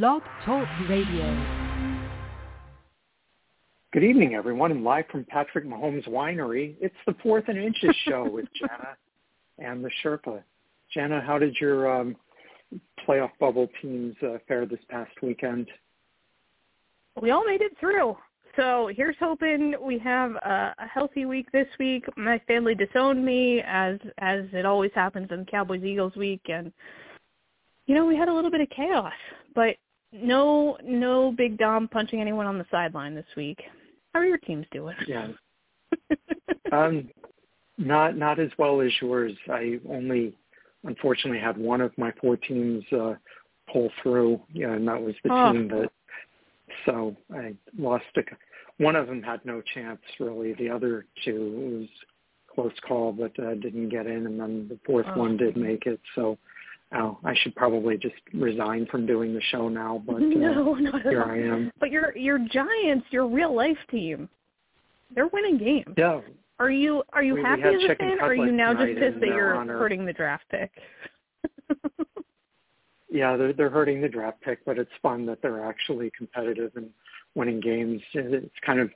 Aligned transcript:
Blog 0.00 0.22
Talk 0.46 0.66
Radio. 0.88 1.36
Good 3.92 4.02
evening, 4.02 4.34
everyone, 4.34 4.70
and 4.70 4.82
live 4.82 5.04
from 5.12 5.26
Patrick 5.26 5.66
Mahomes 5.66 6.08
Winery, 6.08 6.76
it's 6.80 6.94
the 7.06 7.14
Fourth 7.22 7.44
and 7.48 7.58
Inches 7.58 7.94
show 8.08 8.26
with 8.26 8.46
Jana 8.58 8.96
and 9.58 9.84
the 9.84 9.90
Sherpa. 10.02 10.42
Jana, 10.94 11.20
how 11.20 11.38
did 11.38 11.54
your 11.60 11.94
um, 11.94 12.16
playoff 13.06 13.32
bubble 13.38 13.68
teams 13.82 14.16
uh, 14.22 14.38
fare 14.48 14.64
this 14.64 14.80
past 14.88 15.12
weekend? 15.22 15.68
We 17.20 17.30
all 17.30 17.44
made 17.44 17.60
it 17.60 17.72
through. 17.78 18.16
So 18.56 18.90
here's 18.96 19.16
hoping 19.20 19.74
we 19.78 19.98
have 19.98 20.36
a, 20.36 20.74
a 20.78 20.86
healthy 20.86 21.26
week 21.26 21.52
this 21.52 21.68
week. 21.78 22.06
My 22.16 22.40
family 22.48 22.74
disowned 22.74 23.22
me 23.22 23.60
as 23.66 23.98
as 24.18 24.44
it 24.54 24.64
always 24.64 24.92
happens 24.94 25.28
in 25.30 25.44
Cowboys 25.44 25.84
Eagles 25.84 26.16
week, 26.16 26.40
and 26.48 26.72
you 27.92 27.98
know 27.98 28.06
we 28.06 28.16
had 28.16 28.30
a 28.30 28.32
little 28.32 28.50
bit 28.50 28.62
of 28.62 28.70
chaos, 28.70 29.12
but 29.54 29.76
no 30.14 30.78
no 30.82 31.30
big 31.30 31.58
Dom 31.58 31.88
punching 31.88 32.22
anyone 32.22 32.46
on 32.46 32.56
the 32.56 32.64
sideline 32.70 33.14
this 33.14 33.26
week. 33.36 33.58
How 34.14 34.20
are 34.20 34.24
your 34.24 34.38
teams 34.38 34.64
doing? 34.72 34.96
Yeah, 35.06 35.28
um, 36.72 37.10
not 37.76 38.16
not 38.16 38.40
as 38.40 38.48
well 38.56 38.80
as 38.80 38.90
yours. 39.02 39.34
I 39.50 39.78
only 39.90 40.32
unfortunately 40.84 41.38
had 41.38 41.58
one 41.58 41.82
of 41.82 41.92
my 41.98 42.14
four 42.18 42.38
teams 42.38 42.82
uh, 42.98 43.12
pull 43.70 43.90
through, 44.02 44.40
yeah, 44.54 44.72
and 44.72 44.88
that 44.88 45.02
was 45.02 45.14
the 45.22 45.30
Oh. 45.30 45.52
team 45.52 45.68
that. 45.68 45.90
So 46.86 47.14
I 47.30 47.52
lost 47.78 48.06
a. 48.16 48.22
One 48.78 48.96
of 48.96 49.06
them 49.06 49.22
had 49.22 49.44
no 49.44 49.60
chance 49.74 50.00
really. 50.18 50.54
The 50.54 50.70
other 50.70 51.04
two 51.26 51.78
was 51.78 51.88
close 52.54 52.72
call, 52.88 53.12
but 53.12 53.38
uh, 53.38 53.52
didn't 53.56 53.90
get 53.90 54.06
in, 54.06 54.24
and 54.24 54.40
then 54.40 54.66
the 54.70 54.78
fourth 54.86 55.04
Oh. 55.14 55.18
one 55.18 55.36
did 55.36 55.58
make 55.58 55.84
it. 55.84 56.00
So. 56.14 56.38
Oh, 56.94 57.18
I 57.24 57.34
should 57.36 57.54
probably 57.54 57.96
just 57.96 58.14
resign 58.34 58.86
from 58.90 59.06
doing 59.06 59.32
the 59.34 59.40
show 59.50 59.68
now, 59.68 60.02
but 60.06 60.16
uh, 60.16 60.18
no, 60.18 60.74
not 60.74 61.02
here. 61.02 61.22
I 61.24 61.38
am. 61.38 61.72
But 61.80 61.90
your 61.90 62.16
your 62.16 62.38
Giants, 62.38 63.06
your 63.10 63.26
real 63.26 63.54
life 63.54 63.78
team, 63.90 64.28
they're 65.14 65.28
winning 65.28 65.58
games. 65.58 65.94
Yeah, 65.96 66.20
Are 66.58 66.70
you 66.70 67.02
are 67.12 67.22
you 67.22 67.34
We- 67.34 67.40
we 67.40 67.46
happy 67.46 67.62
had 67.62 67.74
as 67.76 67.84
a 67.84 67.94
fan, 67.94 68.18
or 68.20 68.24
are 68.26 68.34
you 68.34 68.52
now 68.52 68.74
just 68.74 68.98
pissed 68.98 69.20
that 69.20 69.26
you're 69.28 69.54
honor. 69.56 69.78
hurting 69.78 70.04
the 70.04 70.12
draft 70.12 70.44
pick? 70.50 70.70
yeah, 73.10 73.36
they're 73.36 73.52
they're 73.52 73.70
hurting 73.70 74.00
the 74.00 74.08
draft 74.08 74.40
pick, 74.42 74.64
but 74.64 74.78
it's 74.78 74.90
fun 75.02 75.26
that 75.26 75.42
they're 75.42 75.64
actually 75.64 76.10
competitive 76.16 76.72
and 76.76 76.90
winning 77.34 77.60
games. 77.60 78.00
It's 78.14 78.54
kind 78.64 78.80
of 78.80 78.90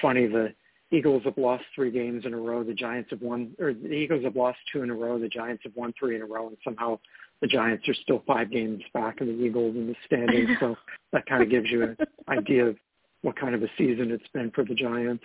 funny. 0.00 0.26
The 0.26 0.54
Eagles 0.90 1.22
have 1.24 1.38
lost 1.38 1.64
three 1.74 1.90
games 1.90 2.26
in 2.26 2.34
a 2.34 2.36
row. 2.36 2.62
The 2.62 2.74
Giants 2.74 3.10
have 3.10 3.22
won, 3.22 3.54
or 3.58 3.72
the 3.72 3.92
Eagles 3.92 4.24
have 4.24 4.36
lost 4.36 4.58
two 4.70 4.82
in 4.82 4.90
a 4.90 4.94
row. 4.94 5.18
The 5.18 5.28
Giants 5.28 5.62
have 5.64 5.74
won 5.74 5.92
three 5.98 6.16
in 6.16 6.22
a 6.22 6.26
row, 6.26 6.48
and 6.48 6.56
somehow 6.62 6.98
the 7.42 7.46
Giants 7.48 7.86
are 7.88 7.94
still 7.94 8.22
five 8.26 8.50
games 8.50 8.82
back 8.94 9.20
of 9.20 9.26
the 9.26 9.32
Eagles 9.34 9.76
in 9.76 9.86
the 9.88 9.94
standings. 10.06 10.48
so 10.60 10.76
that 11.12 11.26
kind 11.26 11.42
of 11.42 11.50
gives 11.50 11.70
you 11.70 11.82
an 11.82 11.96
idea 12.28 12.64
of 12.66 12.76
what 13.20 13.36
kind 13.38 13.54
of 13.54 13.62
a 13.62 13.68
season 13.76 14.10
it's 14.10 14.26
been 14.32 14.50
for 14.52 14.64
the 14.64 14.74
Giants. 14.74 15.24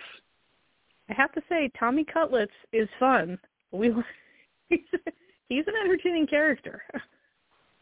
I 1.08 1.14
have 1.14 1.32
to 1.32 1.42
say, 1.48 1.70
Tommy 1.78 2.04
Cutlets 2.04 2.52
is 2.72 2.88
fun. 3.00 3.38
We 3.72 3.92
he's, 4.68 4.80
he's 5.48 5.64
an 5.66 5.74
entertaining 5.82 6.26
character. 6.26 6.82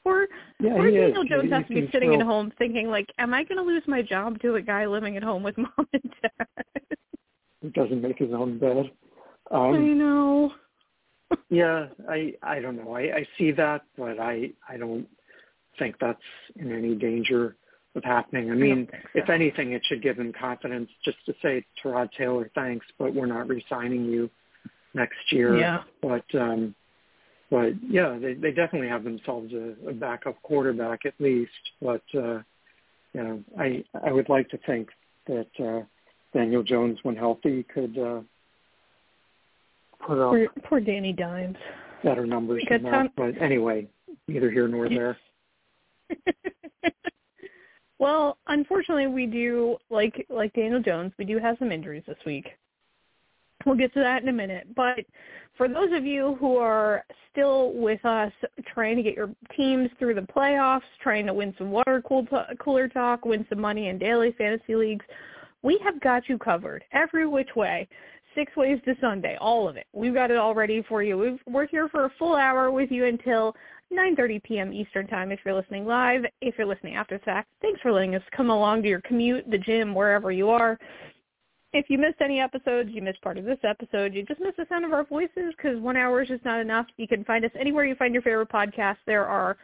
Or 0.05 0.29
Yeah, 0.61 0.75
or 0.75 0.87
he 0.87 0.95
is. 0.95 1.15
Daniel 1.15 1.25
Jones 1.25 1.43
He- 1.43 1.51
has 1.51 1.65
to 1.67 1.75
be 1.75 1.89
sitting 1.91 2.15
at 2.15 2.23
home 2.23 2.53
thinking 2.59 2.87
like, 2.89 3.09
Am 3.19 3.35
I 3.35 3.43
gonna 3.43 3.63
lose 3.63 3.83
my 3.89 4.03
job 4.03 4.41
to 4.43 4.55
a 4.55 4.63
guy 4.63 4.87
living 4.87 5.17
at 5.17 5.25
home 5.25 5.43
with 5.43 5.59
mom 5.59 5.89
and 5.93 6.15
dad? 6.23 6.47
He 7.61 7.71
doesn't 7.71 8.01
make 8.01 8.17
his 8.19 8.33
own 8.33 8.57
bed. 8.61 8.93
I 9.51 9.57
Um, 9.71 9.99
know. 9.99 10.53
Yeah, 11.49 11.87
I 12.09 12.35
I 12.43 12.61
don't 12.61 12.77
know. 12.77 12.93
I, 12.93 13.01
I 13.01 13.29
see 13.39 13.51
that, 13.53 13.83
but 13.97 14.19
I 14.21 14.51
I 14.69 14.77
don't 14.77 15.07
think 15.79 15.97
that's 16.01 16.19
in 16.57 16.73
any 16.73 16.95
danger 16.95 17.57
of 17.95 18.05
happening. 18.05 18.51
I 18.51 18.55
mean, 18.55 18.87
think 18.87 19.03
so. 19.13 19.19
if 19.21 19.31
anything, 19.31 19.73
it 19.73 19.83
should 19.87 20.03
give 20.03 20.19
him 20.19 20.33
confidence 20.39 20.91
just 21.05 21.19
to 21.27 21.35
say 21.43 21.65
Tyrod 21.83 22.11
Taylor, 22.13 22.51
thanks, 22.55 22.87
but 22.99 23.15
we're 23.15 23.27
not 23.27 23.49
re-signing 23.49 24.05
you 24.05 24.31
next 24.95 25.17
year. 25.31 25.59
Yeah. 25.59 25.83
But 26.03 26.25
um, 26.35 26.75
but 27.51 27.73
yeah, 27.83 28.19
they 28.21 28.35
they 28.35 28.51
definitely 28.51 28.89
have 28.89 29.05
themselves 29.05 29.53
a, 29.53 29.89
a 29.89 29.93
backup 29.93 30.41
quarterback 30.43 31.07
at 31.07 31.15
least. 31.19 31.53
But 31.81 32.03
uh, 32.15 32.41
you 33.13 33.23
know, 33.23 33.45
I 33.59 33.85
I 34.05 34.13
would 34.13 34.29
like 34.29 34.49
to 34.51 34.59
think 34.67 34.89
that 35.27 35.49
uh, 35.59 35.85
Daniel 36.37 36.63
Jones, 36.63 36.99
when 37.03 37.17
healthy, 37.17 37.65
could 37.73 37.97
uh, 37.99 38.21
put 40.01 40.19
up 40.19 40.31
Poor, 40.31 40.49
poor 40.65 40.81
Danny 40.81 41.13
Dimes. 41.13 41.57
better 42.03 42.27
numbers 42.27 42.63
than 42.69 42.83
that. 42.85 42.91
Tom- 42.91 43.11
But 43.17 43.41
anyway, 43.41 43.89
neither 44.29 44.51
here 44.51 44.69
nor 44.69 44.89
there. 44.89 45.17
well, 47.99 48.39
unfortunately, 48.47 49.07
we 49.07 49.27
do 49.27 49.77
like 49.91 50.27
like 50.29 50.53
Daniel 50.55 50.81
Jones. 50.83 51.13
We 51.19 51.25
do 51.25 51.39
have 51.39 51.57
some 51.59 51.73
injuries 51.73 52.05
this 52.07 52.19
week. 52.25 52.47
We'll 53.65 53.75
get 53.77 53.93
to 53.95 54.01
that 54.01 54.23
in 54.23 54.29
a 54.29 54.33
minute. 54.33 54.69
But 54.77 55.01
for 55.57 55.67
those 55.69 55.93
of 55.93 56.05
you 56.05 56.37
who 56.39 56.57
are 56.57 57.05
still 57.33 57.73
with 57.73 58.05
us, 58.05 58.33
trying 58.73 58.97
to 58.97 59.03
get 59.03 59.15
your 59.15 59.31
teams 59.57 59.91
through 59.99 60.15
the 60.15 60.21
playoffs, 60.21 60.83
trying 61.03 61.27
to 61.27 61.35
win 61.35 61.55
some 61.59 61.71
water 61.71 62.03
cool 62.07 62.27
cooler 62.61 62.87
talk, 62.89 63.25
win 63.25 63.45
some 63.49 63.61
money 63.61 63.89
in 63.89 63.99
daily 63.99 64.33
fantasy 64.39 64.77
leagues, 64.77 65.05
we 65.63 65.81
have 65.83 66.01
got 66.01 66.29
you 66.29 66.39
covered 66.39 66.85
every 66.93 67.27
which 67.27 67.57
way. 67.57 67.89
Six 68.37 68.55
ways 68.55 68.79
to 68.85 68.95
Sunday, 69.01 69.37
all 69.41 69.67
of 69.67 69.77
it. 69.77 69.87
We've 69.95 70.13
got 70.13 70.31
it 70.31 70.37
all 70.37 70.55
ready 70.55 70.85
for 70.87 71.03
you. 71.03 71.17
We've, 71.17 71.41
we're 71.47 71.67
here 71.67 71.89
for 71.89 72.05
a 72.05 72.13
full 72.19 72.37
hour 72.37 72.71
with 72.71 72.91
you 72.91 73.07
until 73.07 73.57
9.30 73.93 74.43
p.m. 74.43 74.73
Eastern 74.75 75.07
Time 75.07 75.33
if 75.33 75.41
you're 75.43 75.55
listening 75.55 75.87
live. 75.87 76.23
If 76.43 76.57
you're 76.59 76.67
listening 76.67 76.97
after 76.97 77.17
the 77.17 77.25
fact, 77.25 77.49
thanks 77.63 77.81
for 77.81 77.93
letting 77.93 78.15
us 78.15 78.23
come 78.37 78.51
along 78.51 78.83
to 78.83 78.89
your 78.89 79.01
commute, 79.01 79.51
the 79.51 79.57
gym, 79.57 79.95
wherever 79.95 80.31
you 80.31 80.51
are. 80.51 80.79
If 81.73 81.87
you 81.89 81.97
missed 81.97 82.21
any 82.21 82.39
episodes, 82.39 82.91
you 82.93 83.01
missed 83.01 83.23
part 83.23 83.39
of 83.39 83.45
this 83.45 83.59
episode, 83.63 84.13
you 84.13 84.23
just 84.23 84.41
missed 84.41 84.59
the 84.59 84.67
sound 84.69 84.85
of 84.85 84.93
our 84.93 85.05
voices 85.05 85.55
because 85.57 85.81
one 85.81 85.97
hour 85.97 86.21
is 86.21 86.29
just 86.29 86.45
not 86.45 86.61
enough. 86.61 86.87
You 86.99 87.09
can 87.09 87.25
find 87.25 87.43
us 87.45 87.51
anywhere 87.59 87.87
you 87.87 87.95
find 87.95 88.13
your 88.13 88.23
favorite 88.23 88.51
podcast. 88.51 88.97
There 89.07 89.27
are 89.27 89.57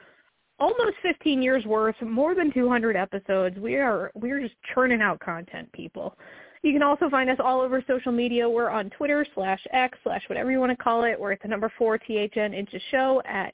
almost 0.58 0.96
15 1.02 1.42
years 1.42 1.64
worth, 1.66 1.96
more 2.00 2.34
than 2.34 2.52
200 2.52 2.96
episodes. 2.96 3.58
We 3.58 3.76
are 3.76 4.10
we're 4.14 4.40
just 4.40 4.54
churning 4.74 5.02
out 5.02 5.20
content, 5.20 5.70
people. 5.72 6.16
You 6.62 6.72
can 6.72 6.82
also 6.82 7.10
find 7.10 7.28
us 7.28 7.38
all 7.42 7.60
over 7.60 7.82
social 7.88 8.12
media. 8.12 8.48
We're 8.48 8.70
on 8.70 8.88
Twitter 8.90 9.26
slash 9.34 9.60
X 9.72 9.98
slash 10.04 10.22
whatever 10.28 10.50
you 10.52 10.60
want 10.60 10.70
to 10.70 10.82
call 10.82 11.04
it. 11.04 11.18
We're 11.18 11.32
at 11.32 11.42
the 11.42 11.48
number 11.48 11.72
four 11.76 11.98
THN 11.98 12.54
Inches 12.54 12.82
Show 12.90 13.20
at 13.24 13.52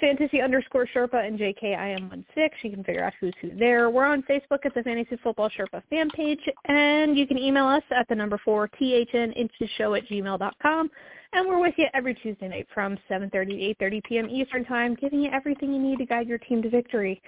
fantasy 0.00 0.40
underscore 0.40 0.86
Sherpa 0.94 1.26
and 1.26 1.38
JKIM16. 1.38 2.50
You 2.62 2.70
can 2.70 2.84
figure 2.84 3.04
out 3.04 3.12
who's 3.20 3.34
who 3.40 3.50
there. 3.56 3.90
We're 3.90 4.06
on 4.06 4.22
Facebook 4.22 4.64
at 4.64 4.74
the 4.74 4.82
Fantasy 4.82 5.16
Football 5.22 5.50
Sherpa 5.50 5.82
fan 5.90 6.08
page, 6.10 6.40
and 6.66 7.18
you 7.18 7.26
can 7.26 7.38
email 7.38 7.66
us 7.66 7.82
at 7.90 8.08
the 8.08 8.14
number 8.14 8.40
four 8.44 8.68
THN 8.78 9.32
Show 9.76 9.94
at 9.94 10.06
gmail.com. 10.06 10.90
And 11.32 11.48
we're 11.48 11.60
with 11.60 11.74
you 11.76 11.86
every 11.94 12.14
Tuesday 12.14 12.46
night 12.46 12.68
from 12.72 12.96
7.30 13.10 13.30
to 13.30 13.84
8.30 13.84 14.04
p.m. 14.04 14.30
Eastern 14.30 14.64
Time, 14.64 14.94
giving 14.94 15.20
you 15.20 15.30
everything 15.32 15.72
you 15.72 15.80
need 15.80 15.98
to 15.98 16.06
guide 16.06 16.28
your 16.28 16.38
team 16.38 16.62
to 16.62 16.70
victory. 16.70 17.20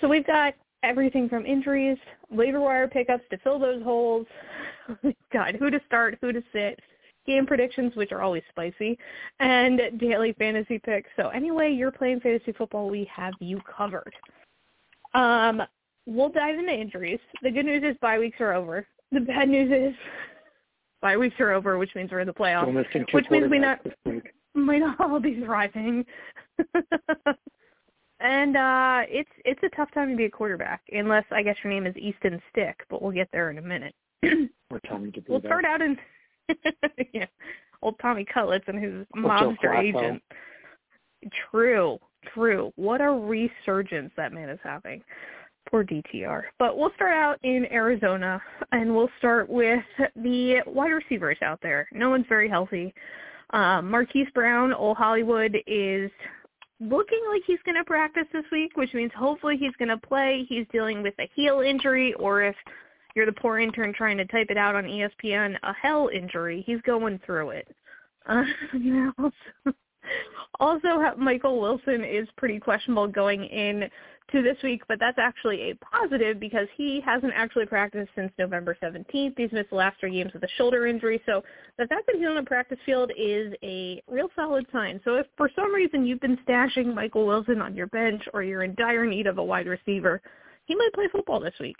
So 0.00 0.08
we've 0.08 0.26
got 0.26 0.54
everything 0.82 1.28
from 1.28 1.46
injuries, 1.46 1.98
waiver 2.30 2.60
wire 2.60 2.88
pickups 2.88 3.24
to 3.30 3.38
fill 3.38 3.58
those 3.58 3.82
holes. 3.82 4.26
We've 5.02 5.14
who 5.58 5.70
to 5.70 5.80
start, 5.86 6.18
who 6.20 6.32
to 6.32 6.42
sit, 6.52 6.80
game 7.26 7.46
predictions, 7.46 7.94
which 7.94 8.12
are 8.12 8.20
always 8.20 8.42
spicy, 8.50 8.98
and 9.40 9.80
daily 9.98 10.32
fantasy 10.34 10.78
picks. 10.78 11.08
So 11.16 11.28
anyway, 11.28 11.72
you're 11.72 11.92
playing 11.92 12.20
fantasy 12.20 12.52
football, 12.52 12.90
we 12.90 13.08
have 13.14 13.34
you 13.40 13.60
covered. 13.76 14.12
Um, 15.14 15.62
we'll 16.06 16.30
dive 16.30 16.58
into 16.58 16.72
injuries. 16.72 17.20
The 17.42 17.50
good 17.50 17.66
news 17.66 17.82
is 17.84 17.96
bye 18.00 18.18
weeks 18.18 18.40
are 18.40 18.54
over. 18.54 18.86
The 19.12 19.20
bad 19.20 19.48
news 19.48 19.70
is 19.70 19.98
bye 21.02 21.16
weeks 21.16 21.36
are 21.38 21.52
over, 21.52 21.78
which 21.78 21.94
means 21.94 22.10
we're 22.10 22.20
in 22.20 22.26
the 22.26 22.32
playoffs. 22.32 22.62
Still 22.62 22.72
missing 22.72 23.06
two 23.10 23.16
Which 23.16 23.30
means 23.30 23.50
we 23.50 23.58
not- 23.58 23.80
might 24.54 24.78
not 24.78 25.00
all 25.00 25.20
be 25.20 25.40
thriving. 25.44 26.04
And 28.22 28.56
uh 28.56 29.00
it's 29.08 29.30
it's 29.44 29.62
a 29.62 29.76
tough 29.76 29.90
time 29.92 30.10
to 30.10 30.16
be 30.16 30.24
a 30.24 30.30
quarterback, 30.30 30.82
unless 30.92 31.24
I 31.30 31.42
guess 31.42 31.56
your 31.62 31.72
name 31.72 31.86
is 31.86 31.96
Easton 31.96 32.40
Stick, 32.50 32.84
but 32.88 33.02
we'll 33.02 33.12
get 33.12 33.28
there 33.32 33.50
in 33.50 33.58
a 33.58 33.62
minute. 33.62 33.94
We're 34.22 34.80
telling 34.86 35.06
you 35.06 35.12
to 35.12 35.20
do 35.20 35.32
we'll 35.32 35.40
start 35.40 35.64
out 35.64 35.82
in 35.82 35.96
yeah, 37.12 37.26
old 37.82 37.96
Tommy 38.00 38.24
Cutlets 38.24 38.64
and 38.68 38.82
his 38.82 39.06
Or 39.14 39.22
Joe 39.22 39.56
mobster 39.62 39.78
agent. 39.78 40.22
True, 41.50 41.98
true. 42.34 42.72
What 42.76 43.00
a 43.00 43.10
resurgence 43.10 44.12
that 44.16 44.32
man 44.32 44.48
is 44.48 44.58
having. 44.62 45.02
Poor 45.70 45.84
DTR. 45.84 46.42
But 46.58 46.76
we'll 46.76 46.92
start 46.96 47.12
out 47.12 47.38
in 47.44 47.66
Arizona, 47.70 48.42
and 48.72 48.94
we'll 48.94 49.10
start 49.18 49.48
with 49.48 49.84
the 50.16 50.60
wide 50.66 50.90
receivers 50.90 51.38
out 51.42 51.60
there. 51.62 51.88
No 51.92 52.10
one's 52.10 52.26
very 52.28 52.48
healthy. 52.48 52.92
Um, 53.50 53.90
Marquise 53.90 54.28
Brown, 54.34 54.72
Old 54.72 54.96
Hollywood, 54.96 55.56
is 55.66 56.10
looking 56.82 57.20
like 57.30 57.42
he's 57.46 57.58
going 57.64 57.76
to 57.76 57.84
practice 57.84 58.26
this 58.32 58.44
week, 58.50 58.76
which 58.76 58.92
means 58.94 59.12
hopefully 59.16 59.56
he's 59.56 59.74
going 59.78 59.88
to 59.88 59.96
play. 59.96 60.44
He's 60.48 60.66
dealing 60.72 61.02
with 61.02 61.14
a 61.20 61.30
heel 61.34 61.60
injury, 61.60 62.14
or 62.14 62.42
if 62.42 62.56
you're 63.14 63.26
the 63.26 63.32
poor 63.32 63.58
intern 63.58 63.92
trying 63.96 64.16
to 64.18 64.24
type 64.26 64.48
it 64.50 64.56
out 64.56 64.74
on 64.74 64.84
ESPN, 64.84 65.56
a 65.62 65.72
hell 65.72 66.10
injury. 66.12 66.62
He's 66.66 66.80
going 66.82 67.20
through 67.24 67.50
it. 67.50 67.68
Uh, 68.28 68.44
also, 70.60 71.14
Michael 71.16 71.60
Wilson 71.60 72.04
is 72.04 72.28
pretty 72.36 72.58
questionable 72.58 73.08
going 73.08 73.44
in 73.44 73.88
to 74.30 74.42
this 74.42 74.56
week, 74.62 74.82
but 74.88 74.98
that's 74.98 75.18
actually 75.18 75.70
a 75.70 75.74
positive 75.76 76.40
because 76.40 76.66
he 76.76 77.00
hasn't 77.04 77.32
actually 77.34 77.66
practiced 77.66 78.10
since 78.14 78.32
November 78.38 78.76
17th. 78.82 79.34
He's 79.36 79.52
missed 79.52 79.70
the 79.70 79.76
last 79.76 80.00
three 80.00 80.12
games 80.12 80.32
with 80.32 80.42
a 80.42 80.48
shoulder 80.56 80.86
injury, 80.86 81.20
so 81.26 81.42
the 81.78 81.86
fact 81.86 82.06
that 82.06 82.16
he's 82.16 82.26
on 82.26 82.36
the 82.36 82.42
practice 82.42 82.78
field 82.86 83.12
is 83.16 83.52
a 83.62 84.02
real 84.08 84.28
solid 84.34 84.66
sign. 84.72 85.00
So 85.04 85.16
if 85.16 85.26
for 85.36 85.50
some 85.54 85.74
reason 85.74 86.06
you've 86.06 86.20
been 86.20 86.38
stashing 86.48 86.94
Michael 86.94 87.26
Wilson 87.26 87.60
on 87.60 87.74
your 87.74 87.88
bench 87.88 88.22
or 88.32 88.42
you're 88.42 88.62
in 88.62 88.74
dire 88.74 89.06
need 89.06 89.26
of 89.26 89.38
a 89.38 89.44
wide 89.44 89.66
receiver, 89.66 90.22
he 90.64 90.74
might 90.74 90.92
play 90.94 91.08
football 91.12 91.40
this 91.40 91.54
week. 91.60 91.76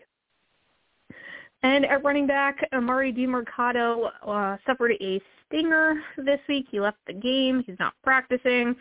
And 1.62 1.87
at 1.87 2.03
running 2.03 2.26
back, 2.26 2.59
Emari 2.73 3.17
Demercado 3.17 4.11
uh, 4.26 4.56
suffered 4.67 4.93
a 5.00 5.20
stinger 5.47 5.94
this 6.17 6.41
week. 6.49 6.67
He 6.70 6.81
left 6.81 6.99
the 7.06 7.12
game. 7.12 7.62
He's 7.67 7.79
not 7.79 7.94
practicing. 8.03 8.75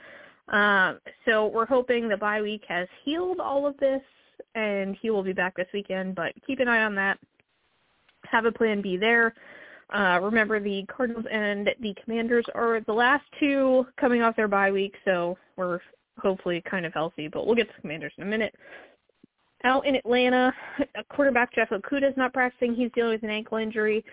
Uh, 0.51 0.95
so 1.25 1.47
we're 1.47 1.65
hoping 1.65 2.09
the 2.09 2.17
bye 2.17 2.41
week 2.41 2.63
has 2.67 2.87
healed 3.05 3.39
all 3.39 3.67
of 3.67 3.77
this, 3.77 4.01
and 4.55 4.97
he 5.01 5.09
will 5.11 5.23
be 5.23 5.33
back 5.33 5.55
this 5.55 5.67
weekend. 5.73 6.15
But 6.15 6.33
keep 6.45 6.59
an 6.59 6.67
eye 6.67 6.83
on 6.83 6.95
that. 6.95 7.19
Have 8.23 8.45
a 8.45 8.51
plan 8.51 8.81
B 8.81 8.97
there. 8.97 9.33
Uh, 9.93 10.19
remember, 10.21 10.59
the 10.59 10.85
Cardinals 10.87 11.25
and 11.29 11.69
the 11.81 11.93
Commanders 12.03 12.45
are 12.55 12.79
the 12.81 12.93
last 12.93 13.25
two 13.39 13.85
coming 13.99 14.21
off 14.21 14.35
their 14.35 14.47
bye 14.47 14.71
week, 14.71 14.95
so 15.05 15.37
we're 15.57 15.79
hopefully 16.17 16.63
kind 16.69 16.85
of 16.85 16.93
healthy. 16.93 17.27
But 17.27 17.45
we'll 17.45 17.55
get 17.55 17.67
to 17.67 17.73
the 17.75 17.81
Commanders 17.81 18.13
in 18.17 18.23
a 18.23 18.27
minute. 18.27 18.55
Out 19.63 19.85
in 19.85 19.95
Atlanta, 19.95 20.53
quarterback 21.09 21.53
Jeff 21.53 21.69
Okudah 21.69 22.09
is 22.09 22.17
not 22.17 22.33
practicing. 22.33 22.73
He's 22.73 22.91
dealing 22.93 23.11
with 23.11 23.23
an 23.23 23.29
ankle 23.29 23.57
injury. 23.57 24.03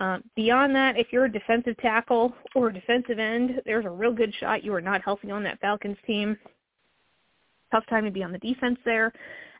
Um, 0.00 0.22
beyond 0.34 0.74
that, 0.74 0.98
if 0.98 1.06
you're 1.10 1.24
a 1.24 1.32
defensive 1.32 1.76
tackle 1.78 2.34
or 2.54 2.68
a 2.68 2.74
defensive 2.74 3.18
end, 3.18 3.62
there's 3.64 3.86
a 3.86 3.90
real 3.90 4.12
good 4.12 4.34
shot 4.40 4.64
you 4.64 4.74
are 4.74 4.80
not 4.80 5.02
healthy 5.02 5.30
on 5.30 5.42
that 5.44 5.60
Falcons 5.60 5.96
team. 6.06 6.36
Tough 7.72 7.86
time 7.88 8.04
to 8.04 8.10
be 8.10 8.22
on 8.22 8.32
the 8.32 8.38
defense 8.38 8.78
there. 8.84 9.12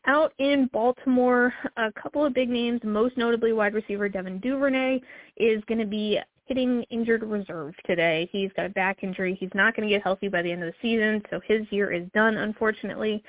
Out 0.06 0.32
in 0.38 0.68
Baltimore, 0.72 1.52
a 1.76 1.90
couple 1.92 2.24
of 2.24 2.34
big 2.34 2.48
names, 2.48 2.80
most 2.84 3.16
notably 3.16 3.52
wide 3.52 3.74
receiver 3.74 4.08
Devin 4.08 4.40
Duvernay 4.40 5.00
is 5.36 5.62
going 5.66 5.78
to 5.78 5.86
be 5.86 6.20
hitting 6.44 6.84
injured 6.90 7.24
reserve 7.24 7.74
today. 7.84 8.28
He's 8.30 8.52
got 8.54 8.66
a 8.66 8.70
back 8.70 8.98
injury. 9.02 9.36
He's 9.38 9.50
not 9.54 9.74
going 9.74 9.88
to 9.88 9.94
get 9.94 10.02
healthy 10.02 10.28
by 10.28 10.42
the 10.42 10.52
end 10.52 10.62
of 10.62 10.72
the 10.72 10.78
season, 10.80 11.22
so 11.30 11.40
his 11.46 11.62
year 11.70 11.92
is 11.92 12.06
done, 12.14 12.36
unfortunately. 12.36 13.22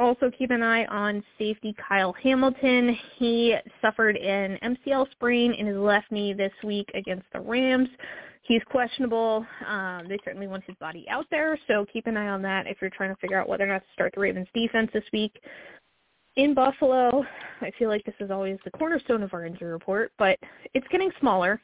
Also 0.00 0.30
keep 0.30 0.50
an 0.50 0.62
eye 0.62 0.86
on 0.86 1.22
safety 1.38 1.74
Kyle 1.86 2.14
Hamilton. 2.14 2.96
He 3.18 3.54
suffered 3.82 4.16
an 4.16 4.58
MCL 4.62 5.10
sprain 5.10 5.52
in 5.52 5.66
his 5.66 5.76
left 5.76 6.10
knee 6.10 6.32
this 6.32 6.54
week 6.64 6.90
against 6.94 7.26
the 7.34 7.40
Rams. 7.40 7.90
He's 8.40 8.62
questionable. 8.70 9.44
Um, 9.68 10.06
they 10.08 10.16
certainly 10.24 10.46
want 10.46 10.64
his 10.64 10.74
body 10.80 11.04
out 11.10 11.26
there, 11.30 11.58
so 11.68 11.84
keep 11.92 12.06
an 12.06 12.16
eye 12.16 12.28
on 12.28 12.40
that 12.40 12.66
if 12.66 12.78
you're 12.80 12.88
trying 12.88 13.14
to 13.14 13.20
figure 13.20 13.38
out 13.38 13.46
whether 13.46 13.64
or 13.64 13.66
not 13.66 13.82
to 13.82 13.92
start 13.92 14.14
the 14.14 14.22
Ravens 14.22 14.48
defense 14.54 14.88
this 14.94 15.04
week. 15.12 15.38
In 16.36 16.54
Buffalo, 16.54 17.22
I 17.60 17.70
feel 17.78 17.90
like 17.90 18.04
this 18.06 18.14
is 18.20 18.30
always 18.30 18.56
the 18.64 18.70
cornerstone 18.70 19.22
of 19.22 19.34
our 19.34 19.44
injury 19.44 19.70
report, 19.70 20.12
but 20.18 20.38
it's 20.72 20.88
getting 20.90 21.10
smaller. 21.20 21.60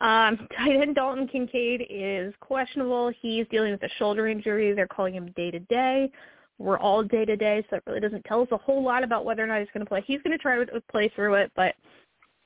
Um, 0.00 0.48
tight 0.58 0.74
end 0.74 0.96
Dalton 0.96 1.28
Kincaid 1.28 1.86
is 1.88 2.34
questionable. 2.40 3.12
He's 3.20 3.46
dealing 3.48 3.70
with 3.70 3.84
a 3.84 3.90
shoulder 3.96 4.26
injury. 4.26 4.72
They're 4.72 4.88
calling 4.88 5.14
him 5.14 5.32
day 5.36 5.52
to 5.52 5.60
day. 5.60 6.10
We're 6.58 6.78
all 6.78 7.02
day 7.02 7.24
to 7.24 7.36
day, 7.36 7.64
so 7.68 7.76
it 7.76 7.82
really 7.86 8.00
doesn't 8.00 8.24
tell 8.24 8.42
us 8.42 8.48
a 8.50 8.56
whole 8.56 8.82
lot 8.82 9.04
about 9.04 9.24
whether 9.24 9.44
or 9.44 9.46
not 9.46 9.60
he's 9.60 9.68
going 9.74 9.84
to 9.84 9.88
play. 9.88 10.02
He's 10.06 10.22
going 10.22 10.36
to 10.36 10.42
try 10.42 10.62
to 10.64 10.82
play 10.90 11.10
through 11.14 11.34
it, 11.34 11.52
but 11.54 11.74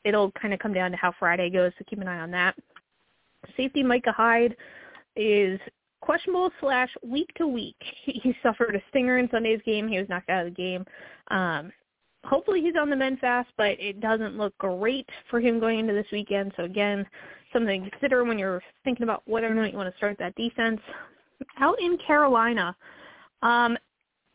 it'll 0.05 0.33
kind 0.33 0.53
of 0.53 0.61
come 0.61 0.73
down 0.73 0.91
to 0.91 0.97
how 0.97 1.13
Friday 1.19 1.51
goes, 1.51 1.73
so 1.79 1.85
keep 1.89 2.01
an 2.01 2.09
eye 2.09 2.21
on 2.21 2.31
that. 2.33 2.57
Safety 3.57 3.83
Micah 3.83 4.13
Hyde 4.13 4.57
is 5.17 5.61
questionable 6.01 6.51
slash 6.61 6.91
week 7.07 7.31
to 7.37 7.47
week. 7.47 7.77
He 8.05 8.35
suffered 8.43 8.75
a 8.75 8.83
stinger 8.89 9.19
in 9.19 9.31
Sunday's 9.31 9.61
game. 9.65 9.87
He 9.87 9.99
was 9.99 10.09
knocked 10.09 10.31
out 10.31 10.47
of 10.47 10.55
the 10.55 10.63
game. 10.63 10.85
Um, 11.31 11.73
hopefully 12.25 12.61
he's 12.61 12.75
on 12.79 12.91
the 12.91 12.97
mend 12.97 13.19
fast, 13.21 13.49
but 13.57 13.79
it 13.81 14.01
doesn't 14.01 14.37
look 14.37 14.57
great 14.59 15.09
for 15.31 15.41
him 15.41 15.61
going 15.61 15.79
into 15.79 15.93
this 15.93 16.07
weekend. 16.13 16.53
So 16.57 16.65
again, 16.65 17.07
something 17.53 17.85
to 17.85 17.91
consider 17.91 18.25
when 18.25 18.39
you're 18.39 18.63
thinking 18.85 19.05
about 19.05 19.23
whether 19.27 19.51
or 19.51 19.55
not 19.55 19.73
you 19.73 19.79
want 19.79 19.91
to 19.91 19.97
start 19.97 20.19
that 20.19 20.35
defense. 20.35 20.81
Out 21.59 21.81
in 21.81 21.99
Carolina, 22.07 22.77
um, 23.43 23.77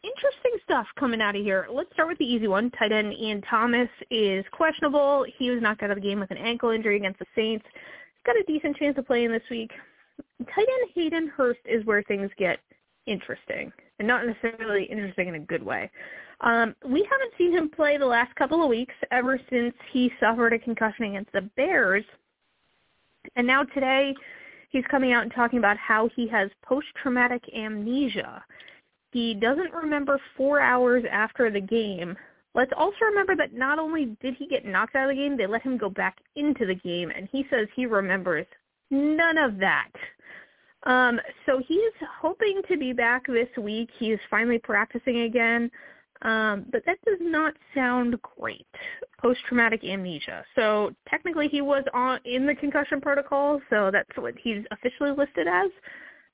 interesting 0.06 0.52
stuff 0.64 0.88
coming 1.00 1.22
out 1.22 1.36
of 1.36 1.42
here. 1.44 1.68
Let's 1.72 1.92
start 1.94 2.10
with 2.10 2.18
the 2.18 2.26
easy 2.26 2.48
one. 2.48 2.72
Tight 2.72 2.92
end 2.92 3.14
Ian 3.14 3.42
Thomas 3.50 3.90
is 4.12 4.46
questionable. 4.52 5.26
He 5.38 5.50
was 5.50 5.62
knocked 5.62 5.84
out 5.84 5.92
of 5.92 5.96
the 5.96 6.02
game 6.02 6.20
with 6.20 6.32
an 6.32 6.38
ankle 6.38 6.70
injury 6.70 6.98
against 6.98 7.20
the 7.20 7.26
Saints. 7.36 7.66
He's 7.66 8.26
got 8.26 8.36
a 8.36 8.44
decent 8.44 8.78
chance 8.78 8.98
of 8.98 9.08
playing 9.08 9.32
this 9.32 9.44
week. 9.50 9.72
Tight 10.40 10.68
end 10.68 10.90
Hayden 10.94 11.28
Hurst 11.28 11.60
is 11.66 11.86
where 11.86 12.04
things 12.04 12.30
get 12.38 12.60
interesting, 13.06 13.72
and 14.00 14.08
not 14.08 14.26
necessarily 14.26 14.86
interesting 14.86 15.28
in 15.28 15.36
a 15.36 15.40
good 15.40 15.64
way. 15.64 15.90
Um, 16.42 16.76
we 16.84 17.08
haven't 17.10 17.34
seen 17.38 17.56
him 17.56 17.70
play 17.70 17.98
the 17.98 18.06
last 18.06 18.36
couple 18.36 18.62
of 18.62 18.70
weeks 18.70 18.94
ever 19.12 19.40
since 19.50 19.74
he 19.92 20.12
suffered 20.20 20.54
a 20.54 20.60
concussion 20.60 21.06
against 21.06 21.32
the 21.32 21.50
Bears. 21.56 22.04
And 23.36 23.48
now 23.48 23.64
today, 23.64 24.14
he's 24.70 24.84
coming 24.92 25.14
out 25.14 25.24
and 25.24 25.34
talking 25.34 25.60
about 25.60 25.78
how 25.78 26.10
he 26.16 26.28
has 26.28 26.50
post-traumatic 26.64 27.44
amnesia 27.56 28.44
he 29.16 29.34
doesn't 29.34 29.74
remember 29.74 30.20
four 30.36 30.60
hours 30.60 31.06
after 31.10 31.50
the 31.50 31.62
game. 31.62 32.18
Let's 32.54 32.74
also 32.76 32.98
remember 33.06 33.34
that 33.38 33.54
not 33.54 33.80
only 33.80 34.18
did 34.22 34.36
he 34.36 34.46
get 34.46 34.66
knocked 34.66 34.94
out 34.94 35.10
of 35.10 35.16
the 35.16 35.22
game, 35.22 35.38
they 35.38 35.48
let 35.48 35.62
him 35.62 35.78
go 35.78 35.90
back 35.90 36.18
into 36.36 36.66
the 36.66 36.76
game, 36.76 37.14
and 37.16 37.30
he 37.32 37.46
says 37.50 37.70
he 37.74 37.86
remembers 37.86 38.46
none 38.92 39.38
of 39.38 39.58
that. 39.58 39.92
Um, 40.84 41.22
so 41.46 41.62
he's 41.66 41.94
hoping 42.20 42.62
to 42.68 42.78
be 42.78 42.92
back 42.92 43.26
this 43.26 43.48
week. 43.58 43.90
He 43.98 44.12
is 44.12 44.20
finally 44.30 44.60
practicing 44.60 45.22
again. 45.22 45.72
Um, 46.22 46.66
but 46.70 46.84
that 46.86 46.98
does 47.06 47.20
not 47.22 47.54
sound 47.74 48.18
great. 48.38 48.68
Post-traumatic 49.22 49.86
amnesia. 49.86 50.44
So 50.56 50.94
technically 51.10 51.48
he 51.48 51.62
was 51.62 51.86
on 51.94 52.20
in 52.26 52.46
the 52.46 52.56
concussion 52.56 53.00
protocol, 53.00 53.62
so 53.70 53.92
that's 53.94 54.18
what 54.18 54.34
he's 54.38 54.66
officially 54.72 55.12
listed 55.12 55.48
as. 55.48 55.70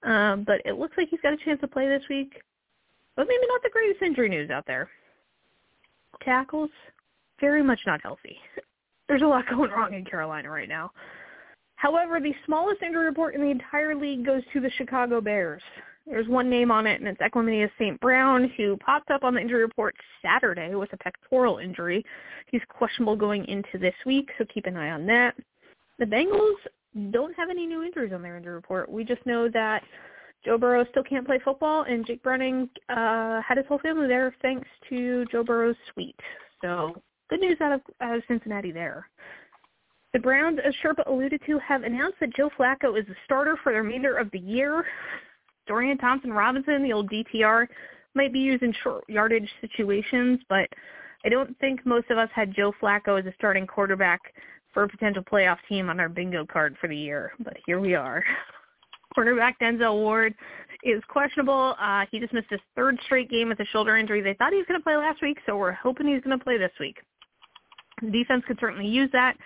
Um, 0.02 0.46
but 0.48 0.62
it 0.66 0.80
looks 0.80 0.98
like 0.98 1.10
he's 1.10 1.22
got 1.22 1.34
a 1.34 1.38
chance 1.38 1.62
to 1.62 1.68
play 1.68 1.88
this 1.88 2.02
week 2.10 2.42
but 3.16 3.28
maybe 3.28 3.48
not 3.48 3.62
the 3.64 3.70
greatest 3.70 4.02
injury 4.02 4.30
news 4.30 4.50
out 4.50 4.66
there. 4.68 4.90
Tackles, 6.24 6.70
very 7.40 7.64
much 7.64 7.80
not 7.86 8.02
healthy. 8.02 8.38
There's 9.08 9.24
a 9.24 9.28
lot 9.28 9.46
going 9.50 9.72
wrong 9.72 9.94
in 9.94 10.06
Carolina 10.06 10.50
right 10.50 10.70
now. 10.70 10.92
However, 11.76 12.20
the 12.20 12.34
smallest 12.46 12.82
injury 12.84 13.06
report 13.06 13.36
in 13.36 13.42
the 13.42 13.50
entire 13.50 13.96
league 13.96 14.26
goes 14.26 14.44
to 14.54 14.62
the 14.62 14.70
Chicago 14.78 15.20
Bears. 15.20 15.64
There's 16.06 16.28
one 16.28 16.50
name 16.50 16.72
on 16.72 16.88
it, 16.88 17.00
and 17.00 17.08
it's 17.08 17.22
Equanimeous 17.22 17.72
St. 17.80 18.00
Brown, 18.00 18.52
who 18.58 18.78
popped 18.78 19.12
up 19.12 19.24
on 19.24 19.34
the 19.34 19.42
injury 19.42 19.62
report 19.62 19.96
Saturday 20.22 20.76
with 20.76 20.94
a 20.94 20.98
pectoral 20.98 21.58
injury. 21.58 22.06
He's 22.52 22.62
questionable 22.70 23.16
going 23.16 23.46
into 23.46 23.78
this 23.80 23.94
week, 24.06 24.30
so 24.38 24.46
keep 24.54 24.66
an 24.66 24.78
eye 24.78 24.92
on 24.92 25.06
that. 25.08 25.36
The 26.00 26.06
Bengals 26.06 27.12
don't 27.12 27.36
have 27.36 27.50
any 27.50 27.66
new 27.66 27.84
injuries 27.84 28.14
on 28.14 28.22
their 28.22 28.38
injury 28.38 28.54
report. 28.54 28.90
We 28.92 29.04
just 29.04 29.26
know 29.26 29.50
that 29.50 29.84
Joe 30.44 30.58
Burrow 30.58 30.86
still 30.90 31.04
can't 31.04 31.26
play 31.26 31.40
football, 31.44 31.84
and 31.84 32.06
Jake 32.06 32.24
Browning 32.24 32.70
uh, 32.90 33.42
had 33.42 33.58
his 33.58 33.66
whole 33.68 33.80
family 33.80 34.08
there 34.08 34.36
thanks 34.42 34.68
to 34.90 35.26
Joe 35.32 35.44
Burrow's 35.44 35.76
suite. 35.94 36.20
So 36.62 37.02
good 37.30 37.42
news 37.42 37.58
out 37.62 37.74
of, 37.74 37.82
out 38.02 38.18
of 38.18 38.24
Cincinnati 38.28 38.72
there. 38.72 39.08
The 40.14 40.20
Browns, 40.20 40.60
as 40.66 40.74
Sherpa 40.84 41.08
alluded 41.08 41.42
to, 41.46 41.58
have 41.60 41.84
announced 41.84 42.18
that 42.20 42.36
Joe 42.36 42.50
Flacco 42.58 43.00
is 43.00 43.06
the 43.08 43.16
starter 43.24 43.58
for 43.64 43.72
the 43.72 43.82
remainder 43.82 44.18
of 44.18 44.30
the 44.32 44.40
year. 44.40 44.86
Dorian 45.68 45.98
Thompson 45.98 46.34
Robinson, 46.34 46.84
the 46.84 46.92
old 46.92 47.10
DTR, 47.10 47.68
might 48.14 48.34
be 48.34 48.40
used 48.40 48.64
in 48.64 48.74
short 48.84 49.06
yardage 49.08 49.50
situations, 49.62 50.40
but 50.50 50.68
I 51.24 51.30
don't 51.30 51.58
think 51.60 51.86
most 51.86 52.10
of 52.10 52.18
us 52.18 52.30
had 52.34 52.54
Joe 52.54 52.74
Flacco 52.82 53.20
as 53.20 53.26
a 53.26 53.34
starting 53.38 53.68
quarterback 53.68 54.20
for 54.74 54.84
a 54.84 54.90
potential 54.90 55.24
playoff 55.24 55.58
team 55.70 55.90
on 55.90 56.00
our 56.00 56.10
bingo 56.10 56.46
card 56.46 56.76
for 56.82 56.88
the 56.88 56.98
year. 56.98 57.32
But 57.40 57.58
here 57.66 57.80
we 57.80 57.96
are. 57.96 58.24
Quarterback 59.14 59.60
Denzel 59.60 59.96
Ward 59.96 60.34
is 60.84 61.02
questionable. 61.08 61.76
Uh, 61.80 62.06
he 62.12 62.20
just 62.20 62.34
missed 62.34 62.50
his 62.50 62.60
third 62.76 62.98
straight 63.06 63.30
game 63.30 63.50
with 63.50 63.60
a 63.60 63.66
shoulder 63.66 63.98
injury. 63.98 64.22
They 64.22 64.34
thought 64.34 64.52
he 64.52 64.58
was 64.58 64.66
going 64.68 64.80
to 64.80 64.84
play 64.84 64.96
last 64.96 65.22
week, 65.22 65.38
so 65.46 65.58
we're 65.58 65.74
hoping 65.74 66.08
he's 66.08 66.22
going 66.22 66.38
to 66.38 66.44
play 66.44 66.58
this 66.58 66.72
week. 66.80 66.98
Defense 68.12 68.44
could 68.48 68.58
certainly 68.60 68.88
use 68.88 69.10
that. 69.14 69.38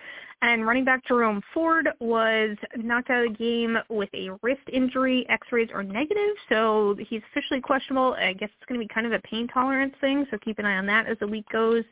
And 0.42 0.66
running 0.66 0.84
back 0.84 1.06
Jerome 1.06 1.42
Ford 1.54 1.88
was 1.98 2.56
knocked 2.76 3.10
out 3.10 3.24
of 3.24 3.32
the 3.32 3.38
game 3.38 3.78
with 3.88 4.10
a 4.14 4.30
wrist 4.42 4.62
injury. 4.70 5.26
X-rays 5.28 5.68
are 5.74 5.82
negative, 5.82 6.36
so 6.48 6.94
he's 7.08 7.22
officially 7.30 7.60
questionable. 7.60 8.14
I 8.18 8.34
guess 8.34 8.50
it's 8.56 8.66
going 8.68 8.78
to 8.78 8.86
be 8.86 8.92
kind 8.92 9.06
of 9.06 9.12
a 9.12 9.20
pain 9.20 9.48
tolerance 9.48 9.94
thing, 10.00 10.26
so 10.30 10.38
keep 10.44 10.58
an 10.58 10.66
eye 10.66 10.76
on 10.76 10.86
that 10.86 11.06
as 11.06 11.18
the 11.20 11.26
week 11.26 11.46
goes. 11.50 11.84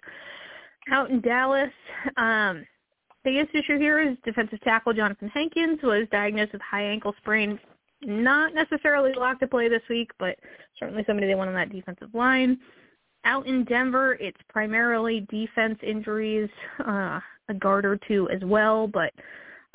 Out 0.91 1.11
in 1.11 1.23
Dallas, 1.23 1.71
um, 2.19 2.67
biggest 3.25 3.55
issue 3.55 3.79
here 3.79 4.01
is 4.01 4.17
defensive 4.25 4.61
tackle 4.61 4.93
Johnathan 4.93 5.31
Hankins 5.31 5.81
was 5.83 6.07
diagnosed 6.13 6.53
with 6.53 6.63
high 6.63 6.85
ankle 6.85 7.15
sprain. 7.19 7.59
Not 8.03 8.55
necessarily 8.55 9.13
locked 9.17 9.41
to 9.41 9.47
play 9.47 9.69
this 9.69 9.83
week, 9.89 10.11
but 10.19 10.39
certainly 10.79 11.05
somebody 11.07 11.27
they 11.27 11.35
want 11.35 11.49
on 11.49 11.55
that 11.55 11.73
defensive 11.73 12.15
line. 12.15 12.59
Out 13.25 13.47
in 13.47 13.65
Denver, 13.65 14.19
it's 14.21 14.41
primarily 14.49 15.27
defense 15.31 15.79
injuries, 15.83 16.51
uh, 16.87 17.19
a 17.49 17.55
guard 17.59 17.87
or 17.87 17.99
two 18.07 18.29
as 18.29 18.43
well, 18.45 18.87
but 18.87 19.13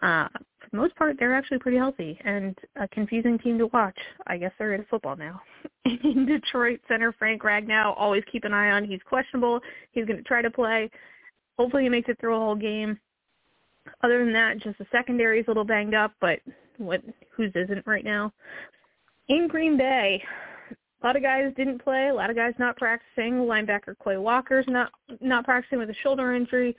uh, 0.03 0.27
for 0.59 0.69
the 0.71 0.77
most 0.77 0.95
part, 0.95 1.15
they're 1.17 1.33
actually 1.33 1.57
pretty 1.57 1.77
healthy 1.77 2.19
and 2.23 2.57
a 2.75 2.87
confusing 2.89 3.39
team 3.39 3.57
to 3.57 3.67
watch. 3.67 3.97
I 4.27 4.37
guess 4.37 4.51
they're 4.59 4.73
into 4.73 4.87
football 4.87 5.15
now. 5.15 5.41
In 5.85 6.25
Detroit 6.27 6.79
center, 6.87 7.11
Frank 7.13 7.41
Ragnow, 7.41 7.95
always 7.97 8.23
keep 8.31 8.43
an 8.43 8.53
eye 8.53 8.71
on. 8.71 8.85
He's 8.85 9.01
questionable. 9.03 9.59
He's 9.91 10.05
going 10.05 10.17
to 10.17 10.23
try 10.23 10.41
to 10.41 10.51
play. 10.51 10.89
Hopefully 11.57 11.83
he 11.83 11.89
makes 11.89 12.09
it 12.09 12.19
through 12.19 12.35
a 12.35 12.39
whole 12.39 12.55
game. 12.55 12.99
Other 14.03 14.23
than 14.23 14.33
that, 14.33 14.59
just 14.59 14.77
the 14.77 14.87
secondary 14.91 15.39
is 15.39 15.45
a 15.47 15.49
little 15.49 15.63
banged 15.63 15.93
up, 15.93 16.13
but 16.21 16.39
what 16.77 17.01
whose 17.35 17.51
isn't 17.55 17.85
right 17.85 18.03
now. 18.03 18.31
In 19.27 19.47
Green 19.47 19.77
Bay, 19.77 20.23
a 21.01 21.05
lot 21.05 21.15
of 21.15 21.21
guys 21.21 21.53
didn't 21.55 21.83
play. 21.83 22.09
A 22.09 22.13
lot 22.13 22.29
of 22.29 22.35
guys 22.35 22.53
not 22.57 22.77
practicing. 22.77 23.35
Linebacker 23.41 23.95
Quay 24.03 24.17
Walker's 24.17 24.65
not 24.67 24.91
not 25.21 25.45
practicing 25.45 25.79
with 25.79 25.89
a 25.89 25.95
shoulder 26.03 26.33
injury. 26.33 26.75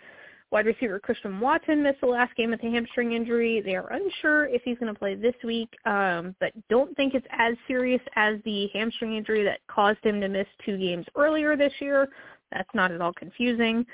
Wide 0.50 0.66
receiver 0.66 0.98
Christian 0.98 1.38
Watson 1.38 1.82
missed 1.82 2.00
the 2.00 2.08
last 2.08 2.34
game 2.34 2.50
with 2.50 2.62
a 2.64 2.70
hamstring 2.70 3.12
injury. 3.12 3.60
They 3.60 3.76
are 3.76 3.92
unsure 3.92 4.46
if 4.46 4.62
he's 4.64 4.78
going 4.78 4.92
to 4.92 4.98
play 4.98 5.14
this 5.14 5.36
week, 5.44 5.72
um, 5.84 6.34
but 6.40 6.52
don't 6.68 6.94
think 6.96 7.14
it's 7.14 7.26
as 7.30 7.54
serious 7.68 8.00
as 8.16 8.38
the 8.44 8.68
hamstring 8.72 9.14
injury 9.14 9.44
that 9.44 9.60
caused 9.68 10.04
him 10.04 10.20
to 10.20 10.28
miss 10.28 10.48
two 10.66 10.76
games 10.76 11.06
earlier 11.14 11.56
this 11.56 11.72
year. 11.78 12.08
That's 12.52 12.68
not 12.74 12.90
at 12.90 13.00
all 13.00 13.12
confusing. 13.12 13.86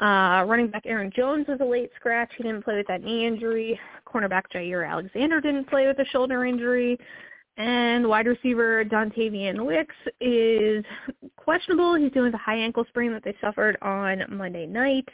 Uh, 0.00 0.44
running 0.46 0.68
back 0.68 0.82
Aaron 0.86 1.12
Jones 1.14 1.46
was 1.48 1.58
a 1.60 1.64
late 1.64 1.90
scratch. 1.96 2.30
He 2.36 2.42
didn't 2.42 2.64
play 2.64 2.76
with 2.76 2.86
that 2.88 3.02
knee 3.02 3.26
injury. 3.26 3.78
Cornerback 4.06 4.42
Jaire 4.54 4.88
Alexander 4.88 5.40
didn't 5.40 5.68
play 5.68 5.86
with 5.86 5.98
a 5.98 6.04
shoulder 6.06 6.44
injury. 6.44 6.98
And 7.58 8.08
wide 8.08 8.26
receiver 8.26 8.84
Dontayvion 8.84 9.64
Wicks 9.64 9.94
is 10.20 10.84
questionable. 11.36 11.94
He's 11.96 12.10
dealing 12.12 12.32
with 12.32 12.40
a 12.40 12.42
high 12.42 12.56
ankle 12.56 12.84
sprain 12.88 13.12
that 13.12 13.22
they 13.24 13.34
suffered 13.40 13.76
on 13.82 14.24
Monday 14.30 14.66
night. 14.66 15.08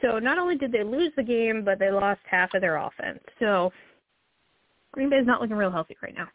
So 0.00 0.18
not 0.18 0.38
only 0.38 0.56
did 0.56 0.72
they 0.72 0.82
lose 0.82 1.12
the 1.16 1.22
game, 1.22 1.64
but 1.64 1.78
they 1.78 1.90
lost 1.90 2.20
half 2.28 2.54
of 2.54 2.62
their 2.62 2.76
offense. 2.76 3.20
So 3.38 3.72
Green 4.92 5.10
Bay 5.10 5.16
is 5.16 5.26
not 5.26 5.42
looking 5.42 5.56
real 5.56 5.70
healthy 5.70 5.96
right 6.02 6.14
now. 6.16 6.28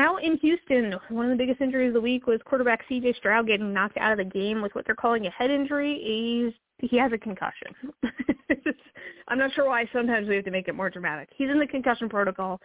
Out 0.00 0.24
in 0.24 0.38
Houston, 0.38 0.94
one 1.08 1.26
of 1.26 1.30
the 1.30 1.36
biggest 1.36 1.60
injuries 1.60 1.88
of 1.88 1.94
the 1.94 2.00
week 2.00 2.26
was 2.26 2.40
quarterback 2.44 2.84
C.J. 2.88 3.14
Stroud 3.14 3.46
getting 3.46 3.72
knocked 3.72 3.96
out 3.96 4.12
of 4.12 4.18
the 4.18 4.24
game 4.24 4.60
with 4.60 4.74
what 4.74 4.84
they're 4.86 4.94
calling 4.96 5.26
a 5.26 5.30
head 5.30 5.50
injury. 5.50 6.00
He's 6.02 6.54
he 6.78 6.98
has 6.98 7.12
a 7.12 7.18
concussion. 7.18 7.68
I'm 9.28 9.38
not 9.38 9.52
sure 9.54 9.66
why. 9.66 9.88
Sometimes 9.92 10.28
we 10.28 10.34
have 10.34 10.44
to 10.44 10.50
make 10.50 10.66
it 10.66 10.74
more 10.74 10.90
dramatic. 10.90 11.28
He's 11.36 11.48
in 11.48 11.60
the 11.60 11.66
concussion 11.66 12.08
protocol. 12.08 12.60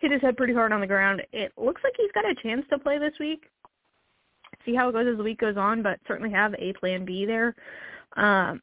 Hit 0.00 0.12
his 0.12 0.20
head 0.20 0.36
pretty 0.36 0.52
hard 0.52 0.72
on 0.72 0.80
the 0.80 0.86
ground. 0.86 1.22
It 1.32 1.52
looks 1.56 1.80
like 1.82 1.94
he's 1.96 2.12
got 2.12 2.28
a 2.28 2.34
chance 2.42 2.64
to 2.70 2.78
play 2.78 2.98
this 2.98 3.14
week. 3.18 3.44
See 4.64 4.74
how 4.74 4.90
it 4.90 4.92
goes 4.92 5.06
as 5.10 5.16
the 5.16 5.24
week 5.24 5.40
goes 5.40 5.56
on, 5.56 5.82
but 5.82 5.98
certainly 6.06 6.30
have 6.30 6.54
a 6.58 6.74
plan 6.74 7.04
B 7.04 7.24
there. 7.24 7.56
Um, 8.16 8.60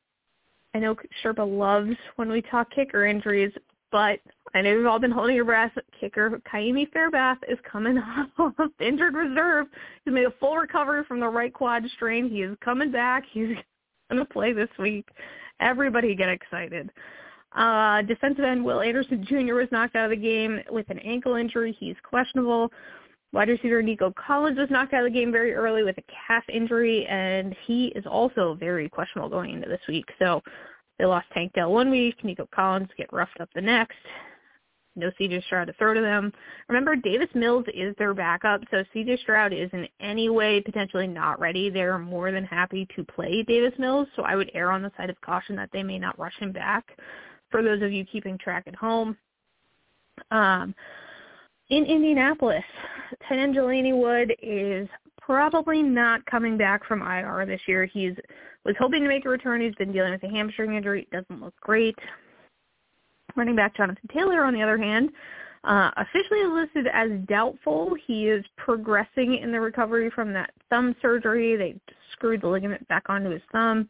I 0.74 0.80
know 0.80 0.96
Sherpa 1.24 1.46
loves 1.46 1.96
when 2.18 2.30
we 2.30 2.42
talk 2.44 2.70
kicker 2.72 3.06
injuries, 3.06 3.52
but 3.96 4.20
I 4.54 4.62
know 4.62 4.72
you've 4.72 4.88
all 4.88 5.00
been 5.00 5.10
holding 5.10 5.38
your 5.38 5.46
breath. 5.46 5.72
Kicker 5.98 6.42
Ka'imi 6.52 6.92
Fairbairn 6.92 7.38
is 7.48 7.58
coming 7.64 7.98
off 8.38 8.52
injured 8.82 9.14
reserve. 9.14 9.68
He's 10.04 10.14
made 10.14 10.26
a 10.26 10.34
full 10.38 10.58
recovery 10.58 11.06
from 11.06 11.22
the 11.22 11.30
right 11.30 11.54
quad 11.54 11.86
strain. 11.96 12.30
He 12.30 12.42
is 12.42 12.58
coming 12.60 12.92
back. 12.92 13.24
He's 13.32 13.56
going 14.12 14.20
to 14.20 14.26
play 14.26 14.52
this 14.52 14.68
week. 14.78 15.08
Everybody 15.62 16.14
get 16.14 16.28
excited. 16.28 16.92
Uh, 17.56 18.02
defensive 18.02 18.44
end 18.44 18.66
Will 18.66 18.82
Anderson 18.82 19.26
Jr. 19.26 19.54
was 19.54 19.70
knocked 19.72 19.96
out 19.96 20.12
of 20.12 20.20
the 20.20 20.22
game 20.22 20.60
with 20.70 20.90
an 20.90 21.00
ankle 21.00 21.36
injury. 21.36 21.74
He's 21.80 21.96
questionable. 22.04 22.74
Wide 23.32 23.48
receiver 23.48 23.82
Nico 23.82 24.12
Collins 24.18 24.58
was 24.58 24.70
knocked 24.70 24.94
out 24.94 25.06
of 25.06 25.14
the 25.14 25.18
game 25.18 25.32
very 25.32 25.54
early 25.54 25.84
with 25.84 25.98
a 26.00 26.04
calf 26.28 26.44
injury, 26.50 27.06
and 27.06 27.56
he 27.66 27.94
is 27.96 28.06
also 28.06 28.56
very 28.60 28.90
questionable 28.90 29.30
going 29.30 29.54
into 29.54 29.70
this 29.70 29.80
week. 29.88 30.10
So 30.20 30.42
they 30.98 31.06
lost 31.06 31.28
Tank 31.34 31.54
Dell 31.54 31.72
one 31.72 31.90
week. 31.90 32.24
Nico 32.24 32.48
Collins 32.54 32.90
get 32.98 33.12
roughed 33.12 33.40
up 33.42 33.50
the 33.54 33.62
next. 33.62 33.98
No 34.96 35.12
CJ 35.20 35.44
Stroud 35.44 35.68
to 35.68 35.74
throw 35.74 35.94
to 35.94 36.00
them. 36.00 36.32
Remember, 36.70 36.96
Davis 36.96 37.28
Mills 37.34 37.66
is 37.74 37.94
their 37.98 38.14
backup, 38.14 38.62
so 38.72 38.84
CJ 38.94 39.20
Stroud 39.20 39.52
is 39.52 39.70
in 39.74 39.88
any 40.00 40.30
way 40.30 40.62
potentially 40.62 41.08
not 41.08 41.40
ready. 41.40 41.70
They're 41.70 42.00
more 42.00 42.32
than 42.32 42.46
happy 42.46 42.88
to 42.96 43.04
play 43.04 43.44
Davis 43.44 43.78
Mills, 43.78 44.08
so 44.16 44.24
I 44.24 44.36
would 44.36 44.50
err 44.54 44.72
on 44.72 44.82
the 44.82 44.92
side 44.96 45.10
of 45.10 45.20
caution 45.20 45.56
that 45.58 45.70
they 45.74 45.84
may 45.84 46.00
not 46.00 46.18
rush 46.18 46.38
him 46.40 46.54
back. 46.54 46.98
For 47.52 47.62
those 47.62 47.82
of 47.82 47.92
you 47.92 48.06
keeping 48.06 48.38
track 48.38 48.64
at 48.68 48.76
home, 48.76 49.18
um, 50.32 50.74
in 51.70 51.84
Indianapolis, 51.84 52.64
tight 53.28 53.54
Wood 53.54 54.34
is 54.42 54.88
probably 55.20 55.82
not 55.82 56.26
coming 56.26 56.58
back 56.58 56.86
from 56.86 57.02
IR 57.02 57.46
this 57.46 57.62
year. 57.68 57.86
He's 57.86 58.14
was 58.66 58.76
hoping 58.80 59.04
to 59.04 59.08
make 59.08 59.26
a 59.26 59.30
return. 59.30 59.62
He's 59.62 59.76
been 59.76 59.92
dealing 59.92 60.12
with 60.12 60.24
a 60.24 60.30
hamstring 60.30 60.76
injury. 60.76 61.08
Doesn't 61.12 61.42
look 61.42 61.54
great. 61.62 61.96
Running 63.36 63.56
back 63.56 63.76
Jonathan 63.76 64.10
Taylor, 64.14 64.44
on 64.44 64.54
the 64.54 64.62
other 64.62 64.78
hand, 64.78 65.10
uh, 65.64 65.92
officially 65.98 66.46
listed 66.46 66.88
as 66.92 67.10
doubtful. 67.28 67.96
He 68.08 68.28
is 68.28 68.46
progressing 68.58 69.40
in 69.42 69.52
the 69.52 69.60
recovery 69.60 70.10
from 70.10 70.34
that 70.34 70.52
thumb 70.70 70.96
surgery. 71.02 71.56
They 71.56 71.76
screwed 72.12 72.42
the 72.42 72.48
ligament 72.48 72.88
back 72.88 73.04
onto 73.10 73.30
his 73.30 73.42
thumb. 73.52 73.90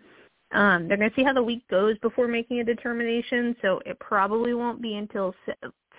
Um, 0.51 0.87
they're 0.87 0.97
going 0.97 1.09
to 1.09 1.15
see 1.15 1.23
how 1.23 1.33
the 1.33 1.43
week 1.43 1.67
goes 1.69 1.97
before 1.99 2.27
making 2.27 2.59
a 2.59 2.63
determination, 2.63 3.55
so 3.61 3.81
it 3.85 3.99
probably 3.99 4.53
won't 4.53 4.81
be 4.81 4.95
until 4.95 5.35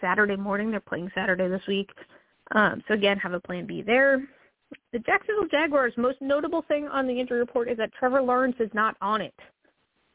Saturday 0.00 0.36
morning. 0.36 0.70
They're 0.70 0.80
playing 0.80 1.10
Saturday 1.14 1.48
this 1.48 1.66
week. 1.68 1.90
Um, 2.52 2.82
so 2.88 2.94
again, 2.94 3.18
have 3.18 3.32
a 3.32 3.40
plan 3.40 3.66
B 3.66 3.82
there. 3.82 4.22
The 4.92 4.98
Jacksonville 5.00 5.48
Jaguars' 5.50 5.92
most 5.96 6.20
notable 6.20 6.62
thing 6.68 6.88
on 6.88 7.06
the 7.06 7.18
injury 7.18 7.38
report 7.38 7.68
is 7.68 7.76
that 7.78 7.92
Trevor 7.92 8.22
Lawrence 8.22 8.56
is 8.60 8.70
not 8.74 8.96
on 9.00 9.20
it. 9.20 9.34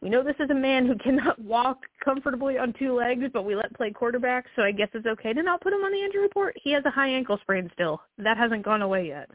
We 0.01 0.09
know 0.09 0.23
this 0.23 0.35
is 0.39 0.49
a 0.49 0.55
man 0.55 0.87
who 0.87 0.95
cannot 1.03 1.39
walk 1.39 1.79
comfortably 2.03 2.57
on 2.57 2.73
two 2.77 2.95
legs, 2.95 3.23
but 3.33 3.45
we 3.45 3.55
let 3.55 3.73
play 3.75 3.91
quarterback, 3.91 4.45
so 4.55 4.63
I 4.63 4.71
guess 4.71 4.89
it's 4.93 5.05
okay 5.05 5.33
to 5.33 5.43
not 5.43 5.61
put 5.61 5.73
him 5.73 5.83
on 5.83 5.91
the 5.91 6.03
injury 6.03 6.23
report. 6.23 6.55
He 6.61 6.71
has 6.71 6.83
a 6.85 6.91
high 6.91 7.09
ankle 7.09 7.37
sprain 7.41 7.69
still. 7.73 8.01
That 8.17 8.37
hasn't 8.37 8.63
gone 8.63 8.81
away 8.81 9.07
yet. 9.07 9.29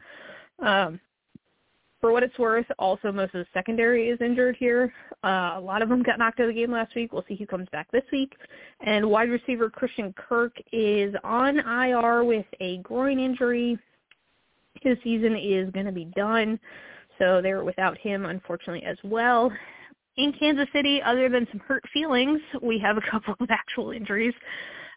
Um, 0.59 0.99
for 1.99 2.11
what 2.11 2.21
it's 2.21 2.37
worth, 2.37 2.65
also 2.77 3.11
most 3.11 3.33
of 3.33 3.43
the 3.43 3.47
secondary 3.53 4.09
is 4.09 4.21
injured 4.21 4.55
here. 4.59 4.93
Uh, 5.23 5.53
a 5.55 5.59
lot 5.59 5.81
of 5.81 5.89
them 5.89 6.03
got 6.03 6.19
knocked 6.19 6.39
out 6.39 6.47
of 6.47 6.53
the 6.53 6.61
game 6.61 6.71
last 6.71 6.93
week. 6.95 7.11
We'll 7.11 7.25
see 7.27 7.35
who 7.35 7.47
comes 7.47 7.67
back 7.71 7.89
this 7.91 8.03
week. 8.11 8.33
And 8.81 9.09
wide 9.09 9.29
receiver 9.29 9.69
Christian 9.69 10.13
Kirk 10.13 10.53
is 10.71 11.15
on 11.23 11.57
IR 11.57 12.23
with 12.23 12.45
a 12.59 12.77
groin 12.79 13.19
injury. 13.19 13.79
His 14.81 14.97
season 15.03 15.35
is 15.35 15.69
going 15.71 15.85
to 15.85 15.91
be 15.91 16.05
done, 16.15 16.59
so 17.19 17.41
they're 17.41 17.63
without 17.63 17.97
him, 17.97 18.25
unfortunately, 18.25 18.83
as 18.83 18.97
well. 19.03 19.51
In 20.17 20.33
Kansas 20.33 20.67
City, 20.73 21.01
other 21.01 21.29
than 21.29 21.47
some 21.51 21.59
hurt 21.59 21.83
feelings, 21.93 22.41
we 22.61 22.79
have 22.79 22.97
a 22.97 23.01
couple 23.11 23.35
of 23.39 23.49
actual 23.51 23.91
injuries. 23.91 24.33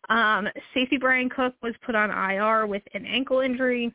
Um, 0.08 0.48
safety 0.74 0.96
Bryan 0.96 1.28
Cook 1.28 1.54
was 1.62 1.74
put 1.84 1.94
on 1.94 2.10
IR 2.10 2.66
with 2.66 2.82
an 2.94 3.04
ankle 3.04 3.40
injury. 3.40 3.94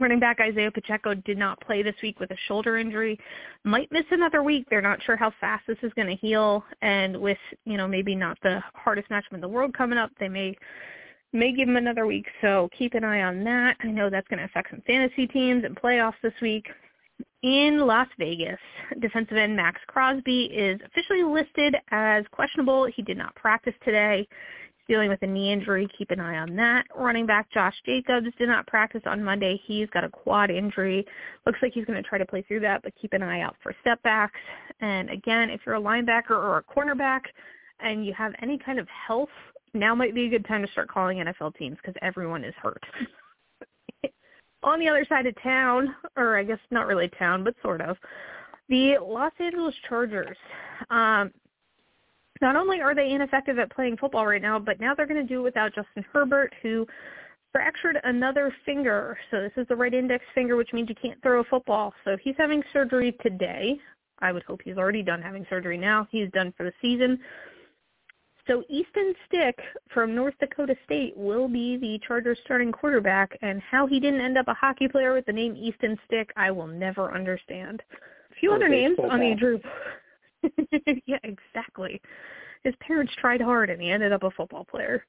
Running 0.00 0.20
back 0.20 0.38
Isaiah 0.40 0.70
Pacheco 0.70 1.14
did 1.14 1.38
not 1.38 1.60
play 1.60 1.82
this 1.82 1.94
week 2.02 2.20
with 2.20 2.30
a 2.30 2.36
shoulder 2.46 2.78
injury. 2.78 3.18
Might 3.64 3.90
miss 3.90 4.04
another 4.10 4.42
week. 4.42 4.66
They're 4.70 4.80
not 4.80 5.02
sure 5.02 5.16
how 5.16 5.32
fast 5.40 5.64
this 5.66 5.78
is 5.82 5.92
going 5.94 6.08
to 6.08 6.14
heal. 6.14 6.64
And 6.82 7.20
with, 7.20 7.38
you 7.64 7.76
know, 7.76 7.88
maybe 7.88 8.14
not 8.14 8.38
the 8.42 8.62
hardest 8.74 9.08
matchup 9.10 9.32
in 9.32 9.40
the 9.40 9.48
world 9.48 9.74
coming 9.76 9.98
up, 9.98 10.10
they 10.20 10.28
may 10.28 10.56
may 11.32 11.52
give 11.52 11.68
him 11.68 11.76
another 11.76 12.06
week. 12.06 12.26
So 12.40 12.68
keep 12.76 12.94
an 12.94 13.04
eye 13.04 13.22
on 13.22 13.44
that. 13.44 13.76
I 13.80 13.88
know 13.88 14.10
that's 14.10 14.28
going 14.28 14.38
to 14.38 14.44
affect 14.44 14.70
some 14.70 14.82
fantasy 14.86 15.26
teams 15.26 15.64
and 15.64 15.76
playoffs 15.76 16.14
this 16.22 16.32
week. 16.40 16.66
In 17.42 17.86
Las 17.86 18.08
Vegas, 18.18 18.58
defensive 19.00 19.36
end 19.36 19.54
Maxx 19.54 19.80
Crosby 19.86 20.44
is 20.46 20.80
officially 20.84 21.22
listed 21.22 21.76
as 21.90 22.24
questionable. 22.32 22.86
He 22.86 23.02
did 23.02 23.16
not 23.16 23.34
practice 23.36 23.74
today 23.84 24.26
He's 24.88 24.94
dealing 24.94 25.08
with 25.08 25.22
a 25.22 25.26
knee 25.26 25.52
injury. 25.52 25.86
Keep 25.96 26.10
an 26.10 26.20
eye 26.20 26.38
on 26.38 26.56
that. 26.56 26.86
Running 26.96 27.26
back 27.26 27.48
Josh 27.52 27.76
Jacobs 27.86 28.26
did 28.38 28.48
not 28.48 28.66
practice 28.66 29.02
on 29.06 29.22
Monday. 29.22 29.60
He's 29.66 29.88
got 29.90 30.02
a 30.02 30.08
quad 30.08 30.50
injury. 30.50 31.06
Looks 31.46 31.60
like 31.62 31.72
he's 31.74 31.84
going 31.84 32.02
to 32.02 32.08
try 32.08 32.18
to 32.18 32.26
play 32.26 32.42
through 32.42 32.60
that, 32.60 32.82
but 32.82 32.92
keep 33.00 33.12
an 33.12 33.22
eye 33.22 33.42
out 33.42 33.54
for 33.62 33.72
setbacks. 33.84 34.38
And 34.80 35.10
again, 35.10 35.50
if 35.50 35.60
you're 35.64 35.76
a 35.76 35.80
linebacker 35.80 36.30
or 36.30 36.58
a 36.58 36.62
cornerback 36.64 37.20
and 37.80 38.04
you 38.04 38.12
have 38.14 38.32
any 38.42 38.58
kind 38.58 38.80
of 38.80 38.88
health, 38.88 39.28
now 39.78 39.94
might 39.94 40.14
be 40.14 40.26
a 40.26 40.28
good 40.28 40.46
time 40.46 40.64
to 40.64 40.72
start 40.72 40.88
calling 40.88 41.18
NFL 41.18 41.56
teams 41.56 41.76
because 41.76 41.94
everyone 42.02 42.44
is 42.44 42.54
hurt. 42.62 42.82
on 44.62 44.80
the 44.80 44.88
other 44.88 45.06
side 45.08 45.26
of 45.26 45.40
town, 45.42 45.94
or 46.16 46.38
I 46.38 46.44
guess 46.44 46.58
not 46.70 46.86
really 46.86 47.08
town, 47.18 47.44
but 47.44 47.54
sort 47.62 47.80
of, 47.80 47.96
the 48.68 48.96
Los 49.00 49.32
Angeles 49.40 49.74
Chargers. 49.88 50.36
Um, 50.90 51.32
not 52.40 52.56
only 52.56 52.80
are 52.80 52.94
they 52.94 53.10
ineffective 53.10 53.58
at 53.58 53.70
playing 53.70 53.96
football 53.96 54.26
right 54.26 54.42
now, 54.42 54.58
but 54.58 54.80
now 54.80 54.94
they're 54.94 55.06
going 55.06 55.20
to 55.20 55.26
do 55.26 55.40
it 55.40 55.44
without 55.44 55.74
Justin 55.74 56.04
Herbert, 56.12 56.54
who 56.62 56.86
fractured 57.52 57.98
another 58.04 58.54
finger. 58.64 59.18
So 59.30 59.40
this 59.40 59.52
is 59.56 59.66
the 59.68 59.76
right 59.76 59.94
index 59.94 60.24
finger, 60.34 60.56
which 60.56 60.72
means 60.72 60.88
you 60.88 60.94
can't 60.94 61.20
throw 61.22 61.40
a 61.40 61.44
football. 61.44 61.92
So 62.04 62.16
he's 62.22 62.36
having 62.38 62.62
surgery 62.72 63.16
today. 63.22 63.78
I 64.20 64.32
would 64.32 64.42
hope 64.42 64.60
he's 64.64 64.76
already 64.76 65.02
done 65.02 65.22
having 65.22 65.46
surgery 65.48 65.78
now. 65.78 66.06
He's 66.10 66.30
done 66.32 66.52
for 66.56 66.64
the 66.64 66.72
season. 66.82 67.18
So 68.48 68.64
Easton 68.70 69.14
Stick 69.26 69.58
from 69.92 70.14
North 70.14 70.34
Dakota 70.40 70.74
State 70.86 71.14
will 71.16 71.48
be 71.48 71.76
the 71.76 72.00
Chargers 72.06 72.38
starting 72.44 72.72
quarterback, 72.72 73.36
and 73.42 73.60
how 73.60 73.86
he 73.86 74.00
didn't 74.00 74.22
end 74.22 74.38
up 74.38 74.48
a 74.48 74.54
hockey 74.54 74.88
player 74.88 75.12
with 75.12 75.26
the 75.26 75.32
name 75.32 75.54
Easton 75.54 75.98
Stick, 76.06 76.32
I 76.34 76.50
will 76.50 76.66
never 76.66 77.14
understand. 77.14 77.82
A 78.32 78.34
few 78.40 78.52
other 78.52 78.68
names 78.68 78.98
on 79.10 79.20
the 79.20 79.26
injury 79.26 79.60
yeah, 81.06 81.18
exactly. 81.24 82.00
His 82.64 82.74
parents 82.80 83.12
tried 83.20 83.40
hard 83.40 83.70
and 83.70 83.82
he 83.82 83.90
ended 83.90 84.12
up 84.12 84.22
a 84.22 84.30
football 84.30 84.64
player. 84.64 85.04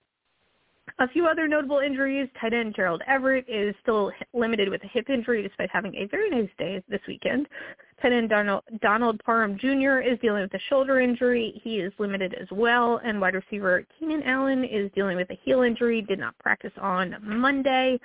A 0.98 1.08
few 1.08 1.28
other 1.28 1.48
notable 1.48 1.80
injuries. 1.80 2.28
Tight 2.40 2.54
end 2.54 2.76
Gerald 2.76 3.02
Everett 3.08 3.46
is 3.48 3.76
still 3.82 4.12
limited 4.34 4.70
with 4.70 4.84
a 4.84 4.88
hip 4.88 5.10
injury 5.10 5.42
despite 5.42 5.70
having 5.70 5.96
a 5.96 6.06
very 6.08 6.30
nice 6.30 6.50
day 6.58 6.84
this 6.90 7.02
weekend. 7.08 7.48
Tight 8.02 8.14
end 8.14 8.30
Donald, 8.30 8.64
Donald 8.82 9.22
Parham 9.24 9.58
Jr. 9.58 10.00
is 10.00 10.18
dealing 10.20 10.42
with 10.42 10.54
a 10.54 10.60
shoulder 10.70 11.00
injury. 11.00 11.62
He 11.64 11.80
is 11.80 11.94
limited 12.00 12.34
as 12.34 12.48
well. 12.52 13.00
And 13.04 13.22
wide 13.22 13.36
receiver 13.36 13.86
Keenan 13.98 14.24
Allen 14.24 14.64
is 14.64 14.92
dealing 14.96 15.18
with 15.18 15.30
a 15.30 15.40
heel 15.44 15.62
injury, 15.62 16.02
did 16.02 16.20
not 16.20 16.38
practice 16.40 16.74
on 16.82 17.16
Monday. 17.22 18.00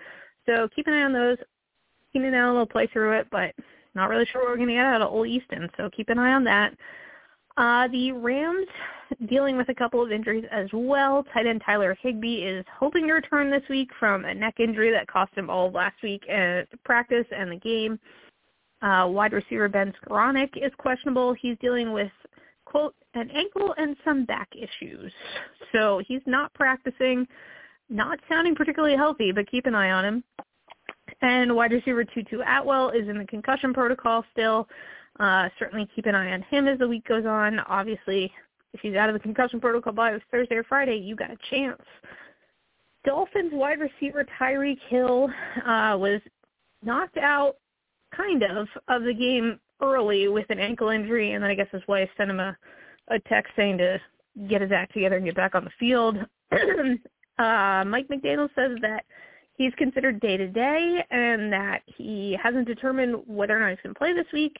So 0.46 0.68
keep 0.74 0.86
an 0.86 0.94
eye 0.94 1.02
on 1.02 1.12
those. 1.12 1.38
Keenan 2.12 2.34
Allen 2.34 2.56
will 2.56 2.66
play 2.66 2.86
through 2.92 3.18
it, 3.18 3.26
but 3.30 3.54
not 3.94 4.08
really 4.08 4.26
sure 4.26 4.42
what 4.42 4.50
we're 4.50 4.56
going 4.56 4.68
to 4.68 4.74
get 4.74 4.84
out 4.84 5.02
of 5.02 5.12
Ole 5.12 5.26
Easton. 5.26 5.68
So 5.76 5.88
keep 5.96 6.08
an 6.10 6.18
eye 6.18 6.32
on 6.32 6.44
that. 6.44 6.74
Uh, 7.56 7.86
the 7.88 8.12
Rams 8.12 8.66
dealing 9.28 9.56
with 9.56 9.68
a 9.68 9.74
couple 9.74 10.02
of 10.02 10.10
injuries 10.10 10.44
as 10.50 10.68
well. 10.72 11.24
Tight 11.32 11.46
end 11.46 11.62
Tyler 11.64 11.96
Higbee 12.00 12.42
is 12.42 12.64
hoping 12.78 13.06
to 13.06 13.12
return 13.12 13.50
this 13.50 13.62
week 13.70 13.90
from 13.98 14.24
a 14.24 14.34
neck 14.34 14.54
injury 14.58 14.90
that 14.90 15.06
cost 15.06 15.32
him 15.34 15.48
all 15.48 15.68
of 15.68 15.74
last 15.74 15.96
week 16.02 16.28
at 16.28 16.66
practice 16.84 17.26
and 17.30 17.52
the 17.52 17.56
game. 17.56 17.98
Uh, 18.82 19.06
wide 19.08 19.32
receiver 19.32 19.68
Ben 19.68 19.92
Skowronek 20.02 20.56
is 20.56 20.72
questionable. 20.78 21.32
He's 21.34 21.56
dealing 21.60 21.92
with, 21.92 22.10
quote, 22.64 22.94
an 23.14 23.30
ankle 23.30 23.74
and 23.78 23.96
some 24.04 24.24
back 24.24 24.48
issues. 24.54 25.12
So 25.72 26.02
he's 26.06 26.22
not 26.26 26.52
practicing, 26.54 27.26
not 27.88 28.18
sounding 28.28 28.54
particularly 28.54 28.96
healthy, 28.96 29.32
but 29.32 29.50
keep 29.50 29.66
an 29.66 29.74
eye 29.74 29.92
on 29.92 30.04
him. 30.04 30.24
And 31.22 31.54
wide 31.54 31.72
receiver 31.72 32.04
Tutu 32.04 32.40
Atwell 32.46 32.90
is 32.90 33.08
in 33.08 33.18
the 33.18 33.24
concussion 33.24 33.72
protocol 33.72 34.24
still. 34.32 34.68
Uh, 35.20 35.48
certainly 35.58 35.88
keep 35.94 36.06
an 36.06 36.14
eye 36.14 36.32
on 36.32 36.42
him 36.42 36.66
as 36.66 36.78
the 36.78 36.88
week 36.88 37.06
goes 37.06 37.24
on. 37.24 37.60
Obviously, 37.60 38.32
if 38.72 38.80
he's 38.80 38.96
out 38.96 39.08
of 39.08 39.14
the 39.14 39.20
concussion 39.20 39.60
protocol 39.60 39.92
by 39.92 40.18
Thursday 40.30 40.56
or 40.56 40.64
Friday, 40.64 40.96
you 40.96 41.14
got 41.14 41.30
a 41.30 41.36
chance. 41.50 41.80
Dolphins 43.04 43.52
wide 43.52 43.78
receiver 43.78 44.26
Tyreek 44.40 44.78
Hill 44.88 45.28
uh, 45.64 45.96
was 45.96 46.20
knocked 46.82 47.18
out, 47.18 47.56
kind 48.16 48.42
of, 48.42 48.66
of 48.88 49.04
the 49.04 49.14
game 49.14 49.60
early 49.80 50.28
with 50.28 50.46
an 50.50 50.58
ankle 50.58 50.88
injury, 50.88 51.32
and 51.32 51.42
then 51.42 51.50
I 51.50 51.54
guess 51.54 51.68
his 51.70 51.82
wife 51.86 52.08
sent 52.16 52.30
him 52.30 52.40
a, 52.40 52.56
a 53.08 53.18
text 53.28 53.52
saying 53.56 53.78
to 53.78 54.00
get 54.48 54.62
his 54.62 54.72
act 54.72 54.94
together 54.94 55.16
and 55.16 55.24
get 55.24 55.36
back 55.36 55.54
on 55.54 55.64
the 55.64 55.70
field. 55.78 56.16
uh, 56.52 57.84
Mike 57.86 58.08
McDaniel 58.08 58.48
says 58.54 58.72
that 58.82 59.04
he's 59.56 59.72
considered 59.76 60.20
day 60.20 60.36
to 60.36 60.48
day 60.48 61.04
and 61.10 61.52
that 61.52 61.82
he 61.86 62.36
hasn't 62.42 62.66
determined 62.66 63.22
whether 63.26 63.56
or 63.56 63.60
not 63.60 63.70
he's 63.70 63.78
going 63.82 63.94
to 63.94 63.98
play 63.98 64.12
this 64.12 64.26
week 64.32 64.56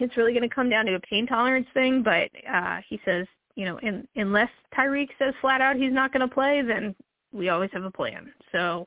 it's 0.00 0.16
really 0.16 0.32
going 0.32 0.48
to 0.48 0.54
come 0.54 0.70
down 0.70 0.86
to 0.86 0.94
a 0.94 1.00
pain 1.00 1.26
tolerance 1.26 1.66
thing. 1.74 2.02
But 2.02 2.30
uh, 2.52 2.78
he 2.88 3.00
says, 3.04 3.26
you 3.54 3.64
know, 3.64 3.78
in, 3.78 4.06
unless 4.16 4.50
Tyreek 4.76 5.08
says 5.18 5.34
flat 5.40 5.60
out 5.60 5.76
he's 5.76 5.92
not 5.92 6.12
going 6.12 6.26
to 6.26 6.34
play, 6.34 6.62
then 6.62 6.94
we 7.32 7.48
always 7.48 7.70
have 7.72 7.84
a 7.84 7.90
plan. 7.90 8.32
So 8.52 8.86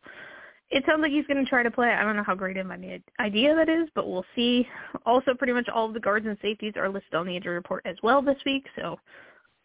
it 0.69 0.83
sounds 0.87 1.01
like 1.01 1.11
he's 1.11 1.27
going 1.27 1.43
to 1.43 1.49
try 1.49 1.63
to 1.63 1.71
play. 1.71 1.89
I 1.89 2.03
don't 2.03 2.15
know 2.15 2.23
how 2.23 2.35
great 2.35 2.57
of 2.57 2.69
an 2.69 3.03
idea 3.19 3.55
that 3.55 3.69
is, 3.69 3.87
but 3.93 4.09
we'll 4.09 4.25
see. 4.35 4.67
Also, 5.05 5.33
pretty 5.33 5.53
much 5.53 5.69
all 5.69 5.85
of 5.85 5.93
the 5.93 5.99
guards 5.99 6.25
and 6.25 6.37
safeties 6.41 6.73
are 6.75 6.89
listed 6.89 7.13
on 7.13 7.27
the 7.27 7.35
injury 7.35 7.55
report 7.55 7.85
as 7.85 7.95
well 8.01 8.21
this 8.21 8.37
week. 8.45 8.65
So 8.75 8.97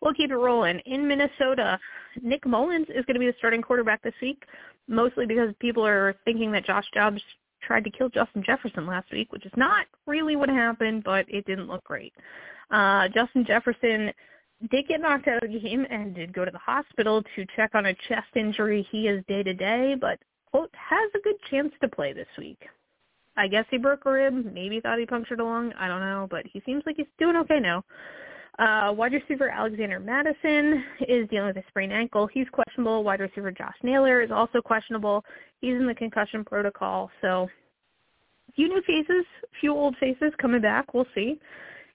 we'll 0.00 0.14
keep 0.14 0.30
it 0.30 0.36
rolling. 0.36 0.80
In 0.80 1.08
Minnesota, 1.08 1.78
Nick 2.20 2.44
Mullens 2.44 2.88
is 2.90 3.04
going 3.06 3.14
to 3.14 3.20
be 3.20 3.26
the 3.26 3.34
starting 3.38 3.62
quarterback 3.62 4.02
this 4.02 4.14
week, 4.20 4.44
mostly 4.86 5.26
because 5.26 5.54
people 5.60 5.86
are 5.86 6.14
thinking 6.24 6.52
that 6.52 6.66
Josh 6.66 6.86
Dobbs 6.92 7.22
tried 7.68 7.84
to 7.84 7.90
kill 7.90 8.08
Justin 8.08 8.42
Jefferson 8.44 8.86
last 8.86 9.12
week, 9.12 9.30
which 9.30 9.44
is 9.44 9.52
not 9.56 9.86
really 10.06 10.34
what 10.36 10.48
happened, 10.48 11.04
but 11.04 11.26
it 11.28 11.44
didn't 11.44 11.68
look 11.68 11.84
great. 11.84 12.14
Uh, 12.70 13.08
Justin 13.08 13.44
Jefferson 13.46 14.10
did 14.70 14.88
get 14.88 15.00
knocked 15.00 15.28
out 15.28 15.44
of 15.44 15.52
the 15.52 15.60
game 15.60 15.86
and 15.90 16.14
did 16.14 16.32
go 16.32 16.44
to 16.44 16.50
the 16.50 16.58
hospital 16.58 17.22
to 17.36 17.46
check 17.54 17.74
on 17.74 17.86
a 17.86 17.94
chest 18.08 18.28
injury. 18.34 18.88
He 18.90 19.06
is 19.06 19.22
day 19.28 19.42
to 19.42 19.54
day, 19.54 19.94
but 20.00 20.18
quote 20.50 20.70
has 20.72 21.10
a 21.14 21.20
good 21.20 21.36
chance 21.50 21.72
to 21.82 21.88
play 21.88 22.12
this 22.14 22.26
week. 22.38 22.60
I 23.36 23.46
guess 23.46 23.66
he 23.70 23.78
broke 23.78 24.04
a 24.06 24.10
rib, 24.10 24.46
maybe 24.52 24.80
thought 24.80 24.98
he 24.98 25.06
punctured 25.06 25.38
a 25.38 25.44
lung. 25.44 25.72
I 25.78 25.86
don't 25.86 26.00
know, 26.00 26.26
but 26.28 26.44
he 26.50 26.60
seems 26.66 26.82
like 26.86 26.96
he's 26.96 27.06
doing 27.18 27.36
okay 27.36 27.60
now. 27.60 27.84
Uh, 28.58 28.92
wide 28.92 29.12
receiver 29.12 29.48
Alexander 29.48 30.00
Madison 30.00 30.84
is 31.08 31.28
dealing 31.28 31.46
with 31.46 31.56
a 31.58 31.68
sprained 31.68 31.92
ankle. 31.92 32.26
He's 32.26 32.48
questionable. 32.50 33.04
Wide 33.04 33.20
receiver 33.20 33.52
Josh 33.52 33.76
Naylor 33.84 34.20
is 34.20 34.32
also 34.32 34.60
questionable. 34.60 35.24
He's 35.60 35.74
in 35.74 35.86
the 35.86 35.94
concussion 35.94 36.44
protocol. 36.44 37.08
So 37.20 37.48
few 38.58 38.68
new 38.68 38.82
faces, 38.82 39.24
few 39.60 39.72
old 39.72 39.96
faces 39.98 40.32
coming 40.38 40.60
back. 40.60 40.92
We'll 40.92 41.06
see. 41.14 41.38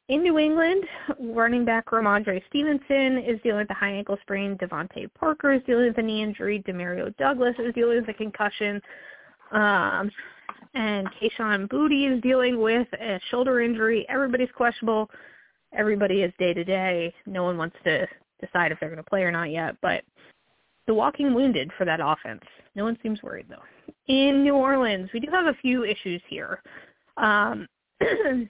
In 0.07 0.23
New 0.23 0.39
England, 0.39 0.85
running 1.19 1.65
back 1.65 1.87
Rhamondre 1.87 2.41
Stevenson 2.47 3.17
is 3.17 3.37
dealing 3.43 3.59
with 3.59 3.69
a 3.69 3.73
high 3.73 3.91
ankle 3.91 4.17
sprain. 4.21 4.57
DeVante 4.57 5.13
Parker 5.13 5.51
is 5.51 5.61
dealing 5.67 5.87
with 5.87 5.97
a 5.97 6.01
knee 6.01 6.23
injury. 6.23 6.63
Demario 6.65 7.15
Douglas 7.17 7.55
is 7.59 7.73
dealing 7.73 7.99
with 7.99 8.07
a 8.07 8.13
concussion. 8.13 8.81
Um, 9.51 10.09
and 10.73 11.09
Kayshon 11.21 11.67
Boutte 11.67 12.15
is 12.15 12.21
dealing 12.21 12.61
with 12.61 12.87
a 12.93 13.19
shoulder 13.29 13.59
injury. 13.59 14.05
Everybody's 14.07 14.51
questionable 14.55 15.09
everybody 15.73 16.21
is 16.21 16.31
day 16.39 16.53
to 16.53 16.63
day. 16.63 17.13
No 17.25 17.43
one 17.43 17.57
wants 17.57 17.75
to 17.83 18.07
decide 18.39 18.71
if 18.71 18.79
they're 18.79 18.89
going 18.89 19.03
to 19.03 19.09
play 19.09 19.23
or 19.23 19.31
not 19.31 19.51
yet, 19.51 19.75
but 19.81 20.03
the 20.87 20.93
walking 20.93 21.33
wounded 21.33 21.71
for 21.77 21.83
that 21.83 21.99
offense. 22.01 22.43
No 22.75 22.85
one 22.85 22.97
seems 23.03 23.21
worried 23.21 23.47
though. 23.49 23.63
In 24.07 24.43
New 24.43 24.55
Orleans, 24.55 25.09
we 25.13 25.19
do 25.19 25.29
have 25.31 25.45
a 25.45 25.57
few 25.61 25.83
issues 25.83 26.21
here. 26.27 26.61
Um, 27.17 27.67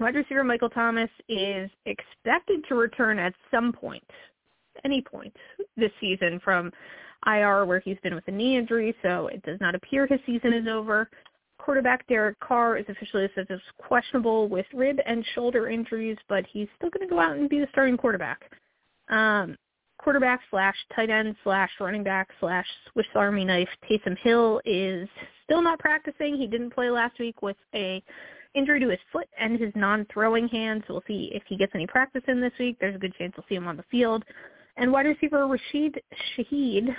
wide 0.00 0.14
receiver 0.14 0.44
Michael 0.44 0.70
Thomas 0.70 1.10
is 1.28 1.70
expected 1.86 2.64
to 2.68 2.74
return 2.74 3.18
at 3.18 3.34
some 3.50 3.72
point, 3.72 4.04
any 4.84 5.02
point 5.02 5.34
this 5.76 5.92
season 6.00 6.40
from 6.42 6.72
IR 7.26 7.66
where 7.66 7.80
he's 7.80 7.98
been 8.02 8.14
with 8.14 8.26
a 8.28 8.32
knee 8.32 8.56
injury, 8.56 8.94
so 9.02 9.28
it 9.28 9.42
does 9.42 9.60
not 9.60 9.74
appear 9.74 10.06
his 10.06 10.20
season 10.26 10.52
is 10.52 10.66
over 10.66 11.08
quarterback 11.62 12.06
Derek 12.08 12.38
Carr 12.40 12.76
is 12.76 12.84
officially 12.88 13.24
listed 13.24 13.50
as 13.50 13.60
questionable 13.78 14.48
with 14.48 14.66
rib 14.74 14.98
and 15.06 15.24
shoulder 15.34 15.68
injuries, 15.68 16.16
but 16.28 16.44
he's 16.52 16.68
still 16.76 16.90
going 16.90 17.08
to 17.08 17.12
go 17.12 17.20
out 17.20 17.36
and 17.36 17.48
be 17.48 17.60
the 17.60 17.68
starting 17.70 17.96
quarterback. 17.96 18.42
Um, 19.08 19.56
quarterback 20.02 20.40
slash 20.50 20.74
tight 20.94 21.10
end 21.10 21.36
slash 21.44 21.70
running 21.80 22.02
back 22.02 22.28
slash 22.40 22.66
Swiss 22.92 23.06
Army 23.14 23.44
knife 23.44 23.68
Taysom 23.88 24.16
Hill 24.18 24.60
is 24.64 25.08
still 25.44 25.62
not 25.62 25.78
practicing. 25.78 26.36
He 26.36 26.46
didn't 26.46 26.74
play 26.74 26.90
last 26.90 27.18
week 27.18 27.40
with 27.42 27.56
a 27.74 28.02
injury 28.54 28.80
to 28.80 28.88
his 28.88 28.98
foot 29.12 29.28
and 29.38 29.58
his 29.58 29.72
non-throwing 29.74 30.48
hand, 30.48 30.84
so 30.86 30.94
we'll 30.94 31.04
see 31.06 31.30
if 31.32 31.42
he 31.48 31.56
gets 31.56 31.72
any 31.74 31.86
practice 31.86 32.22
in 32.28 32.40
this 32.40 32.52
week. 32.58 32.76
There's 32.80 32.96
a 32.96 32.98
good 32.98 33.14
chance 33.14 33.32
we'll 33.36 33.46
see 33.48 33.54
him 33.54 33.66
on 33.66 33.76
the 33.76 33.84
field. 33.90 34.24
And 34.76 34.90
wide 34.90 35.06
receiver 35.06 35.46
Rashid 35.46 36.00
Shaheed 36.36 36.94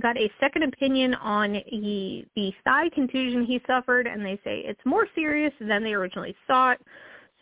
got 0.00 0.16
a 0.16 0.30
second 0.40 0.64
opinion 0.64 1.14
on 1.14 1.52
the, 1.52 2.24
the 2.36 2.52
thigh 2.64 2.90
contusion 2.94 3.44
he 3.44 3.60
suffered, 3.66 4.06
and 4.06 4.24
they 4.24 4.36
say 4.44 4.62
it's 4.64 4.80
more 4.84 5.06
serious 5.14 5.52
than 5.60 5.82
they 5.82 5.94
originally 5.94 6.36
thought. 6.46 6.78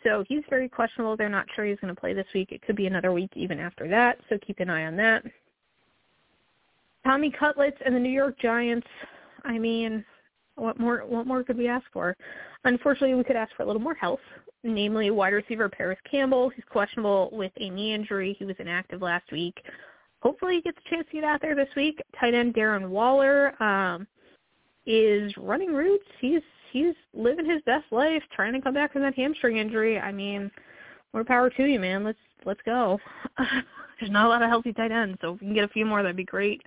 So 0.03 0.23
he's 0.27 0.43
very 0.49 0.67
questionable. 0.67 1.15
They're 1.15 1.29
not 1.29 1.47
sure 1.55 1.65
he's 1.65 1.79
going 1.79 1.93
to 1.93 1.99
play 1.99 2.13
this 2.13 2.27
week. 2.33 2.51
It 2.51 2.61
could 2.61 2.75
be 2.75 2.87
another 2.87 3.11
week 3.11 3.31
even 3.35 3.59
after 3.59 3.87
that, 3.87 4.19
so 4.29 4.37
keep 4.45 4.59
an 4.59 4.69
eye 4.69 4.85
on 4.85 4.95
that. 4.97 5.23
Tommy 7.05 7.31
Cutlets 7.31 7.77
and 7.85 7.95
the 7.95 7.99
New 7.99 8.09
York 8.09 8.39
Giants, 8.39 8.87
I 9.43 9.57
mean, 9.57 10.05
what 10.55 10.79
more 10.79 10.99
what 10.99 11.27
more 11.27 11.43
could 11.43 11.57
we 11.57 11.67
ask 11.67 11.85
for? 11.91 12.15
Unfortunately, 12.63 13.15
we 13.15 13.23
could 13.23 13.35
ask 13.35 13.53
for 13.55 13.63
a 13.63 13.65
little 13.65 13.81
more 13.81 13.95
health 13.95 14.19
namely 14.63 15.11
wide 15.11 15.33
receiver 15.33 15.69
Parris 15.69 15.99
Campbell. 16.09 16.49
He's 16.49 16.65
questionable 16.69 17.29
with 17.31 17.51
a 17.57 17.69
knee 17.69 17.93
injury. 17.93 18.35
He 18.39 18.45
was 18.45 18.55
inactive 18.59 19.01
last 19.01 19.31
week. 19.31 19.61
Hopefully 20.21 20.55
he 20.55 20.61
gets 20.61 20.77
a 20.85 20.89
chance 20.89 21.05
to 21.11 21.15
get 21.17 21.23
out 21.25 21.41
there 21.41 21.55
this 21.55 21.67
week. 21.75 22.01
Tight 22.19 22.33
end 22.33 22.53
Darren 22.53 22.89
Waller 22.89 23.61
um, 23.61 24.07
is 24.85 25.35
running 25.37 25.73
routes. 25.73 26.05
He's 26.19 26.41
he's 26.73 26.95
living 27.13 27.49
his 27.49 27.61
best 27.65 27.85
life, 27.91 28.23
trying 28.35 28.53
to 28.53 28.61
come 28.61 28.73
back 28.73 28.91
from 28.91 29.03
that 29.03 29.15
hamstring 29.15 29.57
injury. 29.57 29.99
I 29.99 30.11
mean, 30.11 30.51
more 31.13 31.23
power 31.23 31.49
to 31.49 31.65
you, 31.65 31.79
man. 31.79 32.03
Let's 32.03 32.19
let's 32.45 32.61
go. 32.65 32.99
There's 33.99 34.11
not 34.11 34.25
a 34.25 34.29
lot 34.29 34.41
of 34.41 34.49
healthy 34.49 34.73
tight 34.73 34.91
ends, 34.91 35.17
so 35.21 35.35
if 35.35 35.41
we 35.41 35.47
can 35.47 35.53
get 35.53 35.63
a 35.63 35.69
few 35.69 35.85
more, 35.85 36.01
that'd 36.01 36.17
be 36.17 36.25
great. 36.25 36.61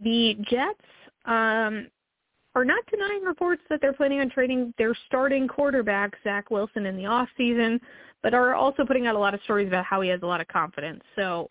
The 0.00 0.36
Jets, 0.48 0.80
um, 1.26 1.86
are 2.54 2.64
not 2.64 2.84
denying 2.90 3.22
reports 3.22 3.62
that 3.70 3.80
they're 3.80 3.92
planning 3.92 4.20
on 4.20 4.30
trading 4.30 4.74
their 4.78 4.92
starting 5.06 5.46
quarterback, 5.46 6.14
Zach 6.24 6.50
Wilson, 6.50 6.86
in 6.86 6.96
the 6.96 7.06
off 7.06 7.28
season, 7.36 7.80
but 8.22 8.34
are 8.34 8.54
also 8.54 8.84
putting 8.84 9.06
out 9.06 9.14
a 9.14 9.18
lot 9.18 9.34
of 9.34 9.40
stories 9.44 9.68
about 9.68 9.84
how 9.84 10.00
he 10.00 10.08
has 10.08 10.20
a 10.22 10.26
lot 10.26 10.40
of 10.40 10.48
confidence. 10.48 11.00
So 11.14 11.50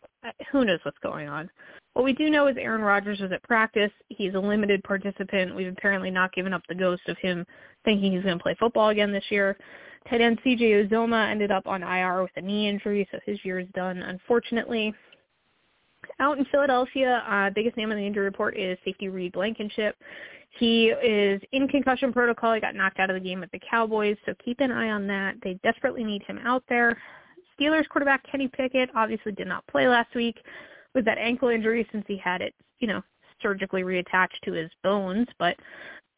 who 0.51 0.65
knows 0.65 0.79
what's 0.83 0.97
going 0.99 1.29
on. 1.29 1.49
What 1.97 2.03
we 2.03 2.13
do 2.13 2.29
know 2.29 2.45
is 2.45 2.55
Aaron 2.59 2.83
Rodgers 2.83 3.19
was 3.19 3.31
at 3.31 3.41
practice. 3.41 3.89
He's 4.09 4.35
a 4.35 4.39
limited 4.39 4.83
participant. 4.83 5.55
We've 5.55 5.73
apparently 5.75 6.11
not 6.11 6.31
given 6.31 6.53
up 6.53 6.61
the 6.69 6.75
ghost 6.75 7.01
of 7.07 7.17
him 7.17 7.43
thinking 7.85 8.11
he's 8.11 8.21
going 8.21 8.37
to 8.37 8.43
play 8.43 8.55
football 8.59 8.89
again 8.89 9.11
this 9.11 9.23
year. 9.31 9.57
Tight 10.07 10.21
end 10.21 10.39
CJ 10.45 10.87
Uzomah 10.87 11.27
ended 11.31 11.49
up 11.49 11.65
on 11.65 11.81
IR 11.81 12.21
with 12.21 12.31
a 12.35 12.41
knee 12.41 12.69
injury, 12.69 13.07
so 13.11 13.17
his 13.25 13.43
year 13.43 13.57
is 13.57 13.67
done, 13.73 13.97
unfortunately. 13.97 14.93
Out 16.19 16.37
in 16.37 16.45
Philadelphia, 16.51 17.23
uh, 17.27 17.49
biggest 17.49 17.75
name 17.77 17.89
on 17.89 17.97
the 17.97 18.05
injury 18.05 18.25
report 18.25 18.55
is 18.55 18.77
safety 18.85 19.09
Reed 19.09 19.31
Blankenship. 19.31 19.95
He 20.59 20.89
is 20.89 21.41
in 21.51 21.67
concussion 21.67 22.13
protocol. 22.13 22.53
He 22.53 22.61
got 22.61 22.75
knocked 22.75 22.99
out 22.99 23.09
of 23.09 23.15
the 23.15 23.27
game 23.27 23.39
with 23.39 23.49
the 23.49 23.61
Cowboys, 23.67 24.17
so 24.27 24.35
keep 24.45 24.59
an 24.59 24.71
eye 24.71 24.91
on 24.91 25.07
that. 25.07 25.37
They 25.41 25.55
desperately 25.63 26.03
need 26.03 26.21
him 26.27 26.37
out 26.45 26.61
there. 26.69 26.95
Steelers 27.59 27.89
quarterback 27.89 28.23
Kenny 28.31 28.47
Pickett 28.47 28.91
obviously 28.95 29.31
did 29.31 29.47
not 29.47 29.65
play 29.65 29.87
last 29.87 30.13
week 30.13 30.37
with 30.97 31.05
that 31.05 31.19
ankle 31.19 31.49
injury 31.49 31.87
since 31.91 32.03
he 32.07 32.17
had 32.17 32.41
it, 32.41 32.55
you 32.79 32.87
know, 32.87 33.03
surgically 33.39 33.83
reattached 33.83 34.39
to 34.43 34.51
his 34.51 34.71
bones, 34.83 35.27
but 35.37 35.55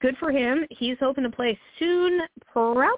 good 0.01 0.15
for 0.17 0.31
him. 0.31 0.65
He's 0.69 0.95
hoping 1.01 1.25
to 1.25 1.29
play 1.29 1.59
soon. 1.77 2.21
Probably 2.53 2.95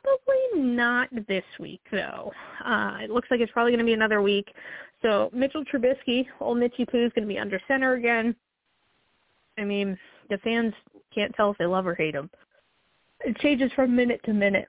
not 0.56 1.10
this 1.28 1.44
week, 1.60 1.82
though. 1.92 2.32
Uh, 2.64 3.00
it 3.02 3.10
looks 3.10 3.30
like 3.32 3.40
it's 3.40 3.52
probably 3.52 3.72
going 3.72 3.80
to 3.80 3.86
be 3.86 3.94
another 3.94 4.22
week. 4.22 4.54
So 5.02 5.32
Mitchell 5.34 5.66
Trubisky, 5.66 6.28
old 6.40 6.60
Mitchy 6.60 6.86
Poo, 6.86 7.04
is 7.04 7.12
going 7.16 7.28
to 7.28 7.34
be 7.34 7.40
under 7.40 7.60
center 7.68 7.94
again. 7.94 8.36
I 9.58 9.64
mean, 9.64 9.98
the 10.30 10.38
fans 10.38 10.76
can't 11.16 11.34
tell 11.34 11.50
if 11.50 11.58
they 11.58 11.66
love 11.66 11.88
or 11.88 11.96
hate 11.96 12.14
him. 12.14 12.30
It 13.24 13.38
changes 13.38 13.72
from 13.74 13.96
minute 13.96 14.22
to 14.26 14.34
minute. 14.34 14.68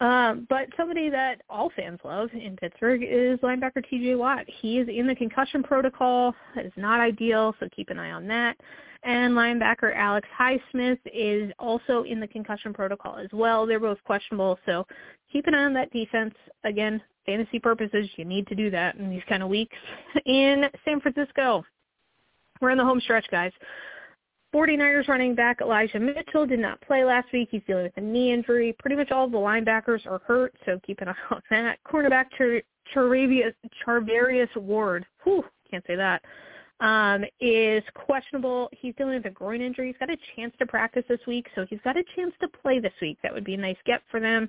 Um, 0.00 0.46
but 0.48 0.68
somebody 0.76 1.08
that 1.10 1.40
all 1.48 1.70
fans 1.74 2.00
love 2.04 2.28
in 2.32 2.56
Pittsburgh 2.56 3.02
is 3.02 3.38
linebacker 3.40 3.84
TJ 3.90 4.18
Watt. 4.18 4.44
He 4.60 4.78
is 4.78 4.88
in 4.88 5.06
the 5.06 5.14
concussion 5.14 5.62
protocol. 5.62 6.34
Is 6.56 6.72
not 6.76 7.00
ideal, 7.00 7.54
so 7.58 7.68
keep 7.74 7.90
an 7.90 7.98
eye 7.98 8.12
on 8.12 8.26
that. 8.28 8.56
And 9.02 9.34
linebacker 9.34 9.94
Alex 9.94 10.26
Highsmith 10.38 10.98
is 11.06 11.52
also 11.58 12.02
in 12.02 12.20
the 12.20 12.26
concussion 12.26 12.72
protocol 12.72 13.16
as 13.16 13.28
well. 13.32 13.66
They're 13.66 13.80
both 13.80 14.02
questionable, 14.04 14.58
so 14.66 14.86
keep 15.32 15.46
an 15.46 15.54
eye 15.54 15.64
on 15.64 15.74
that 15.74 15.92
defense. 15.92 16.34
Again, 16.64 17.00
fantasy 17.24 17.58
purposes, 17.58 18.08
you 18.16 18.24
need 18.24 18.46
to 18.48 18.54
do 18.54 18.70
that 18.70 18.96
in 18.96 19.10
these 19.10 19.22
kind 19.28 19.42
of 19.42 19.48
weeks. 19.48 19.76
In 20.24 20.64
San 20.84 21.00
Francisco, 21.00 21.64
we're 22.60 22.70
in 22.70 22.78
the 22.78 22.84
home 22.84 23.00
stretch, 23.00 23.26
guys. 23.30 23.52
49ers 24.56 25.06
running 25.06 25.34
back 25.34 25.60
Elijah 25.60 26.00
Mitchell 26.00 26.46
did 26.46 26.60
not 26.60 26.80
play 26.80 27.04
last 27.04 27.30
week. 27.30 27.48
He's 27.50 27.60
dealing 27.66 27.84
with 27.84 27.96
a 27.98 28.00
knee 28.00 28.32
injury. 28.32 28.74
Pretty 28.78 28.96
much 28.96 29.10
all 29.10 29.26
of 29.26 29.32
the 29.32 29.36
linebackers 29.36 30.06
are 30.06 30.20
hurt, 30.26 30.54
so 30.64 30.80
keep 30.86 31.02
an 31.02 31.08
eye 31.10 31.14
on 31.30 31.42
that. 31.50 31.78
Cornerback 31.86 32.26
Char- 32.38 32.62
Charvarius, 32.94 34.56
Ward, 34.56 35.04
whew, 35.24 35.44
can't 35.70 35.84
say 35.86 35.94
that, 35.96 36.22
um, 36.80 37.22
is 37.38 37.82
questionable. 37.94 38.70
He's 38.72 38.94
dealing 38.96 39.16
with 39.16 39.26
a 39.26 39.30
groin 39.30 39.60
injury. 39.60 39.88
He's 39.88 39.98
got 39.98 40.08
a 40.08 40.16
chance 40.34 40.54
to 40.58 40.64
practice 40.64 41.04
this 41.06 41.20
week, 41.26 41.48
so 41.54 41.66
he's 41.68 41.80
got 41.84 41.98
a 41.98 42.04
chance 42.14 42.32
to 42.40 42.48
play 42.48 42.80
this 42.80 42.94
week. 43.02 43.18
That 43.22 43.34
would 43.34 43.44
be 43.44 43.54
a 43.54 43.58
nice 43.58 43.76
get 43.84 44.00
for 44.10 44.20
them. 44.20 44.48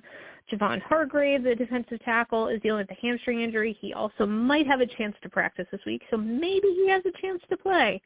Javon 0.50 0.80
Hargrave, 0.80 1.42
the 1.42 1.54
defensive 1.54 2.02
tackle, 2.02 2.48
is 2.48 2.62
dealing 2.62 2.86
with 2.88 2.96
a 2.96 3.00
hamstring 3.02 3.42
injury. 3.42 3.76
He 3.78 3.92
also 3.92 4.24
might 4.24 4.66
have 4.66 4.80
a 4.80 4.86
chance 4.86 5.16
to 5.22 5.28
practice 5.28 5.66
this 5.70 5.82
week, 5.84 6.00
so 6.10 6.16
maybe 6.16 6.68
he 6.68 6.88
has 6.88 7.02
a 7.04 7.20
chance 7.20 7.42
to 7.50 7.58
play. 7.58 8.00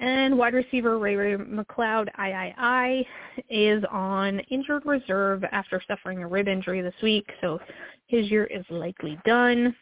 And 0.00 0.38
wide 0.38 0.54
receiver 0.54 0.98
Ray 0.98 1.14
Ray 1.14 1.36
McCloud, 1.36 2.08
III, 2.18 3.06
is 3.50 3.84
on 3.90 4.40
injured 4.50 4.86
reserve 4.86 5.44
after 5.52 5.80
suffering 5.86 6.22
a 6.22 6.26
rib 6.26 6.48
injury 6.48 6.80
this 6.80 6.94
week, 7.02 7.28
so 7.42 7.60
his 8.06 8.30
year 8.30 8.44
is 8.46 8.64
likely 8.70 9.18
done. 9.26 9.76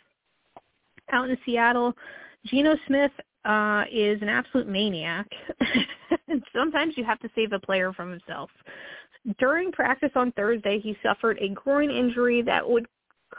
Out 1.13 1.31
in 1.31 1.39
Seattle, 1.47 1.95
Geno 2.47 2.75
Smith 2.89 3.13
uh, 3.45 3.85
is 3.93 4.21
an 4.21 4.29
absolute 4.29 4.67
maniac. 4.67 5.27
sometimes 6.53 6.95
you 6.97 7.05
have 7.05 7.21
to 7.21 7.31
save 7.37 7.53
a 7.53 7.61
player 7.61 7.93
from 7.93 8.11
himself. 8.11 8.51
During 9.39 9.71
practice 9.71 10.11
on 10.17 10.33
Thursday, 10.33 10.81
he 10.81 10.97
suffered 11.01 11.39
a 11.41 11.51
groin 11.51 11.91
injury 11.91 12.43
that 12.43 12.69
would 12.69 12.87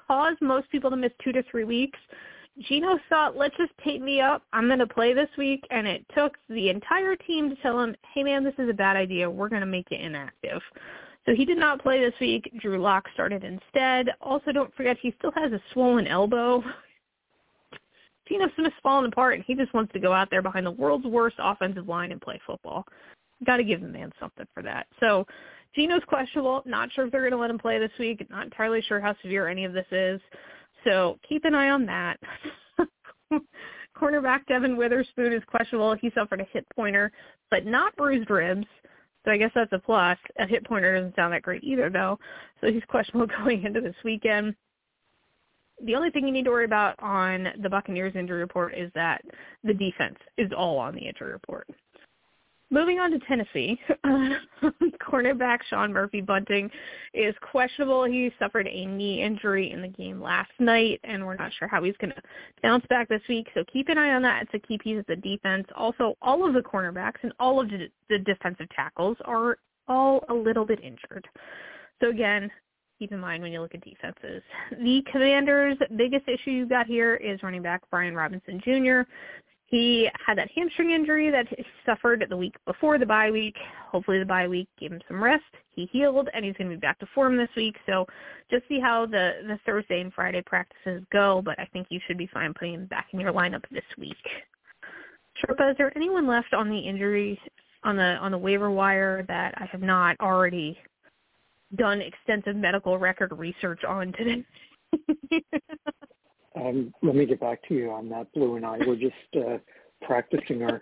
cause 0.08 0.36
most 0.40 0.70
people 0.70 0.90
to 0.90 0.96
miss 0.96 1.12
two 1.24 1.34
to 1.34 1.44
three 1.52 1.66
weeks. 1.66 2.00
Geno 2.60 3.00
thought, 3.08 3.38
let's 3.38 3.56
just 3.58 3.72
tape 3.84 4.02
me 4.02 4.20
up. 4.20 4.44
I'm 4.52 4.68
going 4.68 4.80
to 4.80 4.88
play 4.88 5.14
this 5.14 5.30
week. 5.38 5.66
And 5.72 5.88
it 5.88 6.06
took 6.16 6.38
the 6.50 6.70
entire 6.70 7.16
team 7.16 7.50
to 7.50 7.56
tell 7.58 7.80
him, 7.82 7.96
hey, 8.14 8.24
man, 8.24 8.44
this 8.44 8.54
is 8.58 8.70
a 8.70 8.74
bad 8.74 8.98
idea. 8.98 9.30
We're 9.30 9.50
going 9.50 9.62
to 9.62 9.68
make 9.68 9.88
you 9.92 9.98
inactive. 9.98 10.62
So 11.26 11.36
he 11.36 11.46
did 11.46 11.58
not 11.58 11.82
play 11.82 12.00
this 12.00 12.20
week. 12.20 12.52
Drew 12.60 12.82
Lock 12.82 13.06
started 13.14 13.44
instead. 13.44 14.10
Also, 14.22 14.52
don't 14.52 14.74
forget, 14.76 14.98
he 15.02 15.14
still 15.20 15.32
has 15.36 15.52
a 15.52 15.62
swollen 15.74 16.08
elbow. 16.08 16.64
Geno 18.28 18.48
Smith's 18.56 18.76
falling 18.84 19.12
apart, 19.12 19.36
and 19.36 19.44
he 19.46 19.56
just 19.56 19.74
wants 19.74 19.92
to 19.94 20.00
go 20.00 20.14
out 20.14 20.30
there 20.30 20.42
behind 20.42 20.66
the 20.66 20.72
world's 20.72 21.06
worst 21.06 21.36
offensive 21.40 21.88
line 21.88 22.12
and 22.12 22.22
play 22.22 22.40
football. 22.46 22.86
Got 23.46 23.58
to 23.58 23.64
give 23.64 23.82
the 23.82 23.88
man 23.88 24.12
something 24.20 24.46
for 24.54 24.62
that. 24.64 24.88
So 25.00 25.26
Geno's 25.76 26.04
questionable. 26.08 26.62
Not 26.66 26.92
sure 26.92 27.06
if 27.06 27.12
they're 27.12 27.22
going 27.22 27.32
to 27.32 27.38
let 27.38 27.50
him 27.50 27.58
play 27.58 27.80
this 27.80 27.92
week. 28.00 28.26
Not 28.30 28.46
entirely 28.46 28.82
sure 28.82 29.00
how 29.00 29.16
severe 29.22 29.48
any 29.48 29.66
of 29.66 29.74
this 29.74 29.86
is. 29.92 30.20
So 30.84 31.20
keep 31.28 31.46
an 31.46 31.56
eye 31.56 31.70
on 31.70 31.86
that. 31.86 32.20
Cornerback 34.00 34.46
Devon 34.48 34.78
Witherspoon 34.78 35.34
is 35.34 35.44
questionable. 35.48 35.96
He 35.96 36.12
suffered 36.16 36.42
a 36.42 36.48
hip 36.54 36.66
pointer, 36.76 37.12
but 37.52 37.66
not 37.66 37.96
bruised 37.96 38.30
ribs. 38.30 38.68
So 39.26 39.32
I 39.32 39.38
guess 39.38 39.52
that's 39.54 39.74
a 39.74 39.80
plus. 39.80 40.18
A 40.40 40.48
hip 40.48 40.66
pointer 40.66 40.96
doesn't 40.96 41.16
sound 41.16 41.34
that 41.34 41.42
great 41.42 41.64
either, 41.64 41.90
though. 41.90 42.18
So 42.62 42.72
he's 42.72 42.84
questionable 42.88 43.28
going 43.44 43.64
into 43.64 43.82
this 43.82 43.96
weekend. 44.04 44.56
The 45.86 45.96
only 45.96 46.10
thing 46.10 46.26
you 46.26 46.34
need 46.34 46.46
to 46.46 46.52
worry 46.52 46.66
about 46.66 46.96
on 47.00 47.48
the 47.62 47.70
Buccaneers 47.70 48.16
injury 48.16 48.40
report 48.40 48.74
is 48.76 48.92
that 48.96 49.22
the 49.64 49.74
defense 49.74 50.18
is 50.38 50.52
all 50.56 50.78
on 50.78 50.94
the 50.94 51.02
injury 51.02 51.32
report. 51.32 51.68
Moving 52.72 53.00
on 53.00 53.10
to 53.12 53.20
Tennessee, 53.20 53.80
cornerback 55.02 55.58
Sean 55.70 55.92
Murphy 55.92 56.22
Bunting 56.22 56.70
is 57.16 57.34
questionable. 57.42 58.04
He 58.04 58.32
suffered 58.38 58.68
a 58.68 58.86
knee 58.86 59.24
injury 59.24 59.72
in 59.72 59.82
the 59.82 59.88
game 59.88 60.22
last 60.22 60.52
night, 60.60 61.00
and 61.04 61.26
we're 61.26 61.36
not 61.36 61.52
sure 61.58 61.68
how 61.68 61.84
he's 61.84 61.98
going 61.98 62.12
to 62.12 62.22
bounce 62.62 62.86
back 62.88 63.10
this 63.10 63.24
week. 63.28 63.48
So 63.56 63.64
keep 63.74 63.90
an 63.90 63.98
eye 63.98 64.14
on 64.14 64.22
that. 64.22 64.44
It's 64.44 64.64
a 64.64 64.68
key 64.68 64.78
piece 64.78 65.00
of 65.00 65.06
the 65.08 65.16
defense. 65.16 65.66
Also, 65.76 66.16
all 66.22 66.48
of 66.48 66.54
the 66.54 66.62
cornerbacks 66.62 67.24
and 67.24 67.34
all 67.40 67.60
of 67.60 67.70
the 67.70 68.20
defensive 68.20 68.68
tackles 68.76 69.18
are 69.26 69.58
all 69.88 70.24
a 70.30 70.34
little 70.34 70.66
bit 70.66 70.80
injured. 70.84 71.28
So 72.02 72.10
again, 72.10 72.52
keep 73.00 73.12
in 73.12 73.20
mind 73.20 73.42
when 73.42 73.52
you 73.52 73.62
look 73.62 73.74
at 73.74 73.82
defenses. 73.82 74.44
The 74.72 75.02
Commanders' 75.12 75.78
biggest 75.96 76.28
issue 76.28 76.52
you 76.52 76.68
got 76.68 76.86
here 76.86 77.16
is 77.16 77.42
running 77.42 77.64
back 77.64 77.82
Brian 77.90 78.14
Robinson 78.14 78.62
Jr. 78.64 79.02
He 79.70 80.10
had 80.26 80.38
that 80.40 80.50
hamstring 80.56 80.92
injury 80.92 81.30
that 81.30 81.48
he 81.48 81.64
suffered 81.86 82.26
the 82.28 82.36
week 82.36 82.56
before 82.66 82.98
the 82.98 83.06
bye 83.06 83.30
week. 83.30 83.56
Hopefully 83.92 84.18
the 84.18 84.26
bye 84.26 84.48
week 84.48 84.68
gave 84.80 84.92
him 84.92 85.02
some 85.08 85.24
rest. 85.24 85.44
He 85.70 85.88
healed 85.92 86.28
and 86.34 86.44
he's 86.44 86.56
going 86.56 86.72
to 86.72 86.76
be 86.76 86.80
back 86.80 86.98
to 87.00 87.06
form 87.14 87.38
this 87.38 87.50
week. 87.56 87.76
So 87.86 88.08
just 88.50 88.68
see 88.68 88.80
how 88.80 89.06
the, 89.06 89.34
the 89.48 89.60
Thursday 89.68 90.02
and 90.02 90.12
Friday 90.12 90.42
practices 90.44 91.04
go, 91.12 91.44
but 91.46 91.60
I 91.60 91.66
think 91.72 91.88
you 91.90 92.00
should 92.08 92.18
be 92.18 92.28
fine 92.34 92.54
putting 92.56 92.74
him 92.74 92.86
back 92.88 93.08
in 93.14 93.20
your 93.20 93.32
lineup 93.32 93.64
this 93.70 93.84
week. 93.98 94.18
Sherpa, 95.38 95.72
is 95.72 95.78
there 95.78 95.96
anyone 95.96 96.28
left 96.28 96.54
on 96.54 96.70
the 96.70 96.80
injury 96.80 97.40
on 97.84 97.96
the 97.96 98.18
on 98.18 98.32
the 98.32 98.38
waiver 98.38 98.72
wire 98.72 99.24
that 99.28 99.54
I 99.58 99.66
have 99.66 99.82
not 99.82 100.20
already 100.20 100.78
done 101.76 102.02
extensive 102.02 102.56
medical 102.56 102.98
record 102.98 103.38
research 103.38 103.84
on 103.84 104.14
today? 104.14 104.44
Um, 106.56 106.94
let 107.02 107.16
me 107.16 107.26
get 107.26 107.40
back 107.40 107.68
to 107.68 107.74
you 107.74 107.92
on 107.92 108.10
that. 108.10 108.32
Blue 108.34 108.56
and 108.56 108.66
I 108.66 108.78
were 108.86 108.96
just 108.96 109.14
uh, 109.36 109.58
practicing 110.02 110.64
our 110.64 110.82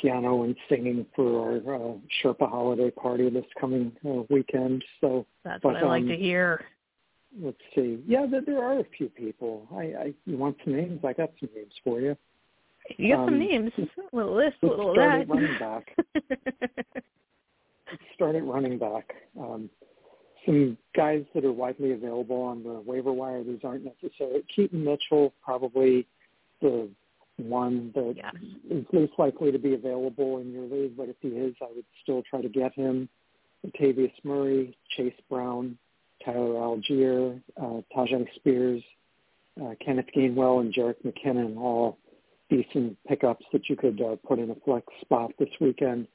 piano 0.00 0.44
and 0.44 0.56
singing 0.68 1.06
for 1.14 1.62
our 1.66 1.74
uh, 1.74 1.94
Sherpa 2.22 2.48
holiday 2.48 2.90
party 2.90 3.28
this 3.30 3.44
coming 3.60 3.92
uh, 4.06 4.22
weekend. 4.30 4.84
So 5.00 5.26
that's 5.44 5.62
but, 5.62 5.74
what 5.74 5.82
I 5.82 5.86
like 5.86 6.02
um, 6.02 6.08
to 6.08 6.16
hear. 6.16 6.64
Let's 7.40 7.58
see. 7.74 8.02
Yeah, 8.06 8.26
there, 8.30 8.40
there 8.40 8.62
are 8.62 8.80
a 8.80 8.84
few 8.96 9.08
people. 9.08 9.68
I, 9.72 9.82
I 9.82 10.14
you 10.26 10.36
want 10.36 10.56
some 10.64 10.76
names? 10.76 11.00
I 11.04 11.12
got 11.12 11.30
some 11.38 11.48
names 11.54 11.72
for 11.84 12.00
you. 12.00 12.16
You 12.96 13.14
got 13.14 13.22
um, 13.22 13.26
some 13.28 13.38
names. 13.38 13.72
A 13.78 13.86
little 14.16 14.36
list, 14.36 14.56
a 14.62 14.66
little 14.66 14.94
that. 14.96 15.20
At 15.20 15.28
running 15.28 15.58
back. 15.58 15.96
let's 16.94 18.02
start 18.14 18.34
at 18.34 18.44
running 18.44 18.78
back. 18.78 19.12
Um, 19.38 19.70
some 20.46 20.76
guys 20.96 21.24
that 21.34 21.44
are 21.44 21.52
widely 21.52 21.92
available 21.92 22.42
on 22.42 22.62
the 22.62 22.80
waiver 22.84 23.12
wire. 23.12 23.42
These 23.44 23.60
aren't 23.64 23.84
necessary. 23.84 24.44
Keaton 24.54 24.84
Mitchell, 24.84 25.32
probably 25.42 26.06
the 26.60 26.88
one 27.36 27.90
that 27.94 28.14
yes. 28.16 28.34
is 28.70 28.84
least 28.92 29.12
likely 29.18 29.50
to 29.52 29.58
be 29.58 29.74
available 29.74 30.38
in 30.38 30.52
your 30.52 30.64
league, 30.64 30.96
but 30.96 31.08
if 31.08 31.16
he 31.20 31.28
is, 31.28 31.54
I 31.62 31.68
would 31.74 31.84
still 32.02 32.22
try 32.28 32.42
to 32.42 32.48
get 32.48 32.74
him. 32.74 33.08
Latavius 33.66 34.12
Murray, 34.24 34.76
Chase 34.96 35.14
Brown, 35.28 35.78
Tyler 36.24 36.54
Allgeier, 36.54 37.40
uh, 37.60 37.80
Tyjae 37.94 38.26
Spears, 38.36 38.82
uh, 39.62 39.74
Kenneth 39.84 40.06
Gainwell, 40.16 40.60
and 40.60 40.72
Jerick 40.72 40.96
McKinnon, 41.04 41.56
all 41.56 41.98
decent 42.48 42.96
pickups 43.06 43.44
that 43.52 43.68
you 43.68 43.76
could 43.76 44.00
uh, 44.00 44.16
put 44.26 44.38
in 44.38 44.50
a 44.50 44.54
flex 44.64 44.86
spot 45.00 45.32
this 45.38 45.48
weekend. 45.60 46.06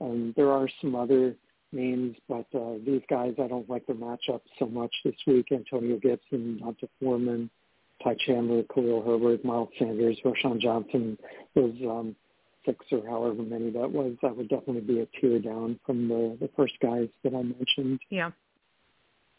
Um, 0.00 0.32
there 0.36 0.50
are 0.50 0.68
some 0.80 0.94
other 0.94 1.34
names, 1.72 2.16
but 2.28 2.46
uh, 2.54 2.74
these 2.86 3.02
guys, 3.08 3.34
I 3.42 3.48
don't 3.48 3.68
like 3.68 3.86
the 3.86 3.94
matchup 3.94 4.40
so 4.58 4.66
much 4.66 4.94
this 5.04 5.14
week. 5.26 5.46
Antonio 5.52 5.98
Gibson, 5.98 6.58
D'Onta 6.58 6.88
Foreman, 7.00 7.50
Ty 8.02 8.16
Chandler, 8.26 8.62
Khalil 8.74 9.02
Herbert, 9.02 9.44
Miles 9.44 9.68
Sanders, 9.78 10.18
Roschon 10.24 10.60
Johnson, 10.60 11.18
those 11.54 11.74
um, 11.84 12.16
six 12.64 12.84
or 12.92 13.06
however 13.08 13.42
many 13.42 13.70
that 13.70 13.90
was, 13.90 14.14
that 14.22 14.36
would 14.36 14.48
definitely 14.48 14.80
be 14.82 15.00
a 15.00 15.06
tear 15.20 15.38
down 15.38 15.78
from 15.84 16.08
the, 16.08 16.36
the 16.40 16.50
first 16.56 16.74
guys 16.80 17.08
that 17.24 17.34
I 17.34 17.42
mentioned. 17.42 18.00
Yeah. 18.10 18.30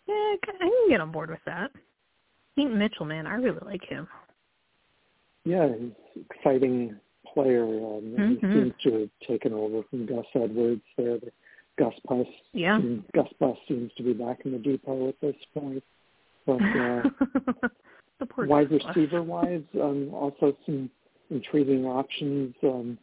Yeah, 0.07 0.13
I 0.13 0.37
can 0.59 0.89
get 0.89 1.01
on 1.01 1.11
board 1.11 1.29
with 1.29 1.39
that. 1.45 1.71
Keaton 2.55 2.77
Mitchell, 2.77 3.05
man, 3.05 3.25
I 3.25 3.35
really 3.35 3.59
like 3.65 3.83
him. 3.85 4.07
Yeah, 5.45 5.69
he's 5.69 6.23
exciting 6.29 6.95
player. 7.33 7.63
Um, 7.63 8.15
mm-hmm. 8.17 8.33
He 8.33 8.53
seems 8.53 8.73
to 8.83 8.93
have 8.99 9.09
taken 9.27 9.53
over 9.53 9.81
from 9.89 10.05
Gus 10.05 10.25
Edwards 10.35 10.81
there. 10.97 11.19
The 11.19 11.31
Gus 11.77 11.93
Bus. 12.07 12.27
Yeah. 12.53 12.79
Gus 13.13 13.27
Bus 13.39 13.57
seems 13.67 13.91
to 13.97 14.03
be 14.03 14.13
back 14.13 14.41
in 14.45 14.51
the 14.51 14.59
depot 14.59 15.09
at 15.09 15.19
this 15.21 15.35
point. 15.53 15.83
But 16.45 16.61
uh, 16.61 17.03
wide 18.37 18.69
receiver 18.69 19.23
wise, 19.23 19.63
um, 19.81 20.13
also 20.13 20.55
some 20.65 20.89
intriguing 21.29 21.85
options. 21.85 22.53
Um, 22.63 22.97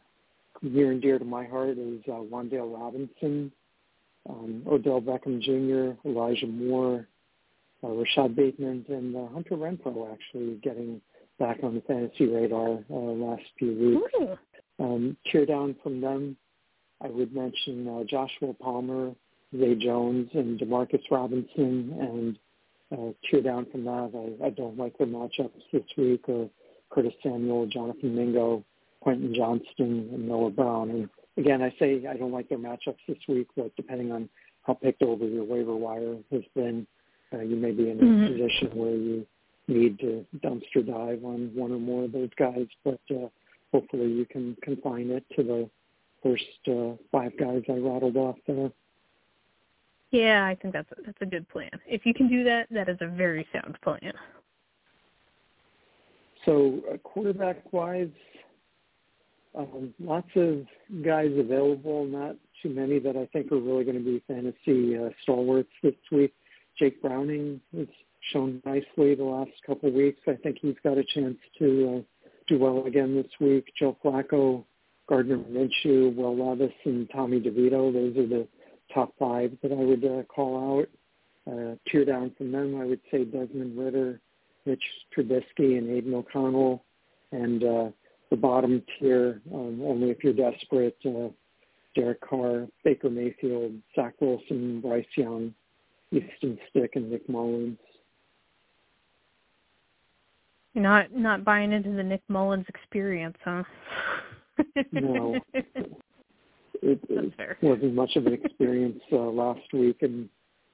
near 0.61 0.91
and 0.91 1.01
dear 1.01 1.19
to 1.19 1.25
my 1.25 1.45
heart 1.45 1.77
is 1.77 2.01
uh, 2.07 2.21
Wan'Dale 2.21 2.77
Robinson, 2.79 3.51
um, 4.29 4.63
Odell 4.69 5.01
Beckham 5.01 5.41
Jr., 5.41 5.97
Elijah 6.07 6.47
Moore, 6.47 7.07
uh, 7.83 7.87
Rashod 7.87 8.35
Bateman, 8.35 8.85
and 8.89 9.15
uh, 9.15 9.27
Hunter 9.33 9.55
Renfrow 9.55 10.11
actually 10.11 10.59
getting 10.63 11.01
back 11.39 11.57
on 11.63 11.75
the 11.75 11.81
fantasy 11.81 12.27
radar 12.27 12.79
uh, 12.89 12.93
last 12.93 13.43
few 13.57 13.99
weeks. 14.11 14.37
Um, 14.79 15.17
tear 15.31 15.45
down 15.45 15.75
from 15.83 16.01
them, 16.01 16.37
I 17.03 17.07
would 17.09 17.33
mention 17.33 17.87
uh, 17.87 18.03
Joshua 18.03 18.53
Palmer, 18.53 19.13
Zay 19.57 19.75
Jones, 19.75 20.29
and 20.33 20.59
Demarcus 20.59 21.03
Robinson, 21.09 21.95
and 21.99 22.39
uh, 22.91 23.13
tear 23.29 23.41
down 23.41 23.65
from 23.71 23.85
that. 23.85 24.37
I, 24.41 24.47
I 24.47 24.49
don't 24.51 24.77
like 24.77 24.97
their 24.97 25.07
matchups 25.07 25.61
this 25.73 25.83
week, 25.97 26.27
or 26.27 26.49
Curtis 26.91 27.13
Samuel, 27.23 27.67
Jonathan 27.67 28.15
Mingo, 28.15 28.63
Quentin 29.01 29.33
Johnston, 29.33 30.09
and 30.13 30.27
Noah 30.27 30.51
Brown. 30.51 30.89
And 30.91 31.09
again, 31.37 31.61
I 31.61 31.73
say 31.79 32.05
I 32.07 32.15
don't 32.17 32.31
like 32.31 32.49
their 32.49 32.57
matchups 32.57 32.99
this 33.07 33.17
week, 33.27 33.47
but 33.55 33.75
depending 33.75 34.11
on 34.11 34.29
how 34.63 34.73
picked 34.73 35.01
over 35.01 35.25
your 35.25 35.43
waiver 35.43 35.75
wire 35.75 36.17
has 36.31 36.43
been, 36.55 36.85
uh, 37.33 37.39
you 37.39 37.55
may 37.55 37.71
be 37.71 37.89
in 37.89 37.99
a 37.99 38.03
mm-hmm. 38.03 38.33
position 38.33 38.77
where 38.77 38.95
you 38.95 39.25
need 39.67 39.97
to 39.99 40.25
dumpster 40.43 40.85
dive 40.85 41.23
on 41.23 41.51
one 41.55 41.71
or 41.71 41.79
more 41.79 42.03
of 42.03 42.11
those 42.11 42.29
guys. 42.37 42.67
But 42.83 42.99
uh, 43.09 43.27
hopefully, 43.71 44.11
you 44.11 44.25
can 44.25 44.55
confine 44.61 45.09
it 45.09 45.25
to 45.35 45.43
the 45.43 45.69
first 46.23 46.43
uh, 46.67 46.95
five 47.11 47.37
guys 47.37 47.63
I 47.69 47.73
rattled 47.73 48.17
off 48.17 48.37
there. 48.47 48.71
Yeah, 50.11 50.45
I 50.45 50.55
think 50.55 50.73
that's 50.73 50.91
a, 50.91 51.01
that's 51.05 51.21
a 51.21 51.25
good 51.25 51.47
plan. 51.49 51.71
If 51.87 52.05
you 52.05 52.13
can 52.13 52.27
do 52.27 52.43
that, 52.43 52.67
that 52.71 52.89
is 52.89 52.97
a 52.99 53.07
very 53.07 53.47
sound 53.53 53.77
plan. 53.81 54.13
So, 56.45 56.81
uh, 56.91 56.97
quarterback-wise, 56.97 58.09
um, 59.57 59.93
lots 59.99 60.27
of 60.35 60.65
guys 61.03 61.31
available, 61.37 62.05
not 62.05 62.35
too 62.61 62.69
many 62.69 62.99
that 62.99 63.15
I 63.15 63.27
think 63.31 63.51
are 63.51 63.59
really 63.59 63.83
going 63.83 63.97
to 63.97 64.03
be 64.03 64.23
fantasy 64.27 64.97
uh, 64.97 65.09
stalwarts 65.23 65.69
this 65.83 65.95
week. 66.11 66.33
Jake 66.77 67.01
Browning 67.01 67.61
has 67.75 67.87
shown 68.33 68.61
nicely 68.65 69.15
the 69.15 69.23
last 69.23 69.51
couple 69.65 69.89
of 69.89 69.95
weeks. 69.95 70.19
I 70.27 70.33
think 70.33 70.57
he's 70.61 70.75
got 70.83 70.97
a 70.97 71.03
chance 71.03 71.37
to 71.59 71.97
uh, 71.97 72.01
do 72.47 72.59
well 72.59 72.85
again 72.85 73.15
this 73.15 73.31
week. 73.39 73.71
Joe 73.77 73.97
Flacco, 74.03 74.63
Gardner 75.07 75.37
Minshew, 75.37 76.15
Will 76.15 76.37
Levis, 76.37 76.73
and 76.85 77.09
Tommy 77.11 77.39
DeVito. 77.39 77.91
Those 77.93 78.17
are 78.17 78.27
the 78.27 78.47
top 78.93 79.13
five 79.19 79.57
that 79.61 79.71
I 79.71 79.75
would 79.75 80.05
uh, 80.05 80.23
call 80.23 80.79
out. 80.79 80.89
Uh, 81.47 81.75
down 82.05 82.31
from 82.37 82.51
them, 82.51 82.79
I 82.79 82.85
would 82.85 83.01
say 83.11 83.25
Desmond 83.25 83.77
Ridder, 83.77 84.21
Mitch 84.65 84.83
Trubisky, 85.15 85.77
and 85.77 85.89
Aidan 85.89 86.13
O'Connell. 86.13 86.83
And 87.31 87.63
uh, 87.63 87.89
the 88.29 88.37
bottom 88.37 88.83
tier, 88.99 89.41
um, 89.53 89.81
only 89.83 90.09
if 90.09 90.23
you're 90.23 90.33
desperate, 90.33 90.97
uh, 91.05 91.29
Derek 91.95 92.21
Carr, 92.21 92.67
Baker 92.83 93.09
Mayfield, 93.09 93.73
Zach 93.95 94.13
Wilson, 94.21 94.81
Bryce 94.81 95.05
Young, 95.17 95.53
Easton 96.11 96.57
Stick, 96.69 96.91
and 96.95 97.11
Nick 97.11 97.27
Mullens. 97.27 97.77
You're 100.73 100.83
not 100.83 101.13
not 101.13 101.43
buying 101.43 101.73
into 101.73 101.91
the 101.91 102.03
Nick 102.03 102.21
Mullens 102.29 102.65
experience, 102.69 103.37
huh? 103.43 103.63
No, 104.91 105.39
it, 105.53 106.99
it 107.09 107.57
wasn't 107.61 107.93
much 107.93 108.15
of 108.15 108.25
an 108.25 108.33
experience 108.33 109.01
uh, 109.11 109.17
last 109.17 109.73
week, 109.73 109.97
and 110.01 110.29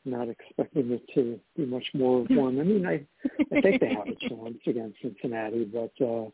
not 0.05 0.29
expecting 0.29 0.91
it 0.91 1.03
to 1.13 1.39
be 1.55 1.65
much 1.65 1.85
more 1.93 2.21
of 2.21 2.27
one. 2.29 2.59
I 2.59 2.63
mean, 2.63 2.85
I 2.85 3.05
I 3.55 3.61
think 3.61 3.81
they 3.81 3.89
have 3.89 4.07
a 4.07 4.15
chance 4.29 4.57
against 4.65 5.01
Cincinnati, 5.01 5.65
but 5.65 5.91
uh, 6.01 6.29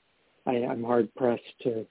I, 0.45 0.65
I'm 0.65 0.83
hard 0.83 1.13
pressed 1.15 1.41
to 1.63 1.85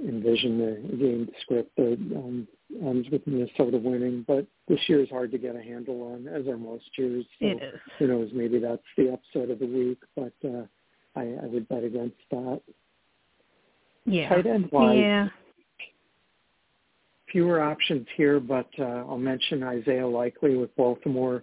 envision 0.00 0.58
the 0.58 0.96
game 0.96 1.28
script 1.42 1.74
that 1.76 1.98
um, 2.16 2.48
ends 2.82 3.08
with 3.10 3.26
Minnesota 3.26 3.78
winning. 3.78 4.24
But 4.26 4.46
this 4.68 4.80
year 4.88 5.02
is 5.02 5.10
hard 5.10 5.30
to 5.32 5.38
get 5.38 5.56
a 5.56 5.62
handle 5.62 6.02
on, 6.02 6.28
as 6.28 6.46
are 6.46 6.58
most 6.58 6.84
years. 6.98 7.24
So 7.40 7.46
it 7.46 7.62
is. 7.62 7.80
who 7.98 8.06
knows? 8.08 8.30
Maybe 8.32 8.58
that's 8.58 8.82
the 8.96 9.12
upset 9.12 9.50
of 9.50 9.58
the 9.58 9.66
week. 9.66 9.98
But 10.16 10.34
uh, 10.46 10.64
I, 11.16 11.22
I 11.42 11.46
would 11.46 11.68
bet 11.68 11.84
against 11.84 12.16
that. 12.30 12.60
Yeah. 14.06 14.28
Tight 14.28 14.46
end 14.46 14.68
wise, 14.70 14.98
yeah. 14.98 15.28
fewer 17.30 17.62
options 17.62 18.06
here, 18.16 18.38
but 18.40 18.68
uh, 18.78 19.04
I'll 19.08 19.18
mention 19.18 19.62
Isaiah 19.62 20.06
Likely 20.06 20.56
with 20.56 20.74
Baltimore, 20.76 21.42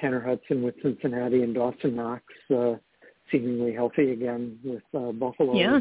Tanner 0.00 0.20
Hudson 0.20 0.62
with 0.62 0.74
Cincinnati, 0.82 1.42
and 1.42 1.54
Dawson 1.54 1.96
Knox. 1.96 2.22
Uh, 2.54 2.74
seemingly 3.30 3.72
healthy 3.72 4.12
again 4.12 4.58
with 4.64 4.82
uh, 4.94 5.12
Buffalo. 5.12 5.54
Yeah. 5.54 5.80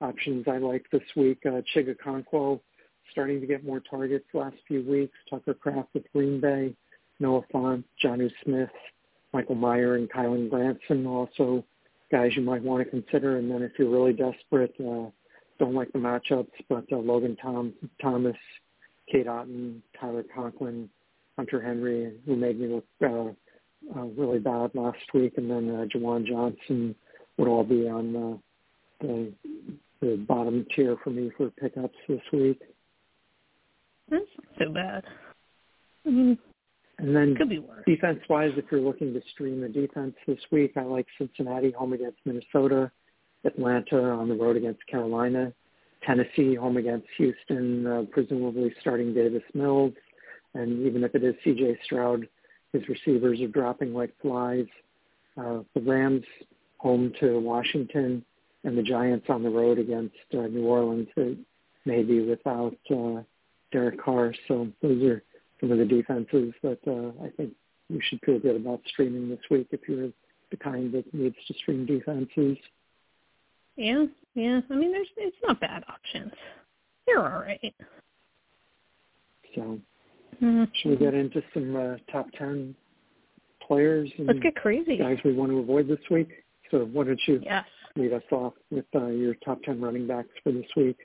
Options 0.00 0.46
I 0.48 0.58
like 0.58 0.86
this 0.90 1.02
week. 1.14 1.38
Uh, 1.44 1.60
Chig 1.74 1.94
starting 3.10 3.40
to 3.40 3.46
get 3.46 3.64
more 3.64 3.80
targets 3.80 4.24
last 4.32 4.56
few 4.66 4.82
weeks. 4.82 5.12
Tucker 5.28 5.54
Kraft 5.54 5.88
with 5.94 6.04
Green 6.12 6.40
Bay, 6.40 6.74
Noah 7.18 7.42
Fant, 7.52 7.84
Jonnu 8.02 8.30
Smith, 8.44 8.70
Michael 9.32 9.56
Mayer, 9.56 9.96
and 9.96 10.10
Kylen 10.10 10.48
Granson 10.48 11.06
also 11.06 11.64
guys 12.10 12.32
you 12.34 12.42
might 12.42 12.62
want 12.62 12.82
to 12.82 12.90
consider. 12.90 13.36
And 13.36 13.50
then 13.50 13.62
if 13.62 13.72
you're 13.78 13.90
really 13.90 14.12
desperate, 14.12 14.74
uh, 14.80 15.10
don't 15.60 15.74
like 15.74 15.92
the 15.92 15.98
matchups, 15.98 16.50
but 16.68 16.84
uh, 16.90 16.96
Logan 16.96 17.36
Tom, 17.40 17.72
Thomas, 18.02 18.36
Cade 19.12 19.26
Otton, 19.26 19.80
Tyler 20.00 20.24
Conklin, 20.34 20.90
Hunter 21.36 21.60
Henry, 21.60 22.14
who 22.26 22.34
made 22.34 22.58
me 22.58 22.66
look 22.66 22.84
uh, 23.02 23.98
uh, 23.98 24.04
really 24.16 24.40
bad 24.40 24.70
last 24.74 24.98
week, 25.14 25.34
and 25.36 25.48
then 25.48 25.70
uh, 25.70 25.84
Juwan 25.94 26.26
Johnson 26.26 26.96
would 27.36 27.46
all 27.46 27.64
be 27.64 27.88
on 27.88 28.16
uh, 28.16 28.36
the 29.00 29.32
the 30.00 30.16
bottom 30.26 30.66
tier 30.74 30.96
for 31.04 31.10
me 31.10 31.30
for 31.36 31.50
pickups 31.50 31.96
this 32.08 32.22
week. 32.32 32.60
That's 34.10 34.24
not 34.38 34.54
so 34.58 34.72
bad. 34.72 35.04
I 36.06 36.08
mean, 36.08 36.38
and 36.98 37.14
then 37.14 37.36
could 37.36 37.50
be 37.50 37.58
worse. 37.58 37.84
defense-wise, 37.86 38.52
if 38.56 38.64
you're 38.70 38.80
looking 38.80 39.12
to 39.12 39.20
stream 39.32 39.60
the 39.60 39.68
defense 39.68 40.14
this 40.26 40.38
week, 40.50 40.72
I 40.76 40.82
like 40.82 41.06
Cincinnati 41.18 41.70
home 41.72 41.92
against 41.92 42.18
Minnesota, 42.24 42.90
Atlanta 43.44 44.02
on 44.02 44.28
the 44.28 44.34
road 44.34 44.56
against 44.56 44.86
Carolina, 44.86 45.52
Tennessee 46.02 46.54
home 46.54 46.76
against 46.76 47.06
Houston, 47.18 47.86
uh, 47.86 48.02
presumably 48.10 48.74
starting 48.80 49.14
Davis 49.14 49.42
Mills, 49.54 49.92
and 50.54 50.86
even 50.86 51.04
if 51.04 51.14
it 51.14 51.22
is 51.22 51.34
C.J. 51.44 51.78
Stroud, 51.84 52.28
his 52.72 52.82
receivers 52.88 53.40
are 53.40 53.48
dropping 53.48 53.94
like 53.94 54.12
flies. 54.20 54.66
Uh, 55.36 55.60
the 55.74 55.80
Rams 55.80 56.24
home 56.78 57.12
to 57.20 57.38
Washington 57.38 58.24
and 58.64 58.76
the 58.76 58.82
Giants 58.82 59.26
on 59.28 59.42
the 59.42 59.50
road 59.50 59.78
against 59.78 60.16
uh, 60.34 60.42
New 60.42 60.66
Orleans, 60.66 61.08
uh, 61.16 61.30
maybe 61.84 62.20
without 62.20 62.76
uh, 62.90 63.22
Derek 63.72 64.02
Carr. 64.02 64.34
So 64.48 64.68
those 64.82 65.02
are 65.04 65.22
some 65.60 65.72
of 65.72 65.78
the 65.78 65.84
defenses 65.84 66.52
that 66.62 66.78
uh, 66.86 67.24
I 67.24 67.30
think 67.30 67.52
you 67.88 68.00
should 68.02 68.20
feel 68.24 68.38
good 68.38 68.56
about 68.56 68.80
streaming 68.86 69.28
this 69.28 69.40
week 69.50 69.68
if 69.70 69.80
you're 69.88 70.10
the 70.50 70.56
kind 70.56 70.92
that 70.92 71.12
needs 71.14 71.36
to 71.48 71.54
stream 71.54 71.86
defenses. 71.86 72.56
Yeah, 73.80 74.06
yeah. 74.34 74.60
I 74.70 74.74
mean, 74.74 74.92
there's 74.92 75.08
it's 75.16 75.36
not 75.42 75.60
bad 75.60 75.82
options. 75.88 76.32
They're 77.06 77.20
all 77.20 77.40
right. 77.40 77.74
So 79.54 79.80
Mm-hmm. 80.42 80.64
Should 80.74 80.90
we 80.90 80.96
get 80.96 81.14
into 81.14 81.42
some 81.52 81.76
uh, 81.76 81.96
top 82.10 82.26
10 82.38 82.74
players 83.66 84.10
and 84.18 84.26
Let's 84.26 84.40
get 84.40 84.56
crazy. 84.56 84.96
guys 84.96 85.18
we 85.24 85.34
want 85.34 85.50
to 85.52 85.58
avoid 85.58 85.86
this 85.86 85.98
week? 86.10 86.30
So 86.70 86.88
why 86.92 87.04
don't 87.04 87.20
you 87.26 87.40
yes. 87.42 87.64
lead 87.96 88.12
us 88.12 88.22
off 88.30 88.54
with 88.70 88.86
uh, 88.94 89.06
your 89.06 89.34
top 89.44 89.62
10 89.62 89.80
running 89.80 90.06
backs 90.06 90.28
for 90.42 90.52
this 90.52 90.66
week? 90.76 90.96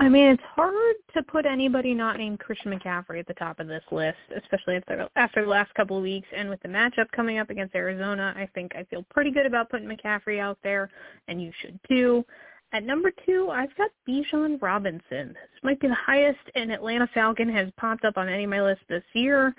I 0.00 0.08
mean, 0.08 0.26
it's 0.26 0.42
hard 0.54 0.94
to 1.14 1.22
put 1.24 1.44
anybody 1.44 1.92
not 1.92 2.18
named 2.18 2.38
Christian 2.38 2.72
McCaffrey 2.72 3.18
at 3.18 3.26
the 3.26 3.34
top 3.34 3.58
of 3.58 3.66
this 3.66 3.82
list, 3.90 4.16
especially 4.36 4.76
after, 4.76 5.08
after 5.16 5.42
the 5.42 5.50
last 5.50 5.74
couple 5.74 5.96
of 5.96 6.04
weeks. 6.04 6.28
And 6.36 6.48
with 6.48 6.62
the 6.62 6.68
matchup 6.68 7.10
coming 7.14 7.38
up 7.38 7.50
against 7.50 7.74
Arizona, 7.74 8.32
I 8.36 8.48
think 8.54 8.72
I 8.76 8.84
feel 8.84 9.04
pretty 9.10 9.32
good 9.32 9.44
about 9.44 9.70
putting 9.70 9.88
McCaffrey 9.88 10.38
out 10.38 10.58
there, 10.62 10.88
and 11.26 11.42
you 11.42 11.50
should 11.60 11.80
too. 11.88 12.24
At 12.72 12.84
number 12.84 13.10
two, 13.26 13.48
I've 13.50 13.74
got 13.76 13.90
Bijan 14.08 14.60
Robinson. 14.62 15.28
This 15.28 15.62
might 15.62 15.80
be 15.80 15.88
the 15.88 15.94
highest 15.94 16.40
an 16.54 16.70
Atlanta 16.70 17.08
Falcon 17.12 17.48
has 17.48 17.68
popped 17.76 18.04
up 18.04 18.16
on 18.16 18.28
any 18.28 18.44
of 18.44 18.50
my 18.50 18.62
lists 18.62 18.84
this 18.88 19.04
year. 19.14 19.54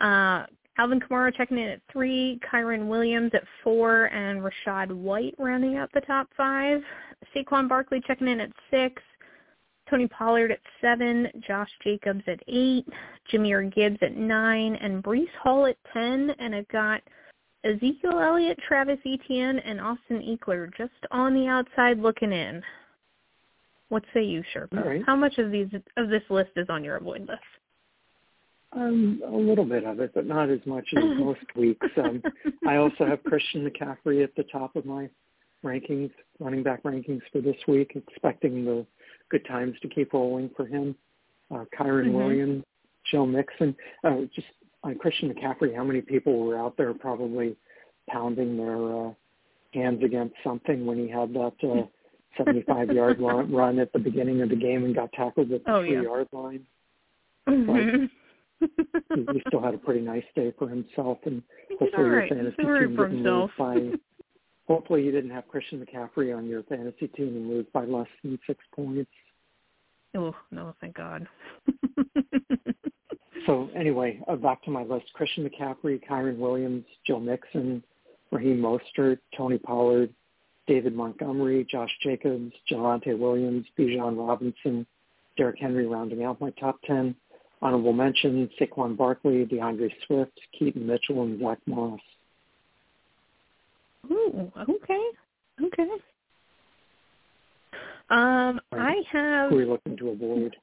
Uh, 0.00 0.44
Alvin 0.78 1.00
Kamara 1.00 1.34
checking 1.34 1.58
in 1.58 1.68
at 1.68 1.80
three, 1.92 2.40
Kyren 2.50 2.88
Williams 2.88 3.30
at 3.34 3.44
four, 3.62 4.06
and 4.06 4.40
Rachaad 4.40 4.90
White 4.90 5.34
rounding 5.38 5.76
out 5.76 5.90
the 5.92 6.00
top 6.02 6.28
five. 6.36 6.82
Saquon 7.34 7.68
Barkley 7.68 8.02
checking 8.06 8.28
in 8.28 8.40
at 8.40 8.50
six, 8.70 9.02
Tony 9.88 10.08
Pollard 10.08 10.50
at 10.50 10.60
seven, 10.80 11.28
Josh 11.46 11.70
Jacobs 11.82 12.22
at 12.26 12.40
eight, 12.48 12.86
Jahmyr 13.32 13.72
Gibbs 13.72 13.98
at 14.02 14.16
nine, 14.16 14.74
and 14.76 15.02
Breece 15.02 15.34
Hall 15.42 15.66
at 15.66 15.76
ten. 15.92 16.30
And 16.38 16.54
I've 16.54 16.68
got 16.68 17.02
Ezekiel 17.64 18.20
Elliott, 18.20 18.58
Travis 18.66 18.98
Etienne, 19.06 19.58
and 19.60 19.80
Austin 19.80 20.20
Ekeler 20.20 20.70
just 20.76 20.92
on 21.10 21.34
the 21.34 21.46
outside 21.46 21.98
looking 21.98 22.32
in. 22.32 22.62
What 23.88 24.04
say 24.12 24.24
you, 24.24 24.42
Sherpa? 24.54 24.84
Right. 24.84 25.02
How 25.06 25.14
much 25.14 25.38
of 25.38 25.50
these 25.52 25.68
of 25.96 26.08
this 26.08 26.22
list 26.28 26.50
is 26.56 26.66
on 26.68 26.82
your 26.82 26.96
avoid 26.96 27.22
list? 27.22 27.40
Um, 28.72 29.22
a 29.26 29.36
little 29.36 29.64
bit 29.64 29.84
of 29.84 30.00
it, 30.00 30.12
but 30.14 30.26
not 30.26 30.50
as 30.50 30.58
much 30.66 30.86
as 30.96 31.04
most 31.18 31.40
weeks. 31.54 31.86
Um, 31.96 32.22
I 32.66 32.76
also 32.76 33.06
have 33.06 33.22
Christian 33.22 33.68
McCaffrey 33.68 34.22
at 34.24 34.34
the 34.36 34.42
top 34.44 34.74
of 34.74 34.84
my 34.84 35.08
rankings, 35.64 36.10
running 36.40 36.62
back 36.62 36.82
rankings 36.82 37.22
for 37.32 37.40
this 37.40 37.56
week, 37.66 37.92
expecting 37.94 38.64
the 38.64 38.86
good 39.30 39.44
times 39.46 39.74
to 39.82 39.88
keep 39.88 40.12
rolling 40.12 40.50
for 40.56 40.66
him. 40.66 40.94
Uh, 41.50 41.64
Kyren 41.78 42.06
mm-hmm. 42.06 42.14
Williams, 42.14 42.64
Joe 43.10 43.26
Mixon, 43.26 43.74
uh, 44.04 44.22
just 44.34 44.48
on 44.82 44.96
Christian 44.96 45.32
McCaffrey, 45.32 45.74
how 45.74 45.84
many 45.84 46.00
people 46.00 46.38
were 46.38 46.58
out 46.58 46.76
there 46.76 46.92
probably 46.94 47.56
pounding 48.10 48.56
their 48.56 49.06
uh, 49.06 49.12
hands 49.72 50.02
against 50.04 50.34
something 50.44 50.86
when 50.86 50.98
he 50.98 51.08
had 51.08 51.32
that 51.34 51.52
uh, 51.62 51.86
75 52.36 52.90
yard 52.90 53.20
run, 53.20 53.50
run 53.52 53.78
at 53.78 53.92
the 53.92 53.98
beginning 53.98 54.42
of 54.42 54.48
the 54.48 54.56
game 54.56 54.84
and 54.84 54.94
got 54.94 55.12
tackled 55.12 55.50
at 55.52 55.64
the 55.64 55.70
oh, 55.70 55.80
three 55.82 55.94
yeah. 55.94 56.02
yard 56.02 56.28
line. 56.32 56.66
Mm-hmm. 57.48 58.04
he 59.14 59.42
still 59.46 59.62
had 59.62 59.74
a 59.74 59.78
pretty 59.78 60.00
nice 60.00 60.24
day 60.34 60.52
for 60.58 60.68
himself, 60.68 61.18
and 61.26 61.42
hopefully 61.78 61.90
your 61.96 62.16
right. 62.18 62.28
fantasy 62.28 62.56
team 62.56 62.96
didn't 62.96 63.22
lose 63.22 63.50
by. 63.58 63.74
Hopefully, 64.66 65.04
you 65.04 65.12
didn't 65.12 65.30
have 65.30 65.46
Christian 65.48 65.84
McCaffrey 65.84 66.36
on 66.36 66.46
your 66.46 66.62
fantasy 66.64 67.08
team 67.08 67.28
and 67.28 67.48
lose 67.48 67.66
by 67.72 67.84
less 67.84 68.08
than 68.22 68.38
six 68.46 68.64
points. 68.74 69.10
Oh 70.16 70.34
no, 70.50 70.74
thank 70.80 70.96
God. 70.96 71.28
so 73.46 73.68
anyway, 73.76 74.20
uh, 74.28 74.36
back 74.36 74.62
to 74.64 74.70
my 74.70 74.82
list: 74.82 75.06
Christian 75.14 75.48
McCaffrey, 75.48 76.00
Kyren 76.08 76.38
Williams, 76.38 76.84
Joe 77.06 77.20
Mixon, 77.20 77.82
Raheem 78.32 78.58
Mostert, 78.58 79.18
Tony 79.36 79.58
Pollard, 79.58 80.12
David 80.66 80.96
Montgomery, 80.96 81.66
Josh 81.70 81.92
Jacobs, 82.02 82.52
Javonte 82.70 83.16
Williams, 83.18 83.66
Bijan 83.78 84.16
Robinson, 84.16 84.86
Derrick 85.36 85.58
Henry 85.60 85.86
rounding 85.86 86.24
out 86.24 86.40
my 86.40 86.50
top 86.58 86.80
10. 86.86 87.14
Honorable 87.62 87.92
mention, 87.92 88.50
Saquon 88.60 88.96
Barkley, 88.96 89.44
D'Andre 89.44 89.88
Swift, 90.06 90.38
Keaton 90.58 90.86
Mitchell, 90.86 91.22
and 91.22 91.40
Zach 91.40 91.58
Moss. 91.66 92.00
Ooh, 94.10 94.52
okay. 94.68 95.04
Okay. 95.62 95.88
Um, 98.08 98.60
I 98.72 99.02
have... 99.10 99.50
Who 99.50 99.58
are 99.58 99.62
you 99.62 99.70
looking 99.70 99.96
to 99.96 100.10
avoid? 100.10 100.56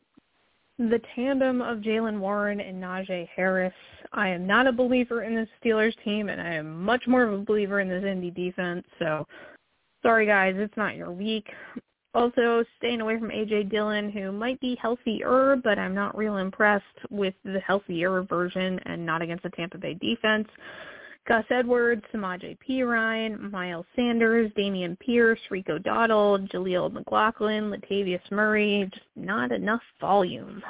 the 0.80 1.02
tandem 1.16 1.62
of 1.62 1.80
Jaylen 1.80 2.20
Warren 2.20 2.60
and 2.60 2.82
Najee 2.82 3.28
Harris. 3.36 3.74
I 4.12 4.30
am 4.30 4.48
not 4.48 4.68
a 4.68 4.72
believer 4.72 5.24
in 5.24 5.36
this 5.36 5.48
Steelers 5.64 5.94
team, 6.04 6.30
and 6.30 6.42
I 6.42 6.54
am 6.56 6.84
much 6.84 7.04
more 7.08 7.24
of 7.24 7.34
a 7.34 7.44
believer 7.44 7.80
in 7.80 7.90
this 7.90 8.04
Indy 8.04 8.32
defense. 8.32 8.86
So, 9.00 9.28
sorry 10.02 10.26
guys, 10.26 10.56
it's 10.58 10.76
not 10.78 10.96
your 10.96 11.12
week. 11.12 11.48
Also, 12.16 12.64
staying 12.78 13.02
away 13.02 13.20
from 13.20 13.30
AJ 13.30 13.72
Dillon, 13.72 14.12
who 14.12 14.32
might 14.32 14.60
be 14.60 14.76
healthier, 14.76 15.60
but 15.64 15.80
I'm 15.80 15.96
not 15.96 16.16
real 16.16 16.38
impressed 16.38 16.86
with 17.10 17.34
the 17.44 17.60
healthier 17.60 18.22
version 18.22 18.80
and 18.86 19.04
not 19.04 19.24
against 19.24 19.44
the 19.44 19.50
Tampa 19.52 19.80
Bay 19.80 19.96
defense. 19.96 20.48
Gus 21.26 21.46
Edwards, 21.50 22.04
Samaje 22.14 22.58
Ryan, 22.86 23.50
Miles 23.50 23.86
Sanders, 23.96 24.52
Dameon 24.58 25.00
Pierce, 25.00 25.40
Rico 25.50 25.78
Dowdle, 25.78 26.50
Jaleel 26.52 26.92
McLaughlin, 26.92 27.72
Latavius 27.72 28.20
Murray. 28.30 28.90
Just 28.92 29.06
not 29.16 29.52
enough 29.52 29.82
volume. 30.02 30.62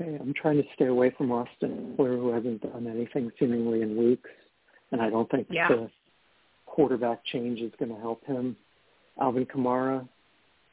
Okay, 0.00 0.18
I'm 0.20 0.34
trying 0.34 0.56
to 0.56 0.68
stay 0.74 0.86
away 0.86 1.14
from 1.16 1.32
Austin 1.32 1.94
Ekeler, 1.96 2.18
who 2.18 2.32
hasn't 2.32 2.60
done 2.60 2.86
anything 2.86 3.30
seemingly 3.38 3.82
in 3.82 3.96
weeks, 3.96 4.30
and 4.92 5.00
I 5.00 5.08
don't 5.08 5.30
think 5.30 5.46
yeah. 5.50 5.68
the 5.68 5.90
quarterback 6.66 7.24
change 7.24 7.60
is 7.60 7.72
going 7.78 7.94
to 7.94 8.00
help 8.00 8.24
him. 8.26 8.56
Alvin 9.20 9.46
Kamara, 9.46 10.06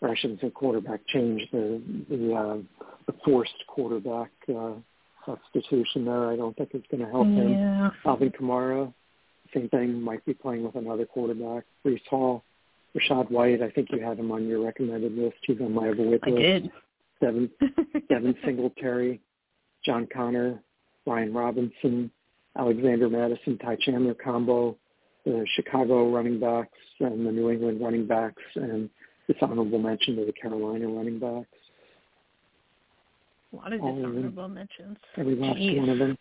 or 0.01 0.09
I 0.09 0.15
shouldn't 0.15 0.41
say 0.41 0.49
quarterback 0.49 1.01
change, 1.07 1.43
the 1.51 1.81
the, 2.09 2.33
uh, 2.33 2.57
the 3.05 3.13
forced 3.23 3.53
quarterback 3.67 4.31
uh, 4.49 4.73
substitution 5.25 6.05
there. 6.05 6.29
I 6.29 6.35
don't 6.35 6.55
think 6.57 6.71
it's 6.73 6.87
going 6.91 7.03
to 7.05 7.11
help 7.11 7.27
yeah. 7.27 7.87
him. 7.87 7.91
Alvin 8.05 8.31
Kamara, 8.31 8.93
same 9.53 9.69
thing, 9.69 10.01
might 10.01 10.25
be 10.25 10.33
playing 10.33 10.63
with 10.63 10.75
another 10.75 11.05
quarterback. 11.05 11.63
Breece 11.85 12.05
Hall, 12.09 12.43
Rachaad 12.95 13.31
White, 13.31 13.61
I 13.61 13.69
think 13.69 13.89
you 13.91 13.99
had 13.99 14.19
him 14.19 14.31
on 14.31 14.47
your 14.47 14.63
recommended 14.63 15.17
list. 15.17 15.37
He's 15.45 15.59
on 15.61 15.73
my 15.73 15.87
avoid 15.87 16.07
list. 16.07 16.23
I 16.25 16.31
did. 16.31 16.71
Devin, 17.21 17.49
Devin 18.09 18.35
Singletary, 18.43 19.21
John 19.85 20.07
Connor, 20.13 20.61
Brian 21.05 21.33
Robinson, 21.33 22.11
Alexander 22.57 23.09
Mattison, 23.09 23.57
Ty 23.57 23.77
Chandler 23.81 24.13
combo, 24.13 24.77
the 25.25 25.45
Chicago 25.55 26.11
running 26.11 26.39
backs 26.39 26.77
and 26.99 27.25
the 27.25 27.31
New 27.31 27.49
England 27.49 27.79
running 27.81 28.07
backs, 28.07 28.41
and 28.55 28.89
this 29.27 29.37
honorable 29.41 29.79
mention 29.79 30.15
to 30.17 30.25
the 30.25 30.33
Carolina 30.33 30.87
running 30.87 31.19
backs. 31.19 31.47
A 33.51 33.55
lot 33.55 33.73
of 33.73 33.81
dishonorable 33.81 34.47
mentions. 34.47 34.97
Every 35.17 35.35
last 35.35 35.57
Jeez. 35.57 35.77
one 35.77 35.89
of 35.89 35.99
them. 35.99 36.17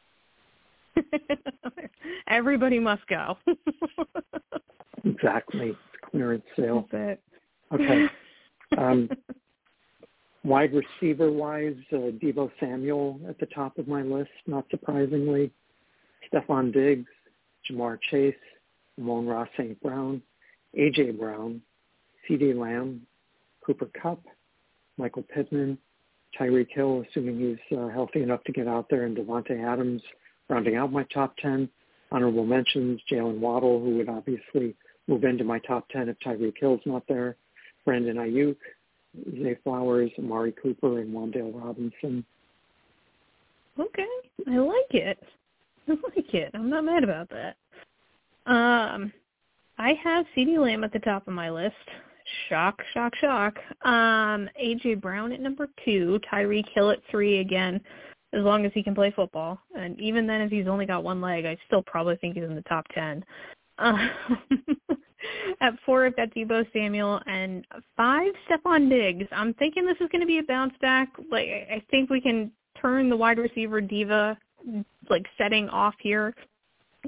Everybody 2.29 2.79
must 2.79 3.07
go. 3.07 3.37
exactly. 5.05 5.77
Clearance 6.11 6.45
sale. 6.57 6.89
That's 6.91 7.13
it. 7.13 7.23
Okay. 7.75 8.07
Um, 8.79 9.11
wide 10.45 10.71
receiver 10.73 11.33
wise, 11.33 11.75
uh, 11.93 12.13
Deebo 12.23 12.53
Samuel 12.61 13.19
at 13.29 13.37
the 13.41 13.47
top 13.47 13.79
of 13.79 13.89
my 13.89 14.03
list, 14.03 14.31
not 14.47 14.65
surprisingly. 14.71 15.51
Stefon 16.33 16.73
Diggs, 16.73 17.11
Ja'Marr 17.69 17.99
Chase, 18.11 18.35
Amon-Ra 18.97 19.47
St. 19.57 19.81
Brown, 19.83 20.23
A.J. 20.75 21.11
Brown, 21.11 21.61
CeeDee 22.29 22.57
Lamb, 22.57 23.03
Cooper 23.67 23.89
Kupp, 24.01 24.23
Michael 24.97 25.25
Pittman, 25.35 25.77
Tyreek 26.39 26.69
Hill, 26.71 27.05
assuming 27.09 27.39
he's 27.39 27.79
uh, 27.79 27.89
healthy 27.89 28.23
enough 28.23 28.43
to 28.45 28.53
get 28.53 28.69
out 28.69 28.87
there, 28.91 29.05
and 29.05 29.17
Davante 29.17 29.63
Adams, 29.65 30.03
rounding 30.49 30.77
out 30.77 30.93
my 30.93 31.05
top 31.13 31.37
10. 31.39 31.69
Honorable 32.13 32.45
mentions, 32.45 33.01
Jaylen 33.11 33.39
Waddle, 33.39 33.81
who 33.81 33.97
would 33.97 34.09
obviously 34.09 34.75
move 35.07 35.25
into 35.25 35.45
my 35.45 35.59
top 35.61 35.89
10 35.91 36.09
if 36.09 36.17
Tyreek 36.25 36.55
Hill's 36.59 36.81
not 36.85 37.05
there, 37.09 37.37
Brandon 37.85 38.17
Aiyuk, 38.17 38.57
Zay 39.43 39.57
Flowers, 39.63 40.11
Amari 40.19 40.53
Cooper, 40.61 41.01
and 41.01 41.15
Wan'Dale 41.15 41.53
Robinson. 41.55 42.25
Okay, 43.79 44.07
I 44.49 44.57
like 44.59 44.91
it. 44.91 45.23
I 45.89 45.93
like 45.93 46.35
it. 46.35 46.51
I'm 46.55 46.71
not 46.71 46.85
mad 46.85 47.05
about 47.05 47.31
that. 47.31 47.57
Um, 48.47 49.13
I 49.79 49.95
have 50.03 50.27
CeeDee 50.37 50.59
Lamb 50.59 50.85
at 50.85 50.93
the 50.93 50.99
top 50.99 51.27
of 51.27 51.35
my 51.35 51.51
list. 51.51 51.75
Shock, 52.49 52.83
shock, 52.93 53.15
shock. 53.17 53.59
Um, 53.83 54.49
AJ 54.63 55.01
Brown 55.01 55.33
at 55.33 55.41
number 55.41 55.69
two, 55.85 56.21
Tyreek 56.31 56.69
Hill 56.75 56.91
at 56.91 56.99
three 57.11 57.39
again, 57.41 57.81
as 58.33 58.43
long 58.43 58.65
as 58.67 58.73
he 58.75 58.83
can 58.83 58.95
play 58.95 59.13
football. 59.15 59.59
And 59.77 59.99
even 60.01 60.27
then, 60.27 60.41
if 60.41 60.51
he's 60.51 60.67
only 60.69 60.87
got 60.87 61.05
one 61.05 61.21
leg, 61.21 61.47
I 61.47 61.57
still 61.67 61.83
probably 61.83 62.17
think 62.17 62.35
he's 62.35 62.45
in 62.45 62.55
the 62.55 62.63
top 62.63 62.87
ten. 62.95 63.25
Um, 63.83 64.11
at 65.63 65.73
four, 65.87 66.05
I've 66.05 66.15
got 66.15 66.29
Deebo 66.35 66.71
Samuel, 66.71 67.19
and 67.27 67.67
five, 67.97 68.33
Stefon 68.47 68.91
Diggs. 68.91 69.27
I'm 69.33 69.55
thinking 69.55 69.87
this 69.87 69.97
is 70.03 70.09
going 70.13 70.21
to 70.21 70.27
be 70.27 70.37
a 70.37 70.43
bounce 70.43 70.75
back. 70.83 71.09
Like 71.31 71.49
I 71.49 71.83
think 71.91 72.11
we 72.11 72.21
can 72.21 72.53
turn 72.79 73.09
the 73.09 73.17
wide 73.17 73.39
receiver 73.39 73.81
diva 73.81 74.37
like 75.09 75.27
setting 75.39 75.69
off 75.69 75.95
here, 76.01 76.35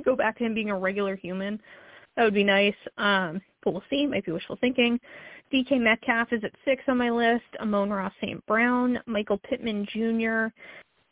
go 0.04 0.16
back 0.16 0.38
to 0.38 0.44
him 0.44 0.54
being 0.54 0.70
a 0.70 0.78
regular 0.78 1.16
human. 1.16 1.60
That 2.16 2.24
would 2.24 2.34
be 2.34 2.44
nice. 2.44 2.74
Um, 2.98 3.40
but 3.62 3.72
we'll 3.72 3.82
see. 3.90 4.06
Might 4.06 4.24
be 4.24 4.32
wishful 4.32 4.58
thinking. 4.60 4.98
DK 5.52 5.80
Metcalf 5.80 6.32
is 6.32 6.42
at 6.44 6.52
six 6.64 6.82
on 6.88 6.98
my 6.98 7.10
list. 7.10 7.44
Amon-Ra 7.60 8.10
St. 8.20 8.44
Brown, 8.46 8.98
Michael 9.06 9.38
Pittman 9.38 9.86
Jr., 9.92 10.46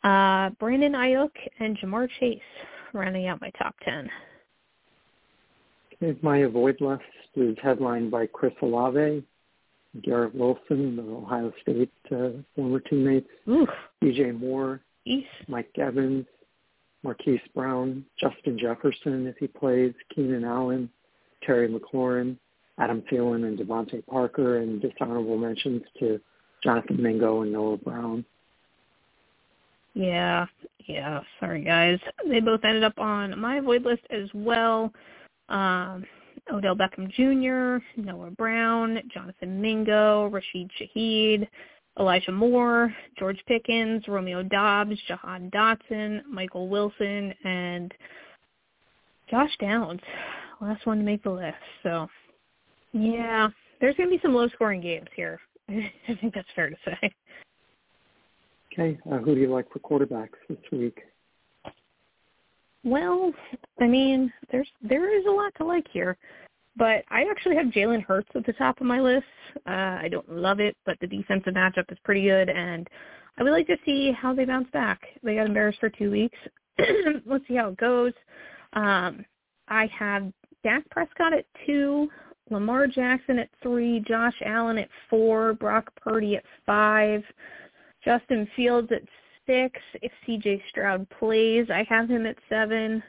uh, 0.07 0.49
Brandon 0.59 0.93
Aiyuk, 0.93 1.31
and 1.59 1.77
Ja'Marr 1.77 2.09
Chase 2.19 2.39
rounding 2.93 3.27
out 3.27 3.39
my 3.41 3.51
top 3.51 3.75
ten. 3.83 4.09
My 6.23 6.37
avoid 6.39 6.81
list 6.81 7.03
is 7.35 7.55
headlined 7.61 8.09
by 8.09 8.25
Chris 8.25 8.53
Olave, 8.63 9.23
Garrett 10.01 10.33
Wilson, 10.33 10.95
the 10.95 11.03
Ohio 11.03 11.53
State 11.61 11.91
uh, 12.11 12.29
former 12.55 12.79
teammates, 12.79 13.29
Oof. 13.47 13.69
DJ 14.03 14.37
Moore, 14.37 14.81
Eesh. 15.07 15.25
Mike 15.47 15.69
Evans, 15.77 16.25
Marquise 17.03 17.41
Brown, 17.53 18.05
Justin 18.19 18.57
Jefferson 18.57 19.27
if 19.27 19.37
he 19.37 19.47
plays, 19.47 19.93
Keenan 20.13 20.43
Allen, 20.43 20.89
Terry 21.43 21.67
McLaurin, 21.69 22.37
Adam 22.77 23.03
Thielen, 23.11 23.45
and 23.47 23.57
DeVante 23.57 24.05
Parker, 24.05 24.57
and 24.57 24.81
dishonorable 24.81 25.37
mentions 25.37 25.81
to 25.99 26.19
Jonathan 26.63 27.01
Mingo 27.01 27.41
and 27.41 27.51
Noah 27.51 27.77
Brown. 27.77 28.25
Yeah, 29.93 30.45
yeah. 30.87 31.21
Sorry, 31.39 31.63
guys. 31.63 31.99
They 32.27 32.39
both 32.39 32.63
ended 32.63 32.83
up 32.83 32.97
on 32.97 33.37
my 33.39 33.59
void 33.59 33.83
list 33.83 34.03
as 34.09 34.29
well. 34.33 34.91
Um, 35.49 36.05
Odell 36.51 36.75
Beckham 36.75 37.09
Jr., 37.11 37.83
Noah 37.99 38.31
Brown, 38.31 38.99
Jonathan 39.13 39.61
Mingo, 39.61 40.27
Rashid 40.27 40.71
Shaheed, 40.79 41.47
Elijah 41.99 42.31
Moore, 42.31 42.93
George 43.19 43.39
Pickens, 43.47 44.07
Romeo 44.07 44.43
Doubs, 44.43 44.97
Jahan 45.07 45.51
Dotson, 45.51 46.25
Michael 46.25 46.67
Wilson, 46.67 47.33
and 47.43 47.93
Josh 49.29 49.51
Downs. 49.59 50.01
Last 50.61 50.85
one 50.85 50.99
to 50.99 51.03
make 51.03 51.23
the 51.23 51.31
list. 51.31 51.57
So, 51.83 52.07
yeah, 52.93 53.49
there's 53.79 53.95
going 53.95 54.09
to 54.09 54.15
be 54.15 54.21
some 54.21 54.35
low-scoring 54.35 54.81
games 54.81 55.07
here. 55.15 55.39
I 55.69 55.91
think 56.19 56.33
that's 56.35 56.47
fair 56.55 56.69
to 56.69 56.75
say. 56.85 57.11
Okay, 58.73 58.97
uh, 59.11 59.17
who 59.17 59.35
do 59.35 59.41
you 59.41 59.51
like 59.51 59.65
for 59.71 59.79
quarterbacks 59.79 60.29
this 60.47 60.57
week? 60.71 60.99
Well, 62.83 63.33
I 63.79 63.87
mean, 63.87 64.31
there's 64.51 64.67
there 64.81 65.15
is 65.17 65.25
a 65.27 65.31
lot 65.31 65.53
to 65.57 65.65
like 65.65 65.85
here. 65.91 66.17
But 66.77 67.03
I 67.09 67.25
actually 67.29 67.55
have 67.57 67.67
Jalen 67.67 68.03
Hurts 68.03 68.29
at 68.33 68.45
the 68.45 68.53
top 68.53 68.79
of 68.79 68.87
my 68.87 69.01
list. 69.01 69.25
Uh, 69.67 69.99
I 70.01 70.07
don't 70.09 70.31
love 70.31 70.59
it, 70.59 70.77
but 70.85 70.97
the 71.01 71.07
defensive 71.07 71.53
matchup 71.53 71.91
is 71.91 71.97
pretty 72.03 72.23
good, 72.23 72.49
and 72.49 72.89
I 73.37 73.43
would 73.43 73.51
like 73.51 73.67
to 73.67 73.77
see 73.85 74.11
how 74.11 74.33
they 74.33 74.45
bounce 74.45 74.69
back. 74.71 75.01
They 75.21 75.35
got 75.35 75.47
embarrassed 75.47 75.79
for 75.79 75.89
two 75.89 76.09
weeks. 76.09 76.37
Let's 77.25 77.45
see 77.47 77.55
how 77.55 77.69
it 77.69 77.77
goes. 77.77 78.13
Um, 78.73 79.25
I 79.67 79.87
have 79.97 80.31
Dak 80.63 80.87
Prescott 80.89 81.33
at 81.33 81.45
two, 81.65 82.09
Lamar 82.49 82.87
Jackson 82.87 83.39
at 83.39 83.49
three, 83.61 84.03
Josh 84.07 84.35
Allen 84.45 84.77
at 84.77 84.89
four, 85.09 85.53
Brock 85.53 85.91
Purdy 85.95 86.35
at 86.35 86.43
five, 86.65 87.23
Justin 88.03 88.47
Fields 88.55 88.91
at 88.91 89.03
six. 89.45 89.79
If 90.01 90.11
CJ 90.27 90.61
Stroud 90.69 91.07
plays, 91.09 91.67
I 91.69 91.85
have 91.89 92.09
him 92.09 92.25
at 92.25 92.37
seven. 92.49 93.01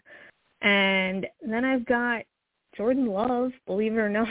And 0.63 1.27
then 1.47 1.65
I've 1.65 1.85
got 1.85 2.23
Jordan 2.77 3.07
Love, 3.07 3.53
believe 3.67 3.95
it 3.95 3.99
or 3.99 4.09
not, 4.09 4.29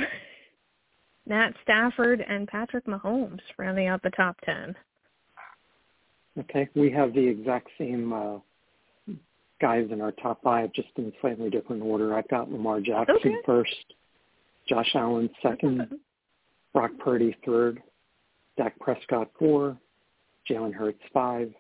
Matt 1.28 1.54
Stafford, 1.64 2.24
and 2.28 2.48
Patrick 2.48 2.86
Mahomes 2.86 3.42
rounding 3.58 3.88
out 3.88 4.02
the 4.02 4.10
top 4.12 4.38
10. 4.46 4.76
Okay, 6.40 6.70
we 6.76 6.90
have 6.90 7.14
the 7.14 7.28
exact 7.28 7.68
same 7.78 8.14
uh, 8.14 8.38
guys 9.62 9.88
in 9.92 10.02
our 10.02 10.12
top 10.12 10.42
five, 10.44 10.74
just 10.74 10.90
in 10.98 11.14
slightly 11.22 11.50
different 11.50 11.84
order. 11.84 12.16
I've 12.16 12.28
got 12.28 12.52
Lamar 12.52 12.82
Jackson 12.82 13.16
okay. 13.16 13.36
first, 13.46 13.94
Josh 14.68 14.90
Allen 14.96 15.30
second, 15.42 15.88
Brock 16.74 16.92
Purdy 17.00 17.36
third, 17.46 17.82
Dak 18.58 18.78
Prescott 18.80 19.30
four, 19.38 19.78
Jalen 20.50 20.74
Hurts 20.74 21.02
five, 21.14 21.54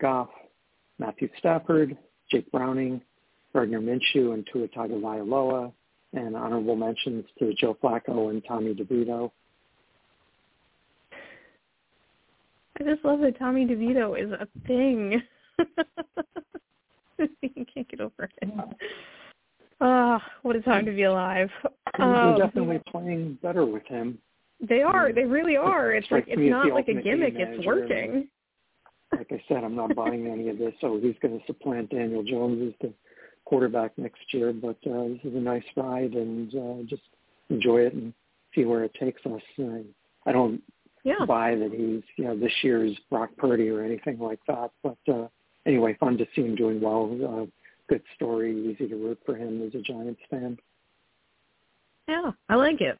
Goff, 0.00 0.28
Matthew 0.98 1.28
Stafford, 1.38 1.96
Jake 2.30 2.50
Browning, 2.52 3.02
Gardner 3.52 3.80
Minshew, 3.80 4.34
and 4.34 4.48
Tua 4.52 4.68
Tagovailoa, 4.68 5.72
and 6.14 6.36
honorable 6.36 6.76
mentions 6.76 7.24
to 7.38 7.52
Joe 7.54 7.76
Flacco 7.82 8.30
and 8.30 8.42
Tommy 8.46 8.74
DeVito. 8.74 9.30
I 12.80 12.84
just 12.84 13.04
love 13.04 13.20
that 13.20 13.38
Tommy 13.38 13.66
DeVito 13.66 14.22
is 14.22 14.30
a 14.30 14.46
thing. 14.66 15.20
you 17.42 17.66
can't 17.72 17.88
get 17.88 18.00
over 18.00 18.28
it. 18.40 18.50
Ah, 19.80 20.16
uh, 20.16 20.18
what 20.42 20.56
a 20.56 20.60
time 20.60 20.84
to 20.86 20.92
be 20.92 21.04
alive. 21.04 21.50
Um, 21.98 22.36
They're 22.36 22.46
definitely 22.46 22.80
playing 22.90 23.38
better 23.42 23.64
with 23.64 23.86
him. 23.86 24.18
They 24.60 24.82
are. 24.82 25.12
They 25.12 25.24
really 25.24 25.56
are. 25.56 25.92
It's 25.92 26.10
like 26.10 26.24
it's 26.26 26.40
not 26.50 26.72
like 26.72 26.88
a 26.88 26.94
gimmick. 26.94 27.34
It's 27.36 27.64
working. 27.64 28.28
Like 29.12 29.28
I 29.30 29.42
said, 29.48 29.64
I'm 29.64 29.76
not 29.76 29.94
buying 29.94 30.26
any 30.26 30.48
of 30.48 30.58
this. 30.58 30.74
So 30.80 30.98
he's 31.00 31.14
going 31.22 31.38
to 31.38 31.46
supplant 31.46 31.90
Daniel 31.90 32.22
Jones 32.22 32.74
as 32.74 32.88
the 32.88 32.94
quarterback 33.44 33.96
next 33.96 34.20
year. 34.32 34.52
But 34.52 34.76
uh, 34.86 35.08
this 35.08 35.20
is 35.24 35.34
a 35.34 35.40
nice 35.40 35.62
ride, 35.76 36.14
and 36.14 36.54
uh, 36.54 36.82
just 36.88 37.02
enjoy 37.48 37.82
it 37.82 37.94
and 37.94 38.12
see 38.54 38.64
where 38.64 38.84
it 38.84 38.92
takes 38.94 39.24
us. 39.26 39.42
Uh, 39.58 39.78
I 40.26 40.32
don't 40.32 40.60
yeah. 41.04 41.24
buy 41.26 41.54
that 41.54 41.70
he's 41.70 42.02
you 42.16 42.24
know 42.24 42.36
this 42.36 42.52
year's 42.62 42.96
Brock 43.10 43.30
Purdy 43.38 43.68
or 43.68 43.82
anything 43.82 44.18
like 44.18 44.40
that. 44.48 44.70
But 44.82 44.98
uh, 45.12 45.28
anyway, 45.68 45.96
fun 46.00 46.16
to 46.18 46.26
see 46.34 46.42
him 46.42 46.56
doing 46.56 46.80
well. 46.80 47.16
Uh, 47.22 47.46
good 47.88 48.02
story, 48.16 48.52
easy 48.72 48.88
to 48.88 48.96
root 48.96 49.20
for 49.24 49.36
him 49.36 49.62
as 49.64 49.74
a 49.74 49.82
Giants 49.82 50.20
fan. 50.28 50.58
Yeah, 52.08 52.32
I 52.48 52.54
like 52.56 52.80
it. 52.80 52.98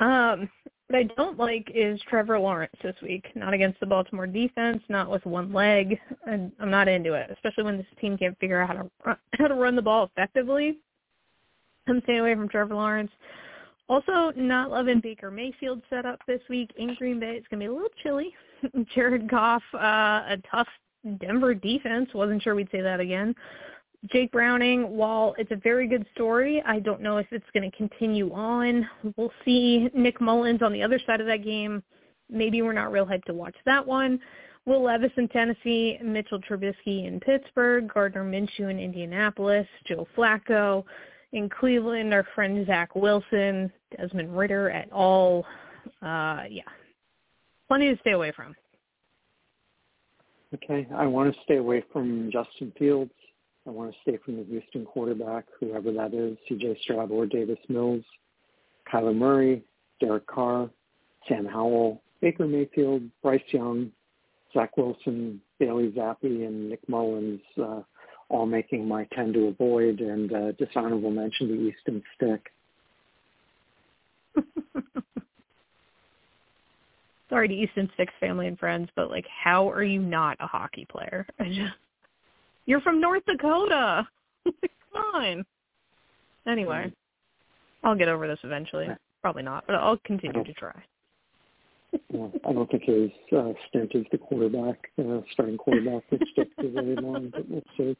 Um, 0.00 0.48
what 0.88 0.98
I 0.98 1.02
don't 1.16 1.38
like 1.38 1.70
is 1.74 2.00
Trevor 2.08 2.38
Lawrence 2.38 2.72
this 2.82 2.96
week. 3.02 3.26
Not 3.34 3.54
against 3.54 3.78
the 3.80 3.86
Baltimore 3.86 4.26
defense, 4.26 4.82
not 4.88 5.10
with 5.10 5.24
one 5.26 5.52
leg. 5.52 5.98
And 6.26 6.50
I'm 6.58 6.70
not 6.70 6.88
into 6.88 7.14
it, 7.14 7.30
especially 7.30 7.64
when 7.64 7.76
this 7.76 7.86
team 8.00 8.16
can't 8.16 8.38
figure 8.38 8.60
out 8.60 8.68
how 8.68 8.82
to 8.82 8.90
run, 9.04 9.16
how 9.34 9.48
to 9.48 9.54
run 9.54 9.76
the 9.76 9.82
ball 9.82 10.04
effectively. 10.04 10.78
I'm 11.88 12.00
staying 12.02 12.20
away 12.20 12.34
from 12.34 12.48
Trevor 12.48 12.74
Lawrence. 12.74 13.10
Also, 13.88 14.32
not 14.34 14.70
loving 14.70 15.00
Baker 15.00 15.30
Mayfield 15.30 15.80
setup 15.88 16.18
this 16.26 16.40
week 16.48 16.72
in 16.76 16.94
Green 16.94 17.20
Bay. 17.20 17.36
It's 17.36 17.46
going 17.48 17.60
to 17.60 17.66
be 17.66 17.70
a 17.70 17.72
little 17.72 17.88
chilly. 18.02 18.34
Jared 18.94 19.30
Goff, 19.30 19.62
uh, 19.74 20.24
a 20.28 20.36
tough 20.50 20.66
Denver 21.20 21.54
defense. 21.54 22.08
Wasn't 22.14 22.42
sure 22.42 22.54
we'd 22.54 22.70
say 22.70 22.80
that 22.80 23.00
again. 23.00 23.34
Jake 24.12 24.30
Browning, 24.30 24.88
while 24.96 25.34
it's 25.38 25.50
a 25.50 25.56
very 25.56 25.88
good 25.88 26.06
story, 26.14 26.62
I 26.66 26.78
don't 26.78 27.00
know 27.00 27.16
if 27.18 27.26
it's 27.30 27.46
going 27.52 27.68
to 27.68 27.76
continue 27.76 28.32
on. 28.32 28.88
We'll 29.16 29.32
see 29.44 29.88
Nick 29.94 30.20
Mullens 30.20 30.62
on 30.62 30.72
the 30.72 30.82
other 30.82 31.00
side 31.06 31.20
of 31.20 31.26
that 31.26 31.42
game. 31.44 31.82
Maybe 32.30 32.62
we're 32.62 32.72
not 32.72 32.92
real 32.92 33.06
hyped 33.06 33.24
to 33.24 33.34
watch 33.34 33.56
that 33.64 33.84
one. 33.84 34.20
Will 34.64 34.82
Levis 34.82 35.12
in 35.16 35.28
Tennessee, 35.28 35.98
Mitchell 36.02 36.40
Trubisky 36.40 37.06
in 37.06 37.20
Pittsburgh, 37.20 37.88
Gardner 37.92 38.24
Minshew 38.24 38.70
in 38.70 38.78
Indianapolis, 38.78 39.66
Joe 39.86 40.06
Flacco 40.16 40.84
in 41.32 41.48
Cleveland, 41.48 42.12
our 42.12 42.26
friend 42.34 42.66
Zach 42.66 42.94
Wilson, 42.96 43.72
Desmond 43.96 44.36
Ridder 44.36 44.70
at 44.70 44.90
all. 44.92 45.44
Uh, 46.02 46.44
yeah, 46.50 46.62
plenty 47.68 47.94
to 47.94 48.00
stay 48.00 48.12
away 48.12 48.32
from. 48.32 48.56
Okay, 50.54 50.86
I 50.94 51.06
want 51.06 51.34
to 51.34 51.40
stay 51.42 51.56
away 51.56 51.84
from 51.92 52.30
Justin 52.32 52.72
Fields. 52.78 53.10
I 53.66 53.70
want 53.70 53.92
to 53.92 53.98
stay 54.02 54.16
from 54.24 54.36
the 54.36 54.44
Houston 54.44 54.84
quarterback, 54.84 55.46
whoever 55.58 55.92
that 55.92 56.14
is, 56.14 56.38
C.J. 56.48 56.78
Stroud 56.82 57.10
or 57.10 57.26
Davis 57.26 57.58
Mills, 57.68 58.04
Kyler 58.90 59.14
Murray, 59.14 59.64
Derek 60.00 60.26
Carr, 60.28 60.70
Sam 61.28 61.46
Howell, 61.46 62.00
Baker 62.20 62.46
Mayfield, 62.46 63.02
Bryce 63.22 63.42
Young, 63.48 63.90
Zach 64.54 64.76
Wilson, 64.76 65.40
Bailey 65.58 65.90
Zappe, 65.90 66.22
and 66.22 66.70
Nick 66.70 66.88
Mullens, 66.88 67.40
uh, 67.60 67.82
all 68.28 68.46
making 68.46 68.86
my 68.86 69.04
10 69.16 69.32
to 69.32 69.46
avoid, 69.46 70.00
and 70.00 70.32
uh, 70.32 70.52
dishonorable 70.52 71.10
mention 71.10 71.48
to 71.48 71.54
Easton 71.54 72.02
Stick. 72.14 72.52
Sorry 77.28 77.48
to 77.48 77.54
Easton 77.54 77.90
Stick's 77.94 78.14
family 78.20 78.46
and 78.46 78.58
friends, 78.58 78.88
but 78.94 79.10
like, 79.10 79.26
how 79.26 79.68
are 79.68 79.82
you 79.82 80.00
not 80.00 80.36
a 80.40 80.46
hockey 80.46 80.86
player? 80.88 81.26
I 81.40 81.44
just 81.48 81.74
you're 82.66 82.80
from 82.80 83.00
North 83.00 83.22
Dakota. 83.26 84.06
Come 84.44 85.14
on. 85.14 85.44
Anyway, 86.46 86.92
I'll 87.82 87.96
get 87.96 88.08
over 88.08 88.26
this 88.26 88.38
eventually. 88.42 88.88
Probably 89.22 89.42
not, 89.42 89.64
but 89.66 89.76
I'll 89.76 89.98
continue 90.04 90.44
to 90.44 90.52
try. 90.52 90.72
Yeah, 92.12 92.26
I 92.46 92.52
don't 92.52 92.70
think 92.70 92.82
his 92.84 93.10
uh, 93.36 93.52
stint 93.68 93.94
as 93.94 94.02
the 94.12 94.18
quarterback, 94.18 94.90
uh, 94.98 95.20
starting 95.32 95.56
quarterback, 95.56 96.02
would 96.10 96.22
stick 96.32 96.48
for 96.56 96.68
very 96.68 96.96
long, 96.96 97.30
but 97.32 97.48
we'll 97.48 97.62
see. 97.76 97.96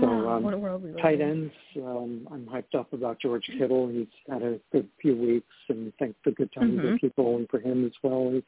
So 0.00 0.06
um, 0.28 0.96
tight 1.00 1.20
ends, 1.20 1.52
um, 1.76 2.26
I'm 2.32 2.46
hyped 2.46 2.76
up 2.76 2.92
about 2.92 3.20
George 3.20 3.48
Kittle. 3.58 3.88
He's 3.88 4.08
had 4.28 4.42
a 4.42 4.58
good 4.72 4.88
few 5.00 5.14
weeks, 5.14 5.54
and 5.68 5.92
I 5.92 6.04
think 6.04 6.16
the 6.24 6.32
good 6.32 6.52
times 6.52 6.78
mm-hmm. 6.78 6.94
are 6.94 6.98
keep 6.98 7.12
rolling 7.16 7.46
for 7.48 7.60
him 7.60 7.86
as 7.86 7.92
well 8.02 8.32
as 8.36 8.42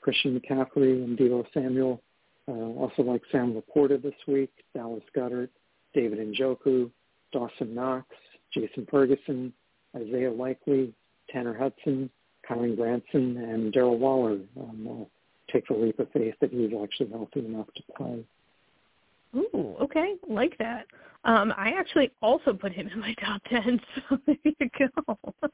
Christian 0.00 0.40
McCaffrey 0.40 1.04
and 1.04 1.18
Deebo 1.18 1.44
Samuel. 1.52 2.00
Uh, 2.48 2.52
also 2.52 3.02
like 3.02 3.20
Sam 3.30 3.60
LaPorta 3.60 4.00
this 4.02 4.14
week, 4.26 4.50
Dallas 4.74 5.02
Goedert, 5.14 5.50
David 5.92 6.18
Njoku, 6.18 6.90
Dawson 7.32 7.74
Knox, 7.74 8.06
Jason 8.54 8.86
Ferguson, 8.90 9.52
Isaiah 9.94 10.32
Likely, 10.32 10.94
Tanner 11.28 11.54
Hudson, 11.54 12.08
Kylen 12.48 12.76
Granson, 12.76 13.36
and 13.36 13.72
Darren 13.72 13.98
Waller. 13.98 14.38
Um, 14.58 14.88
uh, 14.88 15.04
takes 15.52 15.70
a 15.70 15.74
leap 15.74 15.98
of 15.98 16.10
faith 16.12 16.34
that 16.40 16.50
he's 16.50 16.70
actually 16.82 17.10
healthy 17.10 17.44
enough 17.44 17.66
to 17.76 17.82
play. 17.96 18.24
Ooh, 19.36 19.76
okay, 19.80 20.14
like 20.28 20.56
that. 20.58 20.86
Um, 21.24 21.52
I 21.56 21.70
actually 21.70 22.10
also 22.22 22.52
put 22.52 22.72
him 22.72 22.88
in 22.92 23.00
my 23.00 23.14
top 23.14 23.42
ten, 23.48 23.80
so 24.08 24.18
there 24.26 24.36
you 24.44 24.70
go. 24.78 25.18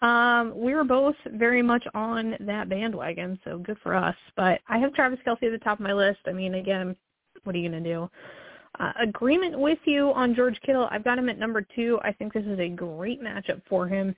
Um, 0.00 0.52
we 0.54 0.74
were 0.74 0.84
both 0.84 1.16
very 1.32 1.60
much 1.60 1.84
on 1.92 2.36
that 2.40 2.68
bandwagon, 2.68 3.36
so 3.44 3.58
good 3.58 3.78
for 3.82 3.96
us. 3.96 4.14
But 4.36 4.60
I 4.68 4.78
have 4.78 4.94
Travis 4.94 5.18
Kelce 5.26 5.42
at 5.42 5.50
the 5.50 5.58
top 5.58 5.80
of 5.80 5.84
my 5.84 5.92
list. 5.92 6.20
I 6.26 6.32
mean, 6.32 6.54
again, 6.54 6.94
what 7.42 7.56
are 7.56 7.58
you 7.58 7.68
going 7.68 7.82
to 7.82 7.92
do? 7.92 8.10
Uh, 8.78 8.92
agreement 9.00 9.58
with 9.58 9.78
you 9.86 10.12
on 10.12 10.36
George 10.36 10.56
Kittle. 10.64 10.88
I've 10.92 11.02
got 11.02 11.18
him 11.18 11.28
at 11.28 11.38
number 11.38 11.66
two. 11.74 11.98
I 12.04 12.12
think 12.12 12.32
this 12.32 12.44
is 12.44 12.60
a 12.60 12.68
great 12.68 13.20
matchup 13.20 13.60
for 13.68 13.88
him. 13.88 14.14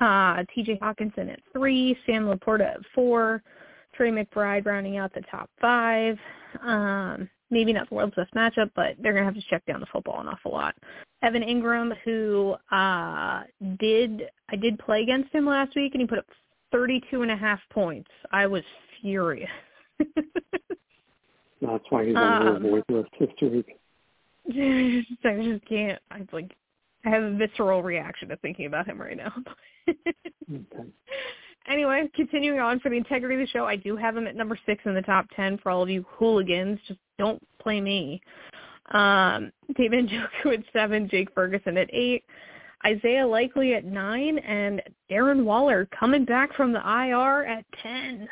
Uh, 0.00 0.44
T.J. 0.54 0.78
Hockenson 0.82 1.32
at 1.32 1.40
three, 1.54 1.96
Sam 2.04 2.26
LaPorta 2.26 2.74
at 2.74 2.80
four, 2.94 3.42
Trey 3.94 4.10
McBride 4.10 4.66
rounding 4.66 4.98
out 4.98 5.14
the 5.14 5.22
top 5.30 5.48
five. 5.60 6.18
Um, 6.62 7.30
maybe 7.50 7.72
not 7.72 7.88
the 7.88 7.94
world's 7.94 8.14
best 8.14 8.34
matchup, 8.34 8.70
but 8.74 8.96
they're 9.00 9.12
going 9.12 9.24
to 9.24 9.32
have 9.32 9.34
to 9.34 9.48
check 9.50 9.64
down 9.66 9.80
the 9.80 9.86
football 9.86 10.20
an 10.20 10.28
awful 10.28 10.52
lot. 10.52 10.74
Evan 11.22 11.42
Engram, 11.42 11.96
who 12.04 12.54
uh, 12.70 13.42
did 13.78 14.28
I 14.50 14.56
did 14.56 14.78
play 14.78 15.02
against 15.02 15.32
him 15.34 15.46
last 15.46 15.74
week, 15.74 15.94
and 15.94 16.00
he 16.00 16.06
put 16.06 16.18
up 16.18 16.26
thirty-two 16.70 17.22
and 17.22 17.30
a 17.30 17.36
half 17.36 17.60
points. 17.70 18.10
I 18.30 18.46
was 18.46 18.62
furious. 19.00 19.50
That's 21.60 21.84
why 21.90 22.06
he's 22.06 22.14
on 22.14 22.46
um, 22.46 22.62
the 22.62 22.84
list 22.88 23.08
this 23.18 23.28
week. 23.42 23.78
I 25.24 25.42
just 25.42 25.66
can't. 25.68 26.00
I 26.10 26.20
like. 26.32 26.54
I 27.04 27.10
have 27.10 27.22
a 27.22 27.34
visceral 27.34 27.82
reaction 27.82 28.28
to 28.28 28.36
thinking 28.36 28.66
about 28.66 28.86
him 28.86 29.00
right 29.00 29.16
now. 29.16 29.32
okay 29.88 30.12
anyway, 31.68 32.08
continuing 32.14 32.60
on 32.60 32.80
for 32.80 32.90
the 32.90 32.96
integrity 32.96 33.34
of 33.34 33.40
the 33.40 33.46
show, 33.46 33.66
I 33.66 33.76
do 33.76 33.96
have 33.96 34.16
him 34.16 34.26
at 34.26 34.36
number 34.36 34.58
six 34.66 34.82
in 34.84 34.94
the 34.94 35.02
top 35.02 35.26
ten 35.34 35.58
for 35.58 35.70
all 35.70 35.82
of 35.82 35.90
you 35.90 36.04
hooligans. 36.08 36.78
Just 36.86 37.00
don't 37.18 37.42
play 37.58 37.80
me. 37.80 38.20
Um, 38.90 39.52
David 39.76 40.08
Njoku 40.08 40.54
at 40.58 40.64
seven, 40.72 41.08
Jake 41.08 41.28
Ferguson 41.34 41.76
at 41.76 41.92
eight, 41.92 42.24
Isaiah 42.86 43.26
Likely 43.26 43.74
at 43.74 43.84
nine, 43.84 44.38
and 44.38 44.82
Darren 45.10 45.44
Waller 45.44 45.88
coming 45.98 46.24
back 46.24 46.54
from 46.54 46.72
the 46.72 46.80
IR 46.80 47.44
at 47.44 47.64
ten. 47.82 48.28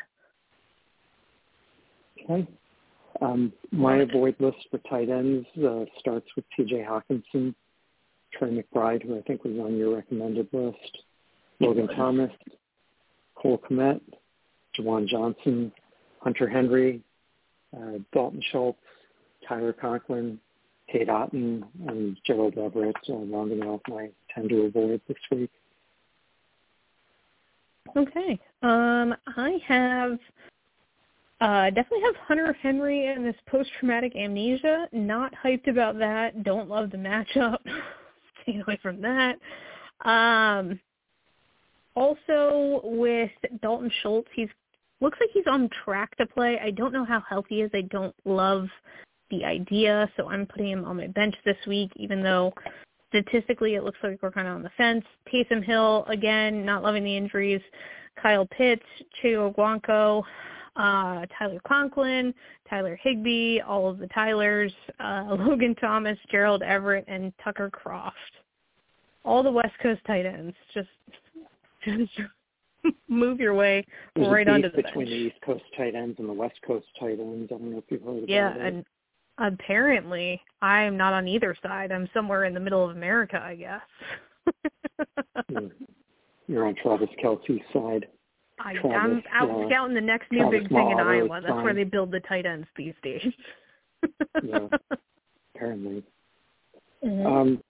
Okay. 2.23 2.47
Um, 3.21 3.51
my 3.71 3.97
avoid 3.97 4.35
list 4.39 4.57
for 4.69 4.77
tight 4.89 5.09
ends 5.09 5.47
uh, 5.57 5.85
starts 5.99 6.27
with 6.35 6.45
T.J. 6.55 6.85
Hockenson, 6.87 7.55
Trey 8.33 8.49
McBride, 8.49 9.03
who 9.03 9.17
I 9.17 9.21
think 9.21 9.43
was 9.43 9.57
on 9.59 9.75
your 9.75 9.95
recommended 9.95 10.47
list, 10.51 10.97
Logan 11.59 11.87
Thomas, 11.95 12.31
Cole 13.41 13.61
Kmet, 13.69 14.01
Juwan 14.77 15.07
Johnson, 15.07 15.71
Hunter 16.19 16.47
Henry, 16.47 17.01
uh, 17.75 17.99
Dalton 18.13 18.41
Schultz, 18.51 18.79
Tyler 19.47 19.73
Conklin, 19.73 20.39
Cade 20.91 21.09
Otton, 21.09 21.63
and 21.87 22.17
Gerald 22.25 22.57
Everett 22.57 22.95
uh, 23.09 23.13
rounding 23.13 23.63
off 23.63 23.81
my 23.87 24.09
10 24.33 24.49
to 24.49 24.61
avoid 24.63 25.01
this 25.07 25.17
week. 25.31 25.51
Okay. 27.95 28.39
Um, 28.61 29.15
I 29.35 29.57
have 29.67 30.19
uh, 31.39 31.69
definitely 31.69 32.01
have 32.03 32.15
Hunter 32.27 32.57
Henry 32.61 33.07
and 33.07 33.23
this 33.25 33.35
post-traumatic 33.47 34.15
amnesia. 34.15 34.87
Not 34.91 35.33
hyped 35.43 35.67
about 35.67 35.99
that. 35.99 36.43
Don't 36.43 36.67
love 36.67 36.89
the 36.89 36.97
matchup. 36.97 37.57
Stay 38.43 38.59
away 38.59 38.79
from 38.81 39.01
that. 39.01 39.37
Um, 40.03 40.79
also 41.97 42.81
with 42.83 43.31
Dalton 43.61 43.91
Schultz, 44.01 44.29
he's 44.35 44.49
looks 45.01 45.17
like 45.19 45.29
he's 45.33 45.47
on 45.47 45.69
track 45.83 46.15
to 46.17 46.25
play. 46.25 46.59
I 46.63 46.71
don't 46.71 46.93
know 46.93 47.05
how 47.05 47.23
healthy 47.27 47.55
he 47.55 47.61
is. 47.61 47.71
I 47.73 47.81
don't 47.81 48.15
love 48.25 48.67
the 49.29 49.43
idea, 49.43 50.09
so 50.15 50.29
I'm 50.29 50.45
putting 50.45 50.71
him 50.71 50.85
on 50.85 50.97
my 50.97 51.07
bench 51.07 51.35
this 51.45 51.57
week, 51.67 51.91
even 51.95 52.23
though 52.23 52.53
statistically 53.09 53.75
it 53.75 53.83
looks 53.83 53.99
like 54.03 54.19
we're 54.21 54.31
kind 54.31 54.47
of 54.47 54.55
on 54.55 54.63
the 54.63 54.71
fence. 54.77 55.05
Taysom 55.31 55.63
Hill, 55.63 56.05
again, 56.07 56.65
not 56.65 56.83
loving 56.83 57.03
the 57.03 57.15
injuries. 57.15 57.61
Kyle 58.21 58.47
Pitts, 58.47 58.85
Cheo 59.21 59.55
Guanco, 59.55 60.23
uh, 60.75 61.25
Tyler 61.37 61.59
Conklin, 61.67 62.33
Tyler 62.69 62.99
Higbee, 63.01 63.61
all 63.61 63.89
of 63.89 63.99
the 63.99 64.07
Tylers, 64.07 64.73
uh, 64.99 65.25
Logan 65.39 65.75
Thomas, 65.75 66.17
Gerald 66.31 66.63
Everett, 66.63 67.05
and 67.07 67.33
Tucker 67.43 67.69
Kraft. 67.69 68.15
All 69.23 69.43
the 69.43 69.51
West 69.51 69.73
Coast 69.83 70.01
tight 70.07 70.25
ends. 70.25 70.55
Just, 70.73 70.89
move 73.09 73.39
your 73.39 73.53
way 73.53 73.85
There's 74.15 74.27
right 74.29 74.47
onto 74.47 74.69
the 74.71 74.77
between 74.77 75.05
bench. 75.05 75.09
the 75.09 75.15
East 75.15 75.35
Coast 75.45 75.63
tight 75.75 75.95
ends 75.95 76.17
and 76.19 76.29
the 76.29 76.33
West 76.33 76.55
Coast 76.65 76.85
tight 76.99 77.19
ends. 77.19 77.51
I 77.53 77.57
don't 77.57 77.71
know 77.71 77.77
if 77.79 77.83
you've 77.89 78.01
heard 78.01 78.17
about 78.17 78.29
Yeah, 78.29 78.53
it. 78.55 78.61
and 78.61 78.85
apparently 79.37 80.41
I'm 80.61 80.97
not 80.97 81.13
on 81.13 81.27
either 81.27 81.55
side. 81.61 81.91
I'm 81.91 82.09
somewhere 82.13 82.45
in 82.45 82.53
the 82.53 82.59
middle 82.59 82.83
of 82.83 82.95
America, 82.95 83.39
I 83.43 83.55
guess. 83.55 83.81
You're, 85.49 85.71
you're 86.47 86.65
on 86.65 86.75
Travis 86.81 87.09
Kelce's 87.23 87.61
side. 87.73 88.07
I, 88.59 88.73
I'm 88.87 89.21
out 89.31 89.49
uh, 89.51 89.67
scouting 89.67 89.93
the 89.93 90.01
next 90.01 90.31
new 90.31 90.39
Travis 90.39 90.61
big 90.61 90.69
thing 90.69 90.91
in 90.91 90.99
Iowa. 90.99 91.41
That's 91.41 91.53
where 91.63 91.75
they 91.75 91.83
build 91.83 92.09
the 92.11 92.21
tight 92.21 92.45
ends 92.47 92.67
these 92.75 92.95
days. 93.03 93.31
Yeah. 94.43 94.67
Apparently. 95.55 96.03
Mhm. 97.05 97.25
Um, 97.25 97.63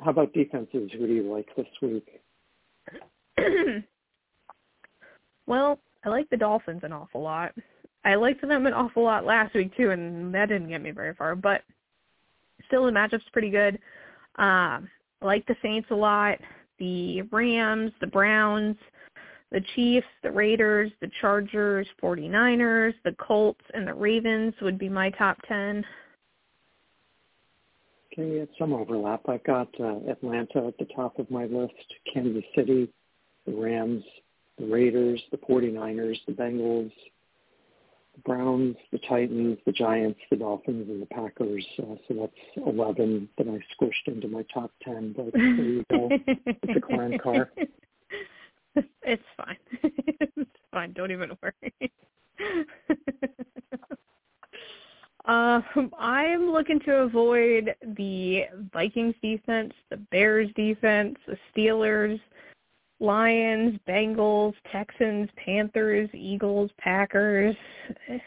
how 0.00 0.10
about 0.10 0.32
defenses? 0.34 0.90
Who 0.92 1.06
do 1.06 1.12
you 1.14 1.32
like 1.32 1.48
this 1.56 1.66
week? 1.80 2.06
well, 5.46 5.78
I 6.04 6.08
like 6.08 6.28
the 6.30 6.36
Dolphins 6.36 6.80
an 6.84 6.92
awful 6.92 7.22
lot. 7.22 7.52
I 8.04 8.14
liked 8.14 8.40
them 8.40 8.66
an 8.66 8.72
awful 8.72 9.04
lot 9.04 9.24
last 9.24 9.54
week 9.54 9.76
too, 9.76 9.90
and 9.90 10.34
that 10.34 10.48
didn't 10.48 10.68
get 10.68 10.82
me 10.82 10.90
very 10.90 11.14
far. 11.14 11.34
But 11.34 11.62
still, 12.66 12.86
the 12.86 12.92
matchup's 12.92 13.28
pretty 13.32 13.50
good. 13.50 13.74
Um, 14.36 14.88
I 15.20 15.24
like 15.24 15.46
the 15.46 15.56
Saints 15.62 15.88
a 15.90 15.94
lot. 15.94 16.38
The 16.78 17.22
Rams, 17.22 17.90
the 18.00 18.06
Browns, 18.06 18.76
the 19.50 19.62
Chiefs, 19.74 20.06
the 20.22 20.30
Raiders, 20.30 20.92
the 21.00 21.10
Chargers, 21.20 21.86
49ers, 22.02 22.94
the 23.04 23.16
Colts, 23.18 23.64
and 23.74 23.86
the 23.86 23.94
Ravens 23.94 24.54
would 24.62 24.78
be 24.78 24.88
my 24.88 25.10
top 25.10 25.38
10. 25.48 25.84
Okay, 28.12 28.30
it's 28.38 28.52
some 28.58 28.72
overlap. 28.72 29.22
I've 29.28 29.44
got 29.44 29.68
uh, 29.80 29.98
Atlanta 30.08 30.66
at 30.66 30.78
the 30.78 30.86
top 30.94 31.18
of 31.18 31.30
my 31.30 31.46
list, 31.46 31.72
Kansas 32.12 32.44
City, 32.54 32.88
the 33.48 33.56
Rams, 33.56 34.04
the 34.58 34.66
Raiders, 34.66 35.22
the 35.30 35.38
49ers, 35.38 36.18
the 36.26 36.32
Bengals, 36.32 36.92
the 38.14 38.20
Browns, 38.24 38.76
the 38.92 38.98
Titans, 39.08 39.58
the 39.64 39.72
Giants, 39.72 40.20
the 40.30 40.36
Dolphins, 40.36 40.88
and 40.88 41.00
the 41.00 41.06
Packers. 41.06 41.64
Uh, 41.78 41.94
so 42.06 42.14
that's 42.14 42.66
11 42.66 43.28
that 43.38 43.48
I 43.48 43.58
squished 43.74 44.06
into 44.06 44.28
my 44.28 44.44
top 44.52 44.70
10. 44.82 45.14
But 45.16 45.32
there 45.32 45.44
you 45.44 45.84
go. 45.90 46.08
It's 46.10 46.76
a 46.76 46.80
clown 46.80 47.18
car. 47.22 47.50
It's 49.02 49.22
fine. 49.36 49.56
it's 49.82 50.50
fine. 50.70 50.92
Don't 50.92 51.10
even 51.10 51.32
worry. 51.42 51.72
um, 55.24 55.90
I'm 55.98 56.52
looking 56.52 56.78
to 56.80 56.98
avoid 56.98 57.74
the 57.96 58.44
Vikings 58.72 59.16
defense, 59.20 59.72
the 59.90 59.96
Bears 59.96 60.48
defense, 60.54 61.16
the 61.26 61.36
Steelers, 61.52 62.20
Lions, 63.00 63.78
Bengals, 63.88 64.54
Texans, 64.72 65.28
Panthers, 65.44 66.08
Eagles, 66.12 66.70
Packers. 66.78 67.56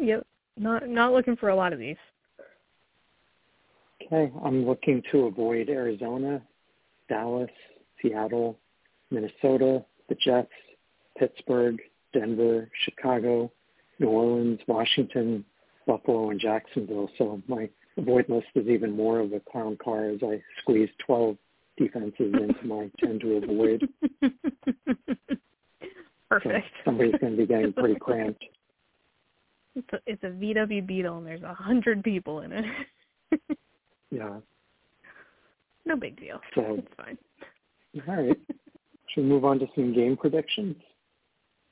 Yep, 0.00 0.26
not 0.56 0.88
not 0.88 1.12
looking 1.12 1.36
for 1.36 1.50
a 1.50 1.54
lot 1.54 1.72
of 1.72 1.78
these. 1.78 1.98
Okay, 4.02 4.32
I'm 4.44 4.66
looking 4.66 5.00
to 5.12 5.26
avoid 5.26 5.68
Arizona, 5.68 6.42
Dallas, 7.08 7.50
Seattle, 8.00 8.58
Minnesota, 9.12 9.84
the 10.08 10.16
Jets, 10.16 10.50
Pittsburgh, 11.16 11.78
Denver, 12.12 12.68
Chicago, 12.84 13.52
New 13.98 14.08
Orleans, 14.08 14.60
Washington, 14.66 15.44
Buffalo, 15.86 16.30
and 16.30 16.40
Jacksonville. 16.40 17.08
So 17.18 17.40
my 17.46 17.68
avoid 17.96 18.28
list 18.28 18.48
is 18.54 18.66
even 18.66 18.96
more 18.96 19.20
of 19.20 19.32
a 19.32 19.40
clown 19.40 19.78
car 19.82 20.06
as 20.06 20.18
I 20.22 20.42
squeeze 20.60 20.90
12 21.06 21.36
defenses 21.76 22.34
into 22.34 22.64
my 22.64 22.90
10 23.00 23.18
to 23.20 23.36
avoid. 23.36 23.88
So 24.22 24.28
Perfect. 26.30 26.66
somebody's 26.84 27.14
going 27.20 27.32
to 27.36 27.38
be 27.38 27.46
getting 27.46 27.72
pretty 27.72 27.94
cramped. 28.00 28.42
It's 29.74 29.88
a, 29.92 29.98
it's 30.06 30.22
a 30.22 30.28
VW 30.28 30.86
Beetle 30.86 31.18
and 31.18 31.26
there's 31.26 31.42
a 31.42 31.54
hundred 31.54 32.02
people 32.02 32.40
in 32.40 32.52
it. 32.52 32.64
Yeah. 34.10 34.40
no 35.86 35.96
big 35.96 36.20
deal. 36.20 36.38
So, 36.54 36.76
It's 36.78 36.88
fine. 36.98 37.16
all 38.06 38.14
right. 38.26 38.36
Should 39.08 39.22
we 39.22 39.26
move 39.30 39.46
on 39.46 39.58
to 39.60 39.66
some 39.74 39.94
game 39.94 40.18
predictions? 40.18 40.76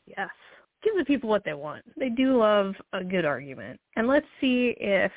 Yes. 0.07 0.30
Give 0.82 0.96
the 0.96 1.05
people 1.05 1.28
what 1.28 1.44
they 1.44 1.53
want. 1.53 1.84
They 1.98 2.09
do 2.09 2.38
love 2.38 2.74
a 2.94 3.05
good 3.05 3.26
argument. 3.26 3.78
And 3.96 4.09
let's 4.09 4.24
see 4.40 4.74
if 4.80 5.12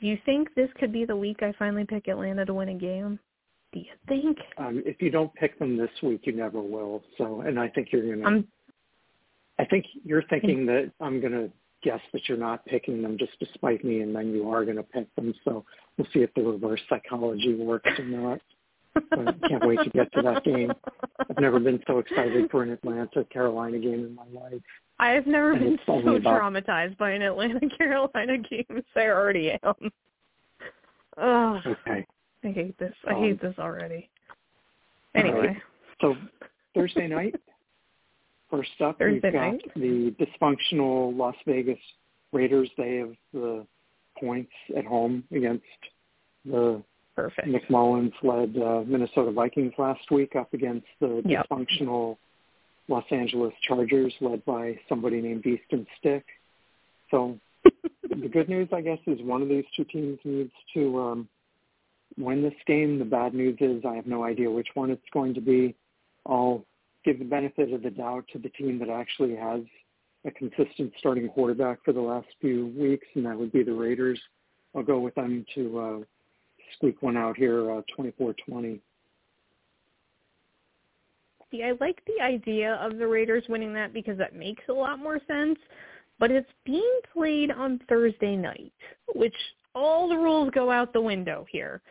do 0.00 0.06
you 0.06 0.16
think 0.24 0.54
this 0.54 0.68
could 0.78 0.92
be 0.92 1.04
the 1.04 1.16
week 1.16 1.42
I 1.42 1.52
finally 1.58 1.84
pick 1.84 2.06
Atlanta 2.06 2.44
to 2.44 2.54
win 2.54 2.68
a 2.68 2.74
game? 2.74 3.18
Do 3.76 3.82
you 3.82 3.92
think? 4.08 4.38
Um, 4.58 4.82
if 4.86 5.02
you 5.02 5.10
don't 5.10 5.34
pick 5.34 5.58
them 5.58 5.76
this 5.76 5.90
week, 6.02 6.22
you 6.24 6.32
never 6.32 6.60
will. 6.62 7.02
So, 7.18 7.42
and 7.42 7.58
I 7.60 7.68
think 7.68 7.88
you're 7.92 8.24
I'm 8.26 8.46
I 9.58 9.64
think 9.66 9.84
you're 10.04 10.22
thinking 10.24 10.64
that 10.66 10.92
I'm 11.00 11.20
going 11.20 11.32
to 11.32 11.50
guess 11.82 12.00
that 12.12 12.28
you're 12.28 12.38
not 12.38 12.64
picking 12.66 13.02
them 13.02 13.16
just 13.18 13.38
to 13.40 13.46
spite 13.54 13.84
me, 13.84 14.00
and 14.00 14.14
then 14.14 14.32
you 14.32 14.48
are 14.50 14.64
going 14.64 14.76
to 14.78 14.82
pick 14.82 15.14
them. 15.16 15.34
So 15.44 15.64
we'll 15.98 16.06
see 16.12 16.20
if 16.20 16.32
the 16.34 16.42
reverse 16.42 16.80
psychology 16.88 17.54
works 17.54 17.90
or 17.98 18.04
not. 18.04 18.40
But 19.10 19.36
can't 19.46 19.66
wait 19.66 19.80
to 19.84 19.90
get 19.90 20.10
to 20.14 20.22
that 20.22 20.42
game. 20.42 20.72
I've 21.28 21.38
never 21.38 21.60
been 21.60 21.82
so 21.86 21.98
excited 21.98 22.50
for 22.50 22.62
an 22.62 22.70
Atlanta 22.70 23.24
Carolina 23.24 23.78
game 23.78 24.06
in 24.06 24.14
my 24.14 24.24
life. 24.40 24.62
I've 24.98 25.26
never 25.26 25.52
And 25.52 25.60
been 25.60 25.78
so 25.84 25.98
about- 25.98 26.40
traumatized 26.40 26.96
by 26.96 27.10
an 27.10 27.20
Atlanta 27.20 27.60
Carolina 27.76 28.38
game 28.50 28.64
as 28.74 28.84
I 28.96 29.08
already 29.08 29.50
am. 29.62 29.90
Oh, 31.18 31.60
Okay. 31.66 32.06
I 32.46 32.52
hate 32.52 32.78
this. 32.78 32.94
I 33.06 33.14
Um, 33.14 33.22
hate 33.22 33.40
this 33.40 33.54
already. 33.58 34.08
Anyway, 35.14 35.38
right. 35.48 35.56
So 36.00 36.14
Thursday 36.74 37.08
night, 37.08 37.34
first 38.50 38.70
up, 38.80 38.98
Thursday 38.98 39.20
we've 39.24 39.32
got 39.32 39.52
night. 39.52 39.62
the 39.74 40.14
dysfunctional 40.20 41.16
Las 41.16 41.34
Vegas 41.46 41.78
Raiders. 42.32 42.70
They 42.76 42.96
have 42.96 43.14
the 43.32 43.66
points 44.20 44.52
at 44.76 44.84
home 44.84 45.24
against 45.32 45.64
the 46.44 46.82
perfect. 47.14 47.48
Nick 47.48 47.68
Mullens 47.70 48.12
led 48.22 48.56
uh, 48.58 48.82
Minnesota 48.86 49.32
Vikings 49.32 49.72
last 49.78 50.10
week 50.10 50.36
up 50.36 50.52
against 50.54 50.86
the 51.00 51.22
Yep. 51.24 51.46
dysfunctional 51.50 52.16
Los 52.88 53.04
Angeles 53.10 53.52
Chargers 53.66 54.14
led 54.20 54.44
by 54.44 54.78
somebody 54.88 55.20
named 55.20 55.44
Easton 55.46 55.86
Stick. 55.98 56.24
So 57.10 57.38
the 58.08 58.28
good 58.28 58.48
news, 58.48 58.68
I 58.72 58.80
guess, 58.82 58.98
is 59.06 59.20
one 59.22 59.42
of 59.42 59.48
these 59.48 59.64
two 59.74 59.84
teams 59.84 60.18
needs 60.24 60.52
to 60.74 61.00
um, 61.00 61.28
win 62.18 62.42
this 62.42 62.54
game. 62.66 62.98
The 62.98 63.04
bad 63.04 63.34
news 63.34 63.56
is 63.60 63.84
I 63.84 63.94
have 63.94 64.06
no 64.06 64.24
idea 64.24 64.50
which 64.50 64.68
one 64.74 64.90
it's 64.90 65.02
going 65.12 65.34
to 65.34 65.40
be. 65.40 65.74
I'll 66.26 66.64
give 67.04 67.18
the 67.18 67.24
benefit 67.24 67.72
of 67.72 67.82
the 67.82 67.90
doubt 67.90 68.24
to 68.32 68.38
the 68.38 68.48
team 68.50 68.78
that 68.80 68.88
actually 68.88 69.36
has 69.36 69.60
a 70.24 70.30
consistent 70.30 70.92
starting 70.98 71.28
quarterback 71.28 71.84
for 71.84 71.92
the 71.92 72.00
last 72.00 72.26
few 72.40 72.74
weeks, 72.76 73.06
and 73.14 73.24
that 73.26 73.38
would 73.38 73.52
be 73.52 73.62
the 73.62 73.72
Raiders. 73.72 74.20
I'll 74.74 74.82
go 74.82 74.98
with 74.98 75.14
them 75.14 75.46
to 75.54 75.78
uh, 75.78 75.98
squeak 76.74 77.00
one 77.02 77.16
out 77.16 77.36
here, 77.36 77.70
uh, 77.70 77.82
24-20. 77.98 78.80
See, 81.50 81.62
I 81.62 81.72
like 81.80 82.02
the 82.06 82.22
idea 82.22 82.74
of 82.74 82.98
the 82.98 83.06
Raiders 83.06 83.44
winning 83.48 83.72
that 83.74 83.92
because 83.92 84.18
that 84.18 84.34
makes 84.34 84.64
a 84.68 84.72
lot 84.72 84.98
more 84.98 85.20
sense. 85.28 85.58
But 86.18 86.30
it's 86.30 86.50
being 86.64 87.00
played 87.12 87.50
on 87.50 87.80
Thursday 87.88 88.36
night, 88.36 88.72
which 89.14 89.34
all 89.76 90.08
the 90.08 90.16
rules 90.16 90.50
go 90.52 90.70
out 90.70 90.92
the 90.92 91.00
window 91.00 91.46
here. 91.50 91.82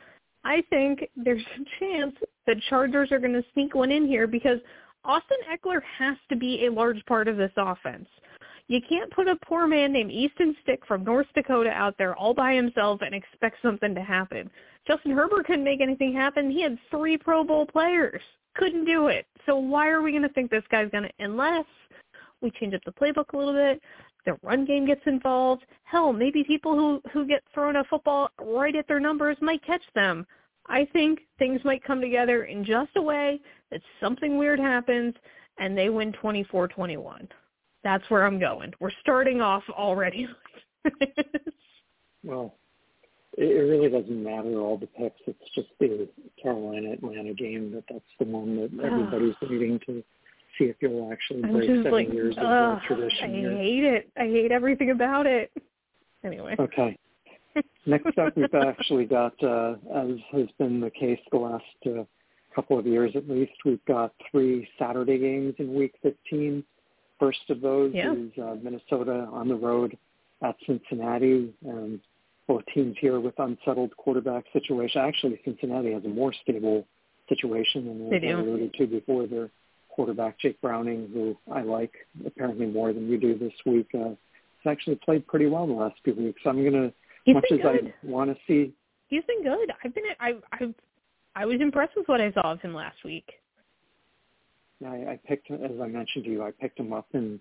I 0.43 0.63
think 0.69 1.07
there's 1.15 1.41
a 1.41 1.79
chance 1.79 2.15
that 2.47 2.57
Chargers 2.69 3.11
are 3.11 3.19
going 3.19 3.33
to 3.33 3.43
sneak 3.53 3.75
one 3.75 3.91
in 3.91 4.07
here 4.07 4.27
because 4.27 4.59
Austin 5.05 5.37
Ekeler 5.53 5.81
has 5.97 6.17
to 6.29 6.35
be 6.35 6.65
a 6.65 6.71
large 6.71 7.03
part 7.05 7.27
of 7.27 7.37
this 7.37 7.51
offense. 7.55 8.07
You 8.67 8.79
can't 8.89 9.11
put 9.11 9.27
a 9.27 9.35
poor 9.45 9.67
man 9.67 9.93
named 9.93 10.11
Easton 10.11 10.55
Stick 10.63 10.81
from 10.87 11.03
North 11.03 11.27
Dakota 11.35 11.69
out 11.69 11.95
there 11.99 12.15
all 12.15 12.33
by 12.33 12.55
himself 12.55 13.01
and 13.01 13.13
expect 13.13 13.57
something 13.61 13.93
to 13.93 14.01
happen. 14.01 14.49
Justin 14.87 15.11
Herbert 15.11 15.45
couldn't 15.45 15.63
make 15.63 15.81
anything 15.81 16.13
happen. 16.13 16.49
He 16.49 16.63
had 16.63 16.79
three 16.89 17.17
Pro 17.17 17.43
Bowl 17.43 17.67
players. 17.67 18.21
Couldn't 18.55 18.85
do 18.85 19.07
it. 19.07 19.27
So 19.45 19.57
why 19.57 19.89
are 19.89 20.01
we 20.01 20.11
going 20.11 20.23
to 20.23 20.29
think 20.29 20.49
this 20.49 20.63
guy's 20.71 20.89
going 20.89 21.03
to, 21.03 21.11
unless 21.19 21.65
we 22.41 22.49
change 22.51 22.73
up 22.73 22.81
the 22.85 22.91
playbook 22.91 23.33
a 23.33 23.37
little 23.37 23.53
bit, 23.53 23.79
the 24.25 24.37
run 24.41 24.65
game 24.65 24.85
gets 24.85 25.01
involved. 25.05 25.63
Hell, 25.83 26.11
maybe 26.13 26.43
people 26.43 26.75
who, 26.75 27.01
who 27.11 27.25
get 27.27 27.43
thrown 27.53 27.75
a 27.77 27.83
football 27.83 28.29
right 28.41 28.75
at 28.75 28.87
their 28.87 28.99
numbers 28.99 29.37
might 29.41 29.65
catch 29.65 29.83
them. 29.93 30.25
I 30.67 30.85
think 30.93 31.19
things 31.37 31.61
might 31.63 31.83
come 31.83 32.01
together 32.01 32.45
in 32.45 32.65
just 32.65 32.91
a 32.95 33.01
way 33.01 33.39
that 33.71 33.81
something 33.99 34.37
weird 34.37 34.59
happens 34.59 35.13
and 35.59 35.77
they 35.77 35.89
win 35.89 36.11
24-21. 36.13 37.27
That's 37.83 38.03
where 38.09 38.25
I'm 38.25 38.39
going. 38.39 38.73
We're 38.79 38.89
starting 39.01 39.41
off 39.41 39.63
already. 39.69 40.27
well, 42.23 42.55
it 43.37 43.43
really 43.43 43.89
doesn't 43.89 44.23
matter 44.23 44.59
all 44.59 44.77
the 44.77 44.87
picks. 44.87 45.21
It's 45.27 45.53
just 45.53 45.67
the 45.79 46.09
Carolina 46.41 46.93
Atlanta 46.93 47.33
game 47.33 47.71
that 47.73 47.83
that's 47.89 48.03
the 48.17 48.25
one 48.25 48.55
that 48.55 48.71
ah. 48.81 48.87
everybody's 48.87 49.35
waiting 49.41 49.79
to 49.85 50.03
see 50.57 50.65
if 50.65 50.75
you'll 50.79 51.11
actually 51.11 51.41
break 51.41 51.69
seven 51.69 51.91
like, 51.91 52.11
years 52.11 52.35
of 52.37 52.43
uh, 52.43 52.79
tradition. 52.87 53.23
I 53.23 53.27
here. 53.27 53.57
hate 53.57 53.83
it. 53.83 54.09
I 54.17 54.23
hate 54.25 54.51
everything 54.51 54.91
about 54.91 55.25
it. 55.25 55.51
Anyway. 56.23 56.55
Okay. 56.59 56.97
Next 57.85 58.17
up, 58.17 58.35
we've 58.35 58.53
actually 58.53 59.05
got, 59.05 59.33
uh, 59.43 59.75
as 59.93 60.11
has 60.31 60.47
been 60.57 60.79
the 60.79 60.89
case 60.89 61.19
the 61.31 61.37
last 61.37 61.63
uh, 61.85 62.03
couple 62.53 62.79
of 62.79 62.85
years 62.85 63.11
at 63.15 63.29
least, 63.29 63.53
we've 63.65 63.83
got 63.85 64.13
three 64.31 64.67
Saturday 64.79 65.19
games 65.19 65.53
in 65.59 65.73
Week 65.73 65.93
15. 66.01 66.63
First 67.19 67.39
of 67.49 67.61
those 67.61 67.91
yeah. 67.93 68.13
is 68.13 68.31
uh, 68.41 68.55
Minnesota 68.61 69.27
on 69.31 69.47
the 69.47 69.55
road 69.55 69.97
at 70.41 70.55
Cincinnati. 70.65 71.53
and 71.65 71.99
both 72.47 72.63
teams 72.73 72.95
here 72.99 73.19
with 73.19 73.33
unsettled 73.39 73.95
quarterback 73.97 74.45
situation. 74.53 75.01
Actually, 75.01 75.39
Cincinnati 75.43 75.93
has 75.93 76.03
a 76.05 76.09
more 76.09 76.33
stable 76.43 76.85
situation 77.27 77.85
than 77.85 78.09
they 78.09 78.29
alluded 78.29 78.73
to 78.75 78.87
before. 78.87 79.27
Their 79.27 79.49
quarterback, 79.95 80.39
Jake 80.39 80.59
Browning, 80.61 81.09
who 81.13 81.37
I 81.51 81.61
like 81.61 81.93
apparently 82.25 82.65
more 82.65 82.91
than 82.93 83.09
you 83.09 83.17
do 83.17 83.37
this 83.37 83.53
week, 83.65 83.87
uh, 83.93 84.09
has 84.09 84.67
actually 84.67 84.95
played 84.95 85.25
pretty 85.27 85.45
well 85.45 85.65
the 85.65 85.73
last 85.73 85.95
few 86.03 86.13
weeks. 86.13 86.41
I'm 86.45 86.61
going 86.61 86.73
to 86.73 86.93
He's 87.23 87.33
much 87.33 87.45
as 87.51 87.59
good. 87.59 87.93
I 88.03 88.07
want 88.07 88.29
to 88.29 88.37
see. 88.45 88.73
He's 89.07 89.23
been 89.23 89.43
good. 89.43 89.71
I've 89.83 89.95
been 89.95 90.03
I 90.19 90.33
I 90.51 90.73
I 91.35 91.45
was 91.45 91.59
impressed 91.59 91.93
with 91.95 92.07
what 92.07 92.21
I 92.21 92.31
saw 92.31 92.51
of 92.51 92.61
him 92.61 92.73
last 92.73 92.97
week. 93.03 93.27
I, 94.85 94.95
I 95.13 95.19
picked, 95.25 95.49
as 95.51 95.71
I 95.81 95.87
mentioned 95.87 96.25
to 96.25 96.31
you, 96.31 96.43
I 96.43 96.51
picked 96.51 96.79
him 96.79 96.93
up 96.93 97.07
in 97.13 97.39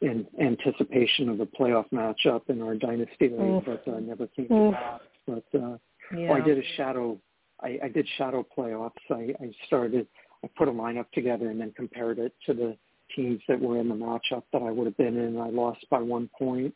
in 0.00 0.26
anticipation 0.40 1.28
of 1.28 1.40
a 1.40 1.46
playoff 1.46 1.88
matchup 1.90 2.42
in 2.48 2.60
our 2.60 2.74
dynasty 2.74 3.28
league, 3.28 3.40
Oof. 3.40 3.64
but 3.64 3.86
uh, 3.86 4.00
never 4.00 4.26
came 4.26 4.48
to 4.48 4.72
pass. 4.74 5.00
But 5.26 5.44
uh, 5.58 5.78
Yeah. 6.14 6.30
oh, 6.30 6.34
I 6.34 6.40
did 6.40 6.58
a 6.58 6.64
shadow. 6.76 7.18
I, 7.60 7.78
I 7.84 7.88
did 7.88 8.06
shadow 8.18 8.44
playoffs. 8.56 8.92
I, 9.10 9.34
I 9.40 9.52
started. 9.66 10.06
I 10.44 10.50
put 10.56 10.68
a 10.68 10.72
lineup 10.72 11.10
together 11.12 11.50
and 11.50 11.60
then 11.60 11.72
compared 11.76 12.18
it 12.18 12.32
to 12.46 12.54
the 12.54 12.76
teams 13.14 13.40
that 13.48 13.60
were 13.60 13.78
in 13.78 13.88
the 13.88 13.94
matchup 13.94 14.42
that 14.52 14.62
I 14.62 14.70
would 14.70 14.86
have 14.86 14.96
been 14.96 15.16
in. 15.16 15.36
And 15.36 15.40
I 15.40 15.48
lost 15.48 15.84
by 15.90 16.00
one 16.00 16.28
point. 16.38 16.74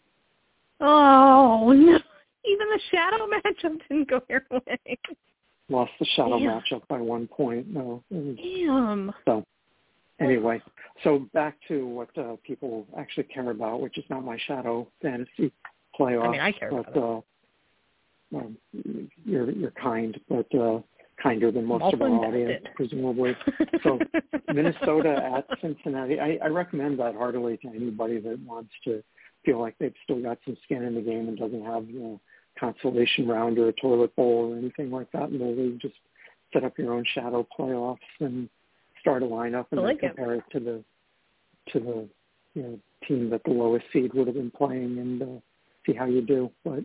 Oh 0.80 1.72
no! 1.72 1.98
Even 2.44 2.68
the 2.68 2.80
shadow 2.90 3.26
matchup 3.26 3.78
didn't 3.88 4.08
go 4.08 4.20
your 4.28 4.44
way. 4.50 4.98
Lost 5.68 5.92
the 5.98 6.06
shadow 6.16 6.38
Damn. 6.38 6.60
matchup 6.60 6.86
by 6.88 7.00
one 7.00 7.26
point. 7.26 7.68
No. 7.68 8.02
Damn. 8.10 9.12
So 9.26 9.44
anyway, 10.20 10.62
so 11.04 11.28
back 11.34 11.56
to 11.68 11.86
what 11.86 12.16
uh, 12.16 12.36
people 12.44 12.86
actually 12.96 13.24
care 13.24 13.50
about, 13.50 13.80
which 13.80 13.98
is 13.98 14.04
not 14.08 14.24
my 14.24 14.38
shadow 14.46 14.86
fantasy 15.02 15.52
playoff. 15.98 16.26
I 16.26 16.30
mean, 16.30 16.40
I 16.40 16.52
care 16.52 16.70
but, 16.70 16.88
about 16.88 17.24
it. 18.32 18.36
uh, 18.36 18.48
you're 19.24 19.50
you're 19.50 19.72
kind, 19.72 20.18
but 20.28 20.46
uh, 20.54 20.80
kinder 21.22 21.50
than 21.50 21.64
most 21.64 21.92
of 21.92 22.00
our 22.00 22.08
audience, 22.08 22.64
presumably. 22.74 23.36
So 23.82 23.98
Minnesota 24.52 25.16
at 25.36 25.58
Cincinnati. 25.60 26.20
I, 26.20 26.38
I 26.42 26.48
recommend 26.48 26.98
that 27.00 27.14
heartily 27.14 27.56
to 27.58 27.68
anybody 27.68 28.20
that 28.20 28.38
wants 28.40 28.70
to 28.84 29.02
feel 29.44 29.60
like 29.60 29.76
they've 29.78 29.94
still 30.04 30.20
got 30.22 30.38
some 30.44 30.56
skin 30.64 30.82
in 30.82 30.94
the 30.94 31.00
game 31.00 31.28
and 31.28 31.38
doesn't 31.38 31.64
have 31.64 31.88
you 31.88 32.00
know 32.00 32.20
consolation 32.58 33.26
round 33.28 33.58
or 33.58 33.68
a 33.68 33.72
toilet 33.72 34.14
bowl 34.16 34.52
or 34.52 34.58
anything 34.58 34.90
like 34.90 35.10
that 35.12 35.30
in 35.30 35.38
the 35.38 35.44
league. 35.44 35.80
Just 35.80 35.94
set 36.52 36.64
up 36.64 36.78
your 36.78 36.92
own 36.92 37.04
shadow 37.14 37.46
playoffs 37.58 37.98
and 38.20 38.48
start 39.00 39.22
a 39.22 39.26
lineup 39.26 39.66
and 39.70 39.80
like 39.80 40.00
then 40.00 40.10
it. 40.10 40.16
compare 40.16 40.34
it 40.34 40.44
to 40.52 40.60
the 40.60 40.84
to 41.72 41.80
the 41.80 42.08
you 42.54 42.62
know 42.62 42.78
team 43.06 43.30
that 43.30 43.42
the 43.44 43.50
lowest 43.50 43.84
seed 43.92 44.12
would 44.14 44.26
have 44.26 44.36
been 44.36 44.50
playing 44.50 44.98
and 44.98 45.22
uh, 45.22 45.40
see 45.86 45.92
how 45.92 46.06
you 46.06 46.20
do. 46.20 46.50
But 46.64 46.84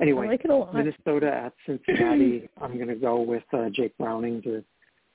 anyway, 0.00 0.28
like 0.28 0.44
it 0.44 0.50
a 0.50 0.56
lot. 0.56 0.74
Minnesota 0.74 1.32
at 1.32 1.52
Cincinnati. 1.66 2.48
I'm 2.60 2.76
going 2.76 2.88
to 2.88 2.94
go 2.94 3.20
with 3.20 3.44
uh, 3.52 3.68
Jake 3.70 3.96
Browning 3.98 4.42
to 4.42 4.64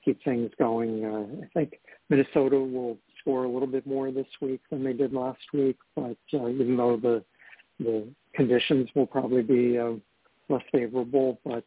keep 0.03 0.23
things 0.23 0.51
going. 0.59 1.05
Uh, 1.05 1.45
I 1.45 1.47
think 1.53 1.79
Minnesota 2.09 2.57
will 2.57 2.97
score 3.19 3.45
a 3.45 3.49
little 3.49 3.67
bit 3.67 3.86
more 3.88 4.11
this 4.11 4.27
week 4.41 4.61
than 4.69 4.83
they 4.83 4.93
did 4.93 5.13
last 5.13 5.41
week, 5.53 5.77
but 5.95 6.17
uh, 6.33 6.47
even 6.47 6.77
though 6.77 6.97
the 6.97 7.23
the 7.79 8.07
conditions 8.33 8.89
will 8.95 9.07
probably 9.07 9.41
be 9.41 9.77
uh, 9.77 9.91
less 10.47 10.63
favorable, 10.71 11.39
but 11.43 11.65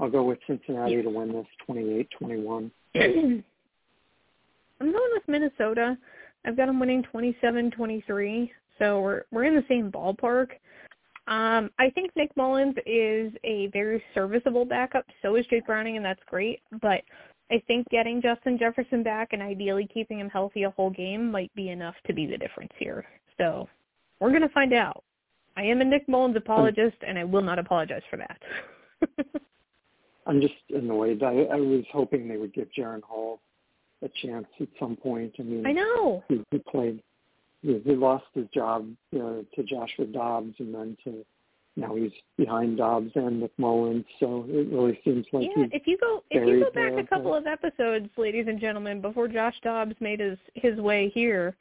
I'll 0.00 0.10
go 0.10 0.24
with 0.24 0.38
Cincinnati 0.46 1.02
to 1.02 1.08
win 1.08 1.32
this 1.32 1.46
28-21. 1.68 2.70
I'm 2.94 4.92
going 4.92 5.10
with 5.12 5.22
Minnesota. 5.28 5.96
I've 6.44 6.56
got 6.56 6.66
them 6.66 6.80
winning 6.80 7.04
27-23, 7.14 8.50
so 8.78 9.00
we're 9.00 9.22
we're 9.30 9.44
in 9.44 9.54
the 9.54 9.64
same 9.68 9.90
ballpark. 9.90 10.48
Um, 11.28 11.70
I 11.78 11.90
think 11.90 12.12
Nick 12.14 12.30
Mullens 12.36 12.76
is 12.86 13.32
a 13.42 13.68
very 13.72 14.02
serviceable 14.14 14.64
backup. 14.64 15.04
So 15.22 15.34
is 15.36 15.46
Jake 15.46 15.66
Browning, 15.66 15.96
and 15.96 16.04
that's 16.04 16.20
great. 16.28 16.60
But 16.80 17.02
I 17.50 17.62
think 17.66 17.88
getting 17.90 18.22
Justin 18.22 18.58
Jefferson 18.58 19.02
back 19.02 19.32
and 19.32 19.42
ideally 19.42 19.88
keeping 19.92 20.20
him 20.20 20.28
healthy 20.28 20.64
a 20.64 20.70
whole 20.70 20.90
game 20.90 21.30
might 21.30 21.52
be 21.54 21.70
enough 21.70 21.94
to 22.06 22.12
be 22.12 22.26
the 22.26 22.38
difference 22.38 22.72
here. 22.78 23.04
So 23.38 23.68
we're 24.20 24.30
going 24.30 24.42
to 24.42 24.48
find 24.50 24.72
out. 24.72 25.02
I 25.56 25.62
am 25.62 25.80
a 25.80 25.84
Nick 25.84 26.08
Mullens 26.08 26.36
apologist, 26.36 26.96
and 27.06 27.18
I 27.18 27.24
will 27.24 27.42
not 27.42 27.58
apologize 27.58 28.02
for 28.10 28.18
that. 28.18 28.40
I'm 30.26 30.40
just 30.40 30.54
annoyed. 30.74 31.22
I, 31.22 31.42
I 31.52 31.56
was 31.56 31.84
hoping 31.92 32.28
they 32.28 32.36
would 32.36 32.52
give 32.52 32.68
Jaren 32.76 33.02
Hall 33.02 33.40
a 34.02 34.10
chance 34.22 34.46
at 34.60 34.68
some 34.78 34.96
point. 34.96 35.32
I 35.38 35.42
mean, 35.42 35.66
I 35.66 35.72
know. 35.72 36.22
he, 36.28 36.42
he 36.50 36.58
played. 36.58 37.02
He, 37.62 37.80
he 37.84 37.94
lost 37.94 38.24
his 38.34 38.46
job 38.54 38.88
you 39.12 39.18
know, 39.18 39.44
to 39.54 39.62
Joshua 39.62 40.06
Dobbs, 40.06 40.54
and 40.58 40.74
then 40.74 40.96
to 41.04 41.24
now 41.76 41.94
he's 41.94 42.12
behind 42.38 42.78
Dobbs 42.78 43.10
and 43.14 43.42
McMullen. 43.42 44.04
So 44.18 44.46
it 44.48 44.72
really 44.72 44.98
seems 45.04 45.26
like 45.32 45.48
yeah, 45.54 45.66
if 45.72 45.86
you 45.86 45.98
go 45.98 46.22
if 46.30 46.46
you 46.46 46.60
go 46.60 46.66
back 46.66 46.92
there, 46.92 46.98
a 46.98 47.06
couple 47.06 47.34
of 47.34 47.46
episodes, 47.46 48.08
ladies 48.16 48.46
and 48.48 48.60
gentlemen, 48.60 49.00
before 49.00 49.28
Josh 49.28 49.56
Dobbs 49.62 49.94
made 50.00 50.20
his 50.20 50.38
his 50.54 50.78
way 50.78 51.10
here, 51.14 51.54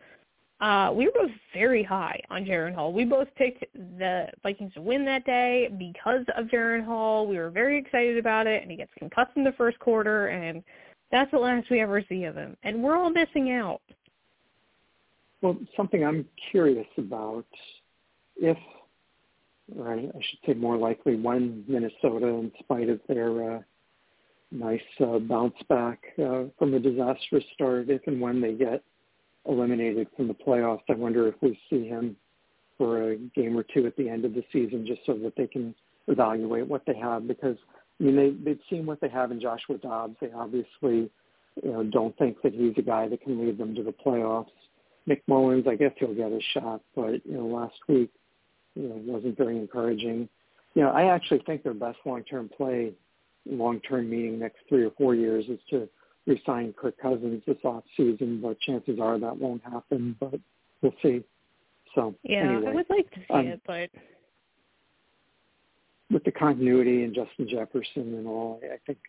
uh, 0.61 0.91
we 0.93 1.05
were 1.05 1.11
both 1.13 1.31
very 1.53 1.83
high 1.83 2.19
on 2.29 2.45
Jaren 2.45 2.73
Hall. 2.73 2.93
We 2.93 3.03
both 3.03 3.27
picked 3.35 3.65
the 3.73 4.27
Vikings 4.41 4.73
to 4.75 4.81
win 4.81 5.03
that 5.05 5.25
day 5.25 5.69
because 5.77 6.25
of 6.37 6.45
Jaren 6.45 6.85
Hall. 6.85 7.27
We 7.27 7.37
were 7.37 7.49
very 7.49 7.77
excited 7.77 8.17
about 8.17 8.47
it, 8.47 8.61
and 8.61 8.71
he 8.71 8.77
gets 8.77 8.91
concussed 8.97 9.35
in 9.35 9.43
the 9.43 9.51
first 9.53 9.77
quarter, 9.79 10.27
and 10.27 10.63
that's 11.11 11.29
the 11.31 11.37
last 11.37 11.69
we 11.69 11.81
ever 11.81 12.01
see 12.07 12.23
of 12.23 12.35
him. 12.35 12.55
And 12.63 12.81
we're 12.81 12.95
all 12.95 13.09
missing 13.09 13.51
out. 13.51 13.81
Well, 15.45 15.57
something 15.77 16.03
I'm 16.03 16.25
curious 16.49 16.87
about, 16.97 17.45
if, 18.35 18.57
or 19.77 19.93
I 19.93 20.01
should 20.01 20.39
say 20.43 20.53
more 20.55 20.75
likely 20.75 21.17
when 21.17 21.63
Minnesota, 21.67 22.25
in 22.25 22.51
spite 22.57 22.89
of 22.89 22.99
their 23.07 23.57
uh, 23.57 23.59
nice 24.51 24.81
uh, 24.99 25.19
bounce 25.19 25.53
back 25.69 26.01
uh, 26.17 26.45
from 26.57 26.73
a 26.73 26.79
disastrous 26.79 27.43
start, 27.53 27.91
if 27.91 28.01
and 28.07 28.19
when 28.19 28.41
they 28.41 28.53
get 28.53 28.81
eliminated 29.47 30.07
from 30.17 30.29
the 30.29 30.33
playoffs, 30.33 30.81
I 30.89 30.93
wonder 30.93 31.27
if 31.27 31.35
we 31.43 31.59
see 31.69 31.85
him 31.85 32.15
for 32.79 33.11
a 33.11 33.15
game 33.15 33.55
or 33.55 33.61
two 33.71 33.85
at 33.85 33.95
the 33.97 34.09
end 34.09 34.25
of 34.25 34.33
the 34.33 34.43
season 34.51 34.83
just 34.87 35.01
so 35.05 35.13
that 35.13 35.33
they 35.37 35.45
can 35.45 35.75
evaluate 36.07 36.65
what 36.65 36.81
they 36.87 36.95
have 36.95 37.27
because 37.27 37.57
I 37.99 38.03
mean 38.03 38.15
they 38.15 38.31
they've 38.31 38.59
seen 38.67 38.87
what 38.87 38.99
they 38.99 39.09
have 39.09 39.29
in 39.31 39.39
Joshua 39.39 39.77
Dobbs. 39.77 40.17
They 40.19 40.31
obviously 40.31 41.11
you 41.63 41.71
know 41.71 41.83
don't 41.83 42.17
think 42.17 42.41
that 42.41 42.53
he's 42.53 42.73
a 42.77 42.81
guy 42.81 43.07
that 43.09 43.21
can 43.21 43.45
lead 43.45 43.59
them 43.59 43.75
to 43.75 43.83
the 43.83 43.93
playoffs. 43.93 44.47
Nick 45.07 45.23
Mullens, 45.27 45.67
I 45.67 45.75
guess 45.75 45.91
he'll 45.97 46.13
get 46.13 46.31
a 46.31 46.39
shot, 46.53 46.81
but 46.95 47.25
you 47.25 47.37
know 47.37 47.45
last 47.45 47.75
week 47.87 48.09
you 48.75 48.89
know 48.89 48.95
wasn't 49.05 49.37
very 49.37 49.57
encouraging. 49.57 50.27
you 50.73 50.81
know, 50.81 50.89
I 50.89 51.13
actually 51.13 51.39
think 51.45 51.63
their 51.63 51.73
best 51.73 51.97
long-term 52.05 52.49
play, 52.55 52.93
long-term 53.45 54.09
meaning 54.09 54.39
next 54.39 54.59
three 54.67 54.83
or 54.83 54.91
four 54.91 55.15
years, 55.15 55.45
is 55.47 55.59
to 55.69 55.87
resign 56.25 56.73
Kirk 56.73 56.97
Cousins 57.01 57.43
this 57.45 57.57
off 57.63 57.83
season. 57.95 58.41
But 58.41 58.59
chances 58.59 58.99
are 58.99 59.19
that 59.19 59.37
won't 59.37 59.63
happen. 59.63 60.15
But 60.19 60.39
we'll 60.81 60.95
see. 61.01 61.23
So 61.93 62.15
yeah, 62.23 62.49
anyway, 62.49 62.71
I 62.71 62.75
would 62.75 62.89
like 62.89 63.09
to 63.11 63.19
see 63.19 63.33
um, 63.33 63.47
it, 63.47 63.61
but 63.65 63.89
with 66.11 66.23
the 66.23 66.31
continuity 66.31 67.03
and 67.03 67.15
Justin 67.15 67.47
Jefferson 67.47 68.13
and 68.15 68.27
all, 68.27 68.59
I 68.63 68.77
think, 68.85 68.99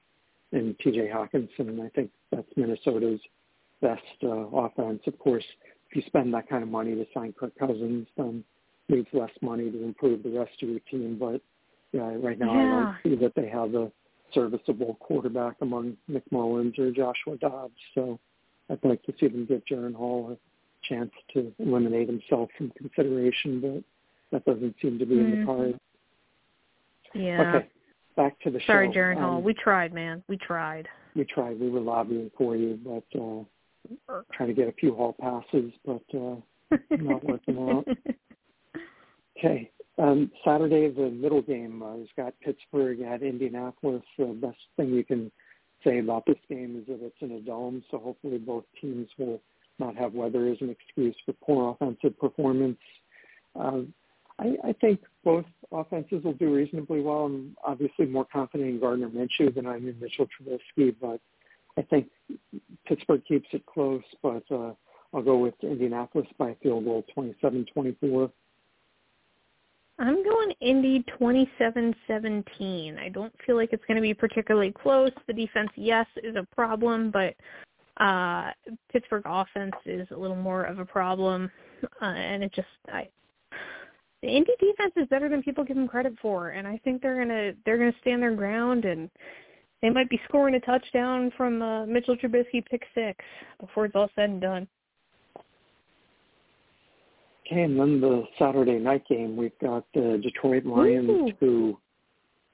and 0.52 0.78
T.J. 0.78 1.08
Hockenson, 1.08 1.84
I 1.84 1.88
think 1.90 2.10
that's 2.30 2.46
Minnesota's 2.56 3.20
best 3.82 4.02
uh, 4.22 4.28
offense. 4.28 5.00
Of 5.06 5.18
course, 5.18 5.44
if 5.90 5.96
you 5.96 6.02
spend 6.06 6.32
that 6.34 6.48
kind 6.48 6.62
of 6.62 6.68
money 6.68 6.94
to 6.94 7.06
sign 7.14 7.34
Kirk 7.38 7.56
Cousins, 7.58 8.06
then 8.16 8.44
leaves 8.88 9.08
less 9.12 9.30
money 9.40 9.70
to 9.70 9.84
improve 9.84 10.22
the 10.22 10.30
rest 10.30 10.52
of 10.62 10.68
your 10.68 10.80
team. 10.90 11.16
But 11.18 11.40
yeah, 11.92 12.14
right 12.20 12.38
now 12.38 12.54
yeah. 12.54 12.60
I 12.60 12.64
don't 12.64 12.96
see 13.02 13.24
that 13.24 13.34
they 13.34 13.48
have 13.48 13.74
a 13.74 13.90
serviceable 14.32 14.96
quarterback 15.00 15.56
among 15.60 15.96
Nick 16.08 16.24
Mullens 16.30 16.78
or 16.78 16.90
Joshua 16.90 17.36
Dobbs. 17.40 17.74
So 17.94 18.18
I'd 18.70 18.78
like 18.82 19.02
to 19.04 19.14
see 19.18 19.28
them 19.28 19.46
give 19.46 19.62
Jaren 19.70 19.94
Hall 19.94 20.32
a 20.32 20.88
chance 20.88 21.10
to 21.34 21.52
eliminate 21.58 22.08
himself 22.08 22.50
from 22.56 22.70
consideration, 22.76 23.60
but 23.60 23.84
that 24.32 24.44
doesn't 24.44 24.74
seem 24.82 24.98
to 24.98 25.06
be 25.06 25.14
mm-hmm. 25.14 25.32
in 25.32 25.40
the 25.40 25.46
cards. 25.46 25.78
Yeah. 27.14 27.54
Okay, 27.54 27.68
back 28.16 28.38
to 28.40 28.50
the 28.50 28.60
Sorry, 28.66 28.92
show. 28.92 28.98
Jaren 28.98 29.16
um, 29.16 29.22
Hall. 29.22 29.42
We 29.42 29.54
tried, 29.54 29.92
man. 29.92 30.22
We 30.28 30.36
tried. 30.36 30.88
We 31.14 31.24
tried. 31.24 31.58
We 31.58 31.70
were 31.70 31.80
lobbying 31.80 32.30
for 32.36 32.56
you, 32.56 32.78
but 32.84 33.18
uh, 33.18 33.44
trying 34.32 34.48
to 34.48 34.54
get 34.54 34.68
a 34.68 34.72
few 34.72 34.94
hall 34.94 35.14
passes, 35.20 35.72
but 35.84 36.02
uh, 36.14 36.36
not 36.90 37.24
working 37.24 37.58
out. 37.58 37.86
Okay. 39.38 39.70
Um, 39.98 40.30
Saturday, 40.44 40.90
the 40.90 41.10
middle 41.10 41.42
game 41.42 41.82
uh, 41.82 41.98
has 41.98 42.08
got 42.16 42.34
Pittsburgh 42.40 43.00
at 43.00 43.22
Indianapolis. 43.22 44.02
The 44.18 44.26
best 44.26 44.56
thing 44.76 44.90
you 44.90 45.04
can 45.04 45.30
say 45.84 45.98
about 45.98 46.24
this 46.26 46.36
game 46.48 46.78
is 46.80 46.86
that 46.86 47.04
it's 47.04 47.16
in 47.20 47.32
a 47.32 47.40
dome, 47.40 47.82
so 47.90 47.98
hopefully 47.98 48.38
both 48.38 48.64
teams 48.80 49.08
will 49.18 49.40
not 49.78 49.96
have 49.96 50.14
weather 50.14 50.48
as 50.48 50.58
an 50.60 50.70
excuse 50.70 51.14
for 51.24 51.32
poor 51.34 51.72
offensive 51.72 52.18
performance. 52.18 52.78
Um, 53.54 53.92
I, 54.38 54.56
I 54.64 54.72
think 54.74 55.00
both 55.24 55.46
offenses 55.72 56.24
will 56.24 56.34
do 56.34 56.54
reasonably 56.54 57.00
well. 57.00 57.26
I'm 57.26 57.56
obviously 57.64 58.06
more 58.06 58.26
confident 58.30 58.68
in 58.68 58.80
Gardner 58.80 59.08
Minshew 59.08 59.54
than 59.54 59.66
I 59.66 59.76
am 59.76 59.88
in 59.88 59.98
Mitchell 59.98 60.26
Trubisky, 60.26 60.94
but 61.00 61.20
I 61.78 61.82
think 61.82 62.08
Pittsburgh 62.86 63.22
keeps 63.26 63.48
it 63.52 63.64
close, 63.66 64.02
but 64.22 64.42
uh, 64.50 64.72
I'll 65.14 65.22
go 65.22 65.38
with 65.38 65.54
Indianapolis 65.62 66.26
by 66.38 66.56
field 66.62 66.84
goal, 66.84 67.04
27-24. 67.16 68.30
I'm 69.98 70.22
going 70.22 70.50
Indy 70.60 71.04
27-17. 71.18 72.98
I 72.98 73.08
don't 73.08 73.32
feel 73.46 73.56
like 73.56 73.72
it's 73.72 73.84
going 73.86 73.96
to 73.96 74.02
be 74.02 74.12
particularly 74.12 74.72
close. 74.72 75.10
The 75.26 75.32
defense, 75.32 75.70
yes, 75.74 76.06
is 76.22 76.36
a 76.36 76.46
problem, 76.54 77.10
but 77.10 77.34
uh 77.98 78.50
Pittsburgh 78.92 79.22
offense 79.24 79.74
is 79.86 80.06
a 80.10 80.16
little 80.16 80.36
more 80.36 80.64
of 80.64 80.78
a 80.78 80.84
problem, 80.84 81.50
uh, 82.02 82.04
and 82.04 82.44
it 82.44 82.52
just 82.52 82.68
I 82.92 83.08
the 84.22 84.28
Indy 84.28 84.52
defense 84.60 84.92
is 84.96 85.06
better 85.08 85.28
than 85.28 85.42
people 85.42 85.64
give 85.64 85.76
them 85.76 85.88
credit 85.88 86.14
for, 86.20 86.50
and 86.50 86.66
I 86.66 86.78
think 86.84 87.00
they're 87.00 87.16
gonna 87.16 87.52
they're 87.64 87.78
gonna 87.78 87.94
stand 88.02 88.22
their 88.22 88.34
ground 88.34 88.84
and 88.84 89.08
they 89.82 89.90
might 89.90 90.08
be 90.08 90.20
scoring 90.28 90.54
a 90.54 90.60
touchdown 90.60 91.32
from 91.36 91.62
uh, 91.62 91.86
Mitchell 91.86 92.16
Trubisky 92.16 92.64
pick 92.64 92.82
six 92.94 93.18
before 93.60 93.86
it's 93.86 93.94
all 93.94 94.10
said 94.14 94.30
and 94.30 94.40
done. 94.40 94.68
Okay, 97.46 97.62
and 97.62 97.78
then 97.78 98.00
the 98.00 98.24
Saturday 98.38 98.78
night 98.78 99.06
game, 99.08 99.36
we've 99.36 99.58
got 99.60 99.84
the 99.94 100.18
Detroit 100.22 100.64
Lions 100.64 101.08
Ooh. 101.08 101.32
who 101.38 101.78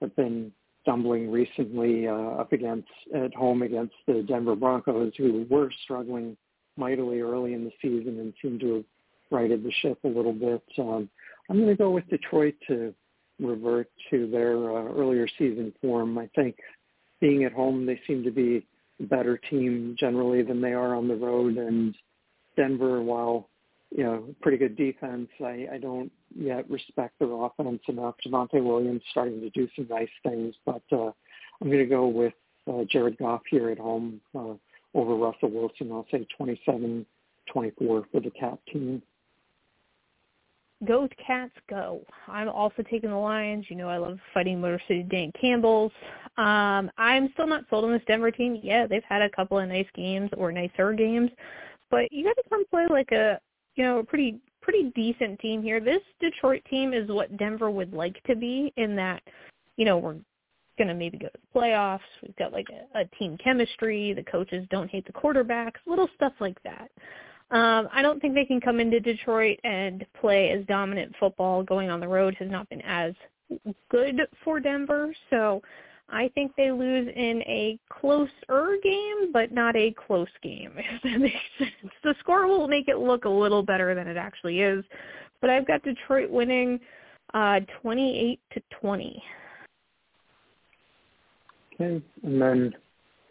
have 0.03 0.14
been 0.16 0.53
stumbling 0.83 1.31
recently 1.31 2.09
uh, 2.09 2.12
up 2.12 2.53
against 2.53 2.89
at 3.14 3.33
home 3.35 3.62
against 3.62 3.95
the 4.07 4.23
Denver 4.29 4.57
Broncos, 4.57 5.12
who 5.16 5.47
were 5.49 5.70
struggling 5.85 6.37
mightily 6.77 7.20
early 7.20 7.55
in 7.55 7.64
the 7.64 7.73
season 7.81 8.18
and 8.18 8.35
seem 8.43 8.59
to 8.59 8.75
have 8.75 8.85
righted 9.31 9.62
the 9.62 9.73
ship 9.81 9.99
a 10.05 10.09
little 10.09 10.33
bit. 10.33 10.62
Um, 10.79 11.09
I'm 11.49 11.57
going 11.57 11.68
to 11.68 11.77
go 11.77 11.91
with 11.91 12.07
Detroit 12.09 12.55
to 12.68 12.95
revert 13.41 13.89
to 14.11 14.31
their 14.31 14.57
uh, 14.57 14.93
earlier 14.93 15.27
season 15.39 15.73
form. 15.81 16.18
I 16.18 16.29
think 16.35 16.57
being 17.23 17.45
at 17.45 17.53
home, 17.53 17.87
they 17.87 17.99
seem 18.07 18.23
to 18.25 18.31
be 18.31 18.66
a 19.01 19.05
better 19.05 19.39
team 19.39 19.97
generally 19.99 20.43
than 20.43 20.61
they 20.61 20.73
are 20.73 20.95
on 20.95 21.09
the 21.09 21.16
road, 21.16 21.57
and 21.57 21.95
Denver, 22.57 23.01
while 23.01 23.49
you 23.95 24.05
know, 24.05 24.35
pretty 24.41 24.57
good 24.57 24.77
defense. 24.77 25.29
I, 25.41 25.66
I 25.73 25.79
don't 25.79 26.11
yet 26.35 26.68
respect 26.70 27.18
their 27.18 27.33
offense 27.33 27.83
enough. 27.89 28.14
Javonte 28.27 28.62
Williams 28.62 29.03
starting 29.11 29.41
to 29.41 29.51
do 29.51 29.68
some 29.77 29.87
nice 29.89 30.09
things, 30.23 30.55
but 30.64 30.83
uh, 30.91 31.11
I'm 31.61 31.68
going 31.68 31.79
to 31.79 31.87
go 31.87 32.07
with 32.07 32.33
uh, 32.70 32.85
Jared 32.91 33.18
Goff 33.18 33.43
here 33.51 33.70
at 33.70 33.79
home 33.79 34.20
uh, 34.35 34.55
over 34.95 35.14
Russell 35.14 35.51
Wilson. 35.51 35.93
I'll 35.93 36.07
say 36.11 36.27
27-24 36.41 37.05
for 37.77 38.05
the 38.12 38.31
Cat 38.39 38.59
team. 38.73 39.03
Go 40.85 41.09
Cats, 41.24 41.53
go! 41.70 42.01
I'm 42.26 42.49
also 42.49 42.83
taking 42.91 43.11
the 43.11 43.16
Lions. 43.16 43.66
You 43.68 43.76
know 43.76 43.89
I 43.89 43.99
love 43.99 44.18
fighting 44.35 44.61
Motor 44.61 44.80
City 44.89 45.05
Dan 45.05 45.33
Campbell's. 45.41 45.93
Um, 46.39 46.91
I'm 46.99 47.30
still 47.35 47.47
not 47.47 47.64
sold 47.70 47.85
on 47.85 47.93
this 47.93 48.03
Denver 48.07 48.30
team. 48.30 48.59
Yeah, 48.62 48.87
they've 48.87 49.05
had 49.09 49.22
a 49.22 49.30
couple 49.30 49.59
of 49.59 49.68
nice 49.68 49.87
games 49.95 50.30
or 50.37 50.51
nicer 50.51 50.93
games, 50.93 51.30
but 51.91 52.11
you 52.11 52.24
got 52.24 52.41
to 52.43 52.49
come 52.49 52.64
play 52.66 52.87
like 52.89 53.12
a 53.12 53.39
you 53.76 53.85
know, 53.85 53.99
a 54.01 54.05
pretty 54.05 54.39
pretty 54.61 54.93
decent 54.95 55.39
team 55.41 55.62
here. 55.62 55.80
This 55.80 56.03
Detroit 56.20 56.62
team 56.70 56.93
is 56.93 57.09
what 57.09 57.37
Denver 57.37 57.70
would 57.70 57.93
like 57.93 58.22
to 58.24 58.37
be 58.37 58.72
in 58.76 58.95
that, 58.97 59.22
you 59.76 59.85
know, 59.85 59.99
we're 59.99 60.16
gonna 60.78 60.95
maybe 60.95 61.18
go 61.18 61.26
to 61.26 61.33
the 61.35 61.61
playoffs. 61.61 62.01
We've 62.22 62.37
got 62.37 62.53
like 62.53 62.68
a, 62.70 63.01
a 63.01 63.05
team 63.18 63.37
chemistry. 63.43 64.12
The 64.14 64.22
coaches 64.22 64.66
don't 64.70 64.91
hate 64.91 65.07
the 65.07 65.12
quarterbacks. 65.12 65.78
Little 65.87 66.09
stuff 66.16 66.33
like 66.41 66.62
that. 66.62 66.91
Um, 67.53 67.89
I 67.93 68.01
don't 68.01 68.19
think 68.21 68.35
they 68.35 68.47
can 68.47 68.63
come 68.63 68.81
into 68.81 68.99
Detroit 68.99 69.59
and 69.63 70.07
play 70.19 70.51
as 70.51 70.65
dominant 70.67 71.15
football. 71.21 71.63
Going 71.63 71.91
on 71.91 72.01
the 72.01 72.09
road 72.09 72.35
has 72.39 72.51
not 72.51 72.67
been 72.71 72.81
as 72.81 73.13
good 73.91 74.21
for 74.43 74.59
Denver. 74.59 75.15
So 75.29 75.61
I 76.09 76.31
think 76.35 76.53
they 76.57 76.71
lose 76.71 77.09
in 77.15 77.43
a 77.43 77.79
closer 77.91 78.79
game, 78.83 79.33
but 79.35 79.53
not 79.53 79.77
a 79.77 79.95
close 80.07 80.29
game, 80.43 80.73
if 80.77 81.03
that 81.03 81.21
makes 81.21 81.37
sense. 81.59 81.93
The 82.03 82.15
score 82.21 82.47
will 82.47 82.69
make 82.69 82.89
it 82.89 82.99
look 82.99 83.27
a 83.27 83.31
little 83.31 83.63
better 83.63 83.95
than 83.95 84.09
it 84.09 84.17
actually 84.17 84.61
is. 84.61 84.83
But 85.43 85.51
I've 85.51 85.67
got 85.67 85.83
Detroit 85.83 86.31
winning 86.31 86.81
uh, 87.35 87.61
28 87.83 88.41
to 88.55 88.63
20. 88.81 89.23
Okay, 91.75 92.03
and 92.23 92.41
then 92.41 92.75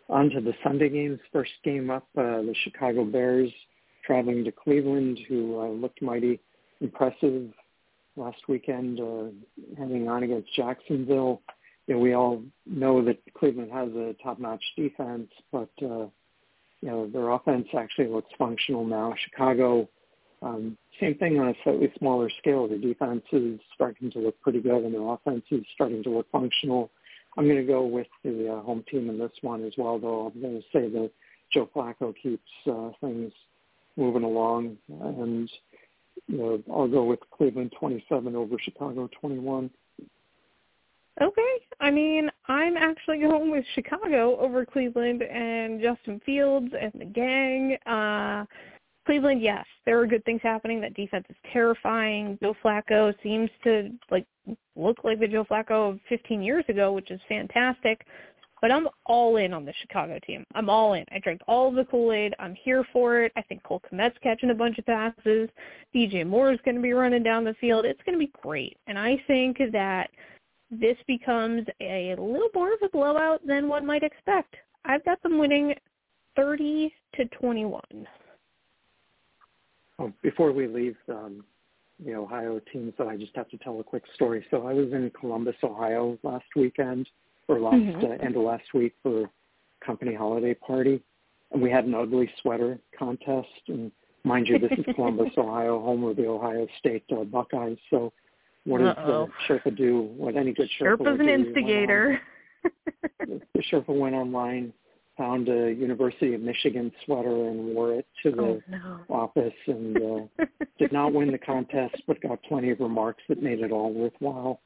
on 0.09 0.29
to 0.29 0.41
the 0.41 0.53
Sunday 0.63 0.89
games. 0.89 1.19
First 1.31 1.51
game 1.63 1.89
up, 1.89 2.07
uh, 2.17 2.41
the 2.41 2.53
Chicago 2.63 3.03
Bears 3.05 3.51
traveling 4.11 4.43
to 4.43 4.51
Cleveland, 4.51 5.19
who 5.27 5.59
uh, 5.59 5.69
looked 5.69 6.01
mighty 6.01 6.39
impressive 6.81 7.49
last 8.15 8.39
weekend, 8.49 8.99
uh, 8.99 9.25
heading 9.77 10.09
on 10.09 10.23
against 10.23 10.53
Jacksonville 10.55 11.41
you 11.87 11.95
know, 11.95 11.99
we 11.99 12.13
all 12.13 12.41
know 12.65 13.03
that 13.03 13.17
Cleveland 13.37 13.71
has 13.71 13.89
a 13.89 14.15
top-notch 14.23 14.63
defense, 14.77 15.29
but 15.51 15.69
uh, 15.81 16.07
you 16.81 16.89
know 16.89 17.09
their 17.11 17.29
offense 17.31 17.67
actually 17.77 18.07
looks 18.07 18.31
functional 18.37 18.85
now. 18.85 19.13
Chicago, 19.29 19.89
um, 20.41 20.77
same 20.99 21.15
thing 21.15 21.39
on 21.39 21.49
a 21.49 21.53
slightly 21.63 21.91
smaller 21.97 22.29
scale. 22.39 22.67
Their 22.67 22.77
defense 22.77 23.23
is 23.31 23.59
starting 23.75 24.11
to 24.11 24.19
look 24.19 24.39
pretty 24.41 24.61
good, 24.61 24.83
and 24.83 24.93
their 24.93 25.07
offense 25.07 25.43
is 25.51 25.63
starting 25.73 26.03
to 26.03 26.09
look 26.09 26.31
functional. 26.31 26.91
I'm 27.37 27.45
going 27.45 27.57
to 27.57 27.63
go 27.63 27.85
with 27.85 28.07
the 28.23 28.53
uh, 28.53 28.61
home 28.61 28.83
team 28.89 29.09
in 29.09 29.17
this 29.17 29.31
one 29.41 29.63
as 29.65 29.73
well, 29.77 29.99
though. 29.99 30.31
I'm 30.33 30.41
going 30.41 30.61
to 30.61 30.67
say 30.71 30.89
that 30.89 31.11
Joe 31.53 31.69
Flacco 31.73 32.13
keeps 32.21 32.49
uh, 32.69 32.91
things 32.99 33.31
moving 33.97 34.23
along, 34.23 34.77
and 34.89 35.49
you 36.27 36.37
know 36.37 36.63
I'll 36.71 36.87
go 36.87 37.03
with 37.03 37.19
Cleveland 37.35 37.73
27 37.79 38.35
over 38.35 38.55
Chicago 38.59 39.09
21. 39.19 39.69
Okay. 41.21 41.53
I 41.79 41.91
mean, 41.91 42.29
I'm 42.47 42.77
actually 42.77 43.19
going 43.19 43.51
with 43.51 43.65
Chicago 43.75 44.37
over 44.39 44.65
Cleveland 44.65 45.21
and 45.21 45.81
Justin 45.81 46.21
Fields 46.25 46.73
and 46.79 46.91
the 46.99 47.05
gang. 47.05 47.77
Uh 47.85 48.45
Cleveland, 49.05 49.41
yes, 49.41 49.65
there 49.85 49.99
are 49.99 50.05
good 50.05 50.23
things 50.25 50.41
happening. 50.43 50.79
That 50.79 50.93
defense 50.93 51.25
is 51.29 51.35
terrifying. 51.51 52.37
Joe 52.41 52.55
Flacco 52.63 53.13
seems 53.23 53.49
to 53.63 53.89
like 54.11 54.25
look 54.75 55.03
like 55.03 55.19
the 55.19 55.27
Joe 55.27 55.43
Flacco 55.43 55.93
of 55.93 55.99
15 56.07 56.41
years 56.41 56.63
ago, 56.69 56.93
which 56.93 57.09
is 57.09 57.19
fantastic. 57.27 58.05
But 58.61 58.71
I'm 58.71 58.87
all 59.07 59.37
in 59.37 59.53
on 59.53 59.65
the 59.65 59.73
Chicago 59.81 60.19
team. 60.25 60.45
I'm 60.53 60.69
all 60.69 60.93
in. 60.93 61.03
I 61.11 61.17
drank 61.17 61.41
all 61.47 61.71
the 61.71 61.83
Kool-Aid. 61.85 62.35
I'm 62.37 62.53
here 62.53 62.85
for 62.93 63.23
it. 63.23 63.31
I 63.35 63.41
think 63.41 63.63
Cole 63.63 63.81
Kmet's 63.91 64.17
catching 64.21 64.51
a 64.51 64.55
bunch 64.55 64.77
of 64.77 64.85
passes. 64.85 65.49
DJ 65.95 66.25
Moore 66.25 66.53
is 66.53 66.59
going 66.63 66.75
to 66.75 66.81
be 66.81 66.93
running 66.93 67.23
down 67.23 67.43
the 67.43 67.55
field. 67.55 67.85
It's 67.85 68.01
going 68.05 68.17
to 68.19 68.23
be 68.23 68.31
great. 68.41 68.77
And 68.85 68.99
I 68.99 69.21
think 69.25 69.57
that 69.71 70.11
this 70.69 70.95
becomes 71.07 71.65
a 71.81 72.15
little 72.19 72.49
more 72.53 72.73
of 72.73 72.79
a 72.83 72.89
blowout 72.89 73.45
than 73.45 73.67
one 73.67 73.85
might 73.85 74.03
expect. 74.03 74.55
I've 74.85 75.03
got 75.05 75.21
them 75.23 75.39
winning 75.39 75.73
30 76.35 76.93
to 77.15 77.25
21. 77.25 77.81
Oh, 79.99 80.13
before 80.23 80.51
we 80.51 80.67
leave 80.67 80.95
um, 81.09 81.43
the 82.03 82.15
Ohio 82.15 82.61
team, 82.71 82.93
so 82.97 83.09
I 83.09 83.17
just 83.17 83.35
have 83.35 83.49
to 83.49 83.57
tell 83.57 83.79
a 83.79 83.83
quick 83.83 84.03
story. 84.15 84.45
So 84.49 84.65
I 84.67 84.73
was 84.73 84.91
in 84.93 85.11
Columbus, 85.19 85.55
Ohio 85.63 86.17
last 86.23 86.45
weekend, 86.55 87.07
or 87.47 87.59
last 87.59 87.75
Mhm. 87.75 88.03
uh, 88.03 88.23
end 88.23 88.35
of 88.35 88.43
last 88.43 88.73
week 88.73 88.93
for 89.03 89.29
company 89.85 90.13
holiday 90.13 90.53
party, 90.53 91.01
and 91.51 91.61
we 91.61 91.69
had 91.69 91.85
an 91.85 91.95
ugly 91.95 92.29
sweater 92.41 92.79
contest. 92.97 93.49
And 93.67 93.91
mind 94.23 94.47
you, 94.47 94.59
this 94.59 94.71
is 94.77 94.85
Columbus, 94.95 95.31
Ohio, 95.37 95.79
home 95.79 96.03
of 96.03 96.15
the 96.15 96.27
Ohio 96.27 96.67
State 96.79 97.03
uh, 97.11 97.23
Buckeyes. 97.23 97.77
So 97.89 98.13
what 98.65 98.79
does 98.79 98.95
the 98.95 99.27
Sherpa 99.47 99.75
do? 99.75 100.01
What 100.17 100.35
any 100.35 100.53
good 100.53 100.69
Sherpa 100.79 100.97
Sherpa's 100.99 101.19
an 101.19 101.25
do? 101.25 101.33
On- 101.33 101.45
instigator. 101.45 102.21
the 103.19 103.41
Sherpa 103.71 103.89
went 103.89 104.13
online, 104.15 104.71
found 105.17 105.49
a 105.49 105.73
University 105.73 106.35
of 106.35 106.41
Michigan 106.41 106.91
sweater, 107.05 107.47
and 107.49 107.73
wore 107.73 107.93
it 107.95 108.05
to 108.23 108.31
the 108.31 108.41
oh 108.41 108.61
no. 108.69 108.99
office, 109.09 109.53
and 109.65 109.97
uh, 109.97 110.45
did 110.77 110.91
not 110.91 111.11
win 111.11 111.31
the 111.31 111.37
contest, 111.39 111.95
but 112.07 112.21
got 112.21 112.41
plenty 112.43 112.69
of 112.69 112.79
remarks 112.79 113.23
that 113.29 113.41
made 113.41 113.61
it 113.61 113.71
all 113.71 113.91
worthwhile. 113.91 114.61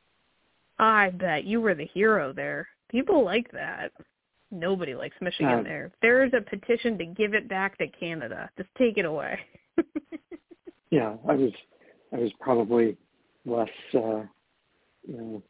I 0.79 1.09
bet 1.11 1.45
you 1.45 1.61
were 1.61 1.75
the 1.75 1.85
hero 1.93 2.33
there. 2.33 2.67
People 2.89 3.23
like 3.23 3.51
that. 3.51 3.91
Nobody 4.51 4.95
likes 4.95 5.15
Michigan 5.21 5.59
Uh, 5.59 5.63
there. 5.63 5.91
There's 6.01 6.33
a 6.33 6.41
petition 6.41 6.97
to 6.97 7.05
give 7.05 7.33
it 7.33 7.47
back 7.47 7.77
to 7.79 7.87
Canada. 7.87 8.49
Just 8.57 8.69
take 8.77 8.97
it 8.97 9.05
away. 9.05 9.39
Yeah, 10.91 11.17
I 11.27 11.33
was, 11.33 11.51
I 12.13 12.19
was 12.19 12.31
probably 12.39 12.95
less, 13.45 13.67
uh, 13.95 14.23
you 15.05 15.17
know, 15.17 15.43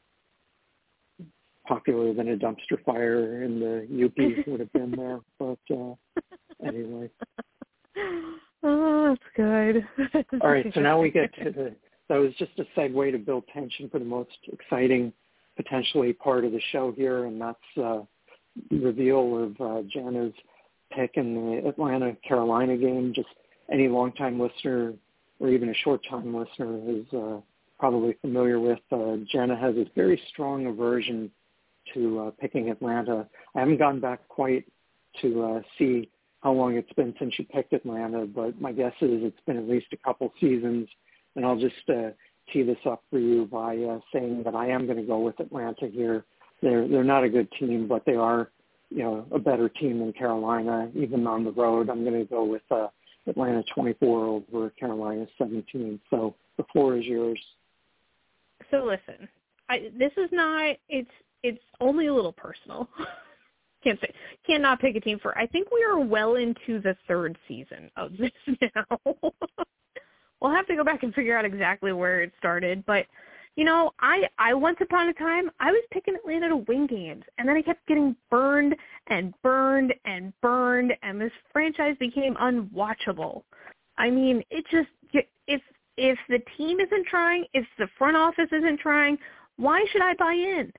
popular 1.68 2.14
than 2.14 2.30
a 2.30 2.38
dumpster 2.38 2.84
fire 2.84 3.44
in 3.44 3.60
the 3.60 4.06
UP 4.06 4.48
would 4.48 4.60
have 4.60 4.74
been 4.74 4.92
there, 4.92 5.20
but 5.38 5.60
uh, 5.72 5.94
anyway. 6.66 7.10
oh, 8.64 9.10
that's 9.10 9.22
good. 9.36 9.88
All 10.42 10.50
right, 10.50 10.66
so 10.74 10.80
now 10.82 11.00
we 11.00 11.12
get 11.12 11.34
to 11.36 11.52
the. 11.52 11.76
That 12.10 12.18
was 12.18 12.34
just 12.38 12.52
a 12.60 12.66
segue 12.80 13.12
to 13.12 13.18
build 13.18 13.46
tension 13.54 13.90
for 13.90 14.00
the 14.00 14.06
most 14.06 14.38
exciting, 14.52 15.12
potentially 15.56 16.14
part 16.14 16.46
of 16.46 16.52
the 16.52 16.62
show 16.72 16.92
here, 16.96 17.26
and 17.26 17.42
that's 17.42 17.78
uh, 17.82 18.02
reveal 18.72 19.44
of 19.44 19.52
uh, 19.62 19.82
Jana's 19.94 20.34
pick 20.92 21.12
in 21.16 21.34
the 21.34 21.68
Atlanta 21.68 22.16
Carolina 22.28 22.78
game. 22.78 23.14
Just 23.16 23.30
any 23.72 23.88
longtime 23.88 24.40
listener 24.40 24.94
or 25.40 25.50
even 25.50 25.70
a 25.70 25.74
short-time 25.74 26.34
listener 26.34 26.80
is 26.88 27.06
uh, 27.14 27.40
probably 27.80 28.16
familiar 28.22 28.60
with. 28.60 28.80
Uh, 28.92 29.18
Jana 29.32 29.56
has 29.56 29.76
a 29.76 29.86
very 29.96 30.22
strong 30.30 30.68
aversion 30.68 31.30
to 31.94 32.20
uh, 32.20 32.32
picking 32.40 32.70
Atlanta. 32.70 33.28
I 33.54 33.60
haven't 33.60 33.78
gone 33.78 34.00
back 34.00 34.28
quite 34.28 34.66
to 35.22 35.44
uh, 35.44 35.62
see 35.78 36.10
how 36.42 36.54
long 36.54 36.76
it's 36.76 36.92
been 36.94 37.14
since 37.20 37.34
you 37.38 37.46
picked 37.46 37.74
Atlanta, 37.74 38.26
but 38.26 38.60
my 38.62 38.72
guess 38.72 38.94
is 39.02 39.24
it's 39.24 39.40
been 39.46 39.58
at 39.58 39.68
least 39.68 39.88
a 39.94 39.98
couple 39.98 40.32
seasons. 40.40 40.88
And 41.36 41.46
I'll 41.46 41.60
just 41.60 41.76
uh, 41.90 42.10
tee 42.52 42.64
this 42.64 42.78
up 42.86 43.04
for 43.10 43.20
you 43.20 43.46
by 43.46 43.78
uh, 43.78 44.00
saying 44.14 44.44
that 44.44 44.56
I 44.56 44.70
am 44.70 44.86
going 44.86 44.98
to 44.98 45.04
go 45.04 45.20
with 45.20 45.40
Atlanta 45.40 45.88
here. 45.88 46.26
They're 46.62 46.88
they're 46.88 47.04
not 47.04 47.24
a 47.24 47.30
good 47.30 47.50
team, 47.60 47.88
but 47.88 48.04
they 48.06 48.16
are 48.16 48.50
you 48.90 49.04
know 49.04 49.26
a 49.32 49.40
better 49.40 49.70
team 49.70 50.00
than 50.00 50.14
Carolina, 50.14 50.90
even 50.96 51.28
on 51.28 51.44
the 51.44 51.52
road. 51.52 51.90
I'm 51.90 52.04
going 52.04 52.20
to 52.20 52.26
go 52.26 52.44
with 52.44 52.62
uh, 52.72 52.88
Atlanta 53.28 53.64
24 53.74 54.44
over 54.50 54.70
Carolina 54.72 55.28
17. 55.38 56.00
So 56.10 56.36
the 56.58 56.64
floor 56.72 56.98
is 56.98 57.06
yours. 57.06 57.40
So 58.72 58.84
listen, 58.86 59.28
I, 59.70 59.92
this 59.98 60.12
is 60.18 60.30
not. 60.32 60.78
It's 60.90 61.10
it's 61.44 61.64
only 61.80 62.08
a 62.08 62.14
little 62.14 62.34
personal. 62.34 62.90
Can't 63.84 64.00
say 64.00 64.12
cannot 64.48 64.80
pick 64.80 64.96
a 64.96 65.00
team 65.00 65.20
for. 65.22 65.38
I 65.38 65.46
think 65.46 65.68
we 65.72 65.84
are 65.84 66.00
well 66.00 66.36
into 66.36 66.82
the 66.82 66.96
third 67.08 67.38
season 67.48 67.92
of 67.96 68.18
this 68.18 68.32
now. 68.76 69.00
We'll 70.42 70.52
have 70.52 70.68
to 70.68 70.76
go 70.76 70.84
back 70.84 71.04
and 71.04 71.14
figure 71.14 71.38
out 71.38 71.46
exactly 71.46 71.94
where 71.94 72.22
it 72.22 72.32
started, 72.38 72.86
but 72.86 73.06
you 73.56 73.64
know, 73.64 73.92
I 74.02 74.28
I 74.38 74.54
once 74.54 74.78
upon 74.82 75.08
a 75.08 75.14
time 75.14 75.50
I 75.60 75.72
was 75.72 75.82
picking 75.92 76.16
Atlanta 76.16 76.50
to 76.50 76.58
win 76.58 76.88
games, 76.88 77.24
and 77.38 77.48
then 77.48 77.56
I 77.56 77.62
kept 77.62 77.88
getting 77.88 78.16
burned 78.30 78.76
and 79.08 79.34
burned 79.42 79.94
and 80.04 80.34
burned, 80.42 80.94
and 81.04 81.22
this 81.22 81.32
franchise 81.54 81.96
became 81.98 82.36
unwatchable. 82.36 83.44
I 83.98 84.10
mean, 84.10 84.44
it 84.50 84.66
just 84.70 84.90
if 85.48 85.62
if 85.98 86.20
the 86.28 86.40
team 86.58 86.82
isn't 86.82 87.08
trying, 87.08 87.46
if 87.54 87.66
the 87.78 87.88
front 87.98 88.18
office 88.18 88.50
isn't 88.52 88.82
trying, 88.82 89.18
why 89.56 89.86
should 89.92 90.02
I 90.02 90.14
buy 90.16 90.34
in? 90.34 90.74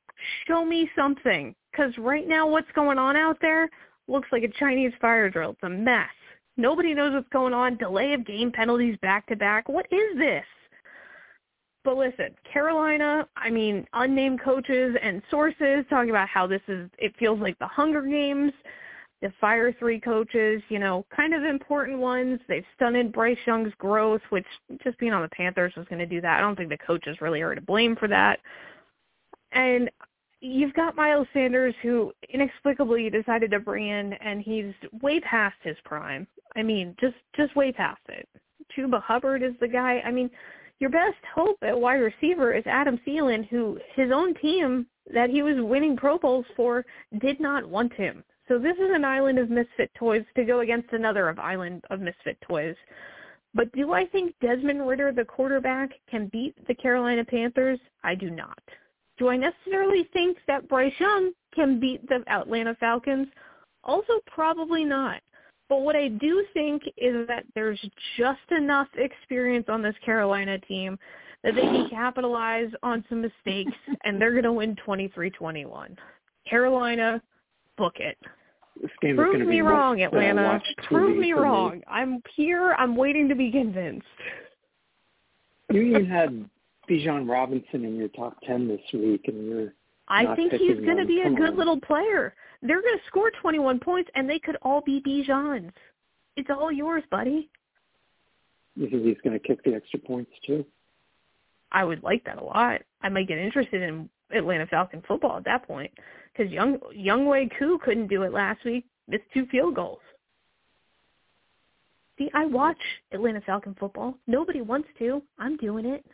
Show 0.46 0.64
me 0.64 0.90
something, 0.94 1.54
because 1.72 1.96
right 1.96 2.28
now 2.28 2.46
what's 2.46 2.70
going 2.74 2.98
on 2.98 3.16
out 3.16 3.38
there 3.40 3.70
looks 4.07 4.28
like 4.32 4.42
a 4.42 4.48
Chinese 4.48 4.92
fire 5.00 5.30
drill. 5.30 5.52
It's 5.52 5.62
a 5.62 5.68
mess. 5.70 6.09
Nobody 6.57 6.94
knows 6.94 7.12
what's 7.12 7.28
going 7.28 7.52
on. 7.52 7.76
Delay 7.76 8.12
of 8.14 8.26
game 8.26 8.50
penalties 8.50 8.96
back 9.02 9.26
to 9.26 9.36
back. 9.36 9.68
What 9.68 9.86
is 9.90 10.16
this? 10.16 10.44
But 11.84 11.98
listen, 11.98 12.34
Carolina, 12.52 13.28
I 13.36 13.48
mean, 13.48 13.86
unnamed 13.92 14.40
coaches 14.42 14.96
and 15.00 15.22
sources 15.30 15.84
talking 15.88 16.11
about 16.11 16.28
how 16.28 16.46
this 16.46 16.62
is, 16.66 16.90
it 16.98 17.14
feels 17.16 17.38
like 17.38 17.57
the 17.61 17.66
Hunger 17.68 18.02
Games, 18.02 18.52
the 19.22 19.32
Fire 19.40 19.72
Three 19.78 20.00
coaches, 20.00 20.62
you 20.68 20.80
know, 20.80 21.07
kind 21.14 21.32
of 21.32 21.44
important 21.44 21.98
ones. 21.98 22.40
They've 22.48 22.64
stunted 22.74 23.12
Bryce 23.12 23.38
Young's 23.46 23.72
growth, 23.78 24.20
which 24.30 24.46
just 24.82 24.98
being 24.98 25.12
on 25.12 25.22
the 25.22 25.28
Panthers 25.28 25.74
was 25.76 25.86
going 25.88 26.00
to 26.00 26.07
do 26.07 26.20
that. 26.22 26.38
I 26.38 26.40
don't 26.40 26.57
think 26.57 26.70
the 26.70 26.78
coaches 26.78 27.18
really 27.20 27.40
are 27.40 27.54
to 27.54 27.61
blame 27.61 27.94
for 27.94 28.09
that. 28.09 28.40
And 29.52 29.88
you've 30.41 30.74
got 30.74 30.97
Miles 30.97 31.26
Sanders, 31.32 31.74
who 31.82 32.12
inexplicably 32.32 33.11
decided 33.11 33.51
to 33.51 33.61
bring 33.61 33.89
in, 33.89 34.12
and 34.14 34.43
he's 34.43 34.72
way 35.03 35.20
past 35.20 35.57
his 35.62 35.76
prime. 35.84 36.26
I 36.55 36.62
mean, 36.62 36.95
just 37.01 37.16
just 37.37 37.55
way 37.57 37.72
past 37.72 38.01
it. 38.09 38.28
Chuba 38.76 39.03
Hubbard 39.03 39.43
is 39.43 39.55
the 39.61 39.68
guy. 39.68 40.01
I 40.05 40.11
mean, 40.11 40.30
your 40.78 40.91
best 40.91 41.18
hope 41.34 41.59
at 41.62 41.78
wide 41.78 41.97
receiver 41.97 42.53
is 42.53 42.64
Adam 42.66 42.99
Thielen, 43.07 43.49
who 43.49 43.78
his 43.95 44.11
own 44.12 44.34
team 44.34 44.87
that 45.12 45.30
he 45.30 45.43
was 45.43 45.57
winning 45.59 45.97
Pro 45.97 46.18
Bowls 46.18 46.47
for 46.57 46.84
did 47.20 47.41
not 47.41 47.68
want 47.68 47.93
him. 47.95 48.24
So 48.49 48.59
this 48.59 48.76
is 48.76 48.91
an 48.93 49.05
island 49.05 49.39
of 49.39 49.51
misfit 49.51 49.91
toys 49.95 50.24
to 50.37 50.45
go 50.45 50.61
against 50.61 50.93
another 50.93 51.28
of 51.28 51.39
island 51.39 51.84
of 51.91 52.01
misfit 52.01 52.39
toys. 52.47 52.76
But 53.55 53.72
do 53.72 53.93
I 53.93 54.05
think 54.07 54.34
Desmond 54.41 54.87
Ridder, 54.87 55.12
the 55.12 55.24
quarterback, 55.24 55.91
can 56.11 56.28
beat 56.28 56.55
the 56.66 56.74
Carolina 56.74 57.24
Panthers? 57.24 57.80
I 58.05 58.14
do 58.14 58.30
not. 58.30 58.62
Do 59.18 59.28
I 59.28 59.36
necessarily 59.36 60.08
think 60.12 60.38
that 60.46 60.68
Bryce 60.68 60.92
Young 60.98 61.32
can 61.54 61.80
beat 61.80 62.06
the 62.08 62.22
Atlanta 62.28 62.76
Falcons? 62.78 63.28
Also, 63.84 64.14
probably 64.26 64.84
not. 64.84 65.20
But 65.68 65.82
what 65.82 65.96
I 65.96 66.08
do 66.08 66.44
think 66.54 66.82
is 66.96 67.26
that 67.26 67.44
there's 67.54 67.80
just 68.16 68.38
enough 68.56 68.88
experience 68.96 69.66
on 69.68 69.82
this 69.82 69.94
Carolina 70.04 70.58
team 70.60 70.98
that 71.42 71.54
they 71.54 71.62
can 71.62 71.88
capitalize 71.90 72.70
on 72.82 73.04
some 73.08 73.20
mistakes, 73.20 73.72
and 74.04 74.20
they're 74.20 74.32
going 74.32 74.44
to 74.44 74.52
win 74.52 74.76
23-21. 74.86 75.96
Carolina, 76.48 77.20
book 77.76 77.94
it. 77.96 78.16
This 78.80 78.90
game 79.00 79.12
is 79.12 79.16
Prove 79.16 79.28
going 79.28 79.40
to 79.40 79.46
me 79.46 79.56
be 79.56 79.62
wrong, 79.62 80.02
Atlanta. 80.02 80.60
Prove 80.84 81.16
me 81.16 81.32
wrong. 81.32 81.82
I'm 81.88 82.22
here. 82.34 82.74
I'm 82.78 82.94
waiting 82.94 83.28
to 83.28 83.34
be 83.34 83.50
convinced. 83.50 84.06
You 85.72 85.80
even 85.82 86.06
had 86.06 86.48
Bijan 86.89 87.28
Robinson 87.28 87.84
in 87.84 87.97
your 87.97 88.09
top 88.09 88.37
ten 88.47 88.68
this 88.68 88.80
week, 88.93 89.22
and 89.26 89.47
you're 89.49 89.72
I 90.09 90.34
think 90.37 90.53
he's 90.53 90.76
going 90.76 90.99
to 90.99 91.05
be 91.05 91.22
a 91.22 91.30
good 91.30 91.51
on. 91.51 91.57
little 91.57 91.80
player. 91.80 92.34
They're 92.62 92.80
going 92.80 92.97
to 92.97 93.07
score 93.09 93.30
21 93.43 93.80
points, 93.80 94.11
and 94.14 94.28
they 94.28 94.39
could 94.39 94.57
all 94.62 94.80
be 94.80 95.01
Bijan's. 95.01 95.72
It's 96.37 96.49
all 96.51 96.70
yours, 96.70 97.03
buddy. 97.11 97.49
you 98.76 98.89
think 98.89 99.05
he's 99.05 99.16
going 99.24 99.39
to 99.39 99.45
kick 99.45 99.64
the 99.64 99.74
extra 99.74 99.99
points 99.99 100.30
too. 100.47 100.64
I 101.72 101.84
would 101.84 102.03
like 102.03 102.24
that 102.24 102.39
a 102.39 102.45
lot. 102.45 102.82
I 103.03 103.09
might 103.09 103.26
get 103.26 103.39
interested 103.39 103.82
in 103.82 104.09
Atlanta 104.30 104.66
Falcon 104.66 105.03
football 105.07 105.39
at 105.39 105.45
that 105.45 105.66
point 105.66 105.91
because 106.32 106.53
Young 106.53 106.78
Younghoe 106.97 107.51
Koo 107.59 107.78
couldn't 107.84 108.07
do 108.07 108.22
it 108.22 108.32
last 108.32 108.64
week. 108.64 108.84
Missed 109.09 109.24
two 109.34 109.47
field 109.47 109.74
goals. 109.74 110.01
See, 112.18 112.30
I 112.34 112.47
watch 112.47 112.78
Atlanta 113.12 113.41
Falcon 113.43 113.76
football. 113.78 114.14
Nobody 114.26 114.62
wants 114.62 114.89
to. 114.99 115.22
I'm 115.39 115.57
doing 115.57 115.84
it. 115.84 116.05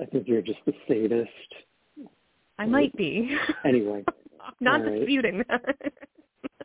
I 0.00 0.04
think 0.06 0.28
you're 0.28 0.42
just 0.42 0.60
a 0.66 0.72
sadist. 0.86 1.30
I 2.58 2.66
might 2.66 2.94
be. 2.96 3.36
Anyway, 3.64 4.04
Not 4.60 4.84
right. 4.84 4.98
disputing 5.00 5.44
that. 5.48 5.62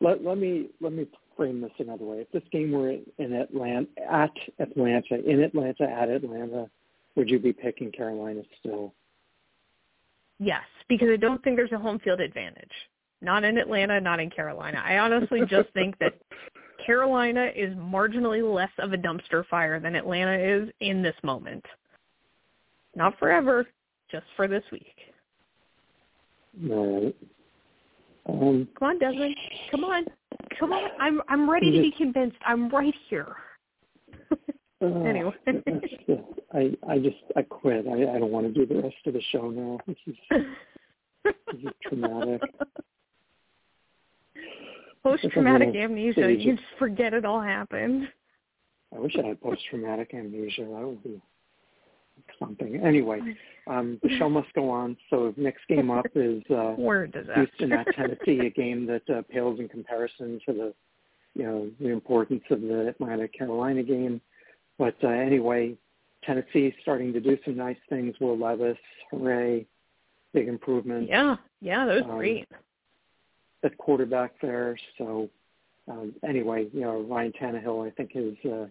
let 0.02 0.24
let 0.24 0.38
me 0.38 0.70
let 0.82 0.94
me 0.94 1.08
frame 1.36 1.62
this 1.62 1.72
another 1.80 2.06
way. 2.06 2.18
If 2.20 2.32
this 2.32 2.44
game 2.52 2.72
were 2.72 2.92
in 2.92 3.34
Atlanta 3.34 3.88
at 4.10 4.32
Atlanta 4.60 5.16
in 5.26 5.42
Atlanta 5.42 5.84
at 5.84 6.10
Atlanta, 6.10 6.70
would 7.16 7.30
you 7.30 7.40
be 7.40 7.54
picking 7.54 7.92
Carolina 7.92 8.42
still? 8.60 8.94
Yes, 10.40 10.64
because 10.90 11.10
I 11.12 11.18
don't 11.18 11.44
think 11.44 11.58
there's 11.58 11.72
a 11.72 11.78
home 11.78 12.00
field 12.00 12.20
advantage. 12.20 12.72
Not 13.22 13.44
in 13.46 13.58
Atlanta, 13.58 14.02
not 14.02 14.20
in 14.20 14.30
Carolina. 14.30 14.82
I 14.84 14.98
honestly 14.98 15.42
just 15.48 15.70
think 15.74 15.98
that 16.00 16.14
Carolina 16.86 17.50
is 17.56 17.74
marginally 17.76 18.44
less 18.44 18.72
of 18.80 18.94
a 18.94 18.98
dumpster 18.98 19.46
fire 19.48 19.80
than 19.80 19.96
Atlanta 19.96 20.38
is 20.38 20.70
in 20.80 21.02
this 21.02 21.16
moment. 21.24 21.66
Not 22.96 23.18
forever, 23.18 23.68
just 24.12 24.26
for 24.36 24.48
this 24.48 24.64
week. 24.72 24.96
All 26.70 27.04
right. 27.04 27.16
Um, 28.30 28.68
Come 28.80 28.90
on, 28.90 29.00
Desmond. 29.00 29.36
Come 29.72 29.84
on. 29.84 30.06
Come 30.60 30.72
on. 30.72 30.90
I'm 31.00 31.22
I'm 31.28 31.50
ready 31.50 31.72
to 31.72 31.82
be 31.82 31.92
convinced. 31.92 32.38
I'm 32.46 32.70
right 32.70 32.94
here. 33.10 33.36
Uh, 34.82 34.86
anyway, 35.04 35.34
that's, 35.46 35.58
I 36.54 36.72
I 36.88 37.00
just 37.00 37.18
I 37.36 37.42
quit. 37.42 37.86
I 37.88 38.16
I 38.16 38.20
don't 38.20 38.32
want 38.32 38.46
to 38.48 38.54
do 38.54 38.66
the 38.66 38.82
rest 38.82 38.96
of 39.06 39.14
the 39.14 39.22
show 39.32 39.50
now. 39.50 39.80
This 39.88 39.98
is 40.08 40.16
this 41.24 41.34
is 41.54 41.70
traumatic. 41.84 42.42
Post-traumatic 45.04 45.76
amnesia. 45.76 46.32
You 46.32 46.56
just 46.56 46.64
forget 46.80 47.14
it 47.14 47.26
all 47.26 47.42
happened. 47.42 48.08
I 48.96 49.00
wish 49.00 49.16
I 49.22 49.28
had 49.28 49.42
post-traumatic 49.42 50.14
amnesia. 50.14 50.62
That 50.62 50.86
would 50.86 51.04
be 51.04 51.22
something. 52.40 52.82
Anyway, 52.84 53.20
um, 53.68 54.00
the 54.04 54.18
show 54.18 54.30
must 54.30 54.52
go 54.54 54.70
on. 54.70 54.96
So 55.10 55.34
next 55.36 55.62
game 55.68 55.92
up 55.92 56.06
is 56.16 56.44
uh. 56.50 56.76
Houston 57.36 57.74
at 57.74 57.88
Tennessee, 57.96 58.40
a 58.46 58.50
game 58.50 58.86
that 58.88 59.10
uh, 59.10 59.22
pales 59.30 59.60
in 59.60 59.68
comparison 59.68 60.40
to 60.48 60.54
the, 60.54 60.74
you 61.34 61.44
know, 61.44 61.70
the 61.80 61.90
importance 61.90 62.44
of 62.50 62.62
the 62.62 62.88
Atlanta 62.90 63.28
Carolina 63.28 63.84
game. 63.84 64.22
But 64.78 64.96
uh, 65.04 65.08
anyway, 65.08 65.76
Tennessee 66.24 66.74
starting 66.82 67.14
to 67.14 67.20
do 67.20 67.38
some 67.44 67.58
nice 67.58 67.78
things. 67.90 68.16
Will 68.22 68.38
Levis, 68.38 68.78
hooray, 69.12 69.66
big 70.34 70.48
improvement 70.48 71.08
yeah, 71.08 71.36
yeah, 71.62 71.86
that 71.86 71.96
was 71.96 72.04
Um, 72.04 72.18
great. 72.18 72.48
At 73.64 73.78
quarterback 73.78 74.34
there. 74.42 74.78
So 74.98 75.30
um, 75.88 76.14
anyway, 76.28 76.68
you 76.74 76.82
know, 76.82 77.02
Ryan 77.02 77.34
Tannehill, 77.34 77.86
I 77.86 77.92
think 77.92 78.12
his 78.12 78.34
uh, 78.50 78.68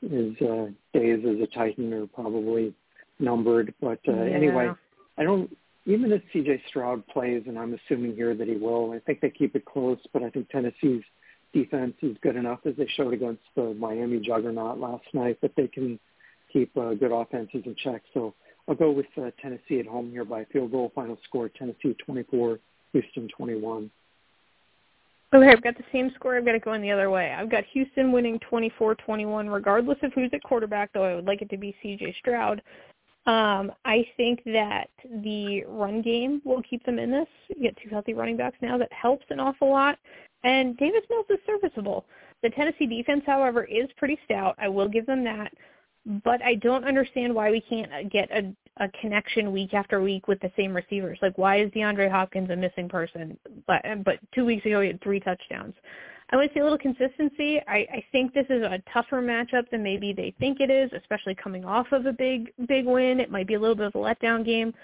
his 0.00 0.40
uh, 0.40 0.66
days 0.92 1.24
as 1.24 1.40
a 1.40 1.46
Titan 1.54 1.92
are 1.92 2.06
probably 2.06 2.74
numbered. 3.18 3.74
But 3.80 4.00
uh, 4.08 4.12
Yeah. 4.12 4.36
anyway, 4.36 4.70
I 5.18 5.22
don't. 5.22 5.54
Even 5.88 6.10
if 6.10 6.20
C.J. 6.32 6.62
Stroud 6.66 7.06
plays, 7.06 7.44
and 7.46 7.56
I'm 7.56 7.74
assuming 7.74 8.16
here 8.16 8.34
that 8.34 8.48
he 8.48 8.56
will, 8.56 8.90
I 8.90 8.98
think 8.98 9.20
they 9.20 9.30
keep 9.30 9.54
it 9.54 9.64
close. 9.64 9.98
But 10.12 10.24
I 10.24 10.30
think 10.30 10.48
Tennessee's 10.50 11.04
defense 11.52 11.94
is 12.02 12.16
good 12.22 12.34
enough, 12.34 12.60
as 12.66 12.74
they 12.76 12.88
showed 12.96 13.14
against 13.14 13.42
the 13.54 13.72
Miami 13.74 14.18
juggernaut 14.18 14.80
last 14.80 15.04
night, 15.12 15.40
that 15.42 15.54
they 15.56 15.68
can 15.68 16.00
keep 16.52 16.76
uh, 16.76 16.94
good 16.94 17.12
offenses 17.12 17.62
in 17.64 17.76
check. 17.76 18.02
So 18.14 18.34
I'll 18.66 18.74
go 18.74 18.90
with 18.90 19.06
uh, 19.16 19.30
Tennessee 19.40 19.78
at 19.78 19.86
home 19.86 20.10
here 20.10 20.24
by 20.24 20.44
field 20.46 20.72
goal. 20.72 20.90
Final 20.94 21.18
score: 21.28 21.48
Tennessee 21.48 21.94
24, 22.04 22.58
Houston 22.92 23.28
21. 23.28 23.90
Okay, 25.36 25.50
I've 25.50 25.62
got 25.62 25.76
the 25.76 25.84
same 25.92 26.10
score. 26.14 26.36
I've 26.36 26.46
got 26.46 26.54
it 26.54 26.64
going 26.64 26.80
the 26.80 26.90
other 26.90 27.10
way. 27.10 27.30
I've 27.30 27.50
got 27.50 27.64
Houston 27.72 28.10
winning 28.10 28.40
24-21, 28.50 29.52
regardless 29.52 29.98
of 30.02 30.12
who's 30.14 30.30
at 30.32 30.42
quarterback, 30.42 30.90
though 30.94 31.04
I 31.04 31.14
would 31.14 31.26
like 31.26 31.42
it 31.42 31.50
to 31.50 31.58
be 31.58 31.76
C.J. 31.82 32.16
Stroud. 32.20 32.62
Um, 33.26 33.70
I 33.84 34.06
think 34.16 34.42
that 34.46 34.88
the 35.24 35.62
run 35.66 36.00
game 36.00 36.40
will 36.46 36.62
keep 36.62 36.82
them 36.86 36.98
in 36.98 37.10
this. 37.10 37.26
You 37.48 37.64
get 37.64 37.76
two 37.76 37.90
healthy 37.90 38.14
running 38.14 38.38
backs 38.38 38.56
now. 38.62 38.78
That 38.78 38.90
helps 38.94 39.26
an 39.28 39.38
awful 39.38 39.70
lot. 39.70 39.98
And 40.42 40.74
Davis 40.78 41.02
Mills 41.10 41.26
is 41.28 41.38
serviceable. 41.44 42.06
The 42.42 42.48
Tennessee 42.50 42.86
defense, 42.86 43.22
however, 43.26 43.64
is 43.64 43.88
pretty 43.98 44.18
stout. 44.24 44.54
I 44.58 44.68
will 44.68 44.88
give 44.88 45.04
them 45.04 45.22
that. 45.24 45.52
But 46.24 46.40
I 46.42 46.54
don't 46.54 46.84
understand 46.84 47.34
why 47.34 47.50
we 47.50 47.60
can't 47.60 47.92
uh, 47.92 48.02
get 48.04 48.30
a, 48.30 48.54
a 48.84 48.88
connection 49.00 49.52
week 49.52 49.74
after 49.74 50.00
week 50.00 50.28
with 50.28 50.40
the 50.40 50.52
same 50.56 50.74
receivers. 50.74 51.18
Like, 51.20 51.36
why 51.36 51.60
is 51.60 51.70
DeAndre 51.72 52.10
Hopkins 52.10 52.50
a 52.50 52.56
missing 52.56 52.88
person? 52.88 53.36
But 53.66 53.82
but 54.04 54.18
two 54.34 54.44
weeks 54.44 54.64
ago 54.66 54.80
he 54.80 54.88
had 54.88 55.02
three 55.02 55.20
touchdowns. 55.20 55.74
I 56.30 56.36
want 56.36 56.50
to 56.50 56.54
see 56.54 56.60
a 56.60 56.64
little 56.64 56.78
consistency. 56.78 57.60
I, 57.68 57.86
I 57.92 58.04
think 58.10 58.34
this 58.34 58.46
is 58.50 58.62
a 58.62 58.82
tougher 58.92 59.22
matchup 59.22 59.70
than 59.70 59.82
maybe 59.82 60.12
they 60.12 60.34
think 60.40 60.60
it 60.60 60.70
is, 60.70 60.90
especially 60.92 61.36
coming 61.36 61.64
off 61.64 61.86
of 61.92 62.06
a 62.06 62.12
big 62.12 62.52
big 62.68 62.86
win. 62.86 63.20
It 63.20 63.30
might 63.30 63.46
be 63.46 63.54
a 63.54 63.60
little 63.60 63.76
bit 63.76 63.86
of 63.86 63.94
a 63.94 63.98
letdown 63.98 64.44
game. 64.44 64.74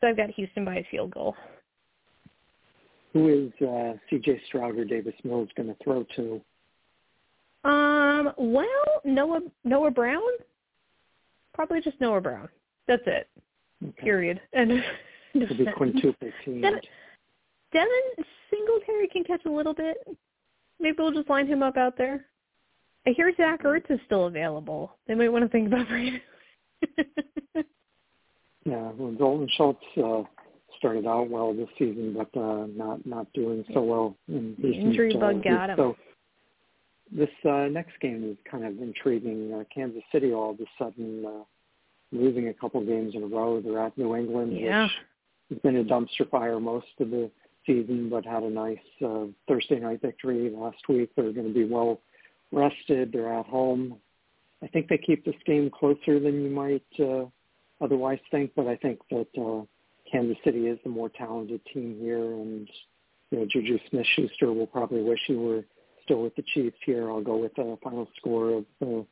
So 0.00 0.08
I've 0.08 0.16
got 0.16 0.30
Houston 0.30 0.64
by 0.64 0.76
a 0.76 0.84
field 0.90 1.12
goal. 1.12 1.36
Who 3.12 3.28
is 3.28 3.68
uh, 3.68 3.92
C.J. 4.08 4.40
Stroud 4.46 4.76
or 4.78 4.84
Davis 4.84 5.14
Mills 5.22 5.48
going 5.56 5.68
to 5.68 5.76
throw 5.84 6.04
to? 6.16 6.40
Um, 7.68 8.32
well, 8.36 8.66
Noah 9.04 9.42
Noah 9.64 9.90
Brown, 9.90 10.20
probably 11.54 11.80
just 11.80 12.00
Noah 12.00 12.20
Brown. 12.20 12.48
That's 12.88 13.02
it. 13.06 13.28
Okay. 13.82 14.02
Period. 14.02 14.40
And 14.52 14.82
It'll 15.34 15.56
be 15.56 15.66
quintuple 15.76 16.30
teamed. 16.44 16.62
Devin, 16.62 16.80
Devin 17.72 18.26
Singletary 18.50 19.08
can 19.08 19.24
catch 19.24 19.44
a 19.46 19.50
little 19.50 19.74
bit. 19.74 19.96
Maybe 20.78 20.96
we'll 20.98 21.12
just 21.12 21.30
line 21.30 21.46
him 21.46 21.62
up 21.62 21.76
out 21.76 21.96
there. 21.96 22.26
I 23.06 23.10
hear 23.10 23.32
Zach 23.36 23.62
Ertz 23.62 23.90
is 23.90 23.98
still 24.06 24.26
available. 24.26 24.96
They 25.08 25.14
might 25.14 25.30
want 25.30 25.44
to 25.44 25.48
think 25.48 25.68
about 25.68 25.88
bringing. 25.88 26.20
Yeah, 28.64 28.92
well, 28.96 29.12
Dalton 29.12 29.48
Schultz 29.56 29.82
uh, 29.96 30.22
started 30.78 31.06
out 31.06 31.28
well 31.28 31.52
this 31.52 31.68
season, 31.78 32.16
but 32.16 32.40
uh, 32.40 32.66
not 32.76 33.04
not 33.04 33.32
doing 33.32 33.64
so 33.74 33.82
well. 33.82 34.16
In 34.28 34.54
The 34.58 34.68
recent, 34.68 34.86
injury 34.86 35.16
uh, 35.16 35.18
bug 35.18 35.42
got 35.42 35.70
him. 35.70 35.76
So 35.76 35.96
this 37.14 37.28
uh, 37.48 37.68
next 37.70 37.98
game 38.00 38.24
is 38.30 38.36
kind 38.50 38.64
of 38.64 38.80
intriguing. 38.80 39.52
Uh, 39.52 39.64
Kansas 39.74 40.02
City 40.10 40.32
all 40.32 40.50
of 40.50 40.60
a 40.60 40.64
sudden 40.78 41.24
uh, 41.26 41.44
losing 42.10 42.48
a 42.48 42.54
couple 42.54 42.84
games 42.84 43.14
in 43.14 43.22
a 43.22 43.26
row. 43.26 43.60
They're 43.60 43.80
at 43.80 43.96
New 43.98 44.14
England, 44.16 44.56
Yeah. 44.58 44.84
which 44.84 44.92
has 45.50 45.58
been 45.58 45.76
a 45.76 45.84
dumpster 45.84 46.28
fire 46.30 46.58
most 46.60 46.86
of 47.00 47.10
the 47.10 47.30
season, 47.66 48.08
but 48.08 48.24
had 48.24 48.42
a 48.42 48.50
nice 48.50 48.78
uh, 49.04 49.26
Thursday 49.46 49.78
night 49.78 50.00
victory 50.02 50.50
last 50.54 50.88
week. 50.88 51.10
They're 51.16 51.32
going 51.32 51.48
to 51.48 51.54
be 51.54 51.64
well 51.64 52.00
rested. 52.50 53.12
They're 53.12 53.32
at 53.32 53.46
home. 53.46 53.96
I 54.62 54.66
think 54.68 54.88
they 54.88 54.98
keep 54.98 55.24
this 55.24 55.34
game 55.44 55.70
closer 55.70 56.20
than 56.20 56.42
you 56.42 56.50
might 56.50 56.84
uh, 57.00 57.24
otherwise 57.82 58.20
think, 58.30 58.52
but 58.54 58.66
I 58.68 58.76
think 58.76 59.00
that 59.10 59.26
uh, 59.40 59.64
Kansas 60.10 60.36
City 60.44 60.66
is 60.68 60.78
the 60.84 60.90
more 60.90 61.08
talented 61.08 61.60
team 61.72 61.96
here, 62.00 62.22
and 62.24 62.68
you 63.30 63.38
know 63.38 63.46
Juju 63.50 63.78
Smith-Schuster 63.90 64.52
will 64.52 64.66
probably 64.66 65.02
wish 65.02 65.18
he 65.26 65.34
were 65.34 65.64
still 66.04 66.22
with 66.22 66.34
the 66.36 66.44
Chiefs 66.54 66.76
here. 66.84 67.10
I'll 67.10 67.22
go 67.22 67.36
with 67.36 67.54
the 67.54 67.76
final 67.82 68.08
score 68.18 68.58
of 68.58 68.64
uh, 68.80 69.02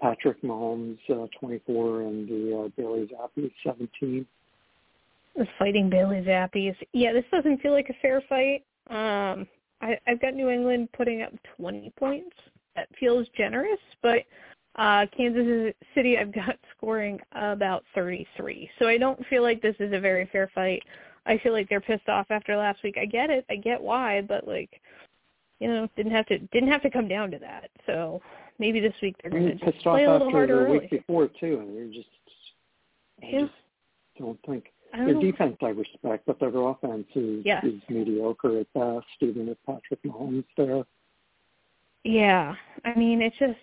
Patrick 0.00 0.42
Mahomes 0.42 0.98
uh, 1.10 1.26
24 1.40 2.02
and 2.02 2.28
the 2.28 2.64
uh, 2.64 2.68
Bailey 2.76 3.08
Zappe 3.12 3.50
17. 3.64 4.26
The 5.36 5.46
fighting 5.58 5.90
Bailey 5.90 6.22
Zappes. 6.26 6.76
Yeah, 6.92 7.12
this 7.12 7.24
doesn't 7.30 7.60
feel 7.60 7.72
like 7.72 7.90
a 7.90 7.94
fair 8.00 8.22
fight. 8.28 8.64
Um, 8.88 9.46
I, 9.82 9.98
I've 10.06 10.20
got 10.20 10.34
New 10.34 10.48
England 10.48 10.88
putting 10.96 11.22
up 11.22 11.32
20 11.58 11.92
points. 11.98 12.36
That 12.74 12.88
feels 12.98 13.26
generous, 13.36 13.80
but 14.02 14.20
uh, 14.76 15.06
Kansas 15.16 15.74
City 15.94 16.18
I've 16.18 16.34
got 16.34 16.56
scoring 16.76 17.18
about 17.32 17.84
33. 17.94 18.70
So 18.78 18.86
I 18.86 18.98
don't 18.98 19.24
feel 19.28 19.42
like 19.42 19.62
this 19.62 19.76
is 19.80 19.92
a 19.92 20.00
very 20.00 20.28
fair 20.30 20.50
fight. 20.54 20.82
I 21.26 21.38
feel 21.38 21.52
like 21.52 21.68
they're 21.68 21.80
pissed 21.80 22.08
off 22.08 22.26
after 22.30 22.56
last 22.56 22.82
week. 22.84 22.96
I 23.00 23.04
get 23.04 23.30
it. 23.30 23.44
I 23.50 23.56
get 23.56 23.80
why, 23.80 24.20
but 24.20 24.46
like, 24.46 24.80
you 25.60 25.68
know, 25.68 25.88
didn't 25.96 26.12
have 26.12 26.26
to 26.26 26.38
didn't 26.38 26.70
have 26.70 26.82
to 26.82 26.90
come 26.90 27.08
down 27.08 27.30
to 27.30 27.38
that. 27.38 27.70
So 27.86 28.20
maybe 28.58 28.80
this 28.80 28.94
week 29.02 29.16
they're 29.22 29.30
going 29.30 29.42
to 29.44 29.48
mean, 29.50 29.58
just 29.58 29.72
pissed 29.72 29.86
off 29.86 29.94
play 29.96 30.04
a 30.04 30.12
little 30.12 30.28
after 30.28 30.36
harder 30.38 30.56
the 30.56 30.64
early. 30.66 30.78
week 30.80 30.90
before 30.90 31.28
too, 31.40 31.58
and 31.60 31.76
they're 31.76 31.92
just 31.92 32.08
I 33.22 33.26
Yeah. 33.26 33.40
just 33.40 33.52
don't 34.18 34.38
think 34.46 34.72
don't 34.92 35.06
their 35.06 35.14
know. 35.14 35.20
defense 35.20 35.56
I 35.62 35.68
respect, 35.68 36.24
but 36.26 36.38
their 36.38 36.56
offense 36.56 37.06
is, 37.14 37.44
Yes. 37.44 37.64
is 37.64 37.80
mediocre 37.88 38.60
at 38.60 38.72
best, 38.72 39.06
even 39.20 39.46
with 39.48 39.58
Patrick 39.66 40.02
Mahomes 40.02 40.44
there. 40.56 40.84
Yeah, 42.04 42.54
I 42.84 42.94
mean, 42.94 43.20
it's 43.20 43.36
just 43.38 43.58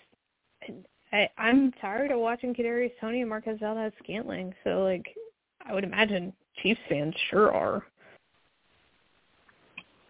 I, 1.14 1.30
I'm 1.38 1.72
tired 1.74 2.12
of 2.12 2.20
watching 2.20 2.54
Kadarius 2.56 2.92
Toney 3.00 3.22
and 3.22 3.30
Marquez 3.30 3.60
Valdez 3.60 3.94
Scantling. 4.04 4.54
So, 4.64 4.84
like, 4.84 5.06
I 5.66 5.74
would 5.74 5.84
imagine 5.84 6.34
Chiefs 6.62 6.82
fans 6.90 7.14
sure 7.30 7.54
are. 7.54 7.86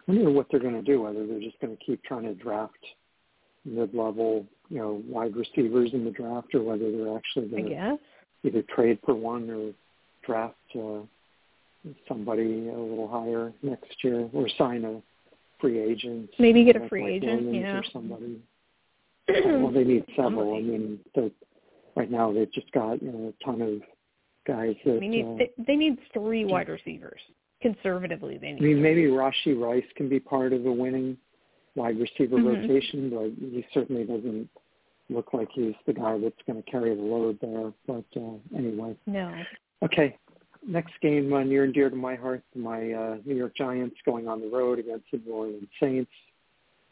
I 0.06 0.12
wonder 0.12 0.30
what 0.30 0.46
they're 0.50 0.60
going 0.60 0.74
to 0.74 0.82
do. 0.82 1.02
Whether 1.02 1.26
they're 1.26 1.40
just 1.40 1.60
going 1.60 1.76
to 1.76 1.84
keep 1.84 2.02
trying 2.04 2.24
to 2.24 2.34
draft 2.34 2.78
mid-level, 3.64 4.44
you 4.68 4.78
know, 4.78 5.02
wide 5.08 5.34
receivers 5.34 5.90
in 5.94 6.04
the 6.04 6.10
draft, 6.10 6.54
or 6.54 6.62
whether 6.62 6.90
they're 6.90 7.16
actually 7.16 7.48
going 7.48 7.64
to 7.66 7.70
either 8.44 8.62
trade 8.74 8.98
for 9.04 9.14
one 9.14 9.48
or 9.50 9.72
draft 10.26 10.54
uh, 10.76 11.00
somebody 12.08 12.68
a 12.68 12.78
little 12.78 13.08
higher 13.08 13.52
next 13.62 14.02
year, 14.02 14.28
or 14.32 14.48
sign 14.58 14.84
a 14.84 15.00
free 15.60 15.80
agent. 15.80 16.30
Maybe 16.38 16.64
get 16.64 16.76
a 16.76 16.80
like 16.80 16.88
free 16.88 17.02
Mike 17.02 17.22
agent, 17.22 17.44
Williams 17.44 17.64
yeah. 17.64 17.78
Or 17.78 17.84
somebody. 17.92 18.42
well, 19.28 19.72
they 19.72 19.84
need 19.84 20.04
several. 20.16 20.56
I 20.56 20.60
mean, 20.60 21.00
the, 21.14 21.30
right 21.96 22.10
now 22.10 22.32
they've 22.32 22.52
just 22.52 22.70
got 22.72 23.02
you 23.02 23.10
know 23.10 23.32
a 23.40 23.44
ton 23.44 23.62
of 23.62 23.80
guys 24.46 24.76
that. 24.84 25.00
We 25.00 25.08
need 25.08 25.24
uh, 25.24 25.36
they, 25.38 25.50
they 25.66 25.76
need 25.76 25.98
three 26.12 26.44
wide 26.44 26.68
receivers. 26.68 27.20
Conservatively, 27.64 28.36
they 28.36 28.52
need. 28.52 28.62
I 28.62 28.66
mean, 28.66 28.82
maybe 28.82 29.04
Rashee 29.04 29.58
Rice 29.58 29.86
can 29.96 30.06
be 30.06 30.20
part 30.20 30.52
of 30.52 30.64
the 30.64 30.70
winning 30.70 31.16
wide 31.76 31.98
receiver 31.98 32.36
Mhm. 32.36 32.44
rotation, 32.62 33.08
but 33.08 33.30
he 33.40 33.64
certainly 33.72 34.04
doesn't 34.04 34.50
look 35.08 35.32
like 35.32 35.48
he's 35.52 35.74
the 35.86 35.94
guy 35.94 36.18
that's 36.18 36.40
going 36.46 36.62
to 36.62 36.70
carry 36.70 36.94
the 36.94 37.00
load 37.00 37.38
there. 37.40 37.72
But 37.86 38.04
uh, 38.16 38.36
anyway, 38.54 38.94
No. 39.06 39.34
okay. 39.82 40.14
Next 40.66 40.92
game 41.00 41.32
uh, 41.32 41.42
near 41.42 41.64
and 41.64 41.72
dear 41.72 41.88
to 41.88 41.96
my 41.96 42.16
heart, 42.16 42.42
my 42.54 42.92
uh, 42.92 43.16
New 43.24 43.34
York 43.34 43.54
Giants 43.56 43.96
going 44.04 44.28
on 44.28 44.42
the 44.42 44.48
road 44.48 44.78
against 44.78 45.10
the 45.10 45.18
New 45.24 45.32
Orleans 45.32 45.68
Saints, 45.80 46.12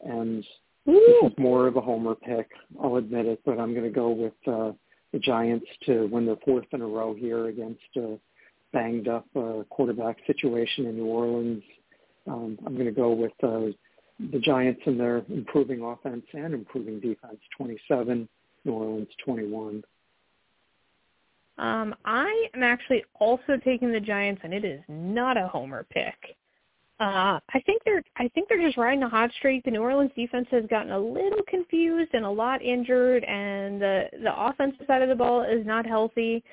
and 0.01 0.43
this 0.87 1.23
is 1.23 1.37
more 1.37 1.67
of 1.67 1.75
a 1.75 1.81
homer 1.81 2.15
pick. 2.15 2.49
I'll 2.81 2.95
admit 2.95 3.27
it, 3.27 3.41
but 3.45 3.59
I'm 3.59 3.73
going 3.73 3.85
to 3.85 3.89
go 3.91 4.09
with 4.09 4.47
uh, 4.47 4.73
the 5.11 5.19
Giants 5.19 5.67
to 5.85 6.07
win 6.07 6.25
their 6.25 6.35
fourth 6.37 6.65
in 6.71 6.81
a 6.81 6.87
row 6.87 7.13
here 7.13 7.47
against 7.47 7.81
a 7.95 8.19
banged 8.73 9.07
up 9.07 9.25
uh, 9.35 9.63
quarterback 9.69 10.17
situation 10.27 10.87
in 10.87 10.97
New 10.97 11.05
Orleans. 11.05 11.63
Um, 12.27 12.57
I'm 12.65 12.73
going 12.73 12.85
to 12.85 12.91
go 12.91 13.11
with 13.11 13.31
uh, 13.43 13.71
the 14.31 14.39
Giants 14.39 14.81
and 14.85 14.99
their 14.99 15.23
improving 15.29 15.81
offense 15.81 16.23
and 16.33 16.53
improving 16.53 16.99
defense, 16.99 17.37
27, 17.57 18.27
New 18.65 18.71
Orleans 18.71 19.09
21. 19.23 19.83
Um, 21.57 21.95
I 22.03 22.47
am 22.55 22.63
actually 22.63 23.03
also 23.19 23.57
taking 23.63 23.91
the 23.91 23.99
Giants, 23.99 24.41
and 24.43 24.53
it 24.53 24.65
is 24.65 24.81
not 24.87 25.37
a 25.37 25.47
homer 25.47 25.85
pick. 25.89 26.35
Uh, 26.99 27.39
I 27.53 27.59
think 27.65 27.81
they're 27.83 28.03
I 28.17 28.29
think 28.29 28.47
they're 28.47 28.61
just 28.61 28.77
riding 28.77 29.03
a 29.03 29.09
hot 29.09 29.31
streak. 29.37 29.65
The 29.65 29.71
New 29.71 29.81
Orleans 29.81 30.11
defense 30.15 30.47
has 30.51 30.63
gotten 30.69 30.91
a 30.91 30.99
little 30.99 31.41
confused 31.47 32.11
and 32.13 32.23
a 32.23 32.29
lot 32.29 32.61
injured, 32.61 33.23
and 33.23 33.81
the 33.81 34.05
the 34.23 34.31
offensive 34.35 34.85
side 34.87 35.01
of 35.01 35.09
the 35.09 35.15
ball 35.15 35.41
is 35.41 35.65
not 35.65 35.85
healthy. 35.85 36.43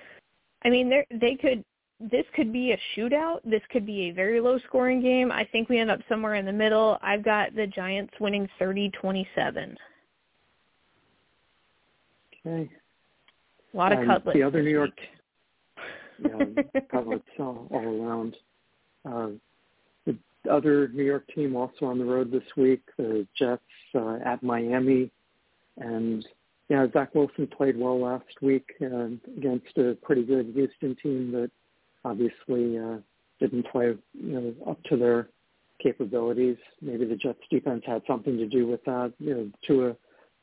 I 0.64 0.70
mean, 0.70 0.90
they 0.90 1.06
they 1.10 1.34
could 1.36 1.64
this 2.00 2.24
could 2.34 2.52
be 2.52 2.72
a 2.72 2.78
shootout. 2.96 3.40
This 3.44 3.62
could 3.70 3.84
be 3.84 4.08
a 4.08 4.10
very 4.12 4.40
low 4.40 4.58
scoring 4.66 5.02
game. 5.02 5.30
I 5.30 5.44
think 5.44 5.68
we 5.68 5.78
end 5.78 5.90
up 5.90 6.00
somewhere 6.08 6.36
in 6.36 6.46
the 6.46 6.52
middle. 6.52 6.98
I've 7.02 7.24
got 7.24 7.54
the 7.54 7.66
Giants 7.66 8.14
winning 8.20 8.48
thirty 8.58 8.90
twenty 8.90 9.28
seven. 9.34 9.76
Okay. 12.46 12.70
A 13.72 13.76
lot 13.76 13.92
of 13.92 13.98
um, 13.98 14.06
cutlets. 14.06 14.36
The 14.36 14.42
other 14.42 14.62
New 14.62 14.70
York 14.70 14.98
yeah, 16.24 16.62
cutlets 16.90 17.22
all, 17.38 17.68
all 17.70 18.02
around. 18.02 18.36
Uh, 19.04 19.28
the 20.06 20.16
other 20.50 20.88
New 20.88 21.04
York 21.04 21.26
team 21.34 21.54
also 21.54 21.84
on 21.84 21.98
the 21.98 22.04
road 22.04 22.32
this 22.32 22.42
week, 22.56 22.82
the 22.96 23.26
Jets 23.38 23.62
uh, 23.94 24.18
at 24.24 24.42
Miami, 24.42 25.10
and 25.76 26.26
yeah, 26.70 26.86
Zach 26.92 27.14
Wilson 27.14 27.46
played 27.46 27.76
well 27.76 28.00
last 28.00 28.40
week 28.40 28.70
uh, 28.80 29.08
against 29.36 29.76
a 29.76 29.96
pretty 30.02 30.22
good 30.22 30.52
Houston 30.54 30.96
team 31.02 31.30
that 31.32 31.50
obviously 32.04 32.78
uh, 32.78 32.98
didn't 33.38 33.66
play 33.70 33.94
you 34.14 34.32
know 34.32 34.54
up 34.70 34.82
to 34.84 34.96
their 34.96 35.28
capabilities. 35.82 36.56
Maybe 36.80 37.04
the 37.04 37.16
Jets 37.16 37.40
defense 37.50 37.82
had 37.86 38.02
something 38.06 38.36
to 38.36 38.46
do 38.46 38.66
with 38.66 38.84
that. 38.84 39.12
You 39.18 39.34
know, 39.34 39.50
Tua 39.66 39.96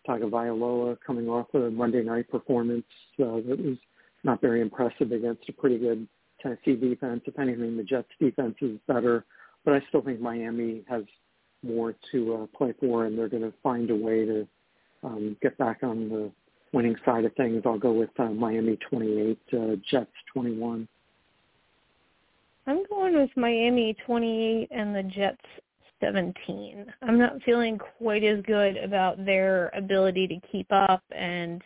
Tagovailoa 0.07 0.97
coming 1.05 1.27
off 1.27 1.47
a 1.53 1.69
Monday 1.69 2.03
night 2.03 2.29
performance 2.29 2.85
uh, 3.19 3.41
that 3.47 3.59
was 3.59 3.77
not 4.23 4.41
very 4.41 4.61
impressive 4.61 5.11
against 5.11 5.47
a 5.49 5.53
pretty 5.53 5.77
good 5.77 6.07
Tennessee 6.41 6.75
defense. 6.75 7.21
If 7.25 7.37
anything, 7.39 7.77
the 7.77 7.83
Jets 7.83 8.09
defense 8.19 8.55
is 8.61 8.79
better, 8.87 9.25
but 9.65 9.73
I 9.73 9.81
still 9.89 10.01
think 10.01 10.19
Miami 10.19 10.83
has 10.89 11.03
more 11.63 11.95
to 12.11 12.33
uh, 12.35 12.57
play 12.57 12.73
for, 12.79 13.05
and 13.05 13.17
they're 13.17 13.29
going 13.29 13.43
to 13.43 13.53
find 13.63 13.89
a 13.89 13.95
way 13.95 14.25
to 14.25 14.47
um, 15.03 15.37
get 15.41 15.57
back 15.57 15.79
on 15.83 16.09
the 16.09 16.31
winning 16.73 16.95
side 17.05 17.25
of 17.25 17.33
things. 17.35 17.63
I'll 17.65 17.79
go 17.79 17.91
with 17.91 18.09
uh, 18.19 18.25
Miami 18.25 18.77
28, 18.89 19.39
uh, 19.53 19.57
Jets 19.89 20.11
21. 20.33 20.87
I'm 22.67 22.83
going 22.89 23.15
with 23.15 23.29
Miami 23.37 23.95
28 24.05 24.67
and 24.71 24.93
the 24.93 25.03
Jets 25.03 25.37
17. 26.01 26.85
I'm 27.01 27.17
not 27.17 27.41
feeling 27.43 27.79
quite 27.97 28.25
as 28.25 28.43
good 28.43 28.75
about 28.75 29.25
their 29.25 29.69
ability 29.69 30.27
to 30.27 30.47
keep 30.51 30.67
up 30.71 31.01
and 31.11 31.61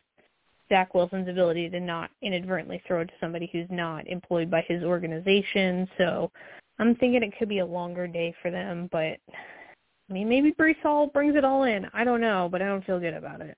Zach 0.69 0.93
Wilson's 0.93 1.27
ability 1.27 1.69
to 1.69 1.79
not 1.79 2.11
inadvertently 2.21 2.83
throw 2.87 3.01
it 3.01 3.07
to 3.07 3.13
somebody 3.19 3.49
who's 3.51 3.67
not 3.71 4.07
employed 4.07 4.49
by 4.51 4.63
his 4.67 4.83
organization. 4.83 5.89
So 5.97 6.31
I'm 6.77 6.95
thinking 6.95 7.23
it 7.23 7.37
could 7.37 7.49
be 7.49 7.59
a 7.59 7.65
longer 7.65 8.07
day 8.07 8.33
for 8.41 8.51
them, 8.51 8.87
but 8.91 9.17
I 9.27 10.13
mean 10.13 10.29
maybe 10.29 10.53
Breece 10.53 10.81
Hall 10.83 11.07
brings 11.07 11.35
it 11.35 11.43
all 11.43 11.63
in. 11.63 11.87
I 11.95 12.03
don't 12.03 12.21
know, 12.21 12.47
but 12.49 12.61
I 12.61 12.67
don't 12.67 12.85
feel 12.85 12.99
good 12.99 13.15
about 13.15 13.41
it. 13.41 13.57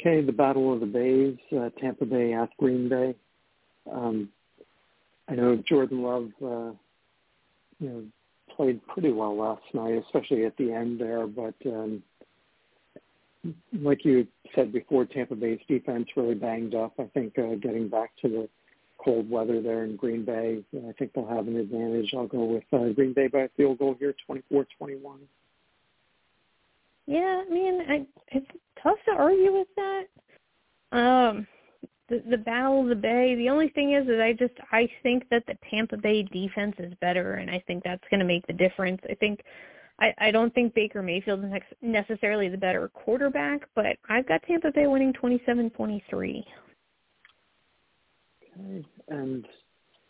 Okay, 0.00 0.24
the 0.24 0.32
Battle 0.32 0.72
of 0.72 0.78
the 0.80 0.86
Bays, 0.86 1.36
uh, 1.58 1.70
Tampa 1.80 2.04
Bay 2.04 2.34
at 2.34 2.50
Green 2.56 2.88
Bay. 2.88 3.16
Um, 3.90 4.28
I 5.28 5.34
know 5.34 5.56
Jordan 5.68 6.02
Love, 6.02 6.30
uh, 6.42 6.72
you 7.80 7.88
know, 7.88 8.04
played 8.56 8.86
pretty 8.86 9.10
well 9.10 9.36
last 9.36 9.62
night, 9.72 10.02
especially 10.06 10.44
at 10.44 10.56
the 10.56 10.72
end 10.72 11.00
there. 11.00 11.26
But 11.26 11.54
um, 11.66 12.02
like 13.72 14.04
you 14.04 14.26
said 14.54 14.72
before, 14.72 15.04
Tampa 15.04 15.34
Bay's 15.34 15.60
defense 15.68 16.06
really 16.16 16.34
banged 16.34 16.74
up. 16.74 16.92
I 16.98 17.04
think 17.14 17.38
uh, 17.38 17.54
getting 17.56 17.88
back 17.88 18.10
to 18.22 18.28
the 18.28 18.48
cold 18.98 19.28
weather 19.28 19.60
there 19.60 19.84
in 19.84 19.96
Green 19.96 20.24
Bay, 20.24 20.62
I 20.74 20.92
think 20.98 21.12
they'll 21.12 21.26
have 21.26 21.48
an 21.48 21.56
advantage. 21.56 22.12
I'll 22.16 22.26
go 22.26 22.44
with 22.44 22.64
uh, 22.72 22.92
Green 22.94 23.12
Bay 23.12 23.26
by 23.28 23.40
a 23.40 23.48
field 23.56 23.78
goal 23.78 23.96
here, 23.98 24.14
24-21. 24.28 24.66
Yeah, 27.06 27.42
I 27.46 27.52
mean, 27.52 27.80
I, 27.86 28.06
it's 28.28 28.46
tough 28.82 28.96
to 29.06 29.12
argue 29.12 29.52
with 29.52 29.68
that. 29.76 30.04
Um, 30.96 31.46
the 32.08 32.22
the 32.30 32.38
battle 32.38 32.82
of 32.82 32.88
the 32.88 32.94
bay. 32.94 33.34
The 33.34 33.48
only 33.48 33.68
thing 33.68 33.94
is 33.94 34.06
that 34.06 34.20
I 34.20 34.32
just 34.32 34.54
I 34.72 34.88
think 35.02 35.28
that 35.30 35.44
the 35.46 35.56
Tampa 35.70 35.96
Bay 35.96 36.22
defense 36.22 36.74
is 36.78 36.92
better, 37.00 37.34
and 37.34 37.50
I 37.50 37.62
think 37.66 37.82
that's 37.84 38.04
going 38.10 38.20
to 38.20 38.26
make 38.26 38.46
the 38.46 38.52
difference. 38.52 39.00
I 39.08 39.14
think 39.14 39.40
I 39.98 40.12
I 40.18 40.30
don't 40.30 40.54
think 40.54 40.74
Baker 40.74 41.02
Mayfield 41.02 41.44
is 41.44 41.50
necessarily 41.82 42.48
the 42.48 42.58
better 42.58 42.88
quarterback, 42.88 43.62
but 43.74 43.96
I've 44.08 44.28
got 44.28 44.42
Tampa 44.42 44.70
Bay 44.72 44.86
winning 44.86 45.12
twenty 45.12 45.42
seven 45.46 45.70
twenty 45.70 46.02
three. 46.10 46.44
Okay, 48.58 48.84
and 49.08 49.46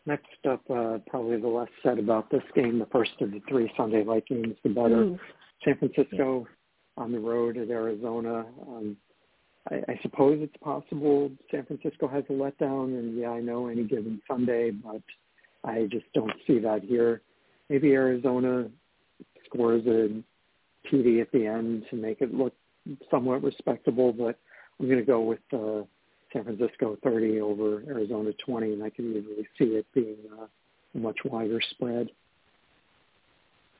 next 0.07 0.26
up, 0.49 0.62
uh, 0.70 0.99
probably 1.09 1.40
the 1.40 1.49
less 1.49 1.68
said 1.82 1.99
about 1.99 2.30
this 2.30 2.42
game, 2.55 2.78
the 2.78 2.86
first 2.86 3.12
of 3.20 3.30
the 3.30 3.40
three 3.49 3.72
Sunday 3.76 4.05
night 4.05 4.26
games, 4.26 4.57
the 4.62 4.70
better. 4.70 5.03
Ooh. 5.03 5.18
San 5.64 5.78
Francisco 5.78 6.47
yeah. 6.47 7.03
on 7.03 7.12
the 7.12 7.18
road 7.18 7.57
at 7.57 7.70
Arizona. 7.70 8.45
Um, 8.68 8.97
I, 9.70 9.76
I 9.88 9.98
suppose 10.02 10.38
it's 10.40 10.56
possible 10.62 11.30
San 11.50 11.64
Francisco 11.64 12.08
has 12.08 12.24
a 12.28 12.32
letdown, 12.32 12.98
and 12.98 13.16
yeah, 13.16 13.30
I 13.30 13.40
know 13.40 13.68
any 13.68 13.84
given 13.84 14.20
Sunday, 14.28 14.70
but 14.70 15.02
I 15.64 15.88
just 15.90 16.06
don't 16.14 16.32
see 16.46 16.58
that 16.60 16.82
here. 16.82 17.22
Maybe 17.70 17.92
Arizona 17.92 18.68
scores 19.46 19.86
a 19.86 20.22
TD 20.88 21.22
at 21.22 21.32
the 21.32 21.46
end 21.46 21.84
to 21.90 21.96
make 21.96 22.20
it 22.20 22.34
look 22.34 22.52
somewhat 23.10 23.42
respectable, 23.42 24.12
but 24.12 24.38
I'm 24.78 24.86
going 24.86 24.98
to 24.98 25.04
go 25.04 25.20
with 25.20 25.40
uh, 25.52 25.86
San 26.32 26.44
Francisco 26.44 26.98
30 27.02 27.40
over 27.40 27.82
Arizona 27.88 28.32
20, 28.44 28.74
and 28.74 28.82
I 28.82 28.90
can 28.90 29.10
easily 29.10 29.46
see 29.58 29.76
it 29.76 29.86
being 29.94 30.16
a 30.38 30.98
much 30.98 31.18
wider 31.24 31.60
spread. 31.70 32.10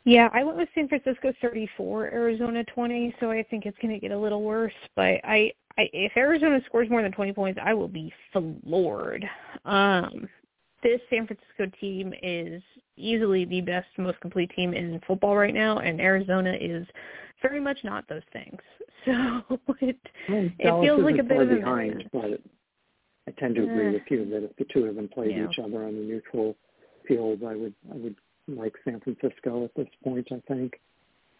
Yeah, 0.05 0.28
I 0.32 0.45
went 0.45 0.59
with 0.59 0.68
San 0.74 0.89
Francisco 0.89 1.32
34, 1.41 2.07
Arizona 2.07 2.62
20, 2.64 3.14
so 3.20 3.30
I 3.30 3.43
think 3.43 3.64
it's 3.64 3.76
going 3.80 3.93
to 3.93 4.01
get 4.01 4.12
a 4.12 4.18
little 4.18 4.43
worse. 4.43 4.72
But 4.95 5.20
I, 5.24 5.53
I, 5.77 5.89
if 5.93 6.12
Arizona 6.16 6.61
scores 6.66 6.89
more 6.89 7.03
than 7.03 7.12
20 7.12 7.33
points, 7.33 7.61
I 7.62 7.75
will 7.75 7.89
be 7.89 8.12
floored. 8.33 9.25
Um, 9.64 10.29
this 10.83 11.01
San 11.11 11.27
Francisco 11.27 11.77
team 11.81 12.12
is 12.22 12.62
easily 12.97 13.45
the 13.45 13.61
best, 13.61 13.87
most 13.99 14.20
complete 14.20 14.51
team 14.55 14.75
in 14.75 15.01
football 15.07 15.37
right 15.37 15.55
now, 15.55 15.79
and 15.79 16.01
Arizona 16.01 16.55
is 16.61 16.87
very 17.43 17.59
much 17.61 17.79
not 17.85 18.09
those 18.09 18.22
things. 18.33 18.59
So 19.07 19.12
it, 19.83 19.99
it 20.59 20.83
feels 20.83 21.03
like 21.03 21.18
a 21.18 21.22
bit 21.22 21.37
of 21.43 21.51
a 21.51 21.57
behind, 21.57 22.09
but 22.11 22.41
I 23.29 23.33
tend 23.39 23.55
to 23.57 23.64
agree 23.64 23.89
Eh. 23.89 23.93
with 23.93 24.03
you 24.09 24.25
that 24.31 24.45
if 24.45 24.57
the 24.57 24.64
two 24.72 24.87
of 24.87 24.95
them 24.95 25.09
played 25.09 25.37
Yeah. 25.37 25.47
each 25.51 25.59
other 25.59 25.83
on 25.85 25.91
a 25.91 25.93
neutral 25.93 26.57
field, 27.07 27.43
I 27.45 27.55
would 27.55 27.75
I 27.93 27.97
would 27.97 28.16
like 28.49 28.72
San 28.83 29.01
Francisco 29.01 29.62
at 29.64 29.75
this 29.75 29.89
point. 30.03 30.27
I 30.33 30.41
think. 30.49 30.81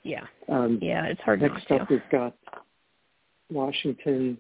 yeah, 0.03 0.27
Um, 0.51 0.79
yeah, 0.83 1.07
it's 1.07 1.23
hard 1.23 1.41
Next 1.41 1.71
up, 1.71 1.89
to. 1.89 1.95
we've 1.95 2.03
got 2.13 2.35
Washington 3.51 4.39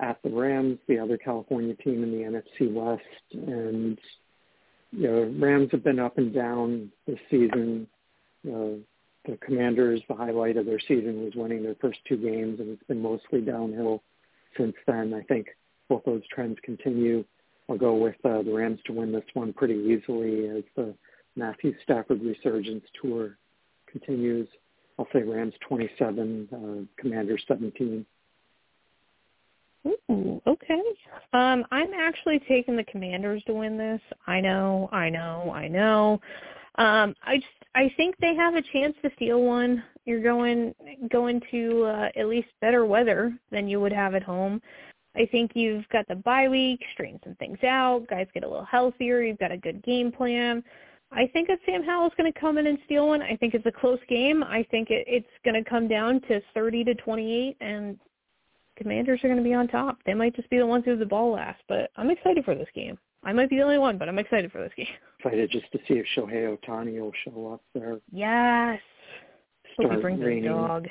at 0.00 0.18
the 0.22 0.30
Rams, 0.30 0.78
the 0.86 0.98
other 0.98 1.18
California 1.18 1.74
team 1.74 2.02
in 2.02 2.10
the 2.12 2.40
NFC 2.40 2.72
West, 2.72 3.02
and 3.32 3.98
you 4.92 5.08
know 5.08 5.34
Rams 5.38 5.70
have 5.72 5.84
been 5.84 5.98
up 5.98 6.18
and 6.18 6.32
down 6.32 6.90
this 7.06 7.18
season. 7.30 7.86
You 8.44 8.52
know, 8.52 8.80
the 9.26 9.36
Commanders, 9.38 10.00
the 10.08 10.14
highlight 10.14 10.56
of 10.56 10.66
their 10.66 10.80
season 10.80 11.24
was 11.24 11.34
winning 11.34 11.62
their 11.62 11.76
first 11.80 11.98
two 12.08 12.16
games, 12.16 12.60
and 12.60 12.70
it's 12.70 12.82
been 12.84 13.02
mostly 13.02 13.40
downhill 13.40 14.02
since 14.56 14.74
then. 14.86 15.12
I 15.12 15.22
think 15.22 15.48
both 15.88 16.04
those 16.04 16.22
trends 16.30 16.58
continue. 16.62 17.24
I'll 17.68 17.76
go 17.76 17.94
with 17.94 18.16
uh, 18.24 18.42
the 18.42 18.52
Rams 18.52 18.80
to 18.86 18.92
win 18.92 19.12
this 19.12 19.24
one 19.34 19.52
pretty 19.52 19.74
easily 19.74 20.48
as 20.48 20.64
the 20.76 20.94
Matthew 21.36 21.74
Stafford 21.82 22.22
resurgence 22.22 22.84
tour 23.00 23.36
continues. 23.90 24.48
I'll 24.98 25.08
say 25.12 25.22
Rams 25.22 25.54
27, 25.68 26.48
uh, 26.52 27.00
Commanders 27.00 27.42
17. 27.46 28.06
Ooh, 29.88 30.40
okay. 30.46 30.82
Um, 31.32 31.64
I'm 31.70 31.92
actually 31.94 32.40
taking 32.48 32.76
the 32.76 32.84
Commanders 32.84 33.42
to 33.46 33.54
win 33.54 33.78
this. 33.78 34.00
I 34.26 34.40
know, 34.40 34.88
I 34.92 35.08
know, 35.08 35.52
I 35.54 35.68
know. 35.68 36.20
Um, 36.76 37.14
I 37.24 37.36
just 37.36 37.48
I 37.74 37.92
think 37.96 38.16
they 38.18 38.34
have 38.34 38.54
a 38.54 38.62
chance 38.72 38.94
to 39.02 39.10
steal 39.16 39.42
one. 39.42 39.82
You're 40.04 40.22
going 40.22 40.74
going 41.10 41.40
to 41.50 41.84
uh, 41.84 42.08
at 42.16 42.26
least 42.26 42.48
better 42.60 42.84
weather 42.84 43.36
than 43.50 43.68
you 43.68 43.80
would 43.80 43.92
have 43.92 44.14
at 44.14 44.22
home. 44.22 44.60
I 45.16 45.26
think 45.26 45.52
you've 45.54 45.88
got 45.88 46.06
the 46.08 46.14
bye 46.14 46.48
week, 46.48 46.80
straighten 46.92 47.20
some 47.24 47.34
things 47.36 47.58
out, 47.64 48.06
guys 48.08 48.26
get 48.32 48.44
a 48.44 48.48
little 48.48 48.64
healthier, 48.64 49.22
you've 49.22 49.38
got 49.38 49.52
a 49.52 49.56
good 49.56 49.82
game 49.82 50.12
plan. 50.12 50.62
I 51.10 51.26
think 51.28 51.48
that 51.48 51.58
Sam 51.64 51.82
Howell's 51.82 52.12
going 52.16 52.30
to 52.30 52.38
come 52.38 52.58
in 52.58 52.66
and 52.66 52.78
steal 52.84 53.08
one. 53.08 53.22
I 53.22 53.34
think 53.36 53.54
it's 53.54 53.64
a 53.66 53.72
close 53.72 53.98
game. 54.08 54.42
I 54.42 54.64
think 54.70 54.90
it, 54.90 55.04
it's 55.08 55.26
going 55.44 55.62
to 55.62 55.68
come 55.68 55.88
down 55.88 56.20
to 56.28 56.40
30 56.52 56.84
to 56.84 56.94
28, 56.94 57.56
and 57.60 57.98
Commanders 58.78 59.20
are 59.24 59.28
going 59.28 59.38
to 59.38 59.44
be 59.44 59.54
on 59.54 59.66
top. 59.66 59.98
They 60.06 60.14
might 60.14 60.36
just 60.36 60.48
be 60.50 60.58
the 60.58 60.66
ones 60.66 60.84
who 60.84 60.90
have 60.90 61.00
the 61.00 61.06
ball 61.06 61.32
last, 61.32 61.60
but 61.68 61.90
I'm 61.96 62.10
excited 62.10 62.44
for 62.44 62.54
this 62.54 62.68
game. 62.74 62.96
I 63.24 63.32
might 63.32 63.50
be 63.50 63.56
the 63.56 63.62
only 63.62 63.78
one, 63.78 63.98
but 63.98 64.08
I'm 64.08 64.18
excited 64.18 64.52
for 64.52 64.62
this 64.62 64.72
game. 64.76 64.86
Excited 65.18 65.50
just 65.50 65.70
to 65.72 65.78
see 65.88 65.94
if 65.94 66.06
Shohei 66.16 66.56
Ohtani 66.56 67.00
will 67.00 67.12
show 67.24 67.52
up 67.52 67.60
there. 67.74 67.98
Yes. 68.12 68.78
Hope 69.76 69.78
he 69.78 69.84
Start 69.86 70.00
brings 70.00 70.20
his 70.20 70.26
raining, 70.26 70.44
dog. 70.44 70.86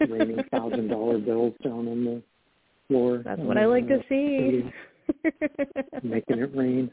raining 0.06 0.44
thousand 0.50 0.88
dollar 0.88 1.16
bills 1.16 1.54
down 1.64 1.88
on 1.88 2.04
the 2.04 2.22
floor. 2.86 3.22
That's 3.24 3.40
what 3.40 3.56
I 3.56 3.64
like 3.64 3.88
to 3.88 4.00
see. 4.10 4.70
making 6.02 6.38
it 6.40 6.54
rain. 6.54 6.90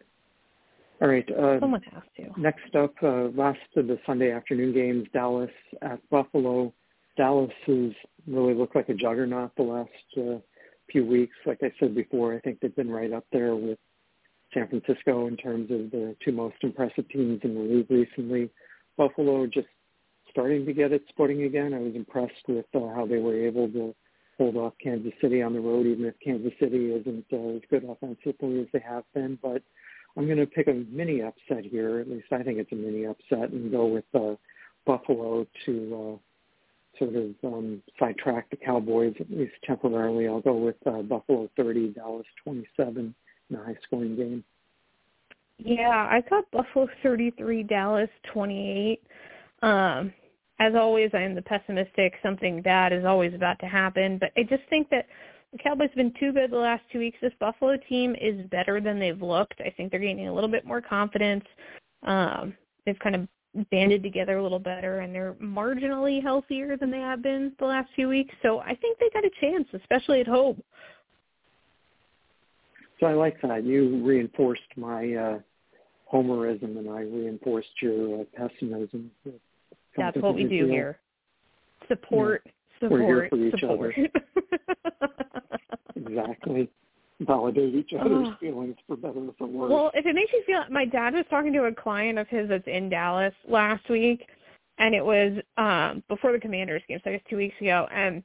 All 1.02 1.10
right. 1.10 1.30
Uh, 1.30 1.60
Someone 1.60 1.82
has 1.92 2.04
to. 2.16 2.42
Next 2.42 2.74
up, 2.76 2.94
uh, 3.04 3.28
last 3.36 3.60
of 3.76 3.88
the 3.88 4.00
Sunday 4.06 4.32
afternoon 4.32 4.74
games, 4.74 5.06
Dallas 5.12 5.52
at 5.82 6.00
Buffalo. 6.10 6.74
Dallas 7.18 7.52
has 7.68 7.92
really 8.28 8.54
looked 8.54 8.76
like 8.76 8.90
a 8.90 8.94
juggernaut 8.94 9.52
the 9.56 9.64
last 9.64 9.90
uh, 10.18 10.40
few 10.92 11.06
weeks. 11.06 11.36
Like 11.46 11.60
I 11.62 11.72
said 11.80 11.96
before, 11.96 12.34
I 12.34 12.40
think 12.40 12.60
they've 12.60 12.76
been 12.76 12.92
right 12.92 13.12
up 13.14 13.26
there 13.32 13.56
with 13.56 13.80
San 14.54 14.68
Francisco 14.68 15.28
in 15.28 15.38
terms 15.38 15.72
of 15.72 15.92
the 15.92 16.16
two 16.24 16.32
most 16.32 16.56
impressive 16.62 17.08
teams 17.10 17.42
in 17.44 17.56
the 17.56 17.62
league 17.62 17.92
recently. 17.92 18.50
Buffalo 18.98 19.46
just 19.48 19.68
starting 20.32 20.66
to 20.66 20.74
get 20.74 20.92
its 20.92 21.06
footing 21.18 21.44
again. 21.44 21.74
I 21.74 21.80
was 21.80 21.96
impressed 21.96 22.48
with 22.48 22.66
uh, 22.74 22.94
how 22.96 23.06
they 23.06 23.18
were 23.18 23.36
able 23.36 23.68
to 23.70 23.96
hold 24.38 24.58
off 24.58 24.74
Kansas 24.82 25.14
City 25.22 25.42
on 25.42 25.54
the 25.54 25.60
road, 25.60 25.86
even 25.86 26.06
if 26.06 26.16
Kansas 26.24 26.52
City 26.60 26.92
isn't 26.92 27.26
uh, 27.32 27.56
as 27.56 27.62
good 27.70 27.86
offensively 27.86 28.62
as 28.62 28.68
they 28.74 28.80
have 28.80 29.04
been. 29.14 29.40
But 29.42 29.62
I'm 30.18 30.26
going 30.26 30.38
to 30.38 30.46
pick 30.46 30.68
a 30.68 30.74
mini 30.74 31.22
upset 31.22 31.66
here. 31.66 32.00
At 32.00 32.10
least 32.10 32.28
I 32.32 32.44
think 32.44 32.60
it's 32.60 32.72
a 32.72 32.76
mini 32.76 33.06
upset, 33.06 33.52
and 33.52 33.72
go 33.72 33.86
with 33.86 34.06
uh, 34.14 34.36
Buffalo 34.86 35.46
to 35.66 36.16
uh, 36.16 36.18
sort 36.98 37.16
of 37.16 37.34
um, 37.44 37.82
sidetrack 38.00 38.50
the 38.50 38.58
Cowboys 38.58 39.14
at 39.20 39.30
least 39.30 39.54
temporarily. 39.64 40.28
I'll 40.28 40.42
go 40.42 40.56
with 40.56 40.76
uh, 40.86 41.02
Buffalo 41.02 41.50
30, 41.58 41.90
Dallas 41.90 42.26
27 42.44 43.14
in 43.50 43.56
a 43.56 43.64
high-scoring 43.64 44.16
game. 44.16 44.44
Yeah, 45.58 46.08
I 46.10 46.22
got 46.30 46.50
Buffalo 46.52 46.88
33, 47.02 47.64
Dallas 47.64 48.10
28. 48.34 49.02
Um, 49.62 50.14
as 50.60 50.74
always, 50.76 51.12
I 51.14 51.22
am 51.22 51.36
the 51.36 51.42
pessimistic. 51.42 52.14
Something 52.24 52.62
bad 52.62 52.94
is 52.94 53.06
always 53.06 53.34
about 53.34 53.60
to 53.60 53.66
happen, 53.66 54.18
but 54.18 54.32
I 54.38 54.44
just 54.44 54.64
think 54.70 54.90
that 54.90 55.06
the 55.52 55.58
Cowboys 55.58 55.90
have 55.90 55.96
been 55.96 56.14
too 56.20 56.34
good 56.34 56.52
the 56.52 56.58
last 56.58 56.84
two 56.92 57.00
weeks. 57.00 57.18
This 57.22 57.34
Buffalo 57.40 57.78
team 57.90 58.16
is 58.20 58.46
better 58.48 58.82
than 58.82 59.00
they've 59.00 59.22
looked. 59.22 59.62
I 59.62 59.74
think 59.76 59.92
they're 59.92 60.00
gaining 60.00 60.28
a 60.28 60.34
little 60.34 60.50
bit 60.50 60.66
more 60.66 60.82
confidence. 60.82 61.46
Um, 62.04 62.54
they've 62.86 63.00
kind 63.00 63.16
of 63.16 63.28
banded 63.72 64.04
together 64.04 64.38
a 64.38 64.44
little 64.44 64.60
better, 64.60 65.00
and 65.00 65.14
they're 65.14 65.34
marginally 65.34 66.22
healthier 66.22 66.78
than 66.78 66.92
they 66.92 67.00
have 67.00 67.22
been 67.22 67.54
the 67.60 67.66
last 67.66 67.90
few 67.96 68.08
weeks. 68.08 68.34
So 68.42 68.60
I 68.60 68.76
think 68.76 69.00
they 69.00 69.10
got 69.14 69.24
a 69.24 69.32
chance, 69.40 69.68
especially 69.74 70.22
at 70.22 70.28
home. 70.28 70.62
So 73.00 73.08
I 73.08 73.14
like 73.14 73.42
that. 73.42 73.64
You 73.64 74.04
reinforced 74.04 74.62
my 74.78 75.14
uh, 75.14 75.40
homerism, 76.12 76.78
and 76.78 76.90
I 76.90 77.02
reinforced 77.02 77.70
your 77.82 78.22
uh, 78.22 78.24
pessimism. 78.36 79.12
That's 79.98 80.18
what 80.18 80.36
we 80.36 80.44
do 80.44 80.50
deal. 80.50 80.68
here. 80.68 81.00
Support, 81.88 82.44
yeah. 82.46 82.52
support, 82.80 83.02
We're 83.02 83.06
here 83.08 83.28
for 83.30 83.38
each 83.38 83.60
support. 83.60 83.96
other. 83.98 85.10
exactly. 85.96 86.70
Validate 87.22 87.76
each 87.76 87.92
other's 87.98 88.28
oh. 88.28 88.36
feelings 88.40 88.76
for 88.88 88.98
better 88.98 89.20
or 89.20 89.34
for 89.38 89.48
worse. 89.48 89.72
Well, 89.72 89.92
if 89.94 90.06
it 90.06 90.14
makes 90.14 90.34
you 90.34 90.44
feel, 90.46 90.64
my 90.70 90.86
dad 90.86 91.14
was 91.14 91.26
talking 91.30 91.54
to 91.54 91.64
a 91.64 91.74
client 91.74 92.20
of 92.20 92.28
his 92.28 92.50
that's 92.50 92.68
in 92.68 92.90
Dallas 92.90 93.34
last 93.48 93.90
week, 93.90 94.28
and 94.80 94.94
it 94.94 95.04
was 95.04 95.32
um 95.58 96.04
before 96.10 96.34
the 96.34 96.40
Commanders 96.40 96.82
game, 96.88 97.00
so 97.04 97.10
I 97.10 97.14
guess 97.14 97.24
two 97.30 97.38
weeks 97.38 97.56
ago, 97.62 97.88
and 97.92 98.22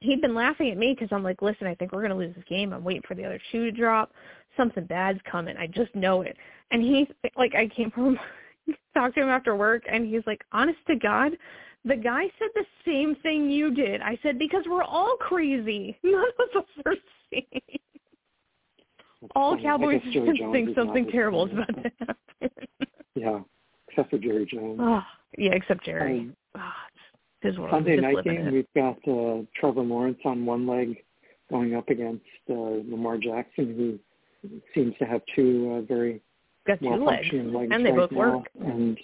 he'd 0.00 0.20
been 0.20 0.34
laughing 0.34 0.70
at 0.70 0.76
me 0.76 0.94
because 0.94 1.08
I'm 1.12 1.22
like, 1.22 1.40
listen, 1.40 1.66
I 1.66 1.74
think 1.74 1.92
we're 1.92 2.02
gonna 2.02 2.16
lose 2.16 2.34
this 2.34 2.44
game. 2.48 2.72
I'm 2.74 2.84
waiting 2.84 3.02
for 3.08 3.14
the 3.14 3.24
other 3.24 3.40
shoe 3.50 3.64
to 3.64 3.72
drop. 3.72 4.12
Something 4.56 4.84
bad's 4.84 5.20
coming. 5.30 5.56
I 5.56 5.66
just 5.66 5.94
know 5.94 6.20
it. 6.22 6.36
And 6.70 6.82
he, 6.82 7.08
like, 7.36 7.54
I 7.54 7.68
came 7.68 7.90
home 7.90 8.18
talked 8.94 9.14
to 9.16 9.22
him 9.22 9.28
after 9.28 9.56
work 9.56 9.82
and 9.90 10.06
he's 10.06 10.22
like, 10.26 10.42
honest 10.52 10.78
to 10.86 10.96
God, 10.96 11.32
the 11.84 11.96
guy 11.96 12.24
said 12.38 12.48
the 12.54 12.64
same 12.84 13.16
thing 13.16 13.50
you 13.50 13.74
did. 13.74 14.00
I 14.00 14.18
said, 14.22 14.38
because 14.38 14.64
we're 14.66 14.84
all 14.84 15.16
crazy. 15.20 15.98
None 16.02 16.14
of 16.14 16.58
us 16.58 16.64
are 16.86 16.94
sane. 17.30 17.78
All 19.34 19.60
Cowboys 19.60 20.00
fans 20.12 20.38
think 20.52 20.74
something 20.74 21.08
terrible 21.10 21.46
is 21.46 21.52
about 21.52 21.68
to 21.68 21.92
happen. 21.98 22.50
yeah, 23.14 23.40
except 23.88 24.10
for 24.10 24.18
Jerry 24.18 24.46
Jones. 24.46 24.78
Oh, 24.80 25.02
yeah, 25.38 25.52
except 25.52 25.84
Jerry. 25.84 26.20
Um, 26.20 26.36
oh, 26.56 26.70
his 27.42 27.58
world. 27.58 27.72
Sunday 27.72 27.96
night 27.96 28.24
game, 28.24 28.48
it. 28.48 28.52
we've 28.52 28.66
got 28.74 28.96
uh, 29.06 29.42
Trevor 29.54 29.82
Lawrence 29.82 30.18
on 30.24 30.46
one 30.46 30.66
leg 30.66 30.96
going 31.50 31.74
up 31.74 31.88
against 31.90 32.24
uh, 32.48 32.54
Lamar 32.54 33.18
Jackson, 33.18 34.00
who 34.42 34.58
seems 34.74 34.94
to 34.98 35.04
have 35.04 35.20
two 35.34 35.76
uh, 35.76 35.80
very 35.86 36.22
got 36.66 36.80
two 36.80 36.88
legs, 36.88 37.28
legs 37.32 37.70
and 37.72 37.84
they 37.84 37.90
right 37.90 37.98
both 37.98 38.12
now, 38.12 38.18
work. 38.18 38.48
And 38.60 38.98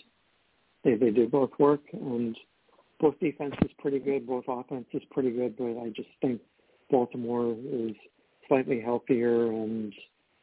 they 0.85 0.95
they 0.95 1.11
do 1.11 1.29
both 1.29 1.51
work, 1.59 1.83
and 1.93 2.37
both 3.01 3.19
defense 3.21 3.55
is 3.63 3.71
pretty 3.79 3.99
good, 3.99 4.27
both 4.27 4.45
offense 4.49 4.87
is 4.93 5.03
pretty 5.11 5.31
good, 5.31 5.57
but 5.57 5.79
I 5.79 5.91
just 5.95 6.09
think 6.21 6.41
Baltimore 6.91 7.57
is 7.73 7.95
slightly 8.51 8.81
healthier 8.81 9.47
and 9.47 9.95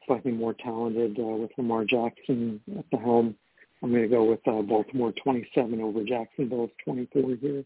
slightly 0.08 0.32
more 0.32 0.54
talented 0.54 1.20
uh, 1.20 1.24
with 1.24 1.52
Lamar 1.58 1.84
Jackson 1.84 2.60
at 2.80 2.86
the 2.92 2.98
helm. 2.98 3.36
I'm 3.84 3.92
going 3.92 4.02
to 4.02 4.08
go 4.08 4.24
with 4.24 4.40
uh, 4.48 4.64
Baltimore 4.64 5.14
27 5.24 5.80
over 5.82 6.04
Jacksonville's 6.04 6.72
24 6.84 7.36
here. 7.40 7.64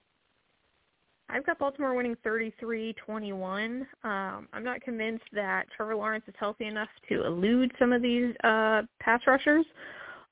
I've 1.30 1.46
got 1.46 1.60
Baltimore 1.60 1.94
winning 1.94 2.18
33-21. 2.26 3.86
Um, 4.04 4.48
I'm 4.52 4.64
not 4.64 4.82
convinced 4.82 5.24
that 5.32 5.68
Trevor 5.76 5.96
Lawrence 5.96 6.26
is 6.28 6.34
healthy 6.38 6.66
enough 6.66 6.90
to 7.08 7.26
elude 7.26 7.72
some 7.80 7.94
of 7.94 8.02
these 8.02 8.34
uh, 8.44 8.82
pass 9.00 9.22
rushers. 9.26 9.66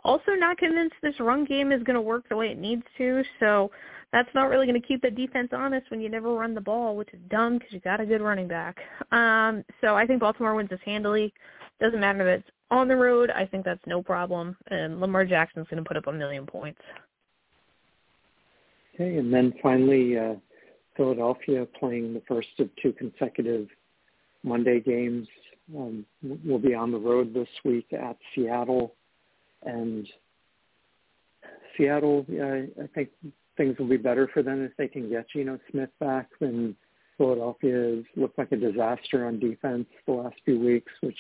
Also 0.04 0.32
not 0.32 0.58
convinced 0.58 0.96
this 1.02 1.18
run 1.22 1.46
game 1.46 1.72
is 1.72 1.84
going 1.84 1.96
to 1.96 2.02
work 2.02 2.28
the 2.28 2.36
way 2.36 2.50
it 2.50 2.58
needs 2.58 2.84
to, 2.98 3.24
so 3.40 3.72
that's 4.12 4.30
not 4.34 4.50
really 4.50 4.66
going 4.66 4.80
to 4.80 4.88
keep 4.88 5.02
the 5.02 5.12
defense 5.12 5.50
honest 5.52 5.90
when 5.92 6.02
you 6.02 6.10
never 6.10 6.34
run 6.34 6.56
the 6.56 6.62
ball, 6.62 6.96
which 6.96 7.10
is 7.14 7.20
dumb 7.30 7.60
because 7.60 7.72
you 7.72 7.80
got 7.80 8.02
a 8.02 8.06
good 8.06 8.22
running 8.22 8.48
back. 8.48 8.78
Um, 9.12 9.64
so 9.82 9.96
I 9.96 10.06
think 10.06 10.20
Baltimore 10.20 10.54
wins 10.54 10.70
this 10.70 10.80
handily. 10.86 11.34
Doesn't 11.82 12.00
matter 12.00 12.30
if 12.30 12.42
it's 12.42 12.50
on 12.70 12.88
the 12.88 12.96
road. 12.96 13.32
I 13.32 13.44
think 13.44 13.66
that's 13.66 13.82
no 13.88 14.04
problem, 14.04 14.56
and 14.68 15.02
Lamar 15.02 15.26
Jackson's 15.26 15.68
going 15.68 15.84
to 15.84 15.88
put 15.88 15.98
up 15.98 16.06
a 16.06 16.12
million 16.12 16.46
points. 16.46 16.80
Okay, 18.94 19.18
and 19.18 19.34
then 19.34 19.52
finally, 19.64 20.16
uh, 20.16 20.36
Philadelphia 20.96 21.66
playing 21.80 22.14
the 22.14 22.22
first 22.28 22.50
of 22.60 22.70
two 22.82 22.94
consecutive 22.94 23.68
Monday 24.44 24.80
games. 24.80 25.28
Um, 25.76 26.06
we'll 26.22 26.60
be 26.60 26.76
on 26.76 26.92
the 26.92 27.00
road 27.00 27.34
this 27.34 27.50
week 27.66 27.92
at 27.92 28.18
Seattle, 28.36 28.94
and 29.64 30.08
Seattle, 31.76 32.26
yeah, 32.28 32.62
I 32.82 32.88
think 32.94 33.10
things 33.60 33.78
will 33.78 33.90
be 33.90 33.98
better 33.98 34.30
for 34.34 34.42
them 34.42 34.64
if 34.64 34.72
they 34.78 34.88
can 34.88 35.10
get 35.10 35.30
Geno 35.30 35.60
Smith 35.70 35.90
back. 36.00 36.30
And 36.40 36.76
Philadelphia 37.18 37.96
has 37.98 38.06
looked 38.16 38.38
like 38.38 38.54
a 38.54 38.56
disaster 38.56 39.28
on 39.28 39.38
defense 39.38 39.86
the 40.08 40.14
last 40.14 40.38
few 40.46 40.58
weeks, 40.58 40.92
which, 41.02 41.18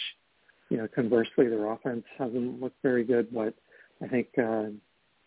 you 0.69 0.77
know, 0.77 0.87
conversely, 0.87 1.49
their 1.49 1.69
offense 1.69 2.05
hasn't 2.17 2.61
looked 2.61 2.81
very 2.81 3.03
good. 3.03 3.27
But 3.33 3.53
I 4.01 4.07
think 4.07 4.27
uh, 4.37 4.71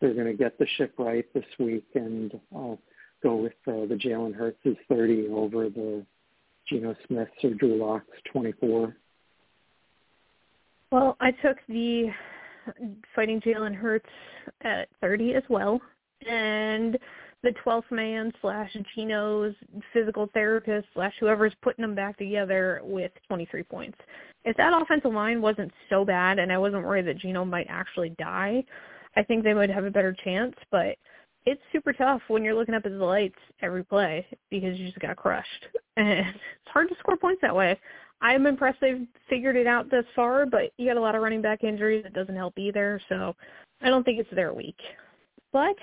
they're 0.01 0.15
going 0.15 0.27
to 0.27 0.33
get 0.33 0.59
the 0.59 0.67
ship 0.79 0.95
right 0.99 1.27
this 1.35 1.45
week, 1.59 1.85
and 1.95 2.33
I'll 2.55 2.79
go 3.23 3.37
with 3.37 3.53
uh, 3.69 3.87
the 3.87 4.01
Jalen 4.03 4.35
Hurts' 4.35 4.79
30 4.89 5.29
over 5.29 5.69
the 5.69 6.07
Geno 6.67 6.97
Smith's 7.07 7.45
or 7.45 7.51
Drew 7.51 7.77
Lock's 7.77 8.07
24. 8.33 8.97
Well, 10.91 11.17
I 11.21 11.31
took 11.31 11.59
the 11.69 12.09
fighting 13.15 13.41
Jalen 13.43 13.75
Hurts 13.75 14.09
at 14.63 14.89
30 15.03 15.35
as 15.35 15.43
well, 15.51 15.81
and 16.27 16.99
the 17.43 17.55
12th 17.65 17.91
man 17.91 18.33
slash 18.41 18.71
Geno's 18.95 19.55
physical 19.93 20.29
therapist 20.33 20.87
slash 20.95 21.13
whoever's 21.19 21.55
putting 21.63 21.83
them 21.83 21.95
back 21.95 22.17
together 22.17 22.81
with 22.85 23.11
23 23.29 23.63
points. 23.65 23.99
If 24.45 24.57
that 24.57 24.81
offensive 24.81 25.13
line 25.13 25.43
wasn't 25.43 25.73
so 25.91 26.05
bad 26.05 26.39
and 26.39 26.53
I 26.53 26.59
wasn't 26.59 26.85
worried 26.85 27.07
that 27.07 27.19
Geno 27.19 27.45
might 27.45 27.67
actually 27.69 28.11
die, 28.11 28.65
I 29.17 29.23
think 29.23 29.43
they 29.43 29.55
would 29.55 29.71
have 29.71 29.85
a 29.85 29.91
better 29.91 30.15
chance. 30.25 30.55
But 30.71 30.97
it's 31.45 31.61
super 31.73 31.93
tough 31.93 32.23
when 32.29 32.45
you're 32.45 32.55
looking 32.55 32.75
up 32.75 32.87
at 32.87 32.93
the 32.93 33.05
lights 33.05 33.39
every 33.61 33.85
play 33.85 34.27
because 34.51 34.79
you 34.79 34.87
just 34.87 35.01
got 35.01 35.17
crushed. 35.17 35.67
And 35.95 36.09
it's 36.09 36.73
hard 36.73 36.89
to 36.89 36.95
score 37.01 37.19
points 37.19 37.43
that 37.43 37.55
way. 37.55 37.79
I'm 38.23 38.47
impressed 38.47 38.79
they've 38.81 39.07
figured 39.29 39.57
it 39.57 39.67
out 39.67 39.91
thus 39.91 40.07
far, 40.17 40.47
but 40.47 40.73
you 40.79 40.87
got 40.89 40.97
a 40.97 41.01
lot 41.01 41.15
of 41.15 41.21
running 41.21 41.43
back 41.43 41.65
injuries. 41.65 42.07
It 42.07 42.15
doesn't 42.15 42.35
help 42.35 42.55
either, 42.57 42.99
so 43.11 43.37
I 43.83 43.91
don't 43.91 44.03
think 44.03 44.19
it's 44.19 44.35
their 44.35 44.55
week. 44.55 44.79
But 45.53 45.77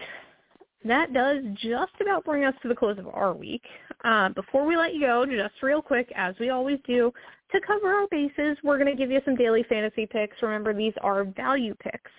that 0.85 1.13
does 1.13 1.43
just 1.55 1.91
about 2.01 2.23
bring 2.23 2.45
us 2.45 2.53
to 2.61 2.67
the 2.67 2.75
close 2.75 2.97
of 2.97 3.07
our 3.07 3.33
week. 3.33 3.63
Uh, 4.03 4.29
before 4.29 4.65
we 4.65 4.77
let 4.77 4.93
you 4.93 5.01
go, 5.01 5.25
just 5.25 5.61
real 5.61 5.81
quick, 5.81 6.11
as 6.15 6.35
we 6.39 6.49
always 6.49 6.79
do, 6.87 7.11
to 7.51 7.59
cover 7.65 7.93
our 7.93 8.07
bases, 8.07 8.57
we're 8.63 8.77
going 8.77 8.89
to 8.89 8.95
give 8.95 9.11
you 9.11 9.19
some 9.25 9.35
daily 9.35 9.63
fantasy 9.67 10.05
picks. 10.05 10.41
Remember, 10.41 10.73
these 10.73 10.93
are 11.01 11.25
value 11.25 11.75
picks 11.81 12.11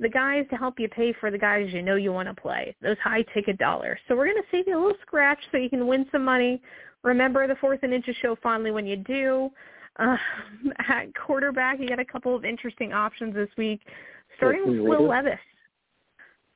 the 0.00 0.08
guys 0.08 0.44
to 0.50 0.56
help 0.56 0.78
you 0.78 0.88
pay 0.88 1.12
for 1.12 1.30
the 1.30 1.38
guys 1.38 1.68
you 1.72 1.82
know 1.82 1.96
you 1.96 2.12
want 2.12 2.28
to 2.28 2.40
play, 2.40 2.74
those 2.80 2.96
high 3.02 3.22
ticket 3.34 3.58
dollars. 3.58 3.98
So 4.06 4.16
we're 4.16 4.26
going 4.26 4.42
to 4.42 4.48
save 4.50 4.68
you 4.68 4.78
a 4.78 4.80
little 4.80 4.98
scratch 5.02 5.38
so 5.50 5.58
you 5.58 5.68
can 5.68 5.86
win 5.86 6.06
some 6.12 6.24
money. 6.24 6.62
Remember 7.02 7.46
the 7.46 7.56
fourth 7.56 7.80
and 7.82 7.92
inches 7.92 8.16
show 8.22 8.36
fondly 8.42 8.70
when 8.70 8.86
you 8.86 8.96
do. 8.96 9.50
Uh, 9.98 10.16
at 10.88 11.06
quarterback, 11.14 11.80
you 11.80 11.88
got 11.88 11.98
a 11.98 12.04
couple 12.04 12.34
of 12.34 12.44
interesting 12.44 12.92
options 12.92 13.34
this 13.34 13.48
week, 13.56 13.80
starting 14.36 14.68
with 14.68 14.80
Will 14.80 15.08
Levis. 15.08 15.38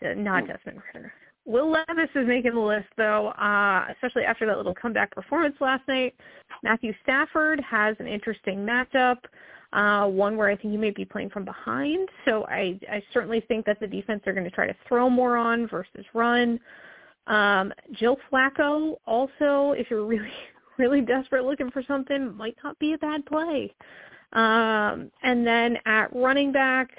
Uh, 0.04 0.14
not 0.14 0.46
Desmond 0.46 0.80
Ridder. 0.94 1.12
Will 1.44 1.70
Levis 1.70 2.10
is 2.14 2.26
making 2.26 2.54
the 2.54 2.60
list, 2.60 2.86
though, 2.96 3.28
uh, 3.28 3.86
especially 3.90 4.22
after 4.22 4.46
that 4.46 4.56
little 4.56 4.74
comeback 4.74 5.10
performance 5.10 5.56
last 5.60 5.86
night. 5.88 6.14
Matthew 6.62 6.92
Stafford 7.02 7.60
has 7.60 7.96
an 7.98 8.06
interesting 8.06 8.58
matchup, 8.58 9.18
uh, 9.72 10.06
one 10.06 10.36
where 10.36 10.48
I 10.48 10.56
think 10.56 10.70
he 10.70 10.76
may 10.76 10.90
be 10.90 11.04
playing 11.04 11.30
from 11.30 11.44
behind. 11.44 12.08
So 12.24 12.44
I, 12.46 12.78
I 12.90 13.02
certainly 13.12 13.40
think 13.40 13.66
that 13.66 13.80
the 13.80 13.88
defense 13.88 14.22
are 14.26 14.32
going 14.32 14.44
to 14.44 14.50
try 14.50 14.68
to 14.68 14.76
throw 14.86 15.10
more 15.10 15.36
on 15.36 15.66
versus 15.66 16.04
run. 16.14 16.60
Um, 17.26 17.72
Joe 17.92 18.16
Flacco 18.30 18.96
also, 19.06 19.72
if 19.72 19.90
you're 19.90 20.06
really, 20.06 20.32
really 20.78 21.00
desperate 21.00 21.44
looking 21.44 21.70
for 21.72 21.82
something, 21.88 22.36
might 22.36 22.56
not 22.62 22.78
be 22.78 22.92
a 22.92 22.98
bad 22.98 23.26
play. 23.26 23.74
Um, 24.32 25.10
and 25.22 25.46
then 25.46 25.76
at 25.86 26.14
running 26.14 26.52
back, 26.52 26.90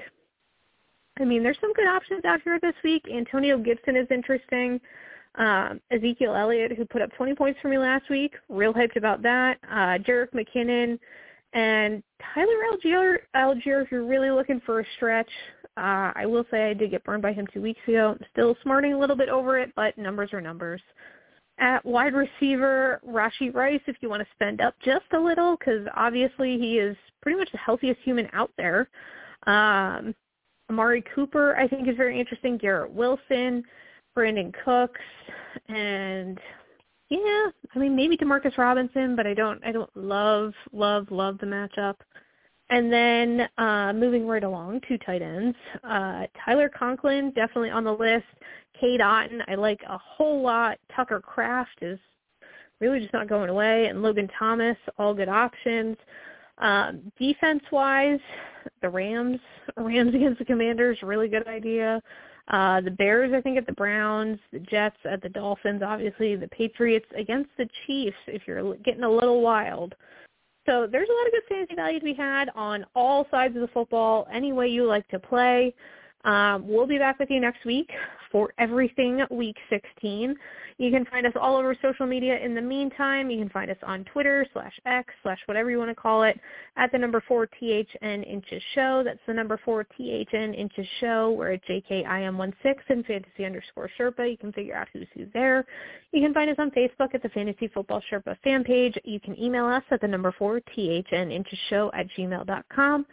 I 1.20 1.26
mean, 1.26 1.44
there's 1.44 1.58
some 1.62 1.74
good 1.74 1.88
options 1.88 2.26
out 2.26 2.42
here 2.44 2.60
this 2.60 2.74
week. 2.84 3.06
Antonio 3.14 3.58
Gibson 3.58 3.96
is 3.96 4.08
interesting. 4.10 4.80
Um, 5.36 5.80
Ezekiel 5.92 6.36
Elliott, 6.36 6.74
who 6.74 6.86
put 6.86 7.02
up 7.02 7.12
20 7.18 7.36
points 7.36 7.60
for 7.62 7.68
me 7.68 7.78
last 7.78 8.10
week, 8.10 8.36
real 8.50 8.74
hyped 8.74 8.96
about 8.96 9.22
that. 9.24 9.58
Uh, 9.70 9.98
Jerick 10.04 10.32
McKinnon 10.34 11.00
and 11.54 12.04
Tyler 12.34 12.54
Allgeier, 12.72 13.18
Allgeier, 13.36 13.84
if 13.84 13.92
you're 13.92 14.06
really 14.06 14.32
looking 14.32 14.62
for 14.66 14.80
a 14.80 14.86
stretch. 14.96 15.30
Uh, 15.78 16.14
I 16.16 16.26
will 16.26 16.46
say 16.52 16.70
I 16.70 16.74
did 16.74 16.92
get 16.92 17.04
burned 17.04 17.24
by 17.24 17.34
him 17.34 17.48
two 17.52 17.62
weeks 17.62 17.82
ago. 17.88 18.16
I'm 18.20 18.26
still 18.32 18.56
smarting 18.62 18.94
a 18.94 19.00
little 19.00 19.16
bit 19.16 19.30
over 19.30 19.60
it, 19.60 19.72
but 19.76 19.98
numbers 19.98 20.32
are 20.34 20.42
numbers. 20.42 20.82
At 21.60 21.86
wide 21.86 22.14
receiver, 22.14 23.00
Rashee 23.08 23.54
Rice, 23.54 23.82
if 23.88 23.98
you 24.02 24.10
want 24.10 24.22
to 24.22 24.28
spend 24.34 24.62
up 24.62 24.76
just 24.84 25.06
a 25.14 25.20
little, 25.20 25.56
because 25.58 25.88
obviously 25.96 26.58
he 26.58 26.80
is 26.80 26.96
pretty 27.22 27.38
much 27.38 27.52
the 27.52 27.60
healthiest 27.60 28.02
human 28.02 28.28
out 28.34 28.52
there. 28.58 28.90
Um, 29.46 30.16
Amari 30.70 31.04
Cooper, 31.14 31.56
I 31.56 31.68
think, 31.68 31.88
is 31.88 31.98
very 31.98 32.20
interesting. 32.20 32.58
Garrett 32.58 32.92
Wilson, 32.92 33.64
Brandin 34.16 34.54
Cooks, 34.64 35.02
and 35.68 36.40
yeah, 37.10 37.48
I 37.76 37.80
mean 37.80 37.96
maybe 37.96 38.18
Demarcus 38.18 38.58
Robinson, 38.58 39.16
but 39.16 39.28
I 39.28 39.34
don't 39.34 39.64
I 39.66 39.72
don't 39.72 39.96
love 39.96 40.54
love 40.72 41.08
love 41.12 41.38
the 41.40 41.46
matchup. 41.46 41.96
And 42.70 42.92
then 42.92 43.50
uh, 43.58 43.94
moving 43.94 44.26
right 44.26 44.44
along 44.44 44.82
to 44.88 44.98
tight 45.00 45.22
ends, 45.22 45.56
uh, 45.84 46.26
Tyler 46.44 46.70
Conklin 46.70 47.32
definitely 47.32 47.70
on 47.70 47.84
the 47.84 47.92
list. 47.92 48.26
Cade 48.80 49.02
Otton 49.02 49.42
I 49.48 49.56
like 49.56 49.82
a 49.88 49.98
whole 49.98 50.42
lot. 50.42 50.80
Tucker 50.96 51.20
Kraft 51.20 51.80
is 51.82 52.00
really 52.80 53.00
just 53.00 53.14
not 53.14 53.30
going 53.30 53.50
away, 53.50 53.88
and 53.88 54.02
Logan 54.02 54.30
Thomas, 54.40 54.78
all 54.98 55.14
good 55.14 55.30
options. 55.30 55.98
Um, 56.60 57.12
defense-wise, 57.20 58.20
the 58.82 58.90
Rams, 58.90 59.40
Rams 59.78 60.14
against 60.14 60.40
the 60.40 60.46
Commanders, 60.46 60.98
really 61.02 61.28
good 61.28 61.48
idea. 61.48 62.02
Uh, 62.50 62.82
the 62.82 62.92
Bears, 62.92 63.32
I 63.34 63.42
think, 63.42 63.58
at 63.58 63.66
the 63.66 63.74
Browns, 63.74 64.38
the 64.52 64.60
Jets 64.60 64.98
at 65.10 65.22
the 65.22 65.30
Dolphins, 65.30 65.82
obviously 65.82 66.36
the 66.36 66.50
Patriots 66.50 67.06
against 67.18 67.50
the 67.58 67.68
Chiefs. 67.86 68.18
If 68.28 68.44
you're 68.46 68.76
getting 68.78 69.04
a 69.04 69.10
little 69.10 69.42
wild, 69.42 69.96
so 70.66 70.88
there's 70.90 71.10
a 71.10 71.14
lot 71.14 71.28
of 71.28 71.32
good 71.32 71.44
fantasy 71.50 71.76
value 71.76 72.00
to 72.00 72.06
be 72.06 72.14
had 72.14 72.50
on 72.56 72.86
all 72.96 73.28
sides 73.32 73.56
of 73.56 73.62
the 73.62 73.68
football. 73.70 74.28
Any 74.32 74.54
way 74.54 74.68
you 74.68 74.86
like 74.86 75.08
to 75.10 75.20
play. 75.20 75.74
Um, 76.26 76.68
we'll 76.68 76.88
be 76.88 76.98
back 76.98 77.20
with 77.20 77.30
you 77.30 77.40
next 77.40 77.66
week 77.66 77.90
for 78.34 78.52
everything 78.58 79.22
week 79.30 79.56
16. 79.70 80.36
You 80.80 80.92
can 80.92 81.06
find 81.06 81.28
us 81.28 81.34
all 81.40 81.56
over 81.56 81.78
social 81.82 82.08
media 82.08 82.38
in 82.40 82.56
the 82.56 82.62
meantime. 82.62 83.30
You 83.30 83.38
can 83.38 83.50
find 83.50 83.70
us 83.70 83.78
on 83.84 84.04
Twitter 84.06 84.46
slash 84.54 84.74
X 84.88 85.14
slash 85.22 85.38
whatever 85.46 85.70
you 85.70 85.78
want 85.78 85.92
to 85.92 85.96
call 85.96 86.24
it 86.24 86.38
at 86.76 86.92
the 86.92 86.98
number 86.98 87.24
4 87.28 87.48
THN 87.48 88.24
Inches 88.24 88.62
Show. 88.74 89.04
That's 89.06 89.20
the 89.28 89.36
number 89.36 89.60
4 89.64 89.86
THN 89.96 90.56
Inches 90.56 90.88
Show. 91.00 91.32
We're 91.38 91.54
at 91.54 91.66
JKIM16 91.68 92.76
and 92.90 93.06
Fantasy 93.06 93.46
underscore 93.46 93.90
Sherpa. 94.00 94.30
You 94.30 94.38
can 94.38 94.52
figure 94.52 94.76
out 94.76 94.88
who's 94.92 95.08
who 95.14 95.28
there. 95.34 95.64
You 96.12 96.22
can 96.22 96.34
find 96.34 96.50
us 96.50 96.58
on 96.58 96.72
Facebook 96.72 97.14
at 97.14 97.22
the 97.22 97.30
Fantasy 97.30 97.68
Football 97.68 98.02
Sherpa 98.12 98.36
fan 98.44 98.64
page. 98.64 98.98
You 99.04 99.20
can 99.20 99.40
email 99.40 99.66
us 99.68 99.84
at 99.92 100.02
the 100.02 100.08
number 100.08 100.34
4 100.40 100.60
THN 100.76 101.32
Inches 101.32 101.60
Show 101.70 101.92
at 101.94 102.08
gmail.com. 102.18 103.06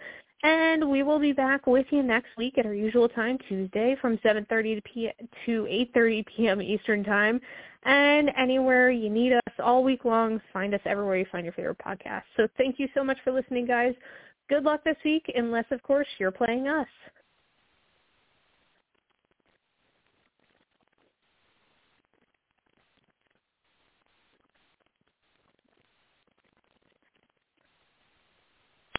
And 0.43 0.91
we 0.91 1.03
will 1.03 1.19
be 1.19 1.33
back 1.33 1.67
with 1.67 1.87
you 1.91 2.03
next 2.03 2.29
week 2.39 2.57
at 2.57 2.65
our 2.65 2.73
usual 2.73 3.09
time, 3.09 3.37
Tuesday, 3.49 3.95
from 4.01 4.17
7.30 4.19 4.83
to 5.45 5.63
8.30 5.63 6.27
p.m. 6.27 6.63
Eastern 6.63 7.05
Time. 7.05 7.41
And 7.83 8.31
anywhere 8.39 8.91
you 8.91 9.11
need 9.11 9.35
us 9.35 9.55
all 9.63 9.85
week 9.85 10.05
long, 10.05 10.41
find 10.53 10.75
us 10.75 10.81
everywhere 10.87 11.17
you 11.17 11.27
find 11.31 11.45
your 11.45 11.53
favorite 11.53 11.79
podcast. 11.79 12.23
So 12.37 12.49
thank 12.57 12.79
you 12.79 12.89
so 12.95 13.05
much 13.05 13.19
for 13.23 13.33
listening, 13.33 13.67
guys. 13.67 13.95
Good 14.49 14.65
luck 14.65 14.83
this 14.85 14.97
week, 15.05 15.31
unless, 15.35 15.67
of 15.71 15.83
course, 15.83 16.09
you're 16.19 16.31
playing 16.31 16.69
us. 16.69 16.89